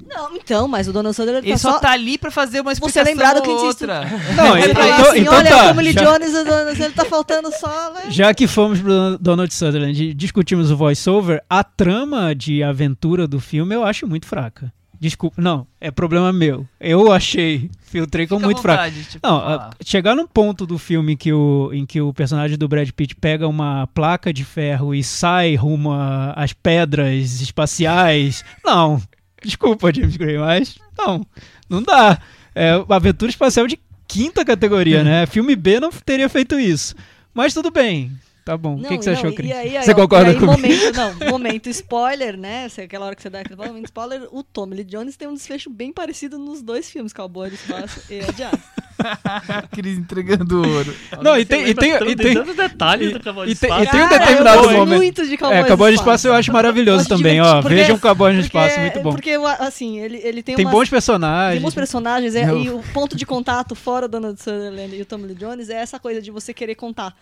Não, 0.10 0.36
então, 0.36 0.68
mas 0.68 0.88
o 0.88 0.94
Donald 0.94 1.16
Sutherland 1.16 1.46
Ele 1.46 1.54
tá 1.54 1.58
só 1.60 1.74
só... 1.74 1.80
tá 1.80 1.92
ali 1.92 2.18
pra 2.18 2.32
fazer 2.32 2.62
uma 2.62 2.74
Você 2.74 3.00
explicação 3.00 3.04
lembrar 3.04 3.34
do 3.34 3.42
Clint 3.42 3.60
outra. 3.60 4.02
Não, 4.36 4.58
Ele 4.58 4.72
então, 4.72 5.10
assim, 5.10 5.20
então 5.20 5.34
olha, 5.34 5.50
tá, 5.50 5.66
o 5.66 5.68
Tommy 5.68 5.84
Lee 5.84 5.94
já- 5.94 6.04
Jones 6.04 6.34
e 6.34 6.38
o 6.38 6.44
Donald 6.46 6.70
Sutherland 6.70 6.96
tá 6.96 7.06
faltando 7.06 7.52
só... 7.52 7.94
Né? 7.94 8.02
Já 8.10 8.34
que 8.34 8.48
fomos 8.48 8.80
pro 8.80 9.18
Donald 9.20 9.54
Sutherland 9.54 10.02
e 10.02 10.14
discutimos 10.14 10.72
o 10.72 10.78
voiceover, 10.78 11.44
a 11.50 11.62
trama 11.64 12.34
de 12.34 12.64
aventura 12.64 13.28
do 13.28 13.40
filme 13.40 13.76
eu 13.76 13.84
acho 13.84 14.08
muito 14.08 14.26
fraca. 14.26 14.72
Desculpa, 15.00 15.40
não, 15.42 15.68
é 15.80 15.92
problema 15.92 16.34
meu. 16.34 16.68
Eu 16.80 17.12
achei, 17.12 17.70
filtrei 17.84 18.26
como 18.26 18.40
Fica 18.40 18.48
muito 18.48 18.62
fraco. 18.62 18.84
vontade, 18.84 19.04
tipo, 19.06 19.28
Não, 19.28 19.38
a- 19.38 19.70
chegar 19.86 20.16
num 20.16 20.26
ponto 20.26 20.66
do 20.66 20.78
filme 20.78 21.16
que 21.16 21.32
o, 21.32 21.70
em 21.72 21.86
que 21.86 22.02
o 22.02 22.12
personagem 22.14 22.58
do 22.58 22.68
Brad 22.68 22.90
Pitt 22.90 23.16
pega 23.16 23.48
uma 23.48 23.86
placa 23.94 24.34
de 24.34 24.44
ferro 24.44 24.96
e 24.96 25.04
sai 25.04 25.56
rumo 25.56 25.92
às 26.36 26.52
pedras 26.54 27.40
espaciais. 27.42 28.44
Não, 28.66 29.02
desculpa, 29.44 29.94
James 29.94 30.18
Gray, 30.18 30.38
mas 30.38 30.78
não, 30.98 31.26
não 31.70 31.84
dá. 31.84 32.20
É 32.56 32.72
aventura 32.90 33.30
espacial 33.30 33.68
de 33.68 33.80
quinta 34.08 34.44
categoria, 34.44 35.04
né? 35.04 35.26
Filme 35.28 35.56
B 35.56 35.80
não 35.80 35.92
teria 35.92 36.28
feito 36.28 36.60
isso. 36.60 36.96
Mas 37.34 37.54
tudo 37.54 37.70
bem. 37.70 38.12
Tá 38.48 38.56
bom. 38.58 38.76
o 38.76 38.82
que, 38.82 38.98
que 38.98 39.04
você 39.04 39.12
não, 39.12 39.18
achou, 39.18 39.30
e 39.30 39.36
Cris? 39.36 39.52
aí- 39.52 39.76
aí, 39.78 39.84
Você 39.84 39.92
ó, 39.92 39.96
concorda 39.96 40.32
e 40.32 40.34
aí, 40.36 40.40
comigo? 40.40 40.62
Momento, 40.62 40.96
não, 40.96 41.14
momento 41.32 41.70
spoiler, 41.70 42.38
né? 42.38 42.68
Aquela 42.82 43.06
hora 43.08 43.16
que 43.16 43.22
você 43.22 43.30
dá 43.30 43.42
aquele 43.42 43.58
momento 43.58 43.86
spoiler, 43.86 44.22
o 44.32 44.42
Tommy 44.42 44.76
Lee 44.78 44.86
Jones 44.86 45.18
tem 45.18 45.28
um 45.28 45.34
desfecho 45.34 45.70
bem 45.70 45.92
parecido 45.92 46.38
nos 46.38 46.62
dois 46.62 46.90
filmes, 46.90 47.12
Cowboy 47.12 47.50
do 47.50 47.56
Espaço 47.56 48.02
e 48.10 48.20
a 48.22 48.32
de 48.32 48.44
Astra. 48.44 48.88
Cris 49.72 49.98
entregando 49.98 50.58
ouro. 50.68 50.96
Não, 51.22 51.38
e 51.38 51.46
tem, 51.46 51.68
e 51.68 51.74
tem, 51.76 51.92
e 51.94 52.16
tem, 52.16 52.34
tantos 52.34 52.56
detalhes 52.56 53.14
do 53.14 53.22
Cowboy 53.24 53.48
e 53.50 53.54
de 53.54 53.60
tem- 53.60 53.70
Espaço. 53.70 53.84
e 53.84 53.92
tem 53.92 54.02
um 54.04 54.10
determinado 54.10 54.58
eu 54.58 54.64
gosto 54.64 54.78
momento. 54.78 54.98
muito 54.98 55.28
de 55.28 55.38
Cowboy 55.38 55.58
É, 55.58 55.62
do 55.64 55.68
Cowboy 55.68 55.92
de 55.92 55.98
Espaço. 55.98 56.28
Eu 56.28 56.34
acho 56.34 56.52
maravilhoso 56.52 57.08
também, 57.08 57.42
ó. 57.42 57.62
porque- 57.62 57.76
Vejam 57.76 58.00
Cowboy 58.00 58.34
no 58.34 58.42
porque- 58.42 58.58
Espaço, 58.58 58.80
muito 58.80 59.00
bom. 59.02 59.12
Porque, 59.12 59.32
assim, 59.60 60.00
ele, 60.00 60.18
ele 60.24 60.42
tem 60.42 60.56
Tem 60.56 60.66
umas- 60.66 60.74
bons 60.74 60.84
Tem 60.84 60.92
personagens. 60.92 61.62
bons 61.62 61.76
personagens 61.76 62.36
é- 62.36 62.46
e 62.50 62.70
o 62.70 62.82
ponto 62.94 63.16
de 63.16 63.26
contato 63.26 63.76
fora 63.76 64.06
o 64.06 64.10
Donald 64.10 64.40
Sutherland 64.40 64.96
e 64.96 65.02
o 65.02 65.06
Tommy 65.06 65.28
Lee 65.28 65.36
Jones 65.36 65.70
é 65.70 65.76
essa 65.76 66.00
coisa 66.00 66.22
de 66.22 66.32
você 66.32 66.54
querer 66.54 66.76
contar 66.76 67.14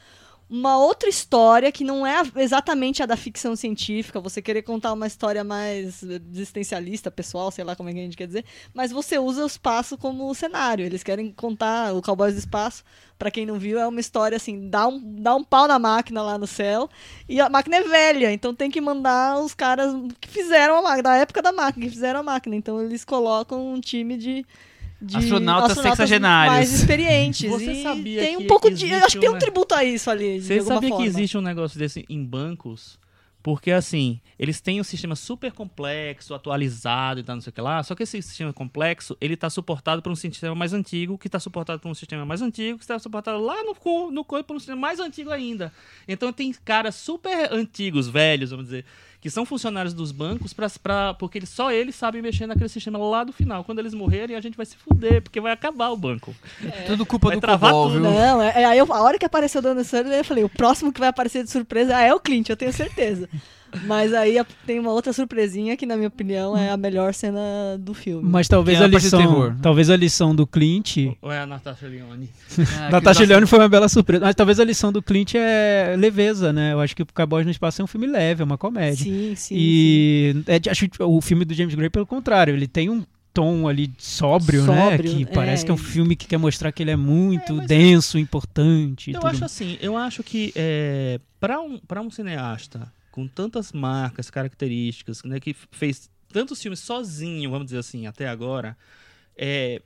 uma 0.50 0.78
outra 0.78 1.10
história 1.10 1.72
que 1.72 1.84
não 1.84 2.06
é 2.06 2.22
exatamente 2.36 3.02
a 3.02 3.06
da 3.06 3.18
ficção 3.18 3.56
científica, 3.56 4.20
você 4.20 4.42
querer 4.42 4.62
contar 4.62 4.94
uma 4.94 5.08
história 5.08 5.44
mais 5.44 6.04
existencialista, 6.04 7.10
pessoal, 7.10 7.50
sei 7.50 7.64
lá 7.64 7.76
como 7.76 7.90
é 7.90 7.94
que 7.94 8.00
a 8.00 8.04
gente 8.04 8.18
quer 8.18 8.28
dizer, 8.28 8.46
mas 8.74 8.92
você 8.92 9.18
usa 9.18 9.44
o 9.44 9.48
espaço 9.48 9.98
como 9.98 10.34
cenário. 10.36 10.86
Eles 10.86 11.04
querem 11.04 11.32
contar 11.32 11.94
o 11.96 12.02
Cowboys 12.02 12.34
do 12.34 12.40
Espaço, 12.40 12.84
pra 13.18 13.32
quem 13.32 13.46
não 13.46 13.58
viu, 13.58 13.80
é 13.80 13.88
uma 13.88 14.00
história 14.00 14.36
assim, 14.36 14.70
dá 14.70 14.88
um, 14.88 15.02
dá 15.22 15.36
um 15.36 15.44
pau 15.44 15.68
na 15.68 15.80
máquina 15.80 16.22
lá 16.22 16.38
no 16.38 16.46
céu, 16.48 16.90
e 17.28 17.40
a 17.42 17.50
máquina 17.50 17.78
é 17.78 17.84
velha, 17.84 18.32
então 18.32 18.54
tem 18.54 18.70
que 18.70 18.82
mandar 18.82 19.40
os 19.40 19.54
caras 19.54 19.94
que 20.20 20.30
fizeram 20.30 20.78
a 20.78 20.82
máquina, 20.82 21.04
da 21.04 21.16
época 21.16 21.42
da 21.42 21.52
máquina, 21.52 21.86
que 21.86 21.92
fizeram 21.92 22.20
a 22.20 22.24
máquina. 22.24 22.56
Então 22.56 22.82
eles 22.82 23.04
colocam 23.04 23.74
um 23.74 23.80
time 23.80 24.18
de. 24.18 24.46
De 25.06 25.18
Astronautas 25.18 25.78
sexagenários. 25.78 26.56
mais 26.56 26.74
experientes. 26.74 27.50
Você 27.50 27.72
e 27.72 27.84
sabia 27.84 28.22
tem 28.22 28.38
um 28.38 28.42
que 28.42 28.48
pouco 28.48 28.72
de. 28.72 28.92
acho 28.94 29.16
que 29.16 29.20
tem 29.20 29.30
um 29.30 29.38
tributo 29.38 29.76
a 29.76 29.84
isso 29.84 30.10
ali. 30.10 30.42
Você 30.42 30.62
sabia 30.62 30.90
forma. 30.90 31.04
que 31.04 31.10
existe 31.10 31.38
um 31.38 31.42
negócio 31.42 31.78
desse 31.78 32.06
em 32.10 32.24
bancos? 32.24 33.00
Porque, 33.46 33.70
assim, 33.70 34.20
eles 34.40 34.60
têm 34.60 34.82
um 34.82 34.84
sistema 34.84 35.16
super 35.16 35.52
complexo, 35.52 36.34
atualizado 36.34 37.20
e 37.20 37.24
tal, 37.24 37.36
não 37.36 37.42
sei 37.44 37.52
o 37.52 37.54
que 37.54 37.62
lá. 37.62 37.84
Só 37.84 37.94
que 37.94 38.02
esse 38.02 38.20
sistema 38.20 38.52
complexo, 38.52 39.16
ele 39.22 39.38
tá 39.38 39.52
suportado 39.52 40.02
por 40.02 40.12
um 40.12 40.16
sistema 40.16 40.56
mais 40.56 40.74
antigo, 40.74 41.16
que 41.16 41.30
tá 41.30 41.40
suportado 41.40 41.80
por 41.80 41.88
um 41.88 41.94
sistema 41.94 42.26
mais 42.26 42.42
antigo, 42.42 42.80
que 42.80 42.84
está 42.84 42.98
suportado 42.98 43.40
lá 43.40 43.58
no, 43.62 43.76
no 44.10 44.26
corpo 44.26 44.46
por 44.46 44.56
um 44.56 44.60
sistema 44.60 44.82
mais 44.82 45.00
antigo 45.00 45.30
ainda. 45.30 45.72
Então 46.08 46.34
tem 46.34 46.52
caras 46.66 46.96
super 46.96 47.54
antigos, 47.54 48.08
velhos, 48.08 48.50
vamos 48.50 48.66
dizer, 48.66 48.84
que 49.26 49.30
são 49.32 49.44
funcionários 49.44 49.92
dos 49.92 50.12
bancos, 50.12 50.54
pra, 50.54 50.70
pra, 50.84 51.14
porque 51.16 51.40
eles, 51.40 51.50
só 51.50 51.72
eles 51.72 51.96
sabem 51.96 52.22
mexer 52.22 52.46
naquele 52.46 52.70
sistema 52.70 53.00
lá 53.00 53.24
do 53.24 53.34
final. 53.34 53.64
Quando 53.64 53.80
eles 53.80 53.92
morrerem, 53.92 54.36
a 54.36 54.40
gente 54.40 54.56
vai 54.56 54.68
se 54.68 54.78
fuder, 54.78 55.20
porque 55.20 55.42
vai 55.42 55.52
acabar 55.52 55.90
o 55.90 55.98
banco. 55.98 56.32
Tudo 56.86 57.08
culpa 57.08 57.30
Vai 57.30 57.38
do 57.38 57.42
travar 57.42 57.72
Cobol, 57.72 57.88
tudo, 57.88 58.02
viu? 58.04 58.12
Não, 58.12 58.40
é, 58.40 58.62
é- 58.62 58.66
aí 58.66 58.78
eu- 58.78 58.94
a 58.94 59.02
hora 59.02 59.18
que 59.18 59.26
apareceu 59.26 59.58
o 59.58 59.62
Donald 59.64 59.84
Sutherland, 59.84 60.16
eu 60.18 60.24
falei, 60.24 60.44
o 60.44 60.50
próximo 60.50 60.94
que 60.94 61.00
vai 61.00 61.10
aparecer 61.10 61.44
de 61.44 61.50
surpresa 61.50 62.00
é 62.00 62.14
o 62.14 62.20
Clint, 62.20 62.50
eu 62.50 62.56
tenho 62.56 62.72
certeza. 62.72 63.28
Mas 63.86 64.14
aí 64.14 64.38
tem 64.66 64.80
uma 64.80 64.92
outra 64.92 65.12
surpresinha 65.14 65.76
que, 65.78 65.86
na 65.86 65.96
minha 65.96 66.08
opinião, 66.08 66.56
é 66.58 66.70
a 66.72 66.78
melhor 66.78 67.14
cena 67.14 67.40
do 67.80 67.94
filme. 67.94 68.28
Mas 68.30 68.48
talvez 68.48 68.80
é 68.80 68.84
a 68.84 68.88
lição, 68.88 69.20
terror. 69.20 69.56
talvez 69.62 69.90
a 69.90 69.96
lição 69.96 70.36
do 70.36 70.46
Clint 70.48 70.98
Ou 71.22 71.32
é 71.32 71.40
a 71.40 71.46
Natasha 71.46 71.88
Leone? 71.88 72.30
Ah, 72.80 72.90
Natasha 72.90 73.22
que 73.22 73.26
Leone 73.28 73.46
foi 73.48 73.60
uma 73.60 73.70
bela 73.70 73.88
surpresa. 73.90 74.24
Mas 74.26 74.36
talvez 74.36 74.60
a 74.60 74.64
lição 74.64 74.92
do 74.92 75.02
Clint 75.02 75.34
é 75.36 75.96
leveza, 75.98 76.52
né? 76.54 76.74
Eu 76.74 76.80
acho 76.80 76.96
que 76.96 77.02
o 77.04 77.08
Cowboys 77.14 77.46
no 77.46 77.52
Espaço 77.52 77.82
é 77.82 77.84
um 77.84 77.88
filme 77.88 78.08
leve, 78.08 78.42
é 78.42 78.46
uma 78.46 78.58
comédia. 78.58 79.04
Sim, 79.04 79.30
sim. 79.30 79.36
sim. 79.36 79.56
e 79.58 80.44
é 80.48 80.60
de- 80.60 80.70
acho 80.70 80.88
que 80.88 81.02
o 81.04 81.20
filme 81.22 81.44
do 81.46 81.54
James 81.54 81.76
Gray, 81.76 81.90
pelo 81.90 82.06
contrário, 82.06 82.54
ele 82.56 82.68
tem 82.68 82.90
um 82.90 83.04
tom 83.34 83.68
ali 83.68 83.92
sóbrio, 83.98 84.64
né? 84.64 84.92
Sóbrio, 84.92 85.12
Que 85.18 85.24
é. 85.24 85.26
parece 85.26 85.66
que 85.66 85.70
é 85.72 85.74
um 85.74 85.78
filme 85.78 86.16
que 86.16 86.26
quer 86.26 86.38
mostrar 86.38 86.72
que 86.72 86.82
ele 86.82 86.92
é 86.92 86.96
muito 86.96 87.52
É, 87.52 87.56
mas- 87.56 87.68
denso, 87.68 88.18
importante. 88.18 89.12
Eu 89.12 89.20
tudo. 89.20 89.30
acho 89.30 89.44
assim, 89.46 89.78
eu 89.82 89.98
acho 89.98 90.24
que 90.24 90.54
é, 90.56 91.20
para 91.40 91.60
um, 91.60 91.78
pra 91.80 92.00
um 92.02 92.10
cineasta 92.10 92.90
com 93.16 93.26
tantas 93.28 93.72
marcas, 93.72 94.30
características, 94.30 95.24
né, 95.24 95.40
que 95.40 95.54
fez 95.72 96.10
tantos 96.28 96.62
filmes 96.62 96.82
sozinho, 96.82 97.50
vamos 97.50 97.68
dizer 97.68 97.78
assim, 97.80 98.06
até 98.08 98.28
agora, 98.28 98.78
é, 99.38 99.82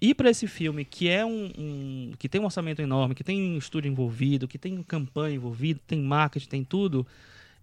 ir 0.00 0.14
para 0.14 0.30
esse 0.30 0.46
filme 0.46 0.82
que 0.82 1.06
é 1.06 1.26
um, 1.26 1.44
um- 1.58 2.12
que 2.18 2.26
tem 2.26 2.40
um 2.40 2.44
orçamento 2.46 2.80
enorme, 2.80 3.14
que 3.14 3.22
tem 3.22 3.38
um 3.54 3.58
estúdio 3.58 3.90
envolvido, 3.90 4.48
que 4.48 4.56
tem 4.58 4.82
campanha 4.82 5.36
envolvida, 5.36 5.78
tem 5.86 6.00
marketing, 6.00 6.48
tem 6.48 6.64
tudo, 6.64 7.06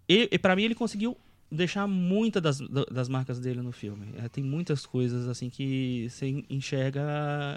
e, 0.08 0.30
e 0.32 0.38
para 0.38 0.56
mim 0.56 0.64
ele 0.66 0.76
conseguiu 0.76 1.18
deixar 1.52 1.88
muitas 1.88 2.42
das, 2.44 2.60
da- 2.60 2.86
das 2.86 3.10
marcas 3.10 3.40
dele 3.40 3.62
no 3.62 3.72
filme. 3.72 4.06
É, 4.24 4.30
tem 4.30 4.44
muitas 4.44 4.86
coisas 4.86 5.28
assim 5.28 5.50
que 5.50 6.08
você 6.10 6.46
enxerga 6.48 7.02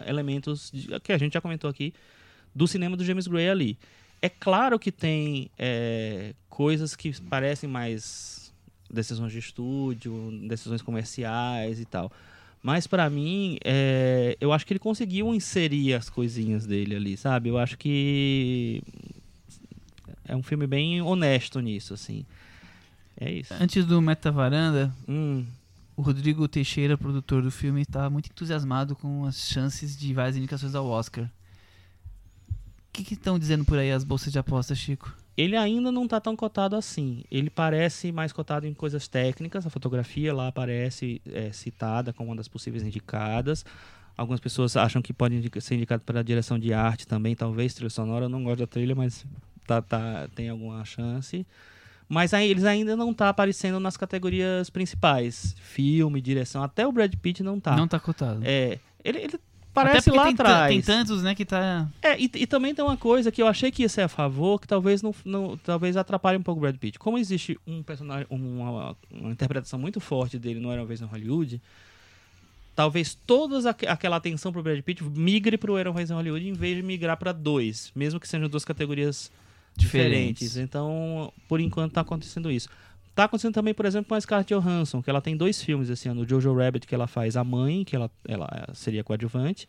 elementos 0.06 0.70
de- 0.72 0.98
que 1.00 1.12
a 1.12 1.18
gente 1.18 1.34
já 1.34 1.42
comentou 1.42 1.68
aqui 1.68 1.92
do 2.54 2.66
cinema 2.66 2.96
do 2.96 3.04
James 3.04 3.26
Gray 3.26 3.50
ali. 3.50 3.78
É 4.24 4.30
claro 4.30 4.78
que 4.78 4.90
tem 4.90 5.50
é, 5.58 6.32
coisas 6.48 6.96
que 6.96 7.12
parecem 7.20 7.68
mais 7.68 8.50
decisões 8.90 9.30
de 9.30 9.38
estúdio, 9.38 10.30
decisões 10.48 10.80
comerciais 10.80 11.78
e 11.78 11.84
tal. 11.84 12.10
Mas 12.62 12.86
pra 12.86 13.10
mim, 13.10 13.58
é, 13.62 14.34
eu 14.40 14.50
acho 14.50 14.64
que 14.64 14.72
ele 14.72 14.80
conseguiu 14.80 15.34
inserir 15.34 15.92
as 15.92 16.08
coisinhas 16.08 16.64
dele 16.64 16.96
ali, 16.96 17.18
sabe? 17.18 17.50
Eu 17.50 17.58
acho 17.58 17.76
que 17.76 18.82
é 20.26 20.34
um 20.34 20.42
filme 20.42 20.66
bem 20.66 21.02
honesto 21.02 21.60
nisso, 21.60 21.92
assim. 21.92 22.24
É 23.20 23.30
isso. 23.30 23.52
Antes 23.60 23.84
do 23.84 24.00
Meta 24.00 24.32
Varanda, 24.32 24.90
Hum, 25.06 25.44
o 25.94 26.00
Rodrigo 26.00 26.48
Teixeira, 26.48 26.96
produtor 26.96 27.42
do 27.42 27.50
filme, 27.50 27.82
estava 27.82 28.08
muito 28.08 28.30
entusiasmado 28.30 28.96
com 28.96 29.26
as 29.26 29.36
chances 29.46 29.94
de 29.94 30.14
várias 30.14 30.38
indicações 30.38 30.74
ao 30.74 30.86
Oscar. 30.86 31.30
O 32.98 33.04
que 33.04 33.14
estão 33.14 33.38
dizendo 33.38 33.64
por 33.64 33.78
aí 33.78 33.90
as 33.90 34.04
bolsas 34.04 34.32
de 34.32 34.38
aposta, 34.38 34.74
Chico? 34.74 35.14
ele 35.36 35.56
ainda 35.56 35.90
não 35.90 36.06
tá 36.06 36.20
tão 36.20 36.36
cotado 36.36 36.76
assim. 36.76 37.24
Ele 37.30 37.50
parece 37.50 38.12
mais 38.12 38.32
cotado 38.32 38.66
em 38.66 38.74
coisas 38.74 39.08
técnicas. 39.08 39.66
A 39.66 39.70
fotografia 39.70 40.32
lá 40.32 40.48
aparece 40.48 41.20
é, 41.26 41.50
citada 41.50 42.12
como 42.12 42.30
uma 42.30 42.36
das 42.36 42.48
possíveis 42.48 42.84
indicadas. 42.84 43.64
Algumas 44.16 44.38
pessoas 44.38 44.76
acham 44.76 45.02
que 45.02 45.12
pode 45.12 45.50
ser 45.60 45.74
indicado 45.74 46.04
para 46.04 46.20
a 46.20 46.22
direção 46.22 46.56
de 46.56 46.72
arte 46.72 47.06
também, 47.06 47.34
talvez 47.34 47.74
trilha 47.74 47.90
sonora. 47.90 48.26
Eu 48.26 48.28
não 48.28 48.44
gosto 48.44 48.60
da 48.60 48.66
trilha, 48.66 48.94
mas 48.94 49.26
tá, 49.66 49.82
tá, 49.82 50.28
tem 50.36 50.48
alguma 50.48 50.84
chance. 50.84 51.44
Mas 52.08 52.32
aí 52.32 52.48
eles 52.48 52.64
ainda 52.64 52.94
não 52.94 53.12
tá 53.12 53.28
aparecendo 53.28 53.80
nas 53.80 53.96
categorias 53.96 54.70
principais, 54.70 55.56
filme, 55.58 56.20
direção. 56.20 56.62
Até 56.62 56.86
o 56.86 56.92
Brad 56.92 57.12
Pitt 57.16 57.42
não 57.42 57.58
tá. 57.58 57.74
Não 57.74 57.88
tá 57.88 57.98
cotado. 57.98 58.40
É, 58.44 58.78
ele, 59.02 59.18
ele 59.18 59.40
parece 59.74 60.10
lá 60.10 60.24
tem, 60.24 60.32
atrás. 60.32 60.72
tem 60.72 60.80
tantos, 60.80 61.22
né, 61.22 61.34
que 61.34 61.44
tá... 61.44 61.88
É, 62.00 62.18
e, 62.18 62.30
e 62.34 62.46
também 62.46 62.74
tem 62.74 62.84
uma 62.84 62.96
coisa 62.96 63.30
que 63.30 63.42
eu 63.42 63.46
achei 63.46 63.70
que 63.70 63.82
ia 63.82 63.88
ser 63.88 64.02
a 64.02 64.08
favor, 64.08 64.60
que 64.60 64.66
talvez 64.66 65.02
não, 65.02 65.14
não 65.24 65.56
talvez 65.58 65.96
atrapalhe 65.96 66.38
um 66.38 66.42
pouco 66.42 66.60
o 66.60 66.62
Brad 66.62 66.76
Pitt. 66.76 66.98
Como 66.98 67.18
existe 67.18 67.58
um 67.66 67.82
personagem, 67.82 68.26
uma, 68.30 68.96
uma 69.10 69.30
interpretação 69.30 69.78
muito 69.78 70.00
forte 70.00 70.38
dele 70.38 70.60
no 70.60 70.70
Era 70.70 70.80
uma 70.80 70.86
vez 70.86 71.00
em 71.00 71.04
Hollywood, 71.04 71.60
talvez 72.74 73.18
toda 73.26 73.70
aquela 73.70 74.16
atenção 74.16 74.52
pro 74.52 74.62
Brad 74.62 74.80
Pitt 74.80 75.02
migre 75.02 75.58
pro 75.58 75.76
Era 75.76 75.90
uma 75.90 75.96
vez 75.96 76.10
em 76.10 76.14
Hollywood 76.14 76.48
em 76.48 76.52
vez 76.52 76.76
de 76.76 76.82
migrar 76.82 77.16
para 77.16 77.32
dois, 77.32 77.92
mesmo 77.94 78.20
que 78.20 78.28
sejam 78.28 78.48
duas 78.48 78.64
categorias 78.64 79.30
diferentes. 79.76 80.48
Diferentes. 80.48 80.56
Então, 80.56 81.32
por 81.48 81.60
enquanto 81.60 81.92
tá 81.92 82.00
acontecendo 82.00 82.50
isso. 82.50 82.68
Tá 83.14 83.24
acontecendo 83.24 83.54
também, 83.54 83.72
por 83.72 83.86
exemplo, 83.86 84.08
com 84.08 84.14
a 84.14 84.20
Scarlett 84.20 84.52
Johansson, 84.52 85.00
que 85.02 85.08
ela 85.08 85.20
tem 85.20 85.36
dois 85.36 85.62
filmes 85.62 85.88
esse 85.88 86.08
ano, 86.08 86.22
o 86.22 86.28
Jojo 86.28 86.52
Rabbit, 86.54 86.86
que 86.86 86.94
ela 86.94 87.06
faz 87.06 87.36
a 87.36 87.44
mãe, 87.44 87.84
que 87.84 87.94
ela, 87.94 88.10
ela 88.26 88.48
seria 88.74 89.04
coadjuvante, 89.04 89.68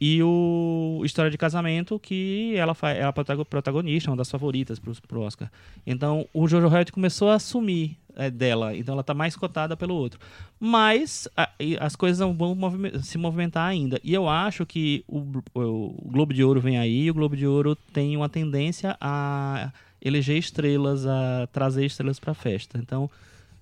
e 0.00 0.20
o 0.22 1.02
História 1.04 1.30
de 1.30 1.36
Casamento, 1.38 1.98
que 1.98 2.54
ela 2.56 2.74
fa- 2.74 2.90
é 2.90 3.04
a 3.04 3.12
protago- 3.12 3.44
protagonista, 3.44 4.10
uma 4.10 4.16
das 4.16 4.30
favoritas 4.30 4.78
pro, 4.78 4.92
pro 5.06 5.20
Oscar. 5.20 5.50
Então, 5.86 6.26
o 6.32 6.48
Jojo 6.48 6.68
Rabbit 6.68 6.90
começou 6.90 7.28
a 7.30 7.34
assumir 7.34 7.96
é, 8.16 8.28
dela, 8.28 8.74
então 8.76 8.94
ela 8.94 9.04
tá 9.04 9.14
mais 9.14 9.36
cotada 9.36 9.76
pelo 9.76 9.94
outro. 9.94 10.18
Mas 10.58 11.28
a- 11.36 11.50
as 11.78 11.94
coisas 11.94 12.18
vão 12.36 12.56
se 13.02 13.16
movimentar 13.18 13.68
ainda. 13.68 14.00
E 14.02 14.12
eu 14.12 14.28
acho 14.28 14.66
que 14.66 15.04
o, 15.06 15.18
o 15.54 16.08
Globo 16.10 16.34
de 16.34 16.42
Ouro 16.42 16.60
vem 16.60 16.76
aí, 16.76 17.04
e 17.04 17.10
o 17.10 17.14
Globo 17.14 17.36
de 17.36 17.46
Ouro 17.46 17.76
tem 17.92 18.16
uma 18.16 18.28
tendência 18.28 18.96
a 19.00 19.70
eleger 20.02 20.36
estrelas, 20.36 21.06
a 21.06 21.48
trazer 21.52 21.84
estrelas 21.84 22.18
pra 22.18 22.34
festa. 22.34 22.78
Então, 22.78 23.10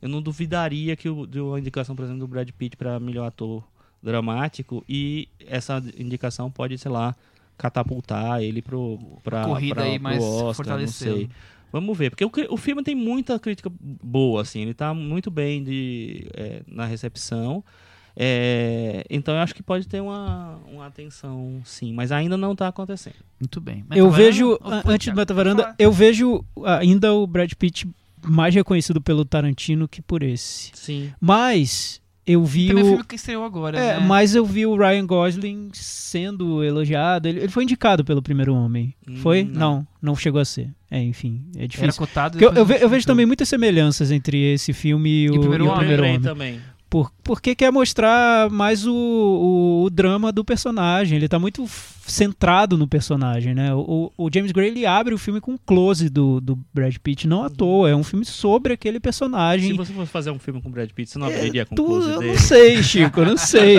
eu 0.01 0.09
não 0.09 0.23
duvidaria 0.23 0.95
que 0.97 1.09
o, 1.09 1.27
de 1.27 1.41
uma 1.41 1.59
indicação, 1.59 1.97
por 1.97 2.05
exemplo, 2.05 2.21
do 2.21 2.29
Brad 2.29 2.49
Pitt 2.51 2.77
para 2.77 3.01
melhor 3.01 3.27
ator 3.27 3.63
dramático 4.03 4.85
e 4.89 5.29
essa 5.47 5.83
indicação 5.99 6.51
pode, 6.51 6.79
sei 6.79 6.91
lá, 6.91 7.15
catapultar 7.57 8.43
ele 8.43 8.63
pro, 8.63 8.99
pra, 9.25 9.45
Corrida 9.45 9.75
pra, 9.77 9.85
aí 9.85 9.99
mais 9.99 10.23
Oscar, 10.23 10.79
não 10.79 10.87
sei. 10.87 11.29
Vamos 11.71 11.99
ver, 11.99 12.11
porque 12.11 12.25
o, 12.25 12.55
o 12.55 12.57
filme 12.57 12.83
tem 12.83 12.95
muita 12.95 13.39
crítica 13.39 13.71
boa, 13.81 14.41
assim, 14.41 14.61
ele 14.61 14.73
tá 14.73 14.95
muito 14.95 15.31
bem 15.31 15.63
de, 15.63 16.27
é, 16.35 16.63
na 16.67 16.87
recepção. 16.87 17.63
É, 18.21 19.05
então 19.09 19.33
eu 19.35 19.41
acho 19.41 19.55
que 19.55 19.63
pode 19.63 19.87
ter 19.87 20.01
uma, 20.01 20.59
uma 20.73 20.87
atenção, 20.87 21.61
sim, 21.65 21.93
mas 21.93 22.11
ainda 22.11 22.37
não 22.37 22.57
tá 22.57 22.67
acontecendo. 22.67 23.15
Muito 23.41 23.61
bem. 23.61 23.85
Eu 23.95 24.07
Meta 24.07 24.17
vejo, 24.17 24.53
Ô, 24.55 24.59
pô, 24.59 24.69
antes 24.71 24.83
do 24.93 24.99
Thiago, 24.99 25.17
Meta 25.19 25.35
pode 25.35 25.37
Varanda, 25.37 25.63
falar. 25.63 25.77
eu 25.79 25.93
vejo 25.93 26.45
ainda 26.65 27.15
o 27.15 27.27
Brad 27.29 27.53
Pitt 27.53 27.89
mais 28.27 28.53
reconhecido 28.53 29.01
pelo 29.01 29.25
Tarantino 29.25 29.87
que 29.87 30.03
por 30.03 30.25
esse. 30.25 30.73
Sim. 30.75 31.13
Mas 31.21 32.01
eu 32.27 32.45
vi 32.45 32.67
Também 32.67 32.83
o. 32.83 32.87
filme 32.89 33.05
que 33.05 33.15
estreou 33.15 33.45
agora, 33.45 33.79
É, 33.79 34.01
né? 34.01 34.05
mas 34.07 34.35
eu 34.35 34.45
vi 34.45 34.67
o 34.67 34.77
Ryan 34.77 35.07
Gosling 35.07 35.71
sendo 35.73 36.65
elogiado. 36.65 37.29
Ele, 37.29 37.39
ele 37.39 37.49
foi 37.49 37.63
indicado 37.63 38.05
pelo 38.05 38.21
primeiro 38.21 38.53
homem. 38.53 38.93
Hum, 39.09 39.17
foi? 39.19 39.45
não. 39.45 39.59
Não. 39.77 39.87
não, 40.03 40.17
chegou 40.17 40.41
a 40.41 40.45
ser. 40.45 40.69
É, 40.91 41.01
enfim, 41.01 41.43
é 41.55 41.61
Era 41.61 41.69
difícil. 41.69 41.95
cotado. 41.99 42.33
Porque 42.37 42.45
eu, 42.45 42.53
eu 42.61 42.67
ve- 42.67 42.79
eu 42.83 42.89
vejo 42.89 43.07
também 43.07 43.25
muitas 43.27 43.49
semelhanças 43.49 44.11
entre 44.11 44.37
esse 44.55 44.73
filme 44.73 45.09
e 45.25 45.31
o, 45.31 45.35
E 45.35 45.39
o 45.39 45.41
Primeiro 45.41 45.65
e 45.65 45.67
o 45.67 45.71
Homem. 45.71 45.79
primeiro 45.79 46.03
homem. 46.03 46.21
também. 46.21 46.61
Por, 46.91 47.13
porque 47.23 47.55
quer 47.55 47.71
mostrar 47.71 48.49
mais 48.51 48.87
o, 48.87 48.95
o, 48.95 49.85
o 49.85 49.91
drama 49.91 50.33
do 50.33 50.45
personagem. 50.45 51.17
Ele 51.17 51.29
tá 51.29 51.39
muito 51.39 51.67
centrado 52.09 52.77
no 52.77 52.89
personagem, 52.89 53.55
né? 53.55 53.75
O, 53.75 54.13
o 54.17 54.31
James 54.33 54.51
Gray 54.53 54.69
ele 54.69 54.87
abre 54.87 55.15
o 55.15 55.19
filme 55.19 55.41
com 55.41 55.53
um 55.53 55.59
close 55.59 56.09
do, 56.09 56.41
do 56.41 56.59
Brad 56.75 56.95
Pitt, 56.97 57.27
não 57.29 57.43
à 57.45 57.51
toa. 57.51 57.89
É 57.91 57.95
um 57.95 58.03
filme 58.03 58.25
sobre 58.25 58.73
aquele 58.73 58.99
personagem. 58.99 59.71
Se 59.71 59.77
você 59.77 59.93
fosse 59.93 60.11
fazer 60.11 60.31
um 60.31 60.39
filme 60.39 60.61
com 60.63 60.69
o 60.69 60.73
Brad 60.73 60.91
Pitt, 60.91 61.11
você 61.11 61.19
não 61.19 61.27
abriria 61.27 61.65
com 61.67 61.75
Tu, 61.77 61.85
close 61.85 62.11
eu 62.11 62.19
dele? 62.19 62.33
não 62.33 62.39
sei, 62.39 62.83
Chico, 62.83 63.21
eu 63.21 63.27
não 63.27 63.37
sei. 63.37 63.77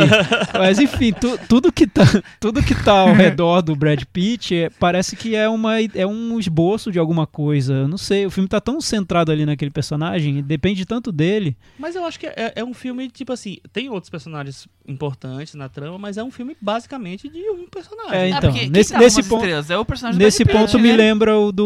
Mas 0.54 0.80
enfim, 0.80 1.12
tu- 1.12 1.38
tudo, 1.48 1.72
que 1.72 1.88
tá, 1.88 2.04
tudo 2.40 2.62
que 2.64 2.76
tá 2.76 2.94
ao 3.00 3.14
redor 3.14 3.62
do 3.62 3.76
Brad 3.76 4.02
Pitt 4.14 4.56
é- 4.56 4.70
parece 4.70 5.16
que 5.16 5.36
é, 5.36 5.50
uma, 5.50 5.82
é 5.82 6.06
um 6.06 6.40
esboço 6.40 6.92
de 6.92 7.00
alguma 7.00 7.26
coisa. 7.28 7.74
Eu 7.74 7.88
não 7.88 7.98
sei, 7.98 8.26
o 8.26 8.32
filme 8.32 8.48
tá 8.48 8.62
tão 8.62 8.80
centrado 8.80 9.32
ali 9.32 9.46
naquele 9.46 9.72
personagem, 9.72 10.42
depende 10.42 10.86
tanto 10.86 11.12
dele. 11.12 11.58
Mas 11.78 11.96
eu 11.96 12.06
acho 12.06 12.20
que 12.20 12.28
é, 12.28 12.54
é 12.56 12.64
um 12.64 12.74
filme, 12.74 13.10
tipo 13.10 13.34
assim, 13.34 13.58
tem 13.74 13.90
outros 13.90 14.10
personagens 14.10 14.68
importantes 14.88 15.54
na 15.54 15.70
trama, 15.70 15.98
mas 15.98 16.18
é 16.18 16.24
um 16.24 16.32
filme 16.32 16.56
basicamente 16.60 17.30
de 17.30 17.40
um 17.50 17.68
personagem. 17.68 18.18
É, 18.18 18.19
Ah, 18.24 18.28
então, 18.30 18.42
porque 18.52 18.60
quem 18.60 18.70
nesse- 18.70 18.98
nesse 18.98 19.24
ponto- 19.24 19.42
estrelas? 19.44 19.70
É 19.70 19.78
o 19.78 19.86
personagem 19.86 20.20
do 20.20 20.24
Nesse 20.24 20.44
Brad 20.44 20.58
Pitt, 20.62 20.72
ponto 20.74 20.82
me 20.84 20.90
né? 20.92 20.98
lembra 20.98 21.38
o 21.38 21.52
do 21.52 21.66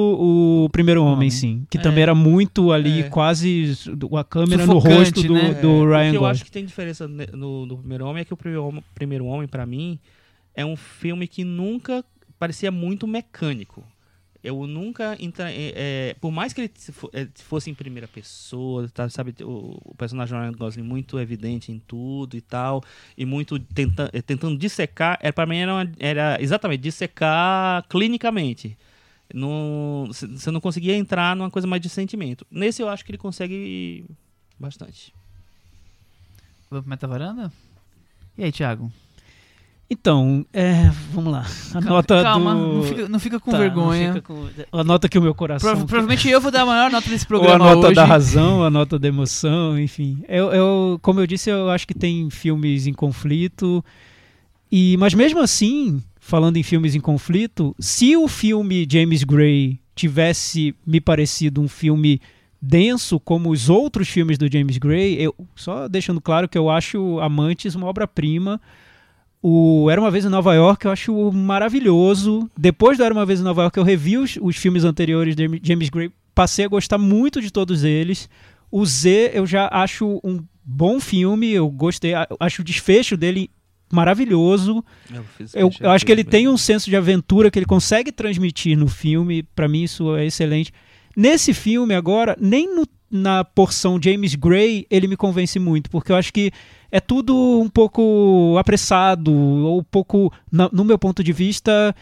o 0.65 0.69
Primeiro 0.71 1.01
Homem, 1.01 1.13
Homem. 1.15 1.29
sim. 1.29 1.65
Que 1.69 1.77
É. 1.77 1.81
também 1.81 2.03
era 2.03 2.13
muito 2.15 2.71
ali, 2.71 3.01
É. 3.01 3.03
quase 3.09 3.73
a 4.17 4.23
câmera 4.23 4.65
no 4.65 4.73
Sufocante, 4.73 4.97
rosto 4.97 5.23
do, 5.23 5.33
né? 5.33 5.53
do 5.55 5.67
É, 5.67 5.71
O 5.71 5.89
Ryan 5.89 6.11
que 6.11 6.17
eu 6.17 6.25
acho 6.25 6.45
que 6.45 6.51
tem 6.51 6.65
diferença 6.65 7.07
no, 7.07 7.65
no 7.65 7.77
Primeiro 7.77 8.05
Homem 8.05 8.21
é 8.21 8.25
que 8.25 8.33
o 8.33 8.37
Primeiro 8.37 8.65
Homem, 8.65 8.83
Primeiro 8.95 9.25
Homem 9.25 9.47
para 9.47 9.65
mim, 9.65 9.99
é 10.55 10.65
um 10.65 10.75
filme 10.75 11.27
que 11.27 11.43
nunca 11.43 12.03
parecia 12.39 12.71
muito 12.71 13.07
mecânico. 13.07 13.83
Eu 14.43 14.67
nunca. 14.67 15.15
entra- 15.19 15.49
é, 15.51 15.73
é, 16.11 16.15
por 16.19 16.29
mais 16.31 16.51
que 16.51 16.61
ele 16.61 16.71
é, 17.13 17.27
fosse 17.35 17.69
em 17.71 17.73
primeira 17.73 18.07
pessoa, 18.07 18.89
tá, 18.89 19.07
sabe, 19.09 19.33
o, 19.41 19.79
o 19.85 19.95
personagem 19.95 20.37
Ryan 20.37 20.51
Gosling 20.51 20.83
muito 20.83 21.17
evidente 21.17 21.71
em 21.71 21.79
tudo 21.79 22.35
e 22.35 22.41
tal, 22.41 22.83
e 23.17 23.25
muito 23.25 23.57
tenta, 23.57 24.09
é, 24.11 24.21
tentando 24.21 24.57
dissecar, 24.57 25.17
era, 25.21 25.31
para 25.31 25.45
mim 25.45 25.57
era, 25.57 25.91
era 25.97 26.37
exatamente 26.41 26.81
dissecar 26.81 27.87
clinicamente. 27.87 28.77
Não- 29.33 30.09
Você 30.11 30.51
não 30.51 30.59
conseguia 30.59 30.95
entrar 30.95 31.35
numa 31.35 31.49
coisa 31.49 31.67
mais 31.67 31.81
de 31.81 31.87
sentimento. 31.89 32.45
Nesse 32.51 32.81
eu 32.81 32.89
acho 32.89 33.05
que 33.05 33.11
ele 33.11 33.17
consegue 33.17 34.05
bastante. 34.59 35.13
Vamos 36.69 36.83
pro 36.83 36.89
Meta 36.89 37.07
Varanda? 37.07 37.51
E 38.37 38.43
aí, 38.43 38.51
Thiago? 38.51 38.91
Então, 39.89 40.43
é, 40.51 40.89
vamos 41.11 41.31
lá. 41.31 41.45
A 41.75 41.81
nota 41.81 42.23
Calma, 42.23 42.55
do... 42.55 42.73
não, 42.73 42.83
fica, 42.83 43.07
não 43.09 43.19
fica 43.19 43.39
com 43.39 43.51
Tá, 43.51 43.57
vergonha. 43.59 44.13
fica 44.13 44.21
com- 44.33 44.47
A 44.71 44.83
nota 44.83 45.07
que 45.07 45.19
o 45.19 45.21
meu 45.21 45.35
coração... 45.35 45.69
Prova- 45.69 45.85
provavelmente 45.85 46.27
eu 46.27 46.41
vou 46.41 46.49
dar 46.51 46.61
a 46.61 46.65
maior 46.65 46.89
nota 46.91 47.07
desse 47.09 47.25
Ou 47.31 47.37
a 47.37 47.39
programa 47.41 47.75
nota 47.75 47.87
hoje. 47.87 47.95
da 47.95 48.05
razão, 48.05 48.63
a 48.63 48.69
nota 48.71 48.97
da 48.97 49.07
emoção, 49.07 49.79
enfim. 49.79 50.23
Eu, 50.27 50.51
eu, 50.51 50.99
como 51.01 51.19
eu 51.19 51.27
disse, 51.27 51.49
eu 51.51 51.69
acho 51.69 51.85
que 51.85 51.93
tem 51.93 52.27
filmes 52.31 52.87
em 52.87 52.93
conflito. 52.93 53.85
E, 54.71 54.97
mas 54.97 55.13
mesmo 55.13 55.39
assim, 55.39 56.01
falando 56.19 56.57
em 56.57 56.63
filmes 56.63 56.95
em 56.95 56.99
conflito, 56.99 57.75
se 57.79 58.15
o 58.17 58.27
filme 58.27 58.87
James 58.89 59.23
Gray 59.23 59.79
tivesse 59.95 60.73
me 60.87 60.99
parecido 60.99 61.61
um 61.61 61.67
filme 61.67 62.19
denso 62.59 63.19
como 63.19 63.51
os 63.51 63.69
outros 63.69 64.07
filmes 64.09 64.39
do 64.39 64.51
James 64.51 64.77
Gray, 64.79 65.21
eu 65.21 65.35
só 65.55 65.87
deixando 65.87 66.19
claro 66.19 66.49
que 66.49 66.57
eu 66.57 66.67
acho 66.69 67.19
Amantes 67.19 67.75
uma 67.75 67.85
obra-prima. 67.85 68.59
O 69.45 69.89
Era 69.91 69.99
uma 69.99 70.09
vez 70.09 70.23
em 70.23 70.29
Nova 70.29 70.53
York 70.55 70.85
eu 70.85 70.91
acho 70.91 71.31
maravilhoso. 71.33 72.49
Depois 72.57 72.97
do 72.97 73.03
Era 73.03 73.13
uma 73.13 73.25
vez 73.25 73.41
em 73.41 73.43
Nova 73.43 73.63
York 73.63 73.77
eu 73.77 73.83
revi 73.83 74.17
os, 74.17 74.37
os 74.41 74.55
filmes 74.55 74.83
anteriores 74.85 75.35
de 75.35 75.59
James 75.61 75.89
Gray, 75.89 76.09
passei 76.33 76.63
a 76.65 76.69
gostar 76.69 76.97
muito 76.97 77.41
de 77.41 77.51
todos 77.51 77.83
eles. 77.83 78.29
O 78.71 78.85
Z 78.85 79.31
eu 79.33 79.45
já 79.45 79.67
acho 79.71 80.19
um 80.23 80.39
bom 80.63 80.99
filme, 80.99 81.51
eu 81.51 81.69
gostei, 81.69 82.13
acho 82.39 82.61
o 82.61 82.65
desfecho 82.65 83.17
dele 83.17 83.49
maravilhoso. 83.91 84.83
fiz 85.37 85.53
Eu, 85.53 85.69
queixa 85.69 85.83
eu 85.83 85.91
acho 85.91 86.05
que 86.05 86.11
ele 86.11 86.21
mesmo. 86.21 86.31
tem 86.31 86.47
um 86.47 86.57
senso 86.57 86.89
de 86.89 86.95
aventura 86.95 87.51
que 87.51 87.59
ele 87.59 87.65
consegue 87.65 88.11
transmitir 88.11 88.77
no 88.77 88.87
filme. 88.87 89.43
Pra 89.55 89.67
mim, 89.67 89.83
isso 89.83 90.15
é 90.15 90.25
excelente. 90.25 90.71
Nesse 91.15 91.53
filme, 91.53 91.93
agora, 91.93 92.35
nem 92.39 92.73
no- 92.75 92.87
na 93.11 93.43
porção 93.43 93.99
James 94.01 94.33
Gray 94.33 94.87
ele 94.89 95.05
me 95.07 95.15
convence 95.15 95.59
muito, 95.59 95.87
porque 95.89 96.11
eu 96.11 96.15
acho 96.15 96.33
que 96.33 96.51
é 96.93 96.99
tudo 96.99 97.35
um 97.59 97.67
pouco 97.67 98.55
apressado, 98.59 99.33
ou 99.33 99.79
um 99.79 99.83
pouco, 99.83 100.31
no 100.71 100.85
meu 100.85 100.99
ponto 100.99 101.23
de 101.23 101.33
vista, 101.33 101.95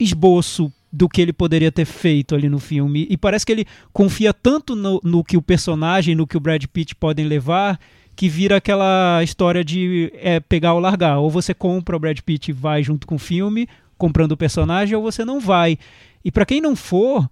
esboço 0.00 0.72
do 0.90 1.06
que 1.06 1.20
ele 1.20 1.34
poderia 1.34 1.70
ter 1.70 1.84
feito 1.84 2.34
ali 2.34 2.48
no 2.48 2.58
filme. 2.58 3.06
E 3.10 3.18
parece 3.18 3.44
que 3.44 3.52
ele 3.52 3.66
confia 3.92 4.32
tanto 4.32 4.74
no, 4.74 4.98
no 5.04 5.22
que 5.22 5.36
o 5.36 5.42
personagem, 5.42 6.14
no 6.14 6.26
que 6.26 6.38
o 6.38 6.40
Brad 6.40 6.64
Pitt 6.64 6.94
podem 6.94 7.26
levar, 7.26 7.78
que 8.16 8.26
vira 8.26 8.56
aquela 8.56 9.22
história 9.22 9.62
de 9.62 10.10
é, 10.14 10.40
pegar 10.40 10.72
ou 10.72 10.80
largar. 10.80 11.18
Ou 11.18 11.28
você 11.28 11.52
compra 11.52 11.94
o 11.94 12.00
Brad 12.00 12.18
Pitt 12.20 12.52
e 12.52 12.54
vai 12.54 12.82
junto 12.82 13.06
com 13.06 13.16
o 13.16 13.18
filme, 13.18 13.68
comprando 13.98 14.32
o 14.32 14.36
personagem, 14.36 14.96
ou 14.96 15.02
você 15.02 15.26
não 15.26 15.40
vai. 15.40 15.78
E 16.24 16.32
pra 16.32 16.46
quem 16.46 16.58
não 16.58 16.74
for, 16.74 17.28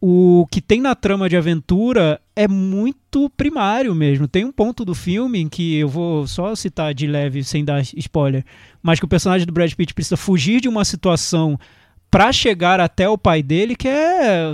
o 0.00 0.46
que 0.50 0.60
tem 0.60 0.80
na 0.80 0.94
trama 0.94 1.28
de 1.28 1.36
aventura 1.36 2.20
é 2.34 2.46
muito 2.46 3.30
primário 3.30 3.94
mesmo. 3.94 4.28
Tem 4.28 4.44
um 4.44 4.52
ponto 4.52 4.84
do 4.84 4.94
filme 4.94 5.40
em 5.40 5.48
que 5.48 5.76
eu 5.76 5.88
vou 5.88 6.26
só 6.26 6.54
citar 6.54 6.92
de 6.94 7.06
leve, 7.06 7.42
sem 7.42 7.64
dar 7.64 7.82
spoiler, 7.96 8.44
mas 8.82 8.98
que 8.98 9.04
o 9.04 9.08
personagem 9.08 9.46
do 9.46 9.52
Brad 9.52 9.72
Pitt 9.72 9.94
precisa 9.94 10.16
fugir 10.16 10.60
de 10.60 10.68
uma 10.68 10.84
situação 10.84 11.58
pra 12.10 12.32
chegar 12.32 12.80
até 12.80 13.08
o 13.08 13.18
pai 13.18 13.42
dele, 13.42 13.76
que 13.76 13.86
é. 13.88 14.46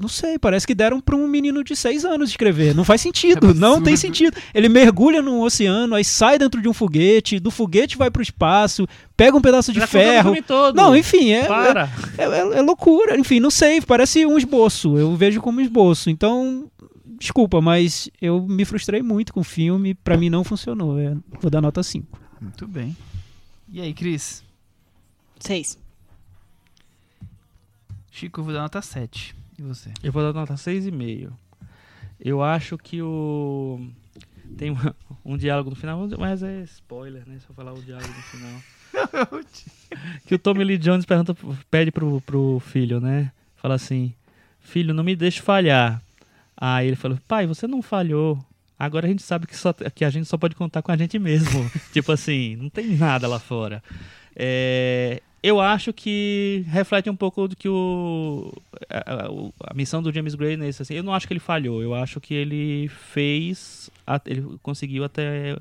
Não 0.00 0.08
sei, 0.08 0.38
parece 0.38 0.66
que 0.66 0.74
deram 0.74 1.00
pra 1.00 1.16
um 1.16 1.26
menino 1.26 1.64
de 1.64 1.74
seis 1.74 2.04
anos 2.04 2.30
escrever. 2.30 2.74
Não 2.74 2.84
faz 2.84 3.00
sentido, 3.00 3.50
É 3.50 3.54
não 3.54 3.80
tem 3.82 3.96
sentido. 3.96 4.36
Ele 4.52 4.68
mergulha 4.68 5.22
num 5.22 5.40
oceano, 5.40 5.94
aí 5.94 6.04
sai 6.04 6.38
dentro 6.38 6.60
de 6.60 6.68
um 6.68 6.72
foguete, 6.74 7.38
do 7.40 7.50
foguete 7.50 7.96
vai 7.96 8.10
pro 8.10 8.22
espaço, 8.22 8.86
pega 9.16 9.36
um 9.36 9.40
pedaço 9.40 9.72
de 9.72 9.78
Já 9.78 9.84
o 9.86 9.88
ferro. 9.88 10.24
filme 10.32 10.42
todo. 10.42 10.74
Não, 10.76 10.94
enfim, 10.96 11.30
é, 11.30 11.44
Para. 11.46 11.90
é, 12.18 12.24
é- 12.24 12.58
é 12.58 12.60
loucura. 12.60 13.18
Enfim, 13.18 13.40
não 13.40 13.50
sei, 13.50 13.80
parece 13.80 14.26
um 14.26 14.36
esboço. 14.36 14.98
Eu 14.98 15.14
vejo 15.16 15.40
como 15.40 15.60
esboço. 15.60 16.10
Então, 16.10 16.70
desculpa, 17.18 17.60
mas 17.62 18.10
eu 18.20 18.42
me 18.46 18.64
frustrei 18.64 19.00
muito 19.00 19.32
com 19.32 19.40
o 19.40 19.44
filme. 19.44 19.94
Pra 19.94 20.16
mim 20.18 20.28
não 20.28 20.44
funcionou. 20.44 20.98
É, 20.98 21.14
vou 21.40 21.50
dar 21.50 21.60
nota 21.62 21.82
5. 21.82 22.18
Muito 22.40 22.66
bem. 22.66 22.94
E 23.72 23.80
aí, 23.80 23.94
Cris? 23.94 24.42
Seis. 25.40 25.78
Chico, 28.14 28.38
eu 28.38 28.44
vou 28.44 28.54
dar 28.54 28.60
nota 28.60 28.80
7. 28.80 29.34
E 29.58 29.62
você? 29.62 29.90
Eu 30.00 30.12
vou 30.12 30.22
dar 30.22 30.32
nota 30.32 30.54
6,5. 30.54 31.32
Eu 32.20 32.44
acho 32.44 32.78
que 32.78 33.02
o. 33.02 33.90
Tem 34.56 34.70
um, 34.70 34.76
um 35.24 35.36
diálogo 35.36 35.70
no 35.70 35.74
final, 35.74 36.08
mas 36.16 36.40
é 36.40 36.62
spoiler, 36.62 37.28
né? 37.28 37.40
Se 37.40 37.50
eu 37.50 37.54
falar 37.56 37.72
o 37.72 37.82
diálogo 37.82 38.06
no 38.06 38.22
final. 38.22 39.42
que 40.24 40.36
o 40.36 40.38
Tommy 40.38 40.62
Lee 40.62 40.78
Jones 40.78 41.04
pergunta, 41.04 41.36
pede 41.68 41.90
pro, 41.90 42.20
pro 42.20 42.60
filho, 42.60 43.00
né? 43.00 43.32
Fala 43.56 43.74
assim: 43.74 44.14
Filho, 44.60 44.94
não 44.94 45.02
me 45.02 45.16
deixe 45.16 45.42
falhar. 45.42 46.00
Aí 46.56 46.86
ele 46.86 46.96
falou: 46.96 47.18
Pai, 47.26 47.48
você 47.48 47.66
não 47.66 47.82
falhou. 47.82 48.38
Agora 48.78 49.06
a 49.06 49.10
gente 49.10 49.24
sabe 49.24 49.48
que, 49.48 49.56
só, 49.56 49.72
que 49.72 50.04
a 50.04 50.10
gente 50.10 50.28
só 50.28 50.38
pode 50.38 50.54
contar 50.54 50.82
com 50.82 50.92
a 50.92 50.96
gente 50.96 51.18
mesmo. 51.18 51.68
tipo 51.92 52.12
assim, 52.12 52.54
não 52.54 52.68
tem 52.68 52.96
nada 52.96 53.26
lá 53.26 53.40
fora. 53.40 53.82
É, 54.36 55.20
eu 55.46 55.60
acho 55.60 55.92
que 55.92 56.64
reflete 56.68 57.10
um 57.10 57.16
pouco 57.16 57.46
do 57.46 57.54
que 57.54 57.68
o 57.68 58.52
a, 58.88 59.26
a- 59.70 59.74
missão 59.74 60.02
do 60.02 60.12
James 60.12 60.34
Gray 60.34 60.56
nesse 60.56 60.82
assim. 60.82 60.94
Eu 60.94 61.02
não 61.02 61.12
acho 61.12 61.26
que 61.26 61.32
ele 61.32 61.40
falhou, 61.40 61.82
eu 61.82 61.94
acho 61.94 62.20
que 62.20 62.32
ele 62.34 62.88
fez, 63.12 63.90
a- 64.06 64.20
ele 64.26 64.42
conseguiu 64.62 65.04
até 65.04 65.56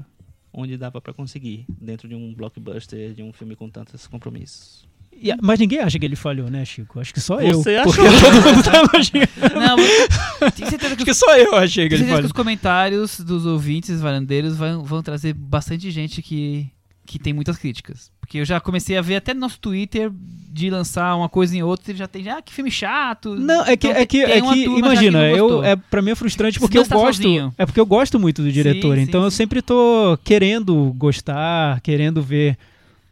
onde 0.54 0.78
dava 0.78 1.02
pra 1.02 1.14
conseguir 1.14 1.66
dentro 1.82 2.08
de 2.08 2.16
um 2.16 2.34
blockbuster, 2.34 3.14
de 3.14 3.24
um 3.24 3.34
filme 3.34 3.56
com 3.56 3.70
tantos 3.70 4.08
compromissos. 4.08 4.86
E 5.16 5.32
mas 5.42 5.60
ninguém 5.60 5.80
acha 5.80 5.98
que 6.00 6.06
ele 6.06 6.16
falhou, 6.16 6.50
né, 6.50 6.66
Chico? 6.66 7.00
Acho 7.00 7.14
que 7.14 7.22
só 7.22 7.40
eu. 7.40 7.62
Você 7.62 7.80
Porque 7.84 8.02
achou? 8.02 8.20
todo 8.20 8.34
mundo 8.42 8.64
tá. 8.64 9.50
Não, 9.60 9.76
mas- 9.78 10.54
certeza 10.70 10.96
que, 10.96 11.04
Acho 11.04 11.06
que 11.06 11.14
só 11.14 11.38
eu 11.38 11.56
achei 11.56 11.88
que 11.88 11.94
ele 11.96 12.04
certeza 12.04 12.06
que 12.06 12.12
falhou. 12.14 12.26
os 12.26 12.32
comentários 12.32 13.20
dos 13.20 13.46
ouvintes 13.46 14.02
varandeiros 14.02 14.58
vão, 14.58 14.84
vão 14.84 15.04
trazer 15.04 15.34
bastante 15.34 15.90
gente 15.92 16.22
que, 16.22 16.68
que 17.06 17.20
tem 17.20 17.34
muitas 17.34 17.58
críticas. 17.58 18.12
Porque 18.20 18.40
eu 18.40 18.46
já 18.46 18.60
comecei 18.60 18.98
a 18.98 19.02
ver 19.02 19.18
até 19.18 19.34
no 19.34 19.42
nosso 19.42 19.60
Twitter 19.60 20.12
de 20.14 20.70
lançar 20.70 21.16
uma 21.16 21.28
coisa 21.28 21.56
em 21.56 21.64
outra 21.64 21.92
e 21.92 21.96
já 21.96 22.08
tem, 22.08 22.28
ah, 22.30 22.42
que 22.42 22.54
filme 22.54 22.72
chato. 22.72 23.36
Não, 23.36 23.66
é 23.66 23.76
que, 23.76 23.88
Então, 23.88 24.02
é 24.02 24.06
que, 24.06 24.22
é 24.24 24.42
que 24.42 24.64
imagina, 24.64 25.30
eu, 25.30 25.64
é, 25.64 25.76
pra 25.76 26.02
mim 26.02 26.12
é 26.12 26.16
frustrante 26.16 26.60
porque 26.60 26.78
eu 26.78 26.86
gosto. 26.86 27.24
sozinho. 27.24 27.54
É 27.58 27.66
porque 27.66 27.80
eu 27.80 27.86
gosto 27.86 28.20
muito 28.20 28.42
do 28.42 28.52
diretor, 28.52 28.98
sim, 28.98 29.04
então 29.04 29.24
eu 29.24 29.32
sim. 29.32 29.38
sempre 29.38 29.62
tô 29.62 30.18
querendo 30.24 30.94
gostar, 30.98 31.82
querendo 31.82 32.22
ver 32.22 32.58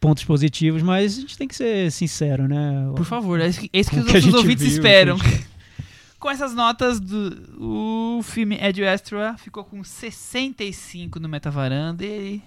pontos 0.00 0.24
positivos, 0.24 0.82
mas 0.82 1.16
a 1.16 1.20
gente 1.20 1.38
tem 1.38 1.46
que 1.46 1.54
ser 1.54 1.90
sincero, 1.92 2.48
né? 2.48 2.90
Por 2.96 3.04
favor, 3.04 3.40
é 3.40 3.48
isso 3.48 3.60
que, 3.60 3.70
é 3.72 3.80
isso 3.80 3.90
que 3.90 3.98
os 3.98 4.06
nossos 4.06 4.34
ouvintes 4.34 4.64
viu, 4.64 4.72
esperam. 4.72 5.18
Com 6.18 6.30
essas 6.30 6.54
notas, 6.54 7.00
do, 7.00 8.16
o 8.18 8.22
filme 8.22 8.56
Ed 8.56 8.84
Astra 8.84 9.34
ficou 9.38 9.64
com 9.64 9.82
65 9.82 11.18
no 11.18 11.28
Metavaranda 11.28 12.04
e 12.04 12.40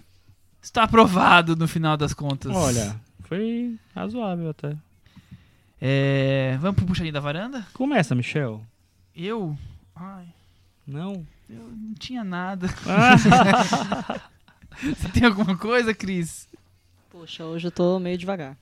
está 0.66 0.84
aprovado 0.84 1.56
no 1.56 1.68
final 1.68 1.96
das 1.96 2.14
contas. 2.14 2.52
Olha, 2.54 3.00
foi 3.22 3.78
razoável 3.94 4.50
até. 4.50 4.76
É, 5.80 6.58
vamos 6.60 6.78
pro 6.78 6.86
puxadinho 6.88 7.14
da 7.14 7.20
varanda? 7.20 7.66
Começa, 7.74 8.16
Michel. 8.16 8.64
Eu? 9.16 9.58
Ai, 9.96 10.26
Não? 10.86 11.26
eu 11.50 11.70
não 11.72 11.94
tinha 11.94 12.24
nada. 12.24 12.68
Você 14.82 15.08
tem 15.10 15.24
alguma 15.26 15.56
coisa, 15.56 15.94
Cris? 15.94 16.48
Poxa, 17.12 17.46
hoje 17.46 17.68
eu 17.68 17.72
tô 17.72 18.00
meio 18.00 18.18
devagar. 18.18 18.58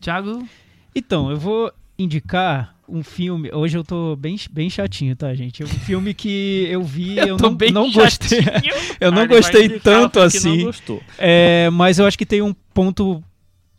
Thiago? 0.00 0.46
Então, 0.94 1.30
eu 1.30 1.38
vou 1.38 1.72
indicar 1.98 2.74
um 2.88 3.02
filme. 3.02 3.50
Hoje 3.52 3.76
eu 3.76 3.84
tô 3.84 4.14
bem, 4.16 4.36
bem 4.50 4.70
chatinho, 4.70 5.16
tá, 5.16 5.34
gente? 5.34 5.64
Um 5.64 5.66
filme 5.66 6.14
que 6.14 6.66
eu 6.70 6.82
vi, 6.82 7.16
eu, 7.18 7.36
tô 7.36 7.50
não, 7.50 7.58
não 7.72 7.92
gostei. 7.92 8.40
Eu 9.00 9.08
Ah, 9.08 9.10
não 9.10 9.26
vai 9.26 9.28
gostei 9.28 9.80
tanto 9.80 10.20
assim. 10.20 10.70
É, 11.18 11.68
mas 11.70 11.98
eu 11.98 12.06
acho 12.06 12.16
que 12.16 12.24
tem 12.24 12.40
um 12.40 12.54
ponto 12.72 13.22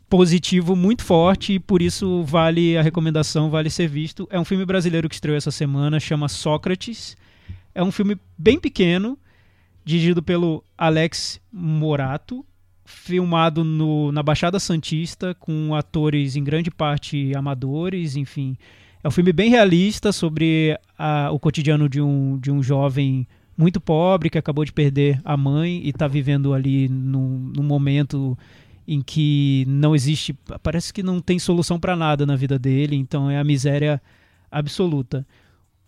positivo 0.10 0.76
muito 0.76 1.04
forte 1.04 1.54
e 1.54 1.60
por 1.60 1.82
isso 1.82 2.24
vale 2.24 2.78
a 2.78 2.82
recomendação, 2.82 3.50
vale 3.50 3.70
ser 3.70 3.88
visto. 3.88 4.28
É 4.32 4.40
um 4.40 4.46
filme 4.46 4.66
brasileiro 4.66 5.10
que 5.10 5.16
estreou 5.16 5.38
essa 5.38 5.52
semana, 5.52 6.00
chama 6.00 6.30
Sócrates. 6.30 7.18
É 7.74 7.84
um 7.84 7.92
filme 7.92 8.18
bem 8.38 8.60
pequeno, 8.60 9.18
dirigido 9.84 10.22
pelo 10.22 10.64
Alex 10.78 11.42
Morato, 11.52 12.46
filmado 12.88 13.64
no, 13.66 14.12
na 14.14 14.24
Baixada 14.24 14.60
Santista, 14.60 15.36
com 15.36 15.76
atores 15.76 16.36
em 16.38 16.44
grande 16.44 16.72
parte 16.72 17.34
amadores, 17.36 18.16
enfim. 18.16 18.58
É 19.04 19.08
um 19.08 19.12
filme 19.12 19.34
bem 19.34 19.50
realista 19.50 20.12
sobre 20.14 20.78
a- 20.98 21.30
o 21.32 21.38
cotidiano 21.38 21.90
de 21.90 22.02
um, 22.02 22.40
de 22.40 22.50
um 22.50 22.64
jovem 22.64 23.28
muito 23.58 23.82
pobre 23.82 24.30
que 24.30 24.38
acabou 24.38 24.64
de 24.64 24.72
perder 24.72 25.20
a 25.26 25.36
mãe 25.36 25.82
e 25.84 25.90
está 25.90 26.08
vivendo 26.08 26.54
ali 26.54 26.88
num, 26.88 27.52
num 27.56 27.64
momento 27.64 28.38
em 28.88 29.02
que 29.02 29.66
não 29.68 29.94
existe, 29.94 30.34
parece 30.64 30.94
que 30.94 31.04
não 31.04 31.20
tem 31.20 31.38
solução 31.40 31.78
para 31.78 31.96
nada 31.96 32.26
na 32.26 32.38
vida 32.38 32.58
dele, 32.58 32.96
então 32.96 33.30
é 33.30 33.38
a 33.38 33.44
miséria 33.44 34.02
absoluta. 34.50 35.28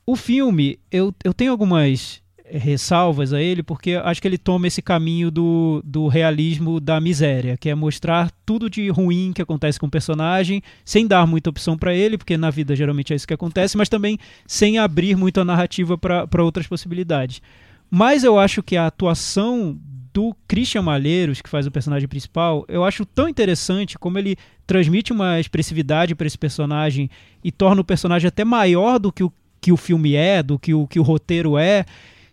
O 0.05 0.17
filme, 0.17 0.77
eu, 0.91 1.15
eu 1.23 1.33
tenho 1.33 1.51
algumas 1.51 2.21
ressalvas 2.51 3.33
a 3.33 3.41
ele, 3.41 3.61
porque 3.61 3.95
acho 3.95 4.21
que 4.21 4.27
ele 4.27 4.37
toma 4.37 4.67
esse 4.67 4.81
caminho 4.81 5.29
do, 5.29 5.81
do 5.85 6.07
realismo 6.07 6.79
da 6.79 6.99
miséria, 6.99 7.57
que 7.57 7.69
é 7.69 7.75
mostrar 7.75 8.31
tudo 8.45 8.69
de 8.69 8.89
ruim 8.89 9.31
que 9.33 9.41
acontece 9.41 9.79
com 9.79 9.87
o 9.87 9.91
personagem, 9.91 10.61
sem 10.83 11.05
dar 11.05 11.27
muita 11.27 11.49
opção 11.49 11.77
para 11.77 11.93
ele, 11.93 12.17
porque 12.17 12.37
na 12.37 12.49
vida 12.49 12.75
geralmente 12.75 13.13
é 13.13 13.15
isso 13.15 13.27
que 13.27 13.33
acontece, 13.33 13.77
mas 13.77 13.89
também 13.89 14.17
sem 14.47 14.77
abrir 14.77 15.15
muito 15.15 15.39
a 15.39 15.45
narrativa 15.45 15.97
para 15.97 16.43
outras 16.43 16.67
possibilidades. 16.67 17.41
Mas 17.89 18.23
eu 18.23 18.39
acho 18.39 18.61
que 18.61 18.77
a 18.77 18.87
atuação 18.87 19.77
do 20.13 20.35
Christian 20.47 20.81
Malheiros, 20.81 21.41
que 21.41 21.49
faz 21.49 21.67
o 21.67 21.71
personagem 21.71 22.07
principal, 22.07 22.65
eu 22.67 22.83
acho 22.83 23.05
tão 23.05 23.29
interessante 23.29 23.97
como 23.97 24.17
ele 24.17 24.35
transmite 24.65 25.13
uma 25.13 25.39
expressividade 25.39 26.15
para 26.15 26.27
esse 26.27 26.37
personagem 26.37 27.09
e 27.43 27.51
torna 27.51 27.81
o 27.81 27.85
personagem 27.85 28.27
até 28.27 28.43
maior 28.43 28.99
do 28.99 29.11
que 29.11 29.23
o 29.23 29.31
que 29.61 29.71
o 29.71 29.77
filme 29.77 30.15
é, 30.15 30.41
do 30.41 30.57
que 30.57 30.73
o 30.73 30.87
que 30.87 30.99
o 30.99 31.03
roteiro 31.03 31.57
é, 31.57 31.85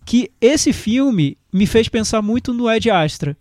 que 0.06 0.30
esse 0.40 0.72
filme 0.72 1.36
me 1.52 1.66
fez 1.66 1.88
pensar 1.88 2.22
muito 2.22 2.54
no 2.54 2.70
Ed 2.70 2.88
Astra. 2.88 3.36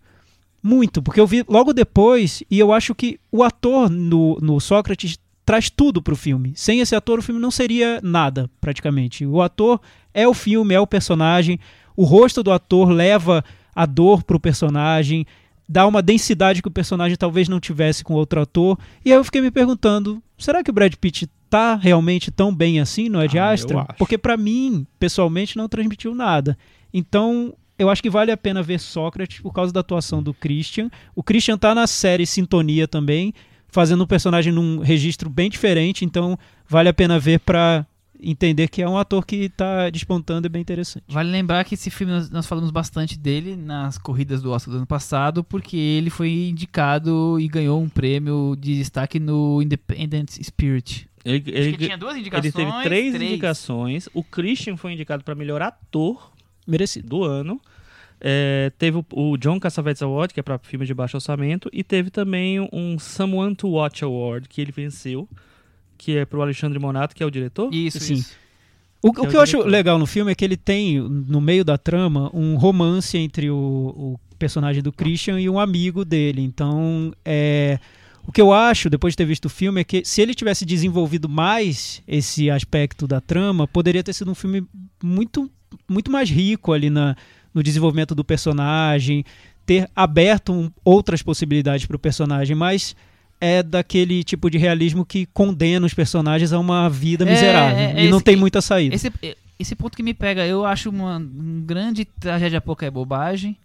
Muito, 0.60 1.00
porque 1.00 1.20
eu 1.20 1.26
vi 1.26 1.44
logo 1.48 1.72
depois 1.72 2.42
e 2.50 2.58
eu 2.58 2.72
acho 2.72 2.92
que 2.92 3.20
o 3.30 3.44
ator 3.44 3.88
no, 3.88 4.36
no 4.42 4.58
Sócrates 4.60 5.16
traz 5.44 5.70
tudo 5.70 6.02
pro 6.02 6.16
filme. 6.16 6.52
Sem 6.56 6.80
esse 6.80 6.96
ator, 6.96 7.20
o 7.20 7.22
filme 7.22 7.40
não 7.40 7.52
seria 7.52 8.00
nada, 8.02 8.50
praticamente. 8.60 9.24
O 9.24 9.40
ator 9.40 9.80
é 10.12 10.26
o 10.26 10.34
filme, 10.34 10.74
é 10.74 10.80
o 10.80 10.86
personagem. 10.88 11.60
O 11.96 12.02
rosto 12.02 12.42
do 12.42 12.50
ator 12.50 12.90
leva 12.90 13.44
a 13.72 13.86
dor 13.86 14.24
pro 14.24 14.40
personagem, 14.40 15.24
dá 15.68 15.86
uma 15.86 16.02
densidade 16.02 16.62
que 16.62 16.68
o 16.68 16.70
personagem 16.70 17.16
talvez 17.16 17.48
não 17.48 17.60
tivesse 17.60 18.04
com 18.04 18.14
outro 18.14 18.40
ator. 18.40 18.78
E 19.04 19.12
aí 19.12 19.18
eu 19.18 19.24
fiquei 19.24 19.40
me 19.40 19.50
perguntando, 19.50 20.22
será 20.38 20.62
que 20.62 20.70
o 20.70 20.74
Brad 20.74 20.94
Pitt 20.94 21.28
tá 21.50 21.74
realmente 21.74 22.30
tão 22.30 22.54
bem 22.54 22.80
assim 22.80 23.08
no 23.08 23.22
Ed 23.22 23.38
Ah, 23.38 23.50
Astra? 23.50 23.84
Porque 23.98 24.16
pra 24.18 24.36
mim, 24.36 24.86
pessoalmente, 24.98 25.56
não 25.56 25.68
transmitiu 25.68 26.14
nada. 26.14 26.56
Então, 26.92 27.54
eu 27.78 27.90
acho 27.90 28.02
que 28.02 28.10
vale 28.10 28.30
a 28.30 28.36
pena 28.36 28.62
ver 28.62 28.78
Sócrates 28.78 29.40
por 29.40 29.52
causa 29.52 29.72
da 29.72 29.80
atuação 29.80 30.22
do 30.22 30.32
Christian. 30.32 30.90
O 31.14 31.22
Christian 31.22 31.58
tá 31.58 31.74
na 31.74 31.86
série 31.86 32.26
Sintonia 32.26 32.88
também, 32.88 33.34
fazendo 33.68 34.04
um 34.04 34.06
personagem 34.06 34.52
num 34.52 34.78
registro 34.78 35.28
bem 35.28 35.50
diferente, 35.50 36.04
então 36.04 36.38
vale 36.68 36.88
a 36.88 36.94
pena 36.94 37.18
ver 37.18 37.40
pra 37.40 37.84
entender 38.20 38.68
que 38.68 38.82
é 38.82 38.88
um 38.88 38.96
ator 38.96 39.24
que 39.24 39.48
tá 39.48 39.90
despontando 39.90 40.46
e 40.46 40.48
bem 40.48 40.62
interessante. 40.62 41.04
Vale 41.08 41.30
lembrar 41.30 41.64
que 41.64 41.74
esse 41.74 41.90
filme 41.90 42.12
nós, 42.12 42.30
nós 42.30 42.46
falamos 42.46 42.70
bastante 42.70 43.18
dele 43.18 43.56
nas 43.56 43.98
corridas 43.98 44.42
do 44.42 44.50
Oscar 44.50 44.72
do 44.72 44.78
ano 44.78 44.86
passado, 44.86 45.44
porque 45.44 45.76
ele 45.76 46.10
foi 46.10 46.48
indicado 46.48 47.38
e 47.40 47.48
ganhou 47.48 47.80
um 47.80 47.88
prêmio 47.88 48.56
de 48.58 48.76
destaque 48.76 49.18
no 49.18 49.60
Independent 49.62 50.30
Spirit. 50.42 51.08
Ele, 51.24 51.38
Acho 51.38 51.50
ele, 51.50 51.76
que 51.76 51.84
tinha 51.86 51.98
duas 51.98 52.12
ele 52.12 52.20
indicações. 52.20 52.54
teve 52.54 52.82
três, 52.82 53.14
indicações. 53.14 54.08
O 54.14 54.22
Christian 54.22 54.76
foi 54.76 54.92
indicado 54.92 55.24
para 55.24 55.34
melhor 55.34 55.60
ator 55.60 56.32
Merecido. 56.66 57.08
do 57.08 57.24
ano. 57.24 57.60
É, 58.20 58.72
teve 58.78 58.98
o, 58.98 59.04
o 59.12 59.36
John 59.36 59.60
Cassavetes 59.60 60.02
Award, 60.02 60.32
que 60.32 60.40
é 60.40 60.42
para 60.42 60.58
filme 60.58 60.86
de 60.86 60.94
baixo 60.94 61.16
orçamento, 61.16 61.68
e 61.72 61.84
teve 61.84 62.10
também 62.10 62.60
um 62.72 62.98
Someone 62.98 63.54
to 63.54 63.68
Watch 63.68 64.02
Award, 64.04 64.48
que 64.48 64.60
ele 64.60 64.72
venceu, 64.72 65.28
que 65.96 66.16
é 66.16 66.24
pro 66.24 66.40
Alexandre 66.42 66.78
Monato, 66.78 67.14
que 67.14 67.22
é 67.22 67.26
o 67.26 67.30
diretor. 67.30 67.72
Isso, 67.74 68.00
Sim. 68.00 68.14
isso. 68.14 68.34
O, 69.02 69.12
Que 69.12 69.20
o 69.20 69.24
é 69.24 69.26
o 69.26 69.30
que 69.30 69.36
eu 69.36 69.40
acho 69.40 69.58
legal 69.62 69.98
no 69.98 70.06
filme 70.06 70.32
é 70.32 70.34
que 70.34 70.44
ele 70.44 70.56
tem, 70.56 70.98
no 71.00 71.40
meio 71.40 71.64
da 71.64 71.76
trama, 71.78 72.30
um 72.34 72.56
romance 72.56 73.16
entre 73.16 73.50
o, 73.50 73.56
o 73.56 74.20
personagem 74.38 74.82
do 74.82 74.92
Christian 74.92 75.40
e 75.40 75.48
um 75.48 75.58
amigo 75.60 76.04
dele. 76.04 76.42
Então, 76.42 77.12
é, 77.24 77.78
o 78.26 78.32
que 78.32 78.40
eu 78.40 78.52
acho, 78.52 78.90
depois 78.90 79.12
de 79.12 79.18
ter 79.18 79.24
visto 79.26 79.44
o 79.44 79.50
filme, 79.50 79.80
é 79.80 79.84
que 79.84 80.04
se 80.04 80.20
ele 80.22 80.34
tivesse 80.34 80.64
desenvolvido 80.64 81.28
mais 81.28 82.02
esse 82.08 82.50
aspecto 82.50 83.06
da 83.06 83.20
trama, 83.20 83.68
poderia 83.68 84.02
ter 84.02 84.12
sido 84.12 84.30
um 84.30 84.34
filme 84.34 84.64
muito, 85.02 85.48
muito 85.88 86.10
mais 86.10 86.28
rico 86.28 86.72
ali 86.72 86.90
na, 86.90 87.14
no 87.54 87.62
desenvolvimento 87.62 88.14
do 88.14 88.24
personagem, 88.24 89.24
ter 89.64 89.88
aberto 89.94 90.52
um- 90.52 90.70
outras 90.84 91.22
possibilidades 91.22 91.86
para 91.86 91.96
o 91.96 91.98
personagem, 91.98 92.56
mas 92.56 92.96
é 93.40 93.62
daquele 93.62 94.24
tipo 94.24 94.48
de 94.50 94.58
realismo 94.58 95.04
que 95.04 95.26
condena 95.26 95.84
os 95.86 95.94
personagens 95.94 96.52
a 96.52 96.58
uma 96.58 96.88
vida 96.88 97.24
É, 97.24 97.30
miserável 97.30 97.76
é, 97.78 97.92
é 97.92 98.04
e 98.04 98.08
não 98.08 98.16
esse- 98.18 98.24
tem 98.24 98.36
muita 98.36 98.60
saída. 98.60 98.94
Esse, 98.94 99.12
esse 99.58 99.74
ponto 99.74 99.96
que 99.96 100.02
me 100.02 100.14
pega, 100.14 100.46
eu 100.46 100.64
acho 100.64 100.88
uma 100.90 101.16
um 101.18 101.62
grande 101.66 102.04
tragédia 102.04 102.60
pouca 102.60 102.86
é 102.86 102.90
bobagem. 102.90 103.56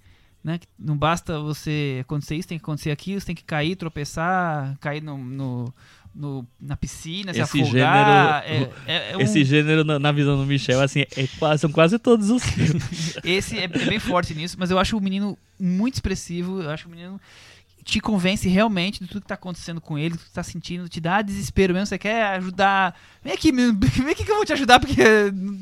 Né? 0.43 0.59
Não 0.79 0.97
basta 0.97 1.39
você 1.39 1.99
acontecer 2.01 2.35
isso, 2.35 2.47
tem 2.47 2.57
que 2.57 2.63
acontecer 2.63 2.89
aquilo, 2.89 3.19
você 3.19 3.27
tem 3.27 3.35
que 3.35 3.43
cair, 3.43 3.75
tropeçar, 3.75 4.75
cair 4.81 4.99
no, 5.03 5.15
no- 5.15 5.71
no- 6.15 6.47
na 6.59 6.75
piscina, 6.75 7.31
se 7.31 7.39
Esse 7.39 7.61
afogar. 7.61 8.43
gênero- 8.47 8.71
é- 8.87 8.91
é- 8.91 9.11
é 9.11 9.17
um- 9.17 9.21
Esse 9.21 9.45
gênero, 9.45 9.83
na, 9.83 9.99
na 9.99 10.11
visão 10.11 10.35
do 10.37 10.45
Michel, 10.47 10.81
assim, 10.81 11.01
é 11.01 11.27
quase, 11.37 11.61
são 11.61 11.71
quase 11.71 11.99
todos 11.99 12.31
os 12.31 12.43
filmes. 12.43 13.17
Esse 13.23 13.59
é, 13.59 13.65
é 13.65 13.67
bem 13.67 13.99
forte 13.99 14.33
nisso, 14.33 14.55
mas 14.57 14.71
eu 14.71 14.79
acho 14.79 14.97
o 14.97 15.01
menino 15.01 15.37
muito 15.59 15.93
expressivo. 15.93 16.59
Eu 16.59 16.71
acho 16.71 16.87
o 16.87 16.91
menino 16.91 17.21
te 17.83 17.99
convence 17.99 18.47
realmente 18.47 18.99
de 18.99 19.07
tudo 19.07 19.21
que 19.21 19.27
tá 19.27 19.33
acontecendo 19.33 19.81
com 19.81 19.97
ele, 19.97 20.15
do 20.15 20.19
que 20.19 20.25
tu 20.25 20.33
tá 20.33 20.43
sentindo, 20.43 20.87
te 20.87 20.99
dá 20.99 21.21
desespero 21.21 21.73
mesmo. 21.73 21.87
Você 21.87 21.97
quer 21.97 22.35
ajudar. 22.37 22.95
Vem 23.23 23.33
aqui, 23.33 23.51
vem 23.51 24.11
aqui 24.11 24.23
que 24.23 24.31
eu 24.31 24.35
vou 24.35 24.45
te 24.45 24.53
ajudar, 24.53 24.79
porque 24.79 25.03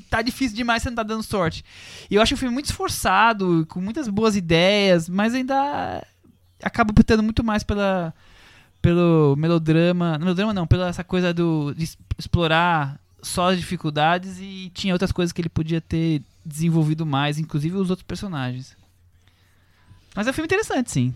tá 0.09 0.21
difícil 0.21 0.55
demais, 0.55 0.83
você 0.83 0.89
não 0.89 0.95
tá 0.95 1.03
dando 1.03 1.23
sorte. 1.23 1.63
E 2.09 2.15
eu 2.15 2.21
acho 2.21 2.33
o 2.33 2.37
filme 2.37 2.53
muito 2.53 2.65
esforçado, 2.65 3.65
com 3.69 3.79
muitas 3.79 4.07
boas 4.07 4.35
ideias, 4.35 5.07
mas 5.07 5.33
ainda 5.33 6.05
acaba 6.63 6.91
optando 6.91 7.23
muito 7.23 7.43
mais 7.43 7.63
pela. 7.63 8.13
Pelo 8.81 9.35
melodrama. 9.37 10.17
Melodrama 10.17 10.53
não, 10.53 10.65
pela 10.65 10.87
essa 10.87 11.03
coisa 11.03 11.33
do, 11.33 11.73
de 11.75 11.89
explorar 12.17 12.99
só 13.21 13.51
as 13.51 13.57
dificuldades 13.57 14.39
e 14.39 14.71
tinha 14.73 14.93
outras 14.93 15.11
coisas 15.11 15.33
que 15.33 15.41
ele 15.41 15.49
podia 15.49 15.81
ter 15.81 16.21
desenvolvido 16.45 17.05
mais, 17.05 17.37
inclusive 17.37 17.75
os 17.75 17.89
outros 17.89 18.05
personagens. 18.05 18.77
Mas 20.15 20.27
é 20.27 20.31
um 20.31 20.33
filme 20.33 20.45
interessante, 20.45 20.91
sim. 20.91 21.13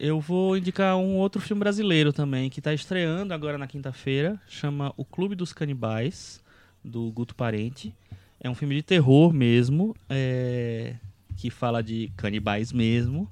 Eu 0.00 0.20
vou 0.20 0.56
indicar 0.56 0.96
um 0.96 1.16
outro 1.16 1.40
filme 1.40 1.58
brasileiro 1.58 2.12
também, 2.12 2.48
que 2.48 2.60
está 2.60 2.72
estreando 2.72 3.34
agora 3.34 3.58
na 3.58 3.66
quinta-feira, 3.66 4.40
chama 4.48 4.94
O 4.96 5.04
Clube 5.04 5.34
dos 5.34 5.52
Canibais, 5.52 6.40
do 6.84 7.10
Guto 7.10 7.34
Parente. 7.34 7.92
É 8.38 8.48
um 8.48 8.54
filme 8.54 8.76
de 8.76 8.82
terror 8.82 9.32
mesmo, 9.32 9.96
é, 10.08 10.94
que 11.36 11.50
fala 11.50 11.82
de 11.82 12.12
canibais 12.16 12.72
mesmo. 12.72 13.28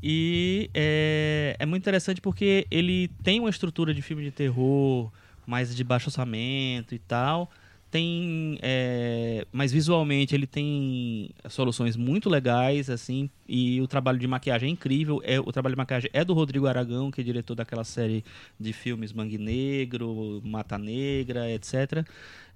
E 0.00 0.70
é, 0.72 1.56
é 1.58 1.66
muito 1.66 1.82
interessante 1.82 2.20
porque 2.20 2.64
ele 2.70 3.08
tem 3.24 3.40
uma 3.40 3.50
estrutura 3.50 3.92
de 3.92 4.00
filme 4.00 4.22
de 4.22 4.30
terror 4.30 5.10
mais 5.44 5.74
de 5.74 5.82
baixo 5.82 6.10
orçamento 6.10 6.94
e 6.94 6.98
tal. 7.00 7.50
Tem, 7.94 8.58
é, 8.60 9.46
mas 9.52 9.70
visualmente 9.70 10.34
ele 10.34 10.48
tem 10.48 11.30
soluções 11.48 11.96
muito 11.96 12.28
legais, 12.28 12.90
assim, 12.90 13.30
e 13.48 13.80
o 13.80 13.86
trabalho 13.86 14.18
de 14.18 14.26
maquiagem 14.26 14.68
é 14.68 14.72
incrível. 14.72 15.22
É, 15.22 15.38
o 15.38 15.52
trabalho 15.52 15.76
de 15.76 15.76
maquiagem 15.76 16.10
é 16.12 16.24
do 16.24 16.34
Rodrigo 16.34 16.66
Aragão, 16.66 17.12
que 17.12 17.20
é 17.20 17.24
diretor 17.24 17.54
daquela 17.54 17.84
série 17.84 18.24
de 18.58 18.72
filmes 18.72 19.12
Mangue 19.12 19.38
Negro, 19.38 20.42
Mata 20.44 20.76
Negra, 20.76 21.48
etc. 21.52 22.04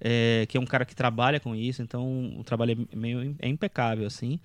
É, 0.01 0.45
que 0.49 0.57
é 0.57 0.59
um 0.59 0.65
cara 0.65 0.83
que 0.83 0.93
trabalha 0.93 1.39
com 1.39 1.55
isso, 1.55 1.81
então 1.81 2.35
o 2.37 2.43
trabalho 2.43 2.85
é 2.91 2.95
meio 2.97 3.33
é 3.39 3.47
impecável, 3.47 4.07
assim. 4.07 4.41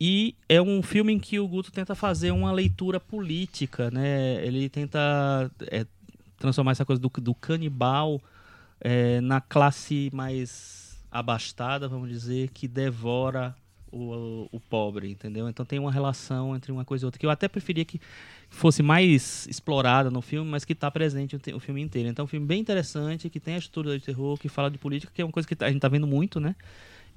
E 0.00 0.36
é 0.48 0.62
um 0.62 0.80
filme 0.80 1.12
em 1.12 1.18
que 1.18 1.40
o 1.40 1.48
Guto 1.48 1.72
tenta 1.72 1.96
fazer 1.96 2.30
uma 2.30 2.52
leitura 2.52 3.00
política, 3.00 3.90
né? 3.90 4.46
Ele 4.46 4.68
tenta 4.68 5.50
é, 5.72 5.84
transformar 6.38 6.70
essa 6.70 6.84
coisa 6.84 7.02
do, 7.02 7.08
do 7.08 7.34
canibal 7.34 8.22
é, 8.86 9.20
na 9.20 9.40
classe 9.40 10.08
mais 10.12 10.96
abastada, 11.10 11.88
vamos 11.88 12.08
dizer, 12.08 12.50
que 12.50 12.68
devora 12.68 13.52
o, 13.90 14.48
o 14.52 14.60
pobre, 14.60 15.10
entendeu? 15.10 15.48
Então 15.48 15.66
tem 15.66 15.80
uma 15.80 15.90
relação 15.90 16.54
entre 16.54 16.70
uma 16.70 16.84
coisa 16.84 17.04
e 17.04 17.06
outra 17.06 17.18
que 17.18 17.26
eu 17.26 17.30
até 17.30 17.48
preferia 17.48 17.84
que 17.84 18.00
fosse 18.48 18.84
mais 18.84 19.44
explorada 19.48 20.08
no 20.08 20.22
filme, 20.22 20.48
mas 20.48 20.64
que 20.64 20.72
está 20.72 20.88
presente 20.88 21.34
o, 21.34 21.56
o 21.56 21.58
filme 21.58 21.82
inteiro. 21.82 22.08
Então 22.08 22.22
é 22.22 22.26
um 22.26 22.28
filme 22.28 22.46
bem 22.46 22.60
interessante, 22.60 23.28
que 23.28 23.40
tem 23.40 23.54
a 23.54 23.58
estrutura 23.58 23.98
de 23.98 24.04
terror, 24.04 24.38
que 24.38 24.48
fala 24.48 24.70
de 24.70 24.78
política, 24.78 25.10
que 25.12 25.20
é 25.20 25.24
uma 25.24 25.32
coisa 25.32 25.48
que 25.48 25.64
a 25.64 25.66
gente 25.66 25.78
está 25.78 25.88
vendo 25.88 26.06
muito, 26.06 26.38
né? 26.38 26.54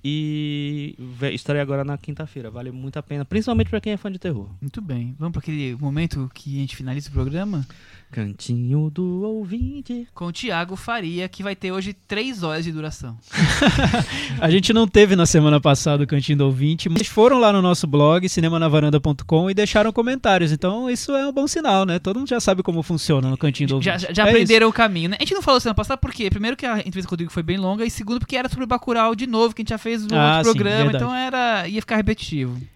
E 0.04 0.96
estreia 1.34 1.62
agora 1.62 1.84
na 1.84 2.00
quinta-feira. 2.00 2.50
Vale 2.50 2.72
muito 2.72 2.98
a 2.98 3.04
pena, 3.04 3.26
principalmente 3.26 3.70
para 3.70 3.82
quem 3.82 3.94
é 3.94 3.98
fã 3.98 4.12
de 4.12 4.18
terror. 4.18 4.50
Muito 4.60 4.82
bem. 4.82 5.16
Vamos 5.20 5.34
para 5.34 5.42
aquele 5.42 5.76
momento 5.76 6.32
que 6.34 6.58
a 6.58 6.62
gente 6.62 6.76
finaliza 6.76 7.10
o 7.10 7.12
programa 7.12 7.68
Cantinho 8.12 8.90
do 8.90 9.22
ouvinte. 9.24 10.08
com 10.16 10.26
o 10.26 10.32
Thiago 10.32 10.76
Faria, 10.76 11.30
que 11.30 11.44
vai 11.44 11.56
ter 11.56 11.72
hoje 11.72 11.94
três 11.94 12.42
horas 12.42 12.64
de 12.66 12.72
duração. 12.72 13.16
A 14.42 14.50
gente 14.50 14.74
não 14.74 14.88
teve 14.88 15.16
na 15.16 15.26
semana 15.26 15.60
passada 15.62 16.04
o 16.04 16.08
Cantinho 16.08 16.40
do 16.40 16.46
Ouvinte, 16.46 16.90
mas 16.90 17.08
foram 17.08 17.38
lá 17.40 17.54
no 17.54 17.62
nosso 17.62 17.86
blog, 17.86 18.28
cinemanavaranda.com, 18.28 19.50
e 19.50 19.54
deixaram 19.54 19.92
comentários. 19.94 20.52
Então 20.52 20.90
isso 20.90 21.12
é 21.16 21.28
um 21.28 21.32
bom 21.32 21.48
sinal, 21.48 21.86
né? 21.86 22.00
Todo 22.00 22.18
mundo 22.18 22.30
já 22.30 22.40
sabe 22.40 22.64
como 22.64 22.82
funciona 22.82 23.30
no 23.30 23.38
Cantinho 23.38 23.70
do 23.70 23.76
Ouvinte. 23.76 24.00
já- 24.00 24.12
já 24.14 24.26
É 24.26 24.30
aprenderam 24.30 24.68
o 24.70 24.74
caminho, 24.74 25.10
né? 25.12 25.18
A 25.20 25.24
gente 25.24 25.36
não 25.36 25.42
falou 25.42 25.60
semana 25.60 25.76
passada 25.76 25.98
por 25.98 26.12
quê? 26.12 26.30
Primeiro 26.30 26.58
que 26.58 26.66
a 26.66 26.80
entrevista 26.80 27.04
com 27.08 27.12
o 27.12 27.16
Rodrigo 27.16 27.32
foi 27.32 27.44
bem 27.44 27.58
longa, 27.58 27.86
e 27.86 27.92
segundo 27.92 28.20
porque 28.20 28.36
era 28.36 28.50
sobre 28.50 28.66
Bacurau 28.66 29.14
de 29.16 29.28
novo, 29.28 29.54
que 29.54 29.62
a 29.62 29.64
gente 29.64 29.70
já 29.70 29.78
fez 29.78 30.06
no 30.08 30.18
Ah, 30.18 30.38
outro 30.38 30.52
sim, 30.52 30.58
programa, 30.58 30.84
verdade. 30.92 31.04
então 31.04 31.16
era 31.16 31.68
ia 31.68 31.82
ficar 31.82 31.98
repetitivo. 31.98 32.58
isso. 32.58 32.68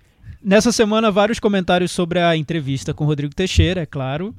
Nessa 0.43 0.71
semana, 0.73 1.09
vários 1.09 1.39
comentários 1.39 1.89
sobre 1.91 2.19
a 2.19 2.35
entrevista 2.35 2.93
com 2.93 3.05
o 3.05 3.07
Rodrigo 3.07 3.33
Teixeira, 3.33 3.81
é 3.81 3.85
claro. 3.85 4.35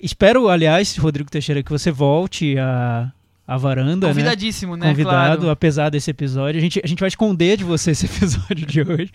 Espero, 0.00 0.48
aliás, 0.48 0.96
Rodrigo 0.96 1.30
Teixeira, 1.30 1.62
que 1.62 1.70
você 1.70 1.90
volte 1.90 2.56
à, 2.58 3.10
à 3.46 3.56
varanda, 3.56 4.06
né? 4.06 4.12
Convidadíssimo, 4.12 4.76
né? 4.76 4.88
Convidado, 4.88 5.36
Claro. 5.38 5.50
apesar 5.50 5.90
desse 5.90 6.10
episódio. 6.10 6.58
A 6.58 6.62
gente, 6.62 6.80
a 6.82 6.86
gente 6.86 7.00
vai 7.00 7.08
esconder 7.08 7.56
de 7.56 7.64
você 7.64 7.90
esse 7.92 8.06
episódio 8.06 8.66
de 8.66 8.80
hoje. 8.82 9.10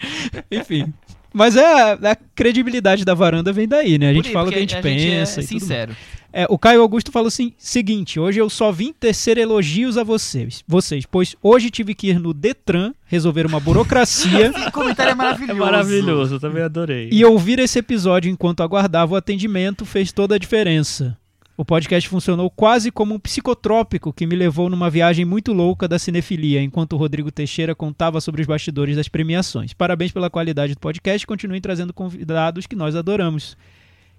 Enfim. 0.51 0.93
Mas 1.33 1.55
é, 1.55 1.93
a 1.93 2.15
credibilidade 2.35 3.03
da 3.03 3.13
varanda 3.15 3.51
vem 3.51 3.67
daí, 3.67 3.97
né? 3.97 4.07
A 4.07 4.09
Por 4.11 4.15
gente 4.17 4.27
aí, 4.27 4.33
fala 4.33 4.47
o 4.49 4.51
que 4.51 4.57
a 4.57 4.61
gente 4.61 4.75
pensa 4.81 5.41
é 5.41 5.43
e 5.43 5.47
tudo 5.47 5.53
mais. 5.53 5.63
sincero. 5.63 5.95
É, 6.35 6.47
o 6.49 6.57
Caio 6.57 6.81
Augusto 6.81 7.11
falou 7.11 7.27
assim: 7.27 7.53
seguinte, 7.59 8.19
hoje 8.19 8.39
eu 8.39 8.49
só 8.49 8.71
vim 8.71 8.91
tecer 8.91 9.37
elogios 9.37 9.99
a 9.99 10.03
vocês, 10.03 10.63
vocês, 10.67 11.05
pois 11.05 11.35
hoje 11.43 11.69
tive 11.69 11.93
que 11.93 12.07
ir 12.07 12.19
no 12.19 12.33
Detran 12.33 12.91
resolver 13.05 13.45
uma 13.45 13.59
burocracia 13.59 14.47
Esse 14.57 14.71
comentário 14.71 15.11
é 15.11 15.15
maravilhoso. 15.15 15.51
É 15.51 15.63
maravilhoso, 15.63 16.35
eu 16.35 16.39
também 16.39 16.63
adorei. 16.63 17.07
e 17.11 17.23
ouvir 17.23 17.59
esse 17.59 17.77
episódio 17.77 18.31
enquanto 18.31 18.63
aguardava 18.63 19.13
o 19.13 19.15
atendimento 19.15 19.85
fez 19.85 20.11
toda 20.11 20.33
a 20.33 20.39
diferença. 20.39 21.15
O 21.55 21.63
podcast 21.63 22.09
funcionou 22.09 22.49
quase 22.49 22.89
como 22.89 23.13
um 23.13 23.19
psicotrópico 23.19 24.11
que 24.11 24.25
me 24.25 24.35
levou 24.35 24.71
numa 24.71 24.89
viagem 24.89 25.23
muito 25.23 25.53
louca 25.53 25.87
da 25.87 25.99
cinefilia, 25.99 26.63
enquanto 26.63 26.93
o 26.93 26.97
Rodrigo 26.97 27.31
Teixeira 27.31 27.75
contava 27.75 28.19
sobre 28.19 28.41
os 28.41 28.47
bastidores 28.47 28.95
das 28.95 29.07
premiações. 29.07 29.71
Parabéns 29.71 30.11
pela 30.11 30.31
qualidade 30.31 30.73
do 30.73 30.79
podcast, 30.79 31.27
continuem 31.27 31.61
trazendo 31.61 31.93
convidados 31.93 32.65
que 32.65 32.75
nós 32.75 32.95
adoramos. 32.95 33.55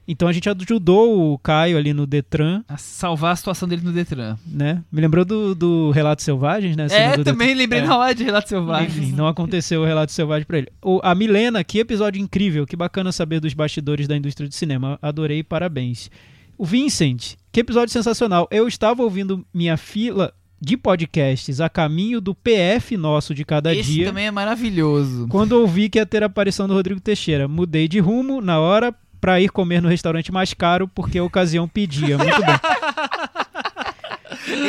Então 0.06 0.28
a 0.28 0.32
gente 0.32 0.48
ajudou 0.50 1.32
o 1.32 1.38
Caio 1.38 1.78
ali 1.78 1.94
no 1.94 2.06
Detran, 2.06 2.62
A 2.68 2.76
salvar 2.76 3.32
a 3.32 3.36
situação 3.36 3.66
dele 3.66 3.82
no 3.82 3.90
Detran. 3.92 4.36
né? 4.46 4.82
Me 4.92 5.00
lembrou 5.00 5.24
do, 5.24 5.54
do 5.54 5.90
Relatos 5.92 6.24
Selvagens, 6.24 6.76
né? 6.76 6.86
É, 6.90 7.16
do 7.16 7.24
também 7.24 7.48
Detran. 7.48 7.58
lembrei 7.62 7.80
É. 7.80 7.86
na 7.86 7.96
hora 7.96 8.14
de 8.14 8.22
Relato 8.22 8.48
Selvagem. 8.48 8.88
Enfim, 8.88 9.12
não 9.12 9.26
aconteceu 9.26 9.80
o 9.80 9.84
relato 9.86 10.12
selvagem 10.12 10.46
pra 10.46 10.58
ele. 10.58 10.68
O- 10.82 11.00
a 11.02 11.14
Milena, 11.14 11.64
que 11.64 11.78
episódio 11.78 12.20
incrível, 12.20 12.66
que 12.66 12.76
bacana 12.76 13.10
saber 13.12 13.40
dos 13.40 13.54
bastidores 13.54 14.06
da 14.06 14.16
indústria 14.16 14.48
do 14.48 14.54
cinema. 14.54 14.98
Adorei, 15.00 15.42
parabéns. 15.42 16.10
O 16.58 16.64
Vincent, 16.66 17.34
que 17.50 17.60
episódio 17.60 17.92
sensacional. 17.92 18.46
Eu 18.50 18.68
estava 18.68 19.02
ouvindo 19.02 19.44
minha 19.54 19.76
fila 19.76 20.32
de 20.60 20.76
podcasts 20.76 21.60
a 21.60 21.68
caminho 21.68 22.20
do 22.20 22.34
PF 22.34 22.96
nosso 22.96 23.34
de 23.34 23.44
cada 23.44 23.74
Esse 23.74 23.90
dia. 23.92 24.06
também 24.06 24.26
é 24.26 24.30
maravilhoso. 24.30 25.26
Quando 25.28 25.52
ouvi 25.52 25.88
que 25.88 25.98
ia 25.98 26.06
ter 26.06 26.22
a 26.22 26.26
aparição 26.26 26.66
do 26.68 26.74
Rodrigo 26.74 27.00
Teixeira, 27.00 27.48
mudei 27.48 27.88
de 27.88 27.98
rumo 28.00 28.40
na 28.40 28.58
hora 28.60 28.94
pra 29.24 29.40
ir 29.40 29.48
comer 29.48 29.80
no 29.80 29.88
restaurante 29.88 30.30
mais 30.30 30.52
caro 30.52 30.86
porque 30.86 31.16
a 31.16 31.24
ocasião 31.24 31.66
pedia. 31.66 32.18
Muito 32.18 32.42
bem. 32.44 32.60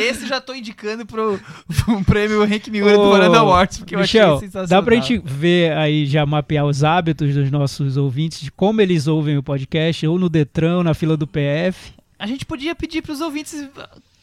Esse 0.00 0.26
já 0.26 0.40
tô 0.40 0.54
indicando 0.54 1.04
pro, 1.04 1.38
pro 1.84 2.02
prêmio 2.04 2.42
Hank 2.42 2.70
Miura 2.70 2.96
do 2.96 3.10
Varanda 3.10 3.38
Awards, 3.40 3.76
porque 3.76 3.94
eu 3.94 3.98
Michel, 4.00 4.36
achei 4.36 4.46
sensacional. 4.48 4.68
dá 4.68 4.82
pra 4.82 4.94
gente 4.94 5.20
ver 5.22 5.76
aí, 5.76 6.06
já 6.06 6.24
mapear 6.24 6.64
os 6.64 6.82
hábitos 6.82 7.34
dos 7.34 7.50
nossos 7.50 7.98
ouvintes, 7.98 8.40
de 8.40 8.50
como 8.50 8.80
eles 8.80 9.06
ouvem 9.06 9.36
o 9.36 9.42
podcast, 9.42 10.06
ou 10.06 10.18
no 10.18 10.30
Detran, 10.30 10.78
ou 10.78 10.82
na 10.84 10.94
fila 10.94 11.18
do 11.18 11.26
PF. 11.26 11.92
A 12.18 12.26
gente 12.26 12.46
podia 12.46 12.74
pedir 12.74 13.02
pros 13.02 13.20
ouvintes 13.20 13.68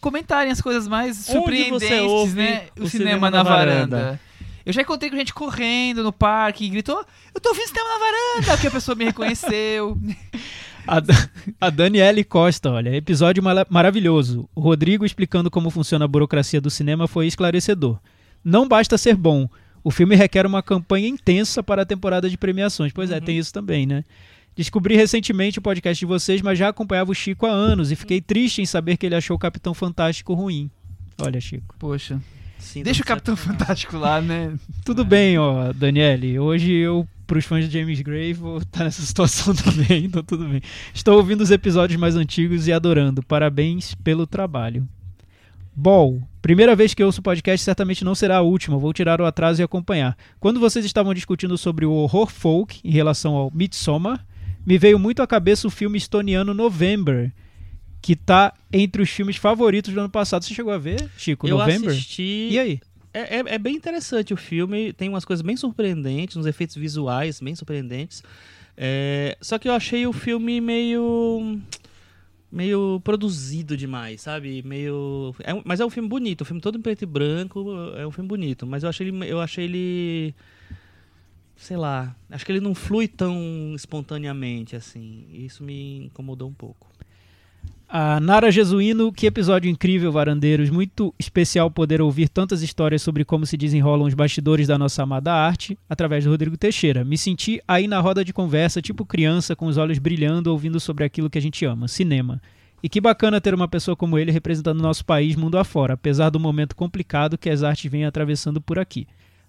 comentarem 0.01 0.51
as 0.51 0.59
coisas 0.61 0.87
mais 0.87 1.29
Onde 1.29 1.37
surpreendentes, 1.37 1.87
você 1.87 1.99
ouve 1.99 2.35
né? 2.35 2.63
O, 2.79 2.83
o 2.85 2.89
cinema, 2.89 2.89
cinema 2.89 3.29
na 3.31 3.37
na 3.37 3.43
varanda. 3.43 3.97
varanda? 3.97 4.19
Eu 4.65 4.71
já 4.71 4.81
encontrei 4.81 5.09
com 5.09 5.17
gente 5.17 5.33
correndo 5.33 6.03
no 6.03 6.13
parque 6.13 6.65
e 6.65 6.69
gritou: 6.69 7.05
Eu 7.33 7.41
tô 7.41 7.49
ouvindo 7.49 7.67
cinema 7.67 7.89
na 7.89 7.99
varanda! 7.99 8.51
Porque 8.53 8.67
a 8.67 8.71
pessoa 8.71 8.95
me 8.95 9.05
reconheceu. 9.05 9.97
A, 10.85 11.01
a 11.61 11.69
Daniele 11.69 12.25
Costa, 12.25 12.69
olha, 12.69 12.93
episódio 12.93 13.41
maravilhoso. 13.69 14.49
O 14.53 14.59
Rodrigo 14.59 15.05
explicando 15.05 15.49
como 15.49 15.69
funciona 15.69 16.03
a 16.03 16.07
burocracia 16.09 16.59
do 16.59 16.69
cinema 16.69 17.07
foi 17.07 17.25
esclarecedor. 17.25 17.99
Não 18.43 18.67
basta 18.67 18.97
ser 18.97 19.15
bom. 19.15 19.47
O 19.81 19.89
filme 19.89 20.13
requer 20.13 20.45
uma 20.45 20.61
campanha 20.61 21.07
intensa 21.07 21.63
para 21.63 21.83
a 21.83 21.85
temporada 21.85 22.29
de 22.29 22.37
premiações. 22.37 22.91
Pois 22.91 23.11
é, 23.11 23.21
tem 23.21 23.37
isso 23.37 23.53
também, 23.53 23.85
né? 23.85 24.03
Descobri 24.55 24.95
recentemente 24.95 25.57
o 25.57 25.61
podcast 25.61 25.99
de 25.99 26.05
vocês, 26.05 26.41
mas 26.41 26.59
já 26.59 26.69
acompanhava 26.69 27.11
o 27.11 27.15
Chico 27.15 27.45
há 27.45 27.49
anos 27.49 27.91
e 27.91 27.95
fiquei 27.95 28.21
triste 28.21 28.61
em 28.61 28.65
saber 28.65 28.97
que 28.97 29.05
ele 29.05 29.15
achou 29.15 29.35
o 29.35 29.39
Capitão 29.39 29.73
Fantástico 29.73 30.33
ruim. 30.33 30.69
Olha, 31.17 31.39
Chico. 31.39 31.75
Poxa, 31.79 32.21
Sim, 32.63 32.81
deixa 32.81 33.01
o 33.01 33.05
tá 33.05 33.09
Capitão. 33.09 33.35
Fantástico 33.35 33.97
lá, 33.97 34.21
né? 34.21 34.53
Tudo 34.85 35.03
bem, 35.03 35.37
ó, 35.37 35.73
Daniele. 35.73 36.39
Hoje 36.39 36.71
eu, 36.71 37.07
pros 37.27 37.45
fãs 37.45 37.69
de 37.69 37.79
James 37.79 38.01
Gray, 38.01 38.33
vou 38.33 38.59
estar 38.59 38.85
nessa 38.85 39.01
situação 39.05 39.53
também, 39.53 40.05
então 40.05 40.23
tudo 40.23 40.47
bem. 40.47 40.61
Estou 40.93 41.17
ouvindo 41.17 41.41
os 41.41 41.51
episódios 41.51 41.99
mais 41.99 42.15
antigos 42.15 42.67
e 42.67 42.73
adorando. 42.73 43.21
Parabéns 43.21 43.93
pelo 43.95 44.25
trabalho. 44.25 44.87
Bol, 45.75 46.21
primeira 46.41 46.75
vez 46.75 46.93
que 46.93 47.03
ouço 47.03 47.19
o 47.19 47.23
podcast, 47.23 47.63
certamente 47.63 48.05
não 48.05 48.15
será 48.15 48.37
a 48.37 48.41
última. 48.41 48.77
Vou 48.77 48.93
tirar 48.93 49.19
o 49.19 49.25
atraso 49.25 49.61
e 49.61 49.63
acompanhar. 49.63 50.15
Quando 50.39 50.59
vocês 50.59 50.85
estavam 50.85 51.13
discutindo 51.13 51.57
sobre 51.57 51.85
o 51.85 51.91
horror 51.91 52.29
folk 52.29 52.79
em 52.83 52.91
relação 52.91 53.35
ao 53.35 53.51
Midsommar, 53.53 54.25
me 54.65 54.77
veio 54.77 54.97
muito 54.97 55.21
à 55.21 55.27
cabeça 55.27 55.67
o 55.67 55.71
filme 55.71 55.97
estoniano 55.97 56.53
November, 56.53 57.31
que 58.03 58.15
tá 58.17 58.53
entre 58.71 59.01
os 59.01 59.09
filmes 59.09 59.37
favoritos 59.37 59.93
do 59.93 59.99
ano 59.99 60.09
passado. 60.09 60.43
Você 60.43 60.53
chegou 60.53 60.73
a 60.73 60.77
ver, 60.77 61.09
Chico, 61.17 61.47
Eu 61.47 61.57
November? 61.57 61.89
assisti. 61.89 62.49
E 62.51 62.59
aí? 62.59 62.81
É, 63.13 63.37
é- 63.37 63.55
é 63.55 63.57
bem 63.57 63.75
interessante 63.75 64.33
o 64.33 64.37
filme, 64.37 64.91
tem 64.91 65.07
umas 65.07 65.23
coisas 65.23 65.41
bem 65.41 65.55
surpreendentes, 65.55 66.35
uns 66.35 66.45
efeitos 66.45 66.75
visuais 66.75 67.39
bem 67.39 67.55
surpreendentes. 67.55 68.21
É, 68.75 69.37
só 69.39 69.57
que 69.57 69.69
eu 69.69 69.73
achei 69.73 70.05
o 70.05 70.11
filme 70.13 70.59
meio. 70.59 71.59
meio 72.51 72.99
produzido 73.03 73.75
demais, 73.77 74.21
sabe? 74.21 74.61
Meio. 74.63 75.33
é 75.43 75.53
um- 75.53 75.61
mas 75.63 75.79
é 75.79 75.85
um 75.85 75.89
filme 75.89 76.09
bonito, 76.09 76.41
o 76.41 76.45
filme 76.45 76.61
todo 76.61 76.77
em 76.77 76.81
preto 76.81 77.03
e 77.03 77.05
branco, 77.05 77.65
é 77.95 78.05
um 78.05 78.11
filme 78.11 78.27
bonito. 78.27 78.67
Mas 78.67 78.83
eu 78.83 78.89
achei 78.89 79.07
ele. 79.07 79.31
Eu 79.31 79.39
achei 79.39 79.63
ele 79.65 80.35
sei 81.55 81.77
lá, 81.77 82.13
acho 82.29 82.45
que 82.45 82.51
ele 82.51 82.59
não 82.59 82.75
flui 82.75 83.07
tão 83.07 83.71
espontaneamente 83.75 84.75
assim. 84.75 85.25
Isso 85.31 85.63
me 85.63 86.05
incomodou 86.05 86.49
um 86.49 86.53
pouco. 86.53 86.87
A 87.95 88.19
Nara 88.19 88.49
Jesuíno, 88.49 89.13
que 89.13 89.27
episódio 89.27 89.69
incrível, 89.69 90.11
varandeiros. 90.11 90.71
Muito 90.71 91.13
especial 91.19 91.69
poder 91.69 92.01
ouvir 92.01 92.27
tantas 92.27 92.63
histórias 92.63 93.03
sobre 93.03 93.23
como 93.23 93.45
se 93.45 93.55
desenrolam 93.55 94.07
os 94.07 94.15
bastidores 94.15 94.65
da 94.65 94.79
nossa 94.79 95.03
amada 95.03 95.31
arte 95.31 95.77
através 95.87 96.23
do 96.23 96.31
Rodrigo 96.31 96.57
Teixeira. 96.57 97.03
Me 97.03 97.19
senti 97.19 97.61
aí 97.67 97.87
na 97.87 97.99
roda 97.99 98.25
de 98.25 98.33
conversa, 98.33 98.81
tipo 98.81 99.05
criança, 99.05 99.55
com 99.55 99.67
os 99.67 99.77
olhos 99.77 99.99
brilhando, 99.99 100.51
ouvindo 100.51 100.79
sobre 100.79 101.03
aquilo 101.03 101.29
que 101.29 101.37
a 101.37 101.41
gente 101.41 101.63
ama, 101.65 101.87
cinema. 101.87 102.41
E 102.81 102.89
que 102.89 102.99
bacana 102.99 103.39
ter 103.39 103.53
uma 103.53 103.67
pessoa 103.67 103.95
como 103.95 104.17
ele 104.17 104.31
representando 104.31 104.81
nosso 104.81 105.05
país 105.05 105.35
mundo 105.35 105.59
afora, 105.59 105.93
apesar 105.93 106.31
do 106.31 106.39
momento 106.39 106.75
complicado 106.75 107.37
que 107.37 107.47
as 107.47 107.61
artes 107.61 107.91
vêm 107.91 108.05
atravessando 108.05 108.59
por 108.59 108.79
aqui. 108.79 109.05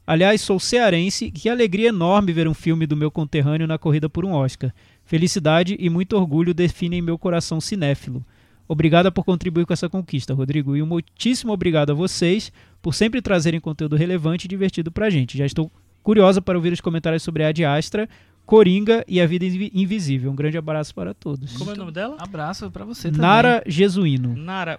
Aliás, 0.06 0.42
sou 0.42 0.60
cearense 0.60 1.30
que 1.30 1.48
alegria 1.48 1.88
enorme 1.88 2.30
ver 2.30 2.46
um 2.46 2.52
filme 2.52 2.86
do 2.86 2.94
meu 2.94 3.10
conterrâneo 3.10 3.66
na 3.66 3.78
corrida 3.78 4.06
por 4.06 4.22
um 4.22 4.32
Oscar. 4.32 4.70
Felicidade 5.04 5.76
e 5.78 5.90
muito 5.90 6.16
orgulho 6.16 6.54
definem 6.54 7.02
meu 7.02 7.18
coração 7.18 7.60
cinéfilo. 7.60 8.24
Obrigada 8.66 9.12
por 9.12 9.24
contribuir 9.24 9.66
com 9.66 9.72
essa 9.72 9.88
conquista, 9.88 10.32
Rodrigo. 10.32 10.74
E 10.74 10.82
um 10.82 10.86
muitíssimo 10.86 11.52
obrigado 11.52 11.90
a 11.90 11.94
vocês 11.94 12.50
por 12.80 12.94
sempre 12.94 13.20
trazerem 13.20 13.60
conteúdo 13.60 13.96
relevante 13.96 14.46
e 14.46 14.48
divertido 14.48 14.90
pra 14.90 15.10
gente. 15.10 15.36
Já 15.36 15.44
estou 15.44 15.70
curiosa 16.02 16.40
para 16.40 16.56
ouvir 16.56 16.72
os 16.72 16.80
comentários 16.80 17.22
sobre 17.22 17.44
a 17.44 17.48
Ad 17.48 17.62
Astra, 17.64 18.08
Coringa 18.46 19.04
e 19.06 19.20
a 19.20 19.26
Vida 19.26 19.44
Invi- 19.44 19.70
Invisível. 19.74 20.30
Um 20.30 20.34
grande 20.34 20.56
abraço 20.56 20.94
para 20.94 21.12
todos. 21.12 21.56
Como 21.56 21.70
é 21.70 21.74
o 21.74 21.76
nome 21.76 21.92
dela? 21.92 22.16
Abraço 22.18 22.70
pra 22.70 22.84
você 22.86 23.08
também. 23.08 23.20
Nara 23.20 23.62
Jesuíno. 23.66 24.34
Nara, 24.34 24.78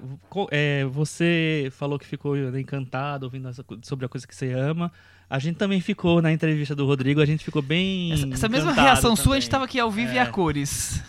é, 0.51 0.85
você 0.85 1.69
falou 1.71 1.99
que 1.99 2.05
ficou 2.07 2.35
encantado 2.57 3.25
ouvindo 3.25 3.49
sobre 3.83 4.05
a 4.05 4.09
coisa 4.09 4.25
que 4.27 4.35
você 4.35 4.51
ama. 4.51 4.91
A 5.27 5.39
gente 5.39 5.55
também 5.55 5.81
ficou 5.81 6.21
na 6.21 6.31
entrevista 6.31 6.75
do 6.75 6.85
Rodrigo, 6.85 7.19
a 7.19 7.25
gente 7.25 7.43
ficou 7.43 7.59
bem. 7.61 8.11
Essa, 8.13 8.27
essa 8.31 8.47
mesma 8.49 8.71
reação 8.71 9.15
sua, 9.15 9.37
a 9.37 9.39
gente 9.39 9.49
também. 9.49 9.51
tava 9.51 9.65
aqui 9.65 9.79
ao 9.79 9.89
vivo 9.89 10.13
e 10.13 10.17
É. 10.17 10.21
a 10.21 10.27
cores, 10.27 11.01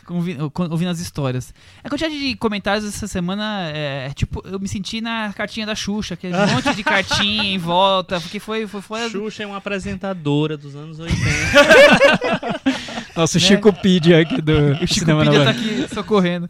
ouvindo 0.70 0.88
as 0.90 1.00
histórias. 1.00 1.52
A 1.84 1.88
quantidade 1.90 2.18
de 2.18 2.34
comentários 2.36 2.86
essa 2.86 3.06
semana 3.06 3.70
é, 3.74 4.06
é 4.06 4.14
tipo, 4.14 4.42
eu 4.46 4.58
me 4.58 4.66
senti 4.68 5.02
na 5.02 5.32
cartinha 5.34 5.66
da 5.66 5.74
Xuxa, 5.74 6.16
que 6.16 6.26
é 6.28 6.30
um 6.30 6.46
monte 6.54 6.74
de 6.74 6.82
cartinha 6.82 7.44
em 7.44 7.58
volta, 7.58 8.18
porque 8.18 8.40
foi. 8.40 8.66
foi, 8.66 8.80
foi 8.80 9.10
Xuxa 9.10 9.42
é 9.42 9.46
uma 9.46 9.58
apresentadora 9.58 10.56
dos 10.56 10.74
anos 10.74 10.98
80. 10.98 11.16
Nosso 13.14 13.38
Né? 13.38 13.44
Chico 13.44 13.72
Pedia 13.72 14.20
aqui 14.20 14.40
do 14.40 14.52
o 14.82 14.86
Chico 14.86 15.06
Pedia 15.06 15.44
tá 15.44 15.50
aqui 15.50 15.86
socorrendo. 15.94 16.48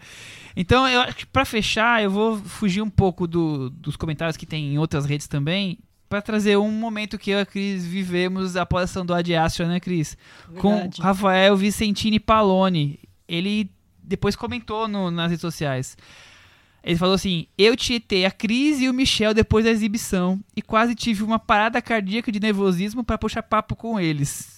Então, 0.57 0.89
eu 0.89 1.01
acho 1.03 1.17
que 1.17 1.27
pra 1.27 1.45
fechar, 1.45 2.03
eu 2.03 2.11
vou 2.11 2.39
fugir 2.39 2.81
um 2.81 2.89
pouco 2.89 3.27
do- 3.27 3.69
dos 3.71 3.95
comentários 3.95 4.37
que 4.39 4.47
tem 4.47 4.73
em 4.75 4.79
outras 4.79 5.05
redes 5.05 5.27
também, 5.29 5.79
pra 6.09 6.23
trazer 6.23 6.57
um 6.57 6.71
momento 6.71 7.19
que 7.19 7.31
eu 7.31 7.39
e 7.39 7.43
a 7.43 7.47
Cris 7.47 7.85
vivemos 7.85 8.57
após 8.57 8.97
a 8.97 9.03
do 9.03 9.15
Ad 9.15 9.35
Astra, 9.35 9.67
né, 9.67 9.81
Cris? 9.81 10.17
Com 10.59 10.75
Verdade. 10.75 11.03
Rafael 11.03 11.57
Vicentini 11.57 12.21
Paloni. 12.21 12.99
Ele 13.29 13.71
depois 14.03 14.37
comentou 14.37 14.87
no- 14.87 15.11
nas 15.11 15.31
redes 15.31 15.41
sociais. 15.41 15.97
Ele 16.85 16.97
falou 16.97 17.15
assim: 17.17 17.47
Eu 17.59 17.77
tietei 17.77 18.25
a 18.25 18.31
Cris 18.31 18.81
e 18.81 18.89
o 18.89 18.95
Michel 18.95 19.35
depois 19.35 19.65
da 19.65 19.71
exibição 19.73 20.41
e 20.55 20.63
quase 20.63 20.95
tive 20.95 21.25
uma 21.25 21.39
parada 21.39 21.83
cardíaca 21.83 22.31
de 22.31 22.39
nervosismo 22.39 23.03
pra 23.03 23.19
puxar 23.19 23.43
papo 23.43 23.75
com 23.75 23.99
eles. 23.99 24.56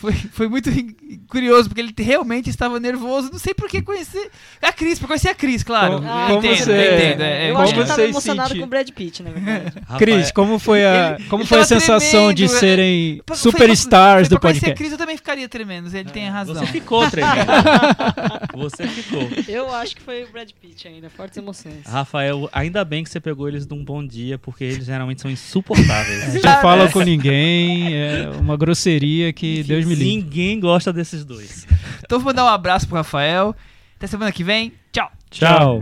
Foi, 0.00 0.12
foi 0.14 0.48
muito 0.48 0.70
curioso, 1.28 1.68
porque 1.68 1.80
ele 1.82 1.94
realmente 1.98 2.48
estava 2.48 2.80
nervoso. 2.80 3.30
Não 3.30 3.38
sei 3.38 3.52
por 3.52 3.68
que 3.68 3.82
conhecer 3.82 4.30
a 4.62 4.72
Cris, 4.72 4.98
pra 4.98 5.06
conhecer 5.08 5.28
a 5.28 5.34
Cris, 5.34 5.62
claro. 5.62 5.96
Como- 5.96 6.08
Eu 6.08 6.26
como 6.26 6.38
entendo, 6.38 6.56
você- 6.64 6.70
eu 6.72 6.94
entendo. 6.94 7.20
é, 7.22 7.44
eu 7.44 7.48
eu 7.54 7.58
acho 7.58 7.64
como 7.64 7.66
que 7.66 7.72
ele 7.74 7.80
entendo. 7.82 7.88
tava 7.88 8.02
emocionado 8.08 8.48
senti- 8.48 8.60
com 8.60 8.66
o 8.66 8.68
Brad 8.70 8.88
Pitt, 8.90 9.22
na 9.22 9.30
verdade. 9.30 9.72
Cris, 9.98 10.30
como 10.32 10.58
foi 10.58 10.84
a, 10.86 11.16
Ele- 11.18 11.28
como 11.28 11.42
ele 11.42 11.48
foi 11.48 11.60
a 11.60 11.64
sensação 11.64 12.32
de 12.32 12.44
tremendo, 12.46 12.56
é. 12.56 12.60
serem 12.60 13.22
Pra- 13.26 13.36
foi- 13.36 13.50
superstars 13.52 14.28
foi 14.28 14.36
do 14.36 14.40
pra 14.40 14.48
conhecer 14.50 14.58
a 14.58 14.68
podcast? 14.68 14.78
Cris, 14.82 14.92
eu 14.92 14.98
também 14.98 15.16
ficaria 15.16 15.48
tremendo. 15.48 15.94
Ele 15.94 16.08
tem 16.10 16.28
razão. 16.30 16.54
Você 16.54 16.66
ficou 16.66 17.08
tremendo. 17.10 17.30
Você 18.56 18.86
ficou. 18.88 19.28
Eu 19.48 19.72
acho 19.74 19.96
que 19.96 20.02
foi 20.02 20.24
o 20.24 20.28
Brad 20.32 20.48
Pitt 20.60 20.88
ainda, 20.88 21.08
fortes 21.10 21.36
emoções. 21.36 21.84
Rafael, 21.86 22.48
ainda 22.52 22.84
bem 22.84 23.04
que 23.04 23.10
você 23.10 23.20
pegou 23.20 23.48
eles 23.48 23.66
num 23.66 23.84
bom 23.84 24.04
dia, 24.06 24.38
porque 24.38 24.64
eles 24.64 24.86
geralmente 24.86 25.20
são 25.20 25.30
insuportáveis. 25.30 26.34
Não 26.34 26.60
fala 26.62 26.88
com 26.90 27.00
ninguém, 27.02 27.94
é 27.94 28.30
uma 28.38 28.56
grosseria 28.56 29.32
que 29.32 29.62
Deus 29.62 29.84
me 29.84 29.89
livre. 29.94 30.14
Ninguém 30.16 30.60
gosta 30.60 30.92
desses 30.92 31.24
dois. 31.24 31.66
Então 32.04 32.18
vou 32.18 32.26
mandar 32.26 32.44
um 32.44 32.48
abraço 32.48 32.86
pro 32.86 32.96
Rafael. 32.96 33.54
Até 33.96 34.06
semana 34.06 34.32
que 34.32 34.42
vem. 34.42 34.72
Tchau. 34.92 35.10
Tchau. 35.30 35.78